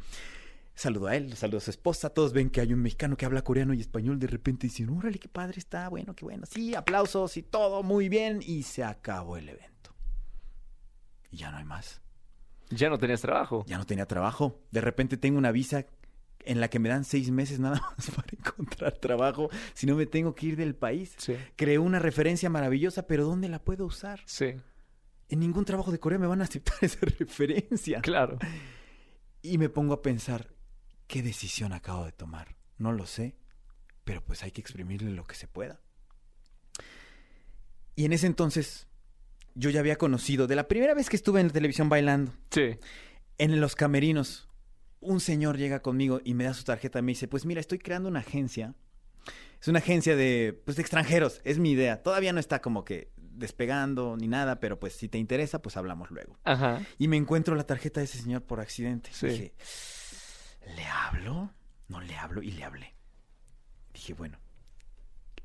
Saludo 0.75 1.07
a 1.07 1.15
él, 1.15 1.35
saludo 1.35 1.57
a 1.57 1.61
su 1.61 1.69
esposa. 1.69 2.09
Todos 2.09 2.33
ven 2.33 2.49
que 2.49 2.61
hay 2.61 2.73
un 2.73 2.81
mexicano 2.81 3.15
que 3.15 3.25
habla 3.25 3.43
coreano 3.43 3.73
y 3.73 3.79
español. 3.79 4.19
De 4.19 4.27
repente 4.27 4.67
dicen, 4.67 4.89
órale, 4.89 5.19
qué 5.19 5.29
padre 5.29 5.59
está, 5.59 5.87
bueno, 5.87 6.15
qué 6.15 6.25
bueno. 6.25 6.45
Sí, 6.49 6.73
aplausos 6.73 7.37
y 7.37 7.43
todo 7.43 7.83
muy 7.83 8.09
bien. 8.09 8.39
Y 8.41 8.63
se 8.63 8.83
acabó 8.83 9.37
el 9.37 9.49
evento. 9.49 9.93
Y 11.31 11.37
ya 11.37 11.51
no 11.51 11.57
hay 11.57 11.65
más. 11.65 12.01
Ya 12.69 12.89
no 12.89 12.97
tenías 12.97 13.21
trabajo. 13.21 13.63
Ya 13.67 13.77
no 13.77 13.85
tenía 13.85 14.07
trabajo. 14.07 14.59
De 14.71 14.81
repente 14.81 15.17
tengo 15.17 15.37
una 15.37 15.51
visa 15.51 15.85
en 16.45 16.59
la 16.59 16.69
que 16.69 16.79
me 16.79 16.89
dan 16.89 17.03
seis 17.05 17.31
meses 17.31 17.59
nada 17.59 17.79
más 17.97 18.11
para 18.11 18.27
encontrar 18.31 18.93
trabajo. 18.93 19.49
Si 19.73 19.85
no 19.85 19.95
me 19.95 20.05
tengo 20.05 20.33
que 20.35 20.47
ir 20.47 20.55
del 20.55 20.75
país. 20.75 21.13
Sí. 21.17 21.35
Creé 21.55 21.79
una 21.79 21.99
referencia 21.99 22.49
maravillosa, 22.49 23.07
pero 23.07 23.25
¿dónde 23.25 23.47
la 23.47 23.59
puedo 23.59 23.85
usar? 23.85 24.21
Sí. 24.25 24.55
En 25.29 25.39
ningún 25.39 25.65
trabajo 25.65 25.91
de 25.91 25.99
Corea 25.99 26.19
me 26.19 26.27
van 26.27 26.41
a 26.41 26.45
aceptar 26.45 26.77
esa 26.81 27.05
referencia. 27.05 28.01
Claro. 28.01 28.37
Y 29.41 29.57
me 29.57 29.69
pongo 29.69 29.93
a 29.93 30.01
pensar, 30.01 30.52
¿qué 31.13 31.21
decisión 31.21 31.73
acabo 31.73 32.05
de 32.05 32.11
tomar? 32.11 32.55
No 32.79 32.91
lo 32.91 33.05
sé, 33.05 33.35
pero 34.03 34.25
pues 34.25 34.41
hay 34.41 34.49
que 34.49 34.61
exprimirle 34.61 35.11
lo 35.11 35.25
que 35.25 35.35
se 35.35 35.47
pueda. 35.47 35.79
Y 37.95 38.05
en 38.05 38.13
ese 38.13 38.25
entonces, 38.25 38.87
yo 39.53 39.69
ya 39.69 39.79
había 39.79 39.97
conocido, 39.97 40.47
de 40.47 40.55
la 40.55 40.67
primera 40.67 40.95
vez 40.95 41.11
que 41.11 41.15
estuve 41.15 41.39
en 41.39 41.47
la 41.49 41.53
televisión 41.53 41.87
bailando, 41.87 42.33
Sí. 42.49 42.79
en 43.37 43.61
los 43.61 43.75
camerinos, 43.75 44.49
un 45.01 45.19
señor 45.19 45.55
llega 45.59 45.83
conmigo 45.83 46.19
y 46.23 46.33
me 46.33 46.45
da 46.45 46.55
su 46.55 46.63
tarjeta 46.63 46.97
y 46.97 47.03
me 47.03 47.11
dice, 47.11 47.27
pues 47.27 47.45
mira, 47.45 47.59
estoy 47.59 47.77
creando 47.77 48.09
una 48.09 48.21
agencia. 48.21 48.73
Es 49.61 49.67
una 49.67 49.77
agencia 49.79 50.15
de, 50.15 50.59
pues, 50.65 50.77
de 50.77 50.81
extranjeros, 50.81 51.41
es 51.43 51.59
mi 51.59 51.73
idea. 51.73 52.01
Todavía 52.01 52.33
no 52.33 52.39
está 52.39 52.59
como 52.59 52.83
que 52.83 53.11
despegando 53.17 54.17
ni 54.17 54.27
nada, 54.27 54.59
pero 54.59 54.79
pues 54.79 54.93
si 54.93 55.09
te 55.09 55.19
interesa, 55.19 55.61
pues 55.61 55.77
hablamos 55.77 56.09
luego. 56.09 56.39
Ajá. 56.43 56.81
Y 56.97 57.07
me 57.07 57.17
encuentro 57.17 57.53
la 57.53 57.67
tarjeta 57.67 57.99
de 57.99 58.05
ese 58.05 58.17
señor 58.17 58.41
por 58.41 58.59
accidente. 58.59 59.11
Sí. 59.13 59.27
Dije, 59.27 59.53
¿le 60.75 60.85
hablo? 60.85 61.53
No 61.87 62.01
le 62.01 62.15
hablo 62.15 62.41
y 62.41 62.51
le 62.51 62.63
hablé. 62.63 62.95
Dije, 63.93 64.13
bueno, 64.13 64.39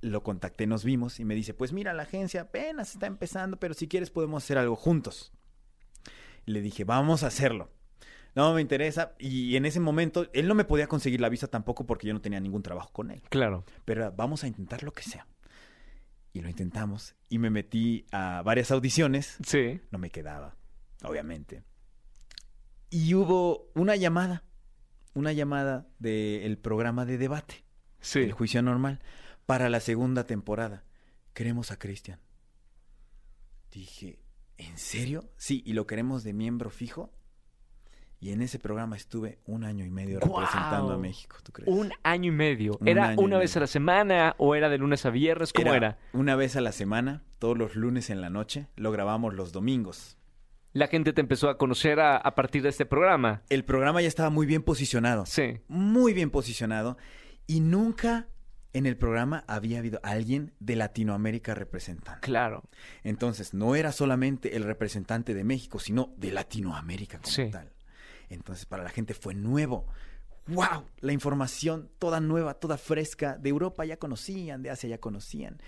lo 0.01 0.23
contacté, 0.23 0.67
nos 0.67 0.85
vimos 0.85 1.21
y 1.21 1.25
me 1.25 1.35
dice, 1.35 1.55
pues 1.55 1.73
mira, 1.73 1.93
la 1.93 2.05
agencia 2.05 2.43
apenas 2.43 2.93
está 2.93 3.07
empezando, 3.07 3.59
pero 3.59 3.75
si 3.75 3.89
quieres 3.89 4.11
podemos 4.11 4.45
hacer 4.45 4.59
algo 4.59 4.77
juntos. 4.77 5.33
Le 6.47 6.61
dije, 6.61 6.85
vamos 6.85 7.23
a 7.23 7.27
hacerlo. 7.27 7.71
No 8.35 8.55
me 8.55 8.61
interesa. 8.61 9.15
Y 9.19 9.57
en 9.57 9.67
ese 9.67 9.81
momento, 9.81 10.29
él 10.33 10.49
no 10.49 10.55
me 10.55 10.65
podía 10.65 10.87
conseguir 10.87 11.21
la 11.21 11.29
visa 11.29 11.49
tampoco 11.49 11.87
porque 11.87 12.07
yo 12.07 12.15
no 12.15 12.21
tenía 12.21 12.41
ningún 12.41 12.63
trabajo 12.63 12.91
con 12.93 13.11
él. 13.11 13.23
Claro. 13.29 13.65
Pero 13.85 14.13
vamos 14.13 14.45
a 14.45 14.47
intentar 14.47 14.83
lo 14.83 14.93
que 14.93 15.03
sea. 15.03 15.27
Y 16.33 16.41
lo 16.41 16.49
intentamos. 16.49 17.17
Y 17.29 17.39
me 17.39 17.51
metí 17.51 18.07
a 18.13 18.43
varias 18.43 18.71
audiciones. 18.71 19.39
Sí. 19.45 19.81
No 19.91 19.99
me 19.99 20.11
quedaba, 20.11 20.57
obviamente. 21.03 21.65
Y 22.91 23.15
hubo 23.15 23.71
una 23.75 23.97
llamada. 23.97 24.45
Una 25.15 25.33
llamada 25.33 25.89
del 25.99 26.59
programa 26.59 27.05
de 27.05 27.19
debate. 27.19 27.65
Sí. 28.01 28.21
El 28.21 28.33
juicio 28.33 28.63
normal. 28.63 29.01
Para 29.47 29.69
la 29.69 29.81
segunda 29.81 30.25
temporada. 30.25 30.85
Queremos 31.35 31.71
a 31.71 31.79
Cristian. 31.79 32.21
Dije, 33.71 34.19
¿en 34.57 34.77
serio? 34.79 35.31
Sí, 35.37 35.63
y 35.65 35.73
lo 35.73 35.87
queremos 35.87 36.25
de 36.25 36.33
miembro 36.33 36.71
fijo. 36.71 37.13
Y 38.21 38.33
en 38.33 38.43
ese 38.43 38.59
programa 38.59 38.97
estuve 38.97 39.39
un 39.47 39.63
año 39.63 39.85
y 39.85 39.91
medio 39.91 40.19
representando 40.19 40.93
a 40.93 40.99
México, 40.99 41.37
¿tú 41.45 41.53
crees? 41.53 41.71
Un 41.71 41.93
año 42.03 42.33
y 42.33 42.35
medio. 42.35 42.77
Un 42.81 42.89
¿Era 42.89 43.15
una 43.17 43.39
vez 43.39 43.51
medio. 43.51 43.59
a 43.59 43.61
la 43.61 43.67
semana 43.69 44.35
o 44.39 44.57
era 44.57 44.69
de 44.69 44.79
lunes 44.79 45.07
a 45.07 45.11
viernes? 45.11 45.53
¿Cómo 45.53 45.73
era? 45.73 45.99
Una 46.13 46.35
vez 46.35 46.57
a 46.57 46.61
la 46.61 46.73
semana, 46.73 47.23
todos 47.39 47.57
los 47.57 47.77
lunes 47.77 48.11
en 48.11 48.21
la 48.21 48.29
noche. 48.29 48.67
Lo 48.75 48.91
grabamos 48.91 49.35
los 49.35 49.53
domingos. 49.53 50.18
La 50.79 50.87
gente 50.87 51.13
te 51.13 51.21
empezó 51.21 51.49
a 51.51 51.59
conocer 51.59 51.99
a, 51.99 52.17
a 52.17 52.37
partir 52.37 52.63
de 52.63 52.69
este 52.69 52.87
programa. 52.87 53.43
El 53.49 53.65
programa 53.65 54.01
ya 54.01 54.07
estaba 54.07 54.31
muy 54.31 54.47
bien 54.47 54.63
posicionado. 54.63 55.27
Sí. 55.27 55.59
Muy 55.67 56.13
bien 56.13 56.31
posicionado. 56.31 56.97
Y 57.49 57.59
nunca 57.59 58.29
en 58.73 58.87
el 58.87 58.97
programa 58.97 59.43
había 59.49 59.81
habido 59.81 59.99
alguien 60.05 60.55
de 60.61 60.77
Latinoamérica 60.77 61.57
representando. 61.57 62.21
Claro. 62.21 62.63
Entonces, 63.03 63.55
no 63.55 63.75
era 63.75 63.91
solamente 63.91 64.55
el 64.55 64.63
representante 64.63 65.35
de 65.35 65.43
México, 65.43 65.81
sino 65.81 66.15
de 66.17 66.31
Latinoamérica 66.31 67.19
como 67.19 67.33
Sí. 67.35 67.51
tal. 67.51 67.73
Entonces, 68.29 68.65
para 68.65 68.85
la 68.85 68.91
gente 68.91 69.15
fue 69.15 69.35
nuevo. 69.35 69.89
¡Wow! 70.47 70.85
La 71.01 71.13
información 71.13 71.91
toda 71.99 72.21
nueva, 72.21 72.55
toda 72.55 72.79
fresca. 72.79 73.37
De 73.37 73.49
Europa 73.49 73.85
ya 73.85 73.97
conocían, 73.97 74.63
de 74.63 74.71
Asia 74.71 74.89
ya 74.91 74.99
conocían. 74.99 75.61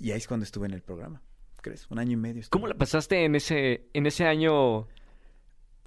Y 0.00 0.10
ahí 0.10 0.18
es 0.18 0.26
cuando 0.26 0.42
estuve 0.42 0.66
en 0.66 0.74
el 0.74 0.82
programa. 0.82 1.22
¿Crees? 1.66 1.88
Un 1.90 1.98
año 1.98 2.12
y 2.12 2.16
medio. 2.16 2.44
¿Cómo 2.50 2.68
la 2.68 2.74
pasaste 2.74 3.24
en 3.24 3.34
ese, 3.34 3.88
en 3.92 4.06
ese 4.06 4.24
año? 4.24 4.86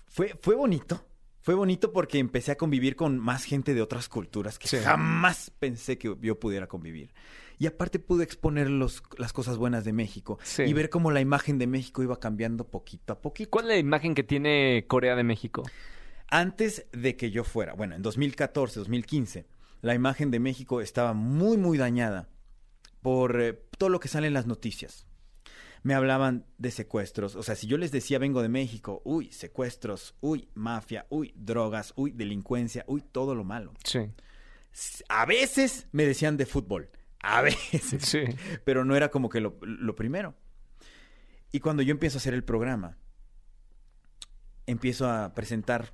Fue, 0.07 0.35
fue 0.41 0.53
bonito. 0.55 1.05
Fue 1.39 1.53
bonito 1.55 1.93
porque 1.93 2.19
empecé 2.19 2.51
a 2.51 2.57
convivir 2.57 2.97
con 2.97 3.17
más 3.17 3.45
gente 3.45 3.73
de 3.73 3.81
otras 3.81 4.09
culturas 4.09 4.59
que 4.59 4.67
Sí. 4.67 4.75
jamás 4.77 5.51
pensé 5.57 5.97
que 5.97 6.13
yo 6.19 6.37
pudiera 6.37 6.67
convivir. 6.67 7.13
Y 7.59 7.65
aparte 7.65 7.97
pude 7.97 8.25
exponer 8.25 8.69
los, 8.69 9.01
las 9.17 9.31
cosas 9.31 9.55
buenas 9.55 9.85
de 9.85 9.93
México 9.93 10.37
Sí. 10.43 10.63
y 10.63 10.73
ver 10.73 10.89
cómo 10.89 11.11
la 11.11 11.21
imagen 11.21 11.57
de 11.57 11.67
México 11.67 12.03
iba 12.03 12.19
cambiando 12.19 12.67
poquito 12.67 13.13
a 13.13 13.21
poquito. 13.21 13.49
¿Cuál 13.49 13.65
es 13.65 13.69
la 13.69 13.77
imagen 13.77 14.15
que 14.15 14.23
tiene 14.23 14.83
Corea 14.85 15.15
de 15.15 15.23
México? 15.23 15.63
Antes 16.27 16.87
de 16.91 17.15
que 17.15 17.31
yo 17.31 17.45
fuera, 17.45 17.73
bueno, 17.73 17.95
en 17.95 18.01
2014, 18.01 18.79
2015, 18.81 19.47
la 19.81 19.95
imagen 19.95 20.29
de 20.29 20.41
México 20.41 20.81
estaba 20.81 21.13
muy, 21.13 21.55
muy 21.55 21.77
dañada 21.77 22.27
por 23.01 23.41
eh, 23.41 23.53
todo 23.77 23.87
lo 23.89 24.01
que 24.01 24.09
sale 24.09 24.27
en 24.27 24.33
las 24.33 24.45
noticias. 24.45 25.05
Me 25.83 25.93
hablaban 25.93 26.45
de 26.57 26.71
secuestros, 26.71 27.35
o 27.35 27.43
sea, 27.43 27.55
si 27.55 27.67
yo 27.67 27.77
les 27.77 27.91
decía 27.91 28.19
vengo 28.19 28.41
de 28.41 28.49
México, 28.49 29.01
uy, 29.05 29.31
secuestros, 29.31 30.15
uy, 30.21 30.49
mafia, 30.53 31.05
uy, 31.09 31.33
drogas, 31.35 31.93
uy, 31.95 32.11
delincuencia, 32.11 32.83
uy, 32.87 33.01
todo 33.11 33.33
lo 33.35 33.43
malo. 33.43 33.73
Sí. 33.83 33.99
A 35.07 35.25
veces 35.25 35.87
me 35.91 36.05
decían 36.05 36.37
de 36.37 36.45
fútbol, 36.45 36.89
a 37.21 37.41
veces, 37.43 38.01
Sí. 38.03 38.23
pero 38.65 38.83
no 38.85 38.95
era 38.95 39.09
como 39.09 39.29
que 39.29 39.39
lo, 39.39 39.57
lo 39.61 39.95
primero. 39.95 40.35
Y 41.51 41.59
cuando 41.61 41.81
yo 41.81 41.91
empiezo 41.91 42.17
a 42.17 42.19
hacer 42.19 42.33
el 42.33 42.43
programa, 42.43 42.97
empiezo 44.65 45.09
a 45.09 45.33
presentar 45.33 45.93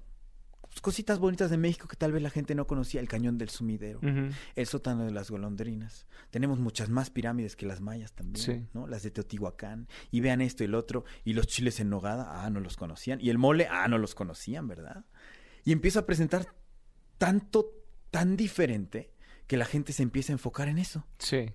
cositas 0.82 1.20
bonitas 1.20 1.50
de 1.50 1.58
México 1.58 1.88
que 1.88 1.96
tal 1.96 2.12
vez 2.12 2.22
la 2.22 2.30
gente 2.30 2.56
no 2.56 2.68
conocía, 2.68 3.00
el 3.02 3.08
cañón 3.08 3.38
del 3.38 3.50
sumidero, 3.50 4.00
el 4.02 4.66
sótano 4.68 5.06
de 5.06 5.12
las 5.12 5.32
golondrinas. 5.32 6.06
Tenemos 6.32 6.60
muchas 6.60 6.90
más 6.90 7.10
pirámides 7.10 7.56
que 7.56 7.66
las 7.66 7.82
mayas 7.82 8.14
también, 8.14 8.44
Sí. 8.44 8.68
¿no? 8.74 8.88
Las 8.88 9.04
de 9.04 9.12
Teotihuacán. 9.12 9.88
Y 10.12 10.22
vean 10.22 10.42
esto 10.42 10.64
y 10.64 10.66
el 10.66 10.76
otro. 10.76 11.06
Y 11.24 11.34
los 11.34 11.48
chiles 11.48 11.80
en 11.80 11.90
nogada, 11.90 12.44
ah, 12.44 12.50
no 12.50 12.60
los 12.60 12.78
conocían. 12.78 13.20
Y 13.22 13.30
el 13.30 13.38
mole, 13.38 13.68
ah, 13.70 13.88
no 13.88 13.98
los 13.98 14.16
conocían, 14.16 14.68
¿verdad? 14.68 15.06
Y 15.64 15.72
empiezo 15.72 16.00
a 16.00 16.06
presentar 16.06 16.48
tanto, 17.18 17.72
tan 18.12 18.36
diferente 18.38 19.12
que 19.48 19.58
la 19.58 19.66
gente 19.66 19.94
se 19.94 20.04
empieza 20.04 20.34
a 20.34 20.36
enfocar 20.36 20.68
en 20.68 20.78
eso. 20.78 21.06
Sí. 21.20 21.52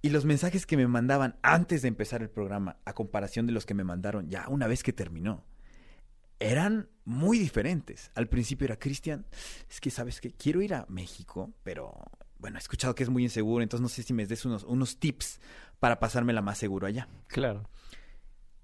Y 0.00 0.10
los 0.10 0.24
mensajes 0.24 0.66
que 0.66 0.76
me 0.76 0.86
mandaban 0.88 1.36
antes 1.42 1.82
de 1.82 1.88
empezar 1.88 2.22
el 2.22 2.30
programa, 2.30 2.78
a 2.84 2.92
comparación 2.94 3.46
de 3.46 3.52
los 3.52 3.66
que 3.66 3.74
me 3.74 3.84
mandaron 3.84 4.28
ya 4.28 4.48
una 4.48 4.66
vez 4.66 4.82
que 4.82 4.92
terminó, 4.92 5.44
eran 6.50 6.88
muy 7.04 7.38
diferentes. 7.38 8.10
Al 8.14 8.28
principio 8.28 8.66
era, 8.66 8.78
Cristian, 8.78 9.26
es 9.70 9.80
que 9.80 9.90
sabes 9.90 10.20
que 10.20 10.32
quiero 10.32 10.62
ir 10.62 10.74
a 10.74 10.86
México, 10.88 11.52
pero 11.62 11.94
bueno, 12.38 12.58
he 12.58 12.60
escuchado 12.60 12.94
que 12.94 13.02
es 13.02 13.08
muy 13.08 13.22
inseguro, 13.22 13.62
entonces 13.62 13.82
no 13.82 13.88
sé 13.88 14.02
si 14.02 14.12
me 14.12 14.26
des 14.26 14.44
unos, 14.44 14.64
unos 14.64 14.98
tips 14.98 15.40
para 15.78 16.00
pasármela 16.00 16.42
más 16.42 16.58
seguro 16.58 16.86
allá. 16.86 17.08
Claro. 17.28 17.68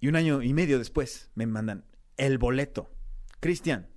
Y 0.00 0.08
un 0.08 0.16
año 0.16 0.42
y 0.42 0.52
medio 0.52 0.78
después 0.78 1.30
me 1.34 1.46
mandan 1.46 1.84
el 2.16 2.38
boleto. 2.38 2.90
Cristian, 3.40 3.88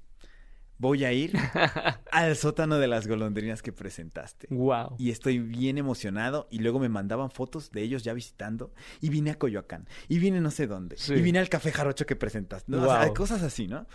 voy 0.81 1.05
a 1.05 1.13
ir 1.13 1.31
al 2.11 2.35
sótano 2.35 2.79
de 2.79 2.87
las 2.87 3.07
golondrinas 3.07 3.61
que 3.61 3.71
presentaste. 3.71 4.47
Wow. 4.49 4.95
Y 4.97 5.11
estoy 5.11 5.37
bien 5.39 5.77
emocionado. 5.77 6.47
Y 6.49 6.59
luego 6.59 6.79
me 6.79 6.89
mandaban 6.89 7.29
fotos 7.29 7.71
de 7.71 7.83
ellos 7.83 8.03
ya 8.03 8.13
visitando. 8.13 8.73
Y 8.99 9.09
vine 9.09 9.29
a 9.31 9.35
Coyoacán. 9.35 9.87
Y 10.09 10.17
vine 10.17 10.41
no 10.41 10.49
sé 10.51 10.65
dónde. 10.67 10.97
Sí. 10.97 11.13
Y 11.13 11.21
vine 11.21 11.39
al 11.39 11.49
café 11.49 11.71
jarocho 11.71 12.05
que 12.05 12.15
presentaste. 12.15 12.71
¿no? 12.71 12.81
O 12.81 12.85
sea, 12.85 13.13
cosas 13.13 13.43
así, 13.43 13.67
¿no? 13.67 13.85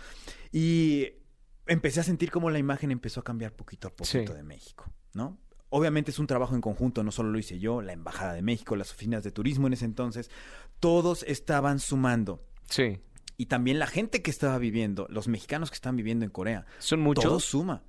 Y 0.51 1.09
empecé 1.67 1.99
a 1.99 2.03
sentir 2.03 2.31
cómo 2.31 2.49
la 2.49 2.57
imagen 2.59 2.89
empezó 2.91 3.19
a 3.19 3.23
cambiar 3.23 3.51
poquito 3.53 3.89
a 3.89 3.91
poquito 3.95 4.31
Sí. 4.31 4.37
de 4.37 4.43
México, 4.43 4.89
¿no? 5.13 5.37
Obviamente 5.69 6.11
es 6.11 6.19
un 6.19 6.27
trabajo 6.27 6.55
en 6.55 6.61
conjunto, 6.61 7.03
no 7.03 7.11
solo 7.11 7.29
lo 7.29 7.37
hice 7.37 7.59
yo, 7.59 7.81
la 7.81 7.91
Embajada 7.91 8.33
de 8.33 8.41
México, 8.41 8.77
las 8.77 8.91
oficinas 8.93 9.25
de 9.25 9.31
turismo 9.31 9.67
en 9.67 9.73
ese 9.73 9.83
entonces, 9.83 10.31
todos 10.79 11.23
estaban 11.23 11.79
sumando. 11.79 12.41
Sí. 12.69 12.99
Y 13.37 13.45
también 13.45 13.77
la 13.79 13.87
gente 13.87 14.21
que 14.23 14.31
estaba 14.31 14.57
viviendo, 14.57 15.05
los 15.09 15.27
mexicanos 15.27 15.69
que 15.69 15.75
están 15.75 15.95
viviendo 15.95 16.25
en 16.25 16.31
Corea, 16.31 16.65
¿Son 16.79 16.99
muchos? 16.99 17.23
todo 17.23 17.39
suma. 17.39 17.83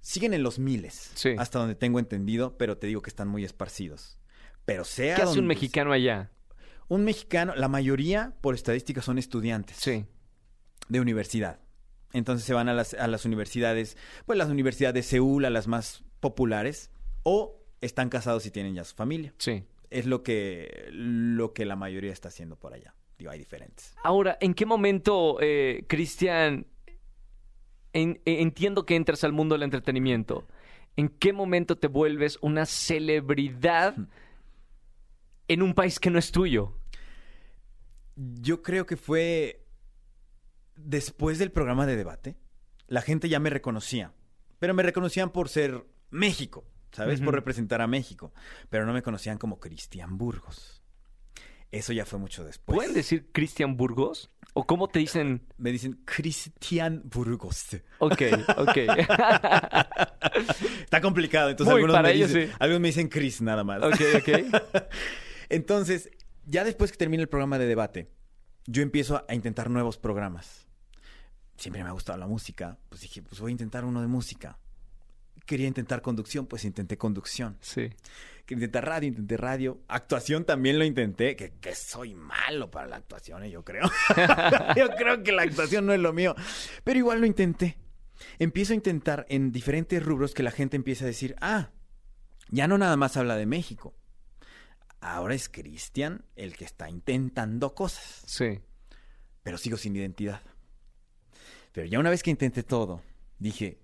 Siguen 0.00 0.34
en 0.34 0.42
los 0.42 0.58
miles, 0.58 1.10
Sí. 1.14 1.30
hasta 1.38 1.58
donde 1.58 1.74
tengo 1.74 1.98
entendido, 1.98 2.56
pero 2.58 2.76
te 2.78 2.86
digo 2.86 3.02
que 3.02 3.10
están 3.10 3.26
muy 3.28 3.44
esparcidos. 3.44 4.18
Pero 4.64 4.84
sea 4.84 5.16
¿Qué 5.16 5.22
hace 5.22 5.38
un 5.40 5.46
mexicano 5.46 5.92
allá? 5.92 6.30
Un 6.88 7.04
mexicano, 7.04 7.54
la 7.56 7.68
mayoría, 7.68 8.34
por 8.40 8.54
estadísticas, 8.54 9.04
son 9.04 9.18
estudiantes 9.18 9.78
Sí. 9.78 10.04
de 10.88 11.00
universidad. 11.00 11.60
Entonces 12.12 12.46
se 12.46 12.54
van 12.54 12.68
a 12.68 12.74
las, 12.74 12.94
a 12.94 13.08
las 13.08 13.24
universidades, 13.24 13.96
pues 14.26 14.38
las 14.38 14.48
universidades 14.48 14.94
de 14.94 15.02
Seúl, 15.02 15.44
a 15.44 15.50
las 15.50 15.66
más 15.66 16.04
populares, 16.20 16.90
o 17.24 17.60
están 17.80 18.08
casados 18.10 18.46
y 18.46 18.50
tienen 18.50 18.74
ya 18.74 18.84
su 18.84 18.94
familia. 18.94 19.34
Sí. 19.38 19.64
Es 19.90 20.06
lo 20.06 20.22
que, 20.22 20.88
lo 20.92 21.52
que 21.52 21.64
la 21.64 21.76
mayoría 21.76 22.12
está 22.12 22.28
haciendo 22.28 22.56
por 22.56 22.72
allá. 22.74 22.94
Digo, 23.18 23.30
hay 23.30 23.38
diferentes. 23.38 23.94
Ahora, 24.04 24.36
¿en 24.40 24.52
qué 24.54 24.66
momento, 24.66 25.38
eh, 25.40 25.84
Cristian, 25.88 26.66
en- 27.92 28.20
entiendo 28.24 28.84
que 28.84 28.94
entras 28.96 29.24
al 29.24 29.32
mundo 29.32 29.54
del 29.54 29.62
entretenimiento? 29.62 30.46
¿En 30.96 31.08
qué 31.08 31.32
momento 31.32 31.76
te 31.78 31.88
vuelves 31.88 32.38
una 32.42 32.66
celebridad 32.66 33.94
en 35.48 35.62
un 35.62 35.74
país 35.74 35.98
que 36.00 36.10
no 36.10 36.18
es 36.18 36.30
tuyo? 36.32 36.74
Yo 38.16 38.62
creo 38.62 38.86
que 38.86 38.96
fue 38.96 39.64
después 40.76 41.38
del 41.38 41.52
programa 41.52 41.86
de 41.86 41.96
debate. 41.96 42.36
La 42.86 43.02
gente 43.02 43.28
ya 43.28 43.40
me 43.40 43.50
reconocía, 43.50 44.12
pero 44.58 44.72
me 44.74 44.82
reconocían 44.82 45.30
por 45.30 45.48
ser 45.48 45.84
México, 46.10 46.64
¿sabes? 46.92 47.20
Por 47.20 47.34
representar 47.34 47.80
a 47.82 47.86
México, 47.86 48.32
pero 48.70 48.86
no 48.86 48.92
me 48.92 49.02
conocían 49.02 49.38
como 49.38 49.58
Cristian 49.58 50.16
Burgos. 50.16 50.75
Eso 51.72 51.92
ya 51.92 52.04
fue 52.06 52.18
mucho 52.18 52.44
después. 52.44 52.76
¿Pueden 52.76 52.94
decir 52.94 53.30
Cristian 53.32 53.76
Burgos? 53.76 54.30
¿O 54.54 54.64
cómo 54.66 54.88
te 54.88 54.98
dicen? 55.00 55.42
Me 55.58 55.70
dicen 55.72 56.00
Cristian 56.04 57.02
Burgos. 57.04 57.66
Ok, 57.98 58.22
ok. 58.56 58.76
Está 60.84 61.00
complicado, 61.00 61.50
entonces 61.50 61.70
Muy, 61.72 61.80
algunos, 61.80 61.96
para 61.96 62.08
me 62.08 62.14
ellos 62.14 62.32
dicen, 62.32 62.48
sí. 62.50 62.54
algunos 62.58 62.80
me 62.80 62.88
dicen 62.88 63.08
Chris 63.08 63.42
nada 63.42 63.64
más. 63.64 63.82
ok, 63.82 64.00
ok. 64.16 64.62
Entonces, 65.48 66.10
ya 66.46 66.64
después 66.64 66.90
que 66.90 66.96
termina 66.96 67.22
el 67.22 67.28
programa 67.28 67.58
de 67.58 67.66
debate, 67.66 68.10
yo 68.66 68.82
empiezo 68.82 69.16
a, 69.16 69.24
a 69.28 69.34
intentar 69.34 69.68
nuevos 69.70 69.98
programas. 69.98 70.66
Siempre 71.56 71.82
me 71.82 71.88
ha 71.88 71.92
gustado 71.92 72.18
la 72.18 72.26
música, 72.26 72.78
pues 72.88 73.00
dije, 73.02 73.22
pues 73.22 73.40
voy 73.40 73.50
a 73.50 73.52
intentar 73.52 73.84
uno 73.84 74.00
de 74.00 74.06
música. 74.06 74.58
Quería 75.46 75.68
intentar 75.68 76.02
conducción, 76.02 76.46
pues 76.46 76.64
intenté 76.64 76.98
conducción. 76.98 77.56
Sí. 77.60 77.88
Quería 78.44 78.64
intentar 78.64 78.84
radio, 78.86 79.08
intenté 79.08 79.36
radio. 79.36 79.80
Actuación 79.88 80.44
también 80.44 80.78
lo 80.78 80.84
intenté, 80.84 81.36
que, 81.36 81.52
que 81.60 81.74
soy 81.74 82.14
malo 82.14 82.70
para 82.70 82.86
la 82.88 82.96
actuación, 82.96 83.44
eh, 83.44 83.50
yo 83.50 83.64
creo. 83.64 83.84
yo 84.76 84.88
creo 84.96 85.22
que 85.22 85.32
la 85.32 85.42
actuación 85.42 85.86
no 85.86 85.92
es 85.92 86.00
lo 86.00 86.12
mío. 86.12 86.34
Pero 86.84 86.98
igual 86.98 87.20
lo 87.20 87.26
intenté. 87.26 87.78
Empiezo 88.38 88.72
a 88.72 88.76
intentar 88.76 89.24
en 89.28 89.52
diferentes 89.52 90.02
rubros 90.04 90.34
que 90.34 90.42
la 90.42 90.50
gente 90.50 90.76
empiece 90.76 91.04
a 91.04 91.06
decir, 91.06 91.36
ah, 91.40 91.70
ya 92.50 92.66
no 92.68 92.76
nada 92.78 92.96
más 92.96 93.16
habla 93.16 93.36
de 93.36 93.46
México. 93.46 93.94
Ahora 95.00 95.34
es 95.34 95.48
Cristian 95.48 96.24
el 96.34 96.56
que 96.56 96.64
está 96.64 96.88
intentando 96.90 97.74
cosas, 97.74 98.22
Sí. 98.26 98.60
pero 99.42 99.58
sigo 99.58 99.76
sin 99.76 99.94
identidad. 99.94 100.40
Pero 101.72 101.86
ya 101.86 101.98
una 102.00 102.10
vez 102.10 102.22
que 102.22 102.30
intenté 102.30 102.62
todo, 102.62 103.02
dije, 103.38 103.78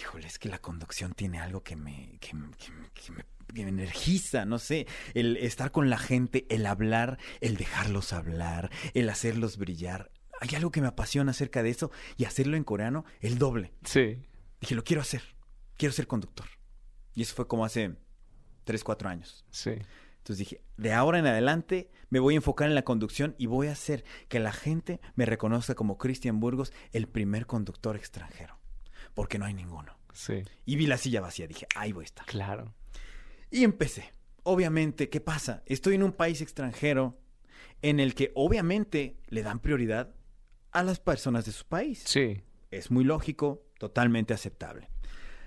híjole, 0.00 0.26
es 0.26 0.38
que 0.38 0.48
la 0.48 0.58
conducción 0.58 1.12
tiene 1.14 1.38
algo 1.40 1.62
que 1.62 1.76
me, 1.76 2.18
que, 2.20 2.34
me- 2.34 2.50
que 2.56 2.70
me- 2.72 2.90
que 2.90 3.12
me- 3.12 3.24
que 3.54 3.62
me 3.62 3.68
energiza, 3.70 4.44
no 4.44 4.58
sé, 4.58 4.86
el 5.14 5.36
estar 5.36 5.70
con 5.70 5.88
la 5.88 5.98
gente, 5.98 6.46
el 6.50 6.66
hablar, 6.66 7.16
el 7.40 7.56
dejarlos 7.56 8.12
hablar, 8.12 8.70
el 8.92 9.08
hacerlos 9.08 9.56
brillar. 9.56 10.10
Hay 10.40 10.54
algo 10.56 10.70
que 10.72 10.80
me 10.80 10.88
apasiona 10.88 11.30
acerca 11.30 11.62
de 11.62 11.70
eso 11.70 11.90
y 12.16 12.24
hacerlo 12.24 12.56
en 12.56 12.64
coreano, 12.64 13.04
el 13.20 13.38
doble. 13.38 13.72
Sí. 13.84 14.18
Dije, 14.60 14.74
lo 14.74 14.82
quiero 14.82 15.00
hacer, 15.00 15.22
quiero 15.76 15.92
ser 15.92 16.08
conductor. 16.08 16.46
Y 17.14 17.22
eso 17.22 17.34
fue 17.36 17.46
como 17.46 17.64
hace 17.64 17.94
3, 18.64 18.82
4 18.82 19.08
años. 19.08 19.46
Sí. 19.50 19.70
Entonces 20.18 20.38
dije, 20.38 20.60
de 20.76 20.92
ahora 20.92 21.20
en 21.20 21.26
adelante 21.28 21.88
me 22.10 22.18
voy 22.18 22.34
a 22.34 22.38
enfocar 22.38 22.68
en 22.68 22.74
la 22.74 22.82
conducción 22.82 23.36
y 23.38 23.46
voy 23.46 23.68
a 23.68 23.72
hacer 23.72 24.04
que 24.28 24.40
la 24.40 24.52
gente 24.52 25.00
me 25.14 25.24
reconozca 25.24 25.76
como 25.76 25.98
Cristian 25.98 26.40
Burgos, 26.40 26.72
el 26.92 27.06
primer 27.06 27.46
conductor 27.46 27.94
extranjero. 27.96 28.55
Porque 29.16 29.38
no 29.38 29.46
hay 29.46 29.54
ninguno. 29.54 29.96
Sí. 30.12 30.42
Y 30.66 30.76
vi 30.76 30.86
la 30.86 30.98
silla 30.98 31.22
vacía, 31.22 31.46
dije, 31.46 31.66
ahí 31.74 31.92
voy 31.92 32.02
a 32.02 32.04
estar. 32.04 32.26
Claro. 32.26 32.74
Y 33.50 33.64
empecé. 33.64 34.12
Obviamente, 34.42 35.08
¿qué 35.08 35.22
pasa? 35.22 35.62
Estoy 35.64 35.94
en 35.94 36.02
un 36.02 36.12
país 36.12 36.42
extranjero 36.42 37.18
en 37.80 37.98
el 37.98 38.14
que 38.14 38.30
obviamente 38.34 39.16
le 39.28 39.42
dan 39.42 39.60
prioridad 39.60 40.14
a 40.70 40.82
las 40.82 41.00
personas 41.00 41.46
de 41.46 41.52
su 41.52 41.64
país. 41.64 42.02
Sí. 42.04 42.42
Es 42.70 42.90
muy 42.90 43.04
lógico, 43.04 43.64
totalmente 43.78 44.34
aceptable. 44.34 44.90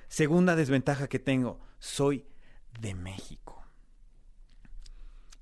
Segunda 0.07 0.55
desventaja 0.55 1.07
que 1.07 1.19
tengo, 1.19 1.59
soy 1.77 2.25
de 2.81 2.95
México. 2.95 3.63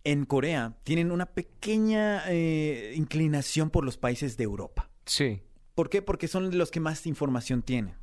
En 0.04 0.26
Corea 0.26 0.78
tienen 0.84 1.12
una 1.14 1.28
pequeña 1.28 2.24
eh, 2.28 2.94
inclinación 2.98 3.70
por 3.70 3.86
los 3.86 3.98
países 3.98 4.36
de 4.36 4.44
Europa. 4.44 4.90
Sí. 5.06 5.44
¿Por 5.76 5.90
qué? 5.90 6.02
Porque 6.02 6.28
son 6.28 6.58
los 6.58 6.72
que 6.72 6.82
más 6.82 7.08
información 7.08 7.62
tienen. 7.62 7.96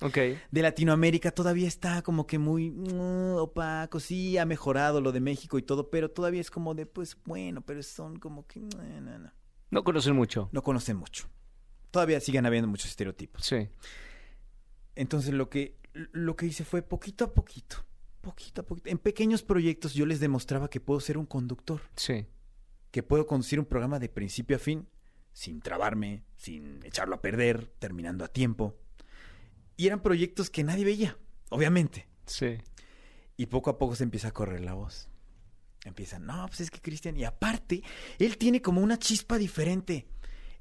Ok. 0.00 0.16
De 0.50 0.62
Latinoamérica 0.62 1.30
todavía 1.32 1.66
está 1.66 2.02
como 2.02 2.26
que 2.26 2.38
muy 2.38 2.70
mm, 2.70 3.34
opaco. 3.36 3.98
Sí, 4.00 4.38
ha 4.38 4.46
mejorado 4.46 5.00
lo 5.00 5.12
de 5.12 5.20
México 5.20 5.58
y 5.58 5.62
todo, 5.62 5.90
pero 5.90 6.10
todavía 6.10 6.40
es 6.40 6.50
como 6.50 6.74
de, 6.74 6.86
pues 6.86 7.16
bueno, 7.24 7.62
pero 7.62 7.82
son 7.82 8.18
como 8.18 8.46
que... 8.46 8.60
no, 8.60 9.18
no. 9.18 9.32
No 9.70 9.84
conocen 9.84 10.14
mucho. 10.16 10.48
No 10.52 10.62
conocen 10.62 10.96
mucho. 10.96 11.28
Todavía 11.90 12.20
siguen 12.20 12.46
habiendo 12.46 12.68
muchos 12.68 12.90
estereotipos. 12.90 13.44
Sí. 13.44 13.68
Entonces 14.94 15.32
lo 15.34 15.48
que, 15.48 15.76
lo 15.92 16.36
que 16.36 16.46
hice 16.46 16.64
fue 16.64 16.82
poquito 16.82 17.24
a 17.24 17.34
poquito, 17.34 17.84
poquito 18.20 18.62
a 18.62 18.66
poquito. 18.66 18.88
En 18.88 18.98
pequeños 18.98 19.42
proyectos 19.42 19.94
yo 19.94 20.06
les 20.06 20.20
demostraba 20.20 20.68
que 20.70 20.80
puedo 20.80 21.00
ser 21.00 21.18
un 21.18 21.26
conductor, 21.26 21.80
Sí. 21.96 22.26
que 22.90 23.02
puedo 23.02 23.26
conducir 23.26 23.58
un 23.58 23.66
programa 23.66 23.98
de 23.98 24.08
principio 24.08 24.56
a 24.56 24.58
fin, 24.60 24.88
sin 25.32 25.60
trabarme, 25.60 26.24
sin 26.36 26.84
echarlo 26.84 27.14
a 27.16 27.20
perder, 27.20 27.66
terminando 27.78 28.24
a 28.24 28.28
tiempo. 28.28 28.76
Y 29.78 29.86
eran 29.86 30.02
proyectos 30.02 30.50
que 30.50 30.64
nadie 30.64 30.84
veía, 30.84 31.16
obviamente. 31.50 32.08
Sí. 32.26 32.58
Y 33.36 33.46
poco 33.46 33.70
a 33.70 33.78
poco 33.78 33.94
se 33.94 34.02
empieza 34.02 34.28
a 34.28 34.32
correr 34.32 34.60
la 34.60 34.74
voz. 34.74 35.08
Empiezan, 35.84 36.26
no, 36.26 36.44
pues 36.48 36.60
es 36.62 36.70
que 36.72 36.80
Cristian, 36.80 37.16
y 37.16 37.22
aparte, 37.22 37.84
él 38.18 38.36
tiene 38.38 38.60
como 38.60 38.82
una 38.82 38.98
chispa 38.98 39.38
diferente. 39.38 40.08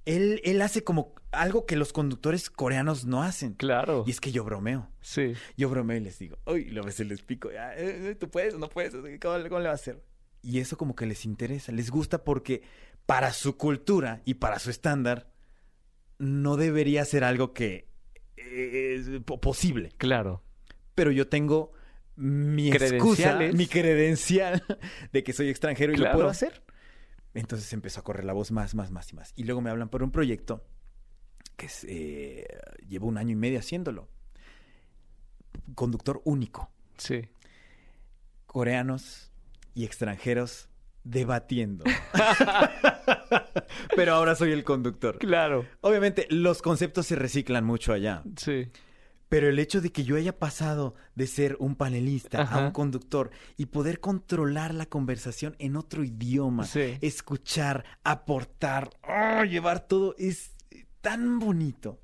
Él, 0.05 0.39
él 0.43 0.61
hace 0.61 0.83
como 0.83 1.15
algo 1.31 1.65
que 1.65 1.75
los 1.75 1.93
conductores 1.93 2.51
coreanos 2.51 3.05
no 3.05 3.23
hacen. 3.23 3.55
Claro. 3.55 4.03
Y 4.05 4.11
es 4.11 4.21
que 4.21 4.31
yo 4.31 4.43
bromeo. 4.43 4.87
Sí. 5.01 5.33
Yo 5.57 5.67
bromeo 5.67 5.97
y 5.97 6.01
les 6.01 6.19
digo, 6.19 6.37
uy, 6.45 6.65
lo 6.65 6.83
veces 6.83 7.07
les 7.07 7.23
pico, 7.23 7.51
ya, 7.51 7.75
eh, 7.75 8.11
eh, 8.11 8.15
tú 8.15 8.29
puedes 8.29 8.53
o 8.53 8.59
no 8.59 8.69
puedes, 8.69 8.93
¿cómo, 8.93 9.35
cómo 9.49 9.59
le 9.59 9.65
va 9.65 9.71
a 9.71 9.73
hacer? 9.73 10.03
Y 10.43 10.59
eso 10.59 10.77
como 10.77 10.95
que 10.95 11.07
les 11.07 11.25
interesa, 11.25 11.71
les 11.71 11.89
gusta 11.89 12.23
porque 12.23 12.61
para 13.07 13.33
su 13.33 13.57
cultura 13.57 14.21
y 14.25 14.35
para 14.35 14.59
su 14.59 14.69
estándar 14.69 15.31
no 16.19 16.55
debería 16.55 17.03
ser 17.03 17.23
algo 17.23 17.53
que 17.53 17.87
eh, 18.57 19.19
posible. 19.21 19.91
Claro. 19.97 20.43
Pero 20.95 21.11
yo 21.11 21.27
tengo 21.27 21.71
mi 22.15 22.69
excusa, 22.71 23.37
mi 23.53 23.67
credencial 23.67 24.63
de 25.13 25.23
que 25.23 25.33
soy 25.33 25.49
extranjero 25.49 25.93
y 25.93 25.95
Claro. 25.95 26.13
lo 26.13 26.17
puedo 26.17 26.29
hacer. 26.29 26.63
Entonces 27.33 27.71
empezó 27.73 27.99
a 27.99 28.03
correr 28.03 28.25
la 28.25 28.33
voz 28.33 28.51
más, 28.51 28.73
más, 28.73 28.89
más 28.91 29.11
y 29.11 29.15
más. 29.15 29.33
Y 29.35 29.43
luego 29.43 29.61
me 29.61 29.69
hablan 29.69 29.89
por 29.89 30.01
un 30.01 30.11
proyecto 30.11 30.65
que 31.55 31.67
es, 31.67 31.85
eh, 31.87 32.47
llevo 32.87 33.07
un 33.07 33.17
año 33.17 33.33
y 33.33 33.35
medio 33.35 33.59
haciéndolo. 33.59 34.09
Conductor 35.75 36.21
único. 36.25 36.71
Sí. 36.97 37.27
Coreanos 38.45 39.31
y 39.75 39.85
extranjeros 39.85 40.69
debatiendo. 41.09 41.83
Pero 43.95 44.13
ahora 44.13 44.35
soy 44.35 44.51
el 44.51 44.63
conductor. 44.63 45.17
Claro. 45.19 45.65
Obviamente 45.81 46.27
los 46.29 46.61
conceptos 46.61 47.07
se 47.07 47.15
reciclan 47.15 47.65
mucho 47.65 47.93
allá. 47.93 48.23
Sí. 48.37 48.69
Pero 49.29 49.49
el 49.49 49.59
hecho 49.59 49.81
de 49.81 49.91
que 49.91 50.05
yo 50.05 50.15
haya 50.15 50.37
pasado 50.39 50.95
de 51.15 51.27
ser 51.27 51.57
un 51.59 51.75
panelista 51.75 52.43
a 52.43 52.59
un 52.65 52.71
conductor 52.71 53.29
y 53.57 53.65
poder 53.65 53.99
controlar 53.99 54.73
la 54.73 54.85
conversación 54.85 55.55
en 55.59 55.75
otro 55.75 56.05
idioma, 56.05 56.65
Sí. 56.65 56.97
escuchar, 57.01 57.83
aportar, 58.05 58.89
¡ah! 59.03 59.43
llevar 59.43 59.81
todo, 59.85 60.15
es 60.17 60.55
tan 61.01 61.39
bonito. 61.39 61.99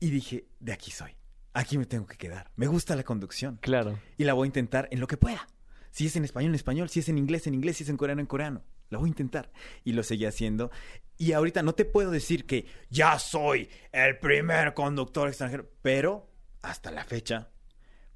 Y 0.00 0.10
dije, 0.10 0.46
de 0.58 0.72
aquí 0.72 0.90
soy. 0.90 1.12
Aquí 1.52 1.78
me 1.78 1.86
tengo 1.86 2.06
que 2.06 2.16
quedar. 2.16 2.50
Me 2.56 2.66
gusta 2.66 2.96
la 2.96 3.04
conducción. 3.04 3.58
Claro. 3.60 3.98
Y 4.16 4.24
la 4.24 4.32
voy 4.34 4.46
a 4.46 4.48
intentar 4.48 4.88
en 4.90 4.98
lo 4.98 5.06
que 5.06 5.16
pueda. 5.16 5.46
Si 5.90 6.06
es 6.06 6.16
en 6.16 6.24
español, 6.24 6.50
en 6.50 6.54
español. 6.56 6.88
Si 6.88 7.00
es 7.00 7.08
en 7.08 7.18
inglés, 7.18 7.46
en 7.46 7.54
inglés. 7.54 7.78
Si 7.78 7.84
es 7.84 7.90
en 7.90 7.96
coreano, 7.96 8.20
en 8.20 8.26
coreano. 8.26 8.62
La 8.88 8.98
voy 8.98 9.08
a 9.08 9.10
intentar. 9.10 9.50
Y 9.84 9.92
lo 9.92 10.02
seguí 10.02 10.24
haciendo. 10.26 10.70
Y 11.16 11.32
ahorita 11.32 11.62
no 11.62 11.74
te 11.74 11.84
puedo 11.84 12.10
decir 12.10 12.46
que 12.46 12.66
ya 12.88 13.18
soy 13.18 13.68
el 13.92 14.18
primer 14.18 14.74
conductor 14.74 15.28
extranjero. 15.28 15.70
Pero 15.82 16.30
hasta 16.62 16.90
la 16.90 17.04
fecha, 17.04 17.50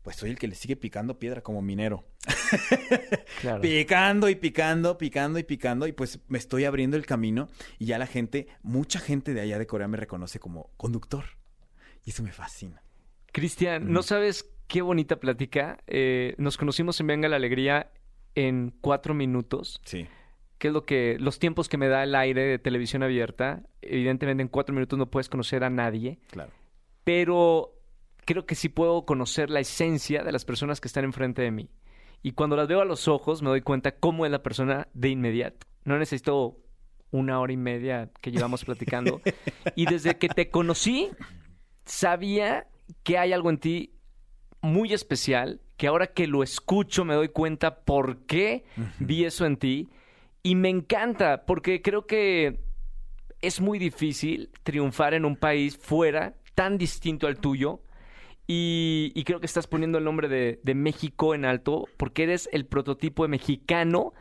pues 0.03 0.17
soy 0.17 0.31
el 0.31 0.39
que 0.39 0.49
le 0.49 0.55
sigue 0.55 0.77
picando 0.77 1.19
piedra 1.19 1.43
como 1.43 1.63
minero. 1.63 2.05
Claro. 3.41 3.61
Picando 3.61 4.29
y 4.31 4.37
picando, 4.37 4.97
picando 4.97 5.39
y 5.39 5.43
picando. 5.43 5.87
Y 5.87 5.93
pues 5.93 6.21
me 6.29 6.39
estoy 6.39 6.65
abriendo 6.65 6.97
el 6.97 7.05
camino. 7.05 7.49
Y 7.79 7.87
ya 7.87 7.99
la 7.99 8.07
gente, 8.07 8.47
mucha 8.63 9.01
gente 9.01 9.35
de 9.35 9.43
allá 9.43 9.59
de 9.59 9.67
Corea 9.67 9.89
me 9.89 9.99
reconoce 9.99 10.39
como 10.39 10.71
conductor. 10.77 11.25
Y 12.05 12.11
eso 12.11 12.23
me 12.23 12.33
fascina. 12.33 12.84
Cristian, 13.35 13.93
no 13.93 14.03
sabes 14.05 14.49
qué 14.69 14.81
bonita 14.81 15.17
plática. 15.17 15.79
Eh, 15.89 16.37
nos 16.39 16.57
conocimos 16.57 17.01
en 17.01 17.09
Venga 17.09 17.29
la 17.29 17.35
Alegría 17.37 17.91
en 18.37 18.73
cuatro 18.81 19.13
minutos, 19.13 19.81
Sí. 19.85 20.07
que 20.59 20.69
es 20.69 20.73
lo 20.73 20.85
que, 20.87 21.17
los 21.19 21.41
tiempos 21.41 21.69
que 21.69 21.77
me 21.77 21.89
da 21.89 22.05
el 22.05 22.15
aire 22.15 22.45
de 22.45 22.59
televisión 22.61 23.03
abierta. 23.03 23.65
Evidentemente 23.83 24.41
en 24.41 24.49
cuatro 24.49 24.73
minutos 24.73 24.97
no 24.99 25.11
puedes 25.11 25.29
conocer 25.29 25.65
a 25.65 25.69
nadie, 25.71 26.21
Claro. 26.31 26.53
pero 27.03 27.73
creo 28.25 28.47
que 28.47 28.55
sí 28.55 28.69
puedo 28.69 29.05
conocer 29.05 29.51
la 29.51 29.59
esencia 29.59 30.23
de 30.23 30.31
las 30.31 30.45
personas 30.45 30.81
que 30.81 30.87
están 30.87 31.03
enfrente 31.05 31.43
de 31.43 31.51
mí. 31.51 31.69
Y 32.23 32.33
cuando 32.33 32.55
las 32.57 32.69
veo 32.69 32.81
a 32.81 32.85
los 32.85 33.09
ojos 33.09 33.43
me 33.43 33.49
doy 33.51 33.63
cuenta 33.63 33.97
cómo 33.97 34.25
es 34.27 34.31
la 34.33 34.45
persona 34.45 34.87
de 34.95 35.09
inmediato. 35.09 35.67
No 35.85 35.99
necesito 35.99 36.57
una 37.11 37.41
hora 37.41 37.53
y 37.53 37.57
media 37.57 38.11
que 38.21 38.31
llevamos 38.31 38.65
platicando. 38.65 39.21
y 39.75 39.87
desde 39.87 40.17
que 40.19 40.29
te 40.29 40.51
conocí, 40.51 41.11
sabía 41.85 42.67
que 43.03 43.19
hay 43.19 43.33
algo 43.33 43.51
en 43.51 43.59
ti 43.59 43.93
muy 44.61 44.93
especial, 44.93 45.61
que 45.77 45.87
ahora 45.87 46.09
que 46.09 46.27
lo 46.27 46.43
escucho 46.43 47.05
me 47.05 47.15
doy 47.15 47.29
cuenta 47.29 47.81
por 47.81 48.19
qué 48.27 48.65
vi 48.99 49.25
eso 49.25 49.47
en 49.47 49.57
ti. 49.57 49.89
Y 50.43 50.55
me 50.55 50.69
encanta, 50.69 51.47
porque 51.47 51.83
creo 51.83 52.07
que 52.07 52.61
es 53.41 53.61
muy 53.61 53.79
difícil 53.79 54.51
triunfar 54.63 55.15
en 55.15 55.25
un 55.25 55.37
país 55.37 55.77
fuera 55.77 56.35
tan 56.55 56.79
distinto 56.79 57.27
al 57.27 57.39
tuyo. 57.39 57.81
Y, 58.47 59.13
y 59.15 59.25
creo 59.25 59.41
que 59.41 59.47
estás 59.47 59.67
poniendo 59.67 59.97
el 59.97 60.05
nombre 60.05 60.29
de, 60.29 60.61
de 60.63 60.75
México 60.75 61.35
en 61.35 61.47
alto, 61.47 61.89
porque 61.97 62.25
eres 62.25 62.49
el 62.53 62.67
prototipo 62.67 63.23
de 63.23 63.29
mexicano 63.29 64.13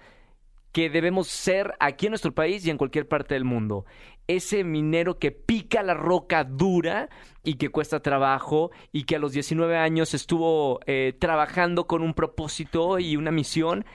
que 0.74 0.90
debemos 0.90 1.28
ser 1.28 1.76
aquí 1.80 2.08
en 2.08 2.12
nuestro 2.12 2.34
país 2.34 2.66
y 2.66 2.72
en 2.72 2.78
cualquier 2.78 3.08
parte 3.08 3.36
del 3.36 3.46
mundo. 3.46 3.86
Ese 4.28 4.64
minero 4.64 5.20
que 5.20 5.32
pica 5.32 5.84
la 5.84 5.94
roca 5.94 6.44
dura 6.44 7.10
y 7.44 7.56
que 7.56 7.70
cuesta 7.70 8.02
trabajo 8.02 8.72
y 8.92 9.04
que 9.04 9.16
a 9.16 9.20
los 9.20 9.34
19 9.34 9.78
años 9.78 10.14
estuvo 10.16 10.80
eh, 10.88 11.14
trabajando 11.20 11.86
con 11.86 12.02
un 12.02 12.16
propósito 12.16 12.98
y 13.00 13.16
una 13.16 13.32
misión. 13.32 13.86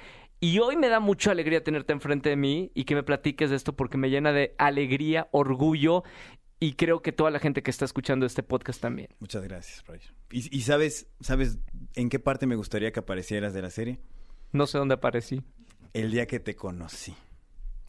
Y 0.40 0.60
hoy 0.60 0.76
me 0.76 0.88
da 0.88 1.00
mucha 1.00 1.32
alegría 1.32 1.64
tenerte 1.64 1.92
enfrente 1.92 2.28
de 2.28 2.36
mí 2.36 2.70
y 2.74 2.84
que 2.84 2.94
me 2.94 3.02
platiques 3.02 3.50
de 3.50 3.56
esto 3.56 3.74
porque 3.74 3.98
me 3.98 4.08
llena 4.08 4.32
de 4.32 4.54
alegría, 4.56 5.26
orgullo 5.32 6.04
y 6.60 6.74
creo 6.74 7.02
que 7.02 7.10
toda 7.10 7.32
la 7.32 7.40
gente 7.40 7.64
que 7.64 7.72
está 7.72 7.86
escuchando 7.86 8.24
este 8.24 8.44
podcast 8.44 8.80
también. 8.80 9.08
Muchas 9.18 9.42
gracias, 9.42 9.84
Roger. 9.84 10.14
¿Y, 10.30 10.56
y 10.56 10.60
sabes, 10.60 11.08
sabes 11.20 11.58
en 11.94 12.08
qué 12.08 12.20
parte 12.20 12.46
me 12.46 12.54
gustaría 12.54 12.92
que 12.92 13.00
aparecieras 13.00 13.52
de 13.52 13.62
la 13.62 13.70
serie? 13.70 13.98
No 14.52 14.68
sé 14.68 14.78
dónde 14.78 14.94
aparecí. 14.94 15.42
El 15.92 16.10
día 16.10 16.26
que 16.26 16.40
te 16.40 16.56
conocí. 16.56 17.14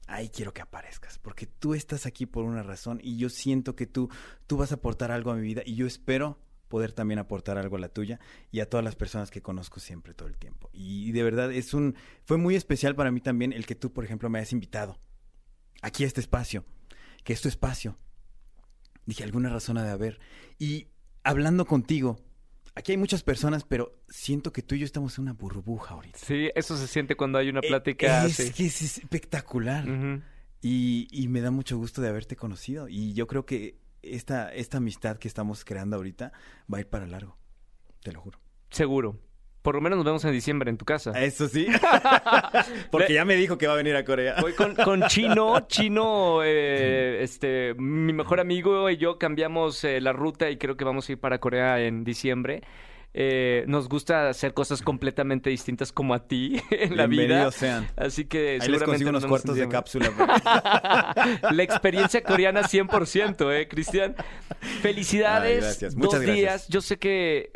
Ahí 0.07 0.29
quiero 0.29 0.53
que 0.53 0.61
aparezcas, 0.61 1.19
porque 1.19 1.45
tú 1.45 1.75
estás 1.75 2.07
aquí 2.07 2.25
por 2.25 2.43
una 2.43 2.63
razón 2.63 2.99
y 3.03 3.17
yo 3.17 3.29
siento 3.29 3.75
que 3.75 3.85
tú, 3.85 4.09
tú 4.47 4.57
vas 4.57 4.71
a 4.71 4.75
aportar 4.75 5.11
algo 5.11 5.29
a 5.31 5.35
mi 5.35 5.43
vida 5.43 5.61
y 5.63 5.75
yo 5.75 5.85
espero 5.85 6.39
poder 6.67 6.93
también 6.93 7.19
aportar 7.19 7.59
algo 7.59 7.75
a 7.75 7.79
la 7.79 7.89
tuya 7.89 8.19
y 8.51 8.59
a 8.59 8.69
todas 8.69 8.83
las 8.83 8.95
personas 8.95 9.29
que 9.29 9.41
conozco 9.41 9.79
siempre 9.79 10.15
todo 10.15 10.27
el 10.27 10.37
tiempo. 10.37 10.69
Y 10.73 11.11
de 11.11 11.23
verdad 11.23 11.51
es 11.51 11.75
un 11.75 11.95
fue 12.25 12.37
muy 12.37 12.55
especial 12.55 12.95
para 12.95 13.11
mí 13.11 13.21
también 13.21 13.53
el 13.53 13.67
que 13.67 13.75
tú, 13.75 13.93
por 13.93 14.03
ejemplo, 14.03 14.29
me 14.29 14.39
hayas 14.39 14.53
invitado 14.53 14.99
aquí 15.83 16.03
a 16.03 16.07
este 16.07 16.21
espacio, 16.21 16.65
que 17.23 17.33
es 17.33 17.41
tu 17.41 17.47
espacio 17.47 17.97
Dije, 19.09 19.23
alguna 19.23 19.49
razón 19.49 19.79
ha 19.79 19.83
de 19.83 19.89
haber. 19.89 20.19
Y 20.59 20.89
hablando 21.23 21.65
contigo, 21.65 22.19
aquí 22.79 22.93
hay 22.93 22.97
muchas 22.97 23.23
personas, 23.23 23.63
pero 23.63 24.01
siento 24.07 24.51
que 24.51 24.61
tú 24.61 24.75
y 24.75 24.79
yo 24.79 24.85
estamos 24.85 25.17
en 25.17 25.23
una 25.23 25.33
burbuja 25.33 25.93
ahorita. 25.93 26.17
Sí, 26.17 26.49
eso 26.55 26.77
se 26.77 26.87
siente 26.87 27.15
cuando 27.15 27.37
hay 27.37 27.49
una 27.49 27.61
plática 27.61 28.25
es, 28.25 28.39
así. 28.39 28.51
que 28.51 28.65
es 28.65 28.81
espectacular. 28.81 29.85
Y, 30.61 31.07
y 31.11 31.27
me 31.27 31.41
da 31.41 31.51
mucho 31.51 31.77
gusto 31.77 32.01
de 32.01 32.09
haberte 32.09 32.35
conocido. 32.35 32.87
Y 32.89 33.13
yo 33.13 33.27
creo 33.27 33.45
que 33.45 33.77
esta, 34.01 34.53
esta 34.53 34.77
amistad 34.77 35.17
que 35.17 35.27
estamos 35.27 35.63
creando 35.63 35.95
ahorita 35.97 36.31
va 36.73 36.77
a 36.77 36.81
ir 36.81 36.87
para 36.87 37.05
largo. 37.05 37.37
Te 38.01 38.11
lo 38.11 38.21
juro. 38.21 38.39
Seguro. 38.69 39.19
Por 39.61 39.75
lo 39.75 39.81
menos 39.81 39.97
nos 39.97 40.05
vemos 40.05 40.23
en 40.25 40.31
diciembre 40.31 40.69
en 40.69 40.77
tu 40.77 40.85
casa. 40.85 41.11
Eso 41.19 41.47
sí. 41.47 41.67
Porque 42.91 43.13
ya 43.13 43.25
me 43.25 43.35
dijo 43.35 43.57
que 43.57 43.67
va 43.67 43.73
a 43.73 43.77
venir 43.77 43.95
a 43.95 44.05
Corea. 44.05 44.35
Voy 44.39 44.53
con, 44.53 44.73
con 44.75 45.03
Chino. 45.07 45.59
Chino, 45.67 46.41
eh, 46.43 47.19
este, 47.21 47.73
mi 47.75 48.13
mejor 48.13 48.39
amigo 48.39 48.89
y 48.89 48.97
yo 48.97 49.17
cambiamos 49.17 49.83
eh, 49.83 49.99
la 49.99 50.13
ruta 50.13 50.49
y 50.49 50.57
creo 50.57 50.77
que 50.77 50.85
vamos 50.85 51.09
a 51.09 51.11
ir 51.11 51.19
para 51.19 51.39
Corea 51.39 51.79
en 51.81 52.03
diciembre. 52.03 52.61
Eh, 53.11 53.63
nos 53.67 53.89
gusta 53.89 54.29
hacer 54.29 54.53
cosas 54.53 54.83
completamente 54.83 55.49
distintas 55.49 55.91
como 55.91 56.13
a 56.13 56.27
ti 56.27 56.61
en 56.71 56.95
la 56.95 57.07
vida. 57.07 57.51
Sean. 57.51 57.87
Así 57.95 58.25
que 58.25 58.51
Ahí 58.51 58.55
les 58.57 58.65
seguramente 58.65 58.85
consigo 58.85 59.11
nos 59.11 59.23
unos 59.23 59.29
cuartos 59.31 59.55
de 59.55 59.67
cápsula. 59.67 60.11
La 61.51 61.63
experiencia 61.63 62.21
coreana 62.21 62.61
100%, 62.61 63.51
¿eh, 63.51 63.67
Cristian? 63.67 64.15
Felicidades. 64.81 65.55
Ay, 65.55 65.61
gracias. 65.61 65.95
Muchas 65.95 66.13
Dos 66.13 66.21
gracias. 66.21 66.37
días. 66.37 66.67
Yo 66.67 66.81
sé 66.81 66.97
que 66.97 67.51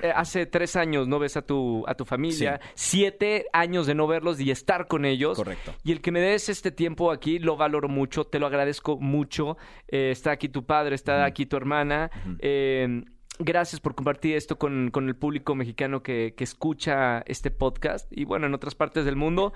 eh, 0.00 0.12
hace 0.14 0.46
tres 0.46 0.76
años 0.76 1.08
no 1.08 1.18
ves 1.18 1.36
a 1.36 1.42
tu, 1.42 1.84
a 1.86 1.94
tu 1.94 2.04
familia. 2.04 2.60
Siete 2.74 3.46
años 3.52 3.86
de 3.86 3.94
no 3.94 4.06
verlos 4.06 4.40
y 4.40 4.50
estar 4.50 4.86
con 4.86 5.04
ellos. 5.04 5.36
Correcto. 5.36 5.74
Y 5.84 5.92
el 5.92 6.00
que 6.00 6.12
me 6.12 6.20
des 6.20 6.48
este 6.48 6.70
tiempo 6.70 7.10
aquí, 7.10 7.38
lo 7.38 7.56
valoro 7.56 7.88
mucho, 7.88 8.24
te 8.24 8.38
lo 8.38 8.46
agradezco 8.46 8.98
mucho. 8.98 9.56
Eh, 9.88 10.10
está 10.10 10.32
aquí 10.32 10.48
tu 10.48 10.64
padre, 10.64 10.94
está 10.94 11.24
aquí 11.24 11.46
tu 11.46 11.56
hermana. 11.56 12.10
Eh, 12.40 13.02
gracias 13.38 13.80
por 13.80 13.94
compartir 13.94 14.36
esto 14.36 14.58
con, 14.58 14.90
con 14.90 15.08
el 15.08 15.16
público 15.16 15.54
mexicano 15.54 16.02
que, 16.02 16.34
que 16.36 16.44
escucha 16.44 17.20
este 17.26 17.50
podcast 17.50 18.10
y 18.10 18.24
bueno, 18.24 18.46
en 18.46 18.54
otras 18.54 18.74
partes 18.74 19.04
del 19.04 19.16
mundo. 19.16 19.52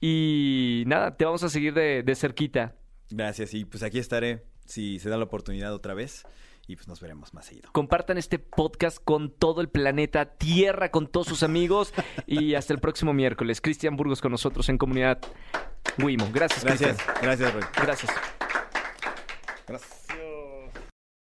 Y 0.00 0.84
nada, 0.86 1.16
te 1.16 1.24
vamos 1.24 1.42
a 1.44 1.48
seguir 1.48 1.72
de, 1.74 2.02
de 2.02 2.14
cerquita. 2.14 2.74
Gracias. 3.10 3.54
Y 3.54 3.64
pues 3.64 3.82
aquí 3.82 3.98
estaré 3.98 4.44
si 4.64 4.98
se 4.98 5.08
da 5.08 5.16
la 5.16 5.24
oportunidad 5.24 5.72
otra 5.72 5.94
vez. 5.94 6.24
Y 6.66 6.76
pues 6.76 6.88
nos 6.88 7.00
veremos 7.00 7.34
más 7.34 7.46
seguido. 7.46 7.70
Compartan 7.72 8.16
este 8.16 8.38
podcast 8.38 8.98
con 9.02 9.30
todo 9.30 9.60
el 9.60 9.68
planeta 9.68 10.24
Tierra, 10.36 10.90
con 10.90 11.06
todos 11.08 11.26
sus 11.26 11.42
amigos. 11.42 11.92
Y 12.26 12.54
hasta 12.54 12.72
el 12.72 12.80
próximo 12.80 13.12
miércoles. 13.12 13.60
Cristian 13.60 13.96
Burgos 13.96 14.20
con 14.20 14.32
nosotros 14.32 14.68
en 14.68 14.78
Comunidad 14.78 15.18
Wimo. 15.98 16.28
Gracias, 16.32 16.64
Gracias. 16.64 16.96
Gracias, 17.20 17.52
Roy. 17.52 17.64
Gracias. 17.76 18.12
Gracias. 19.66 20.23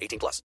18 0.00 0.18
plus. 0.18 0.42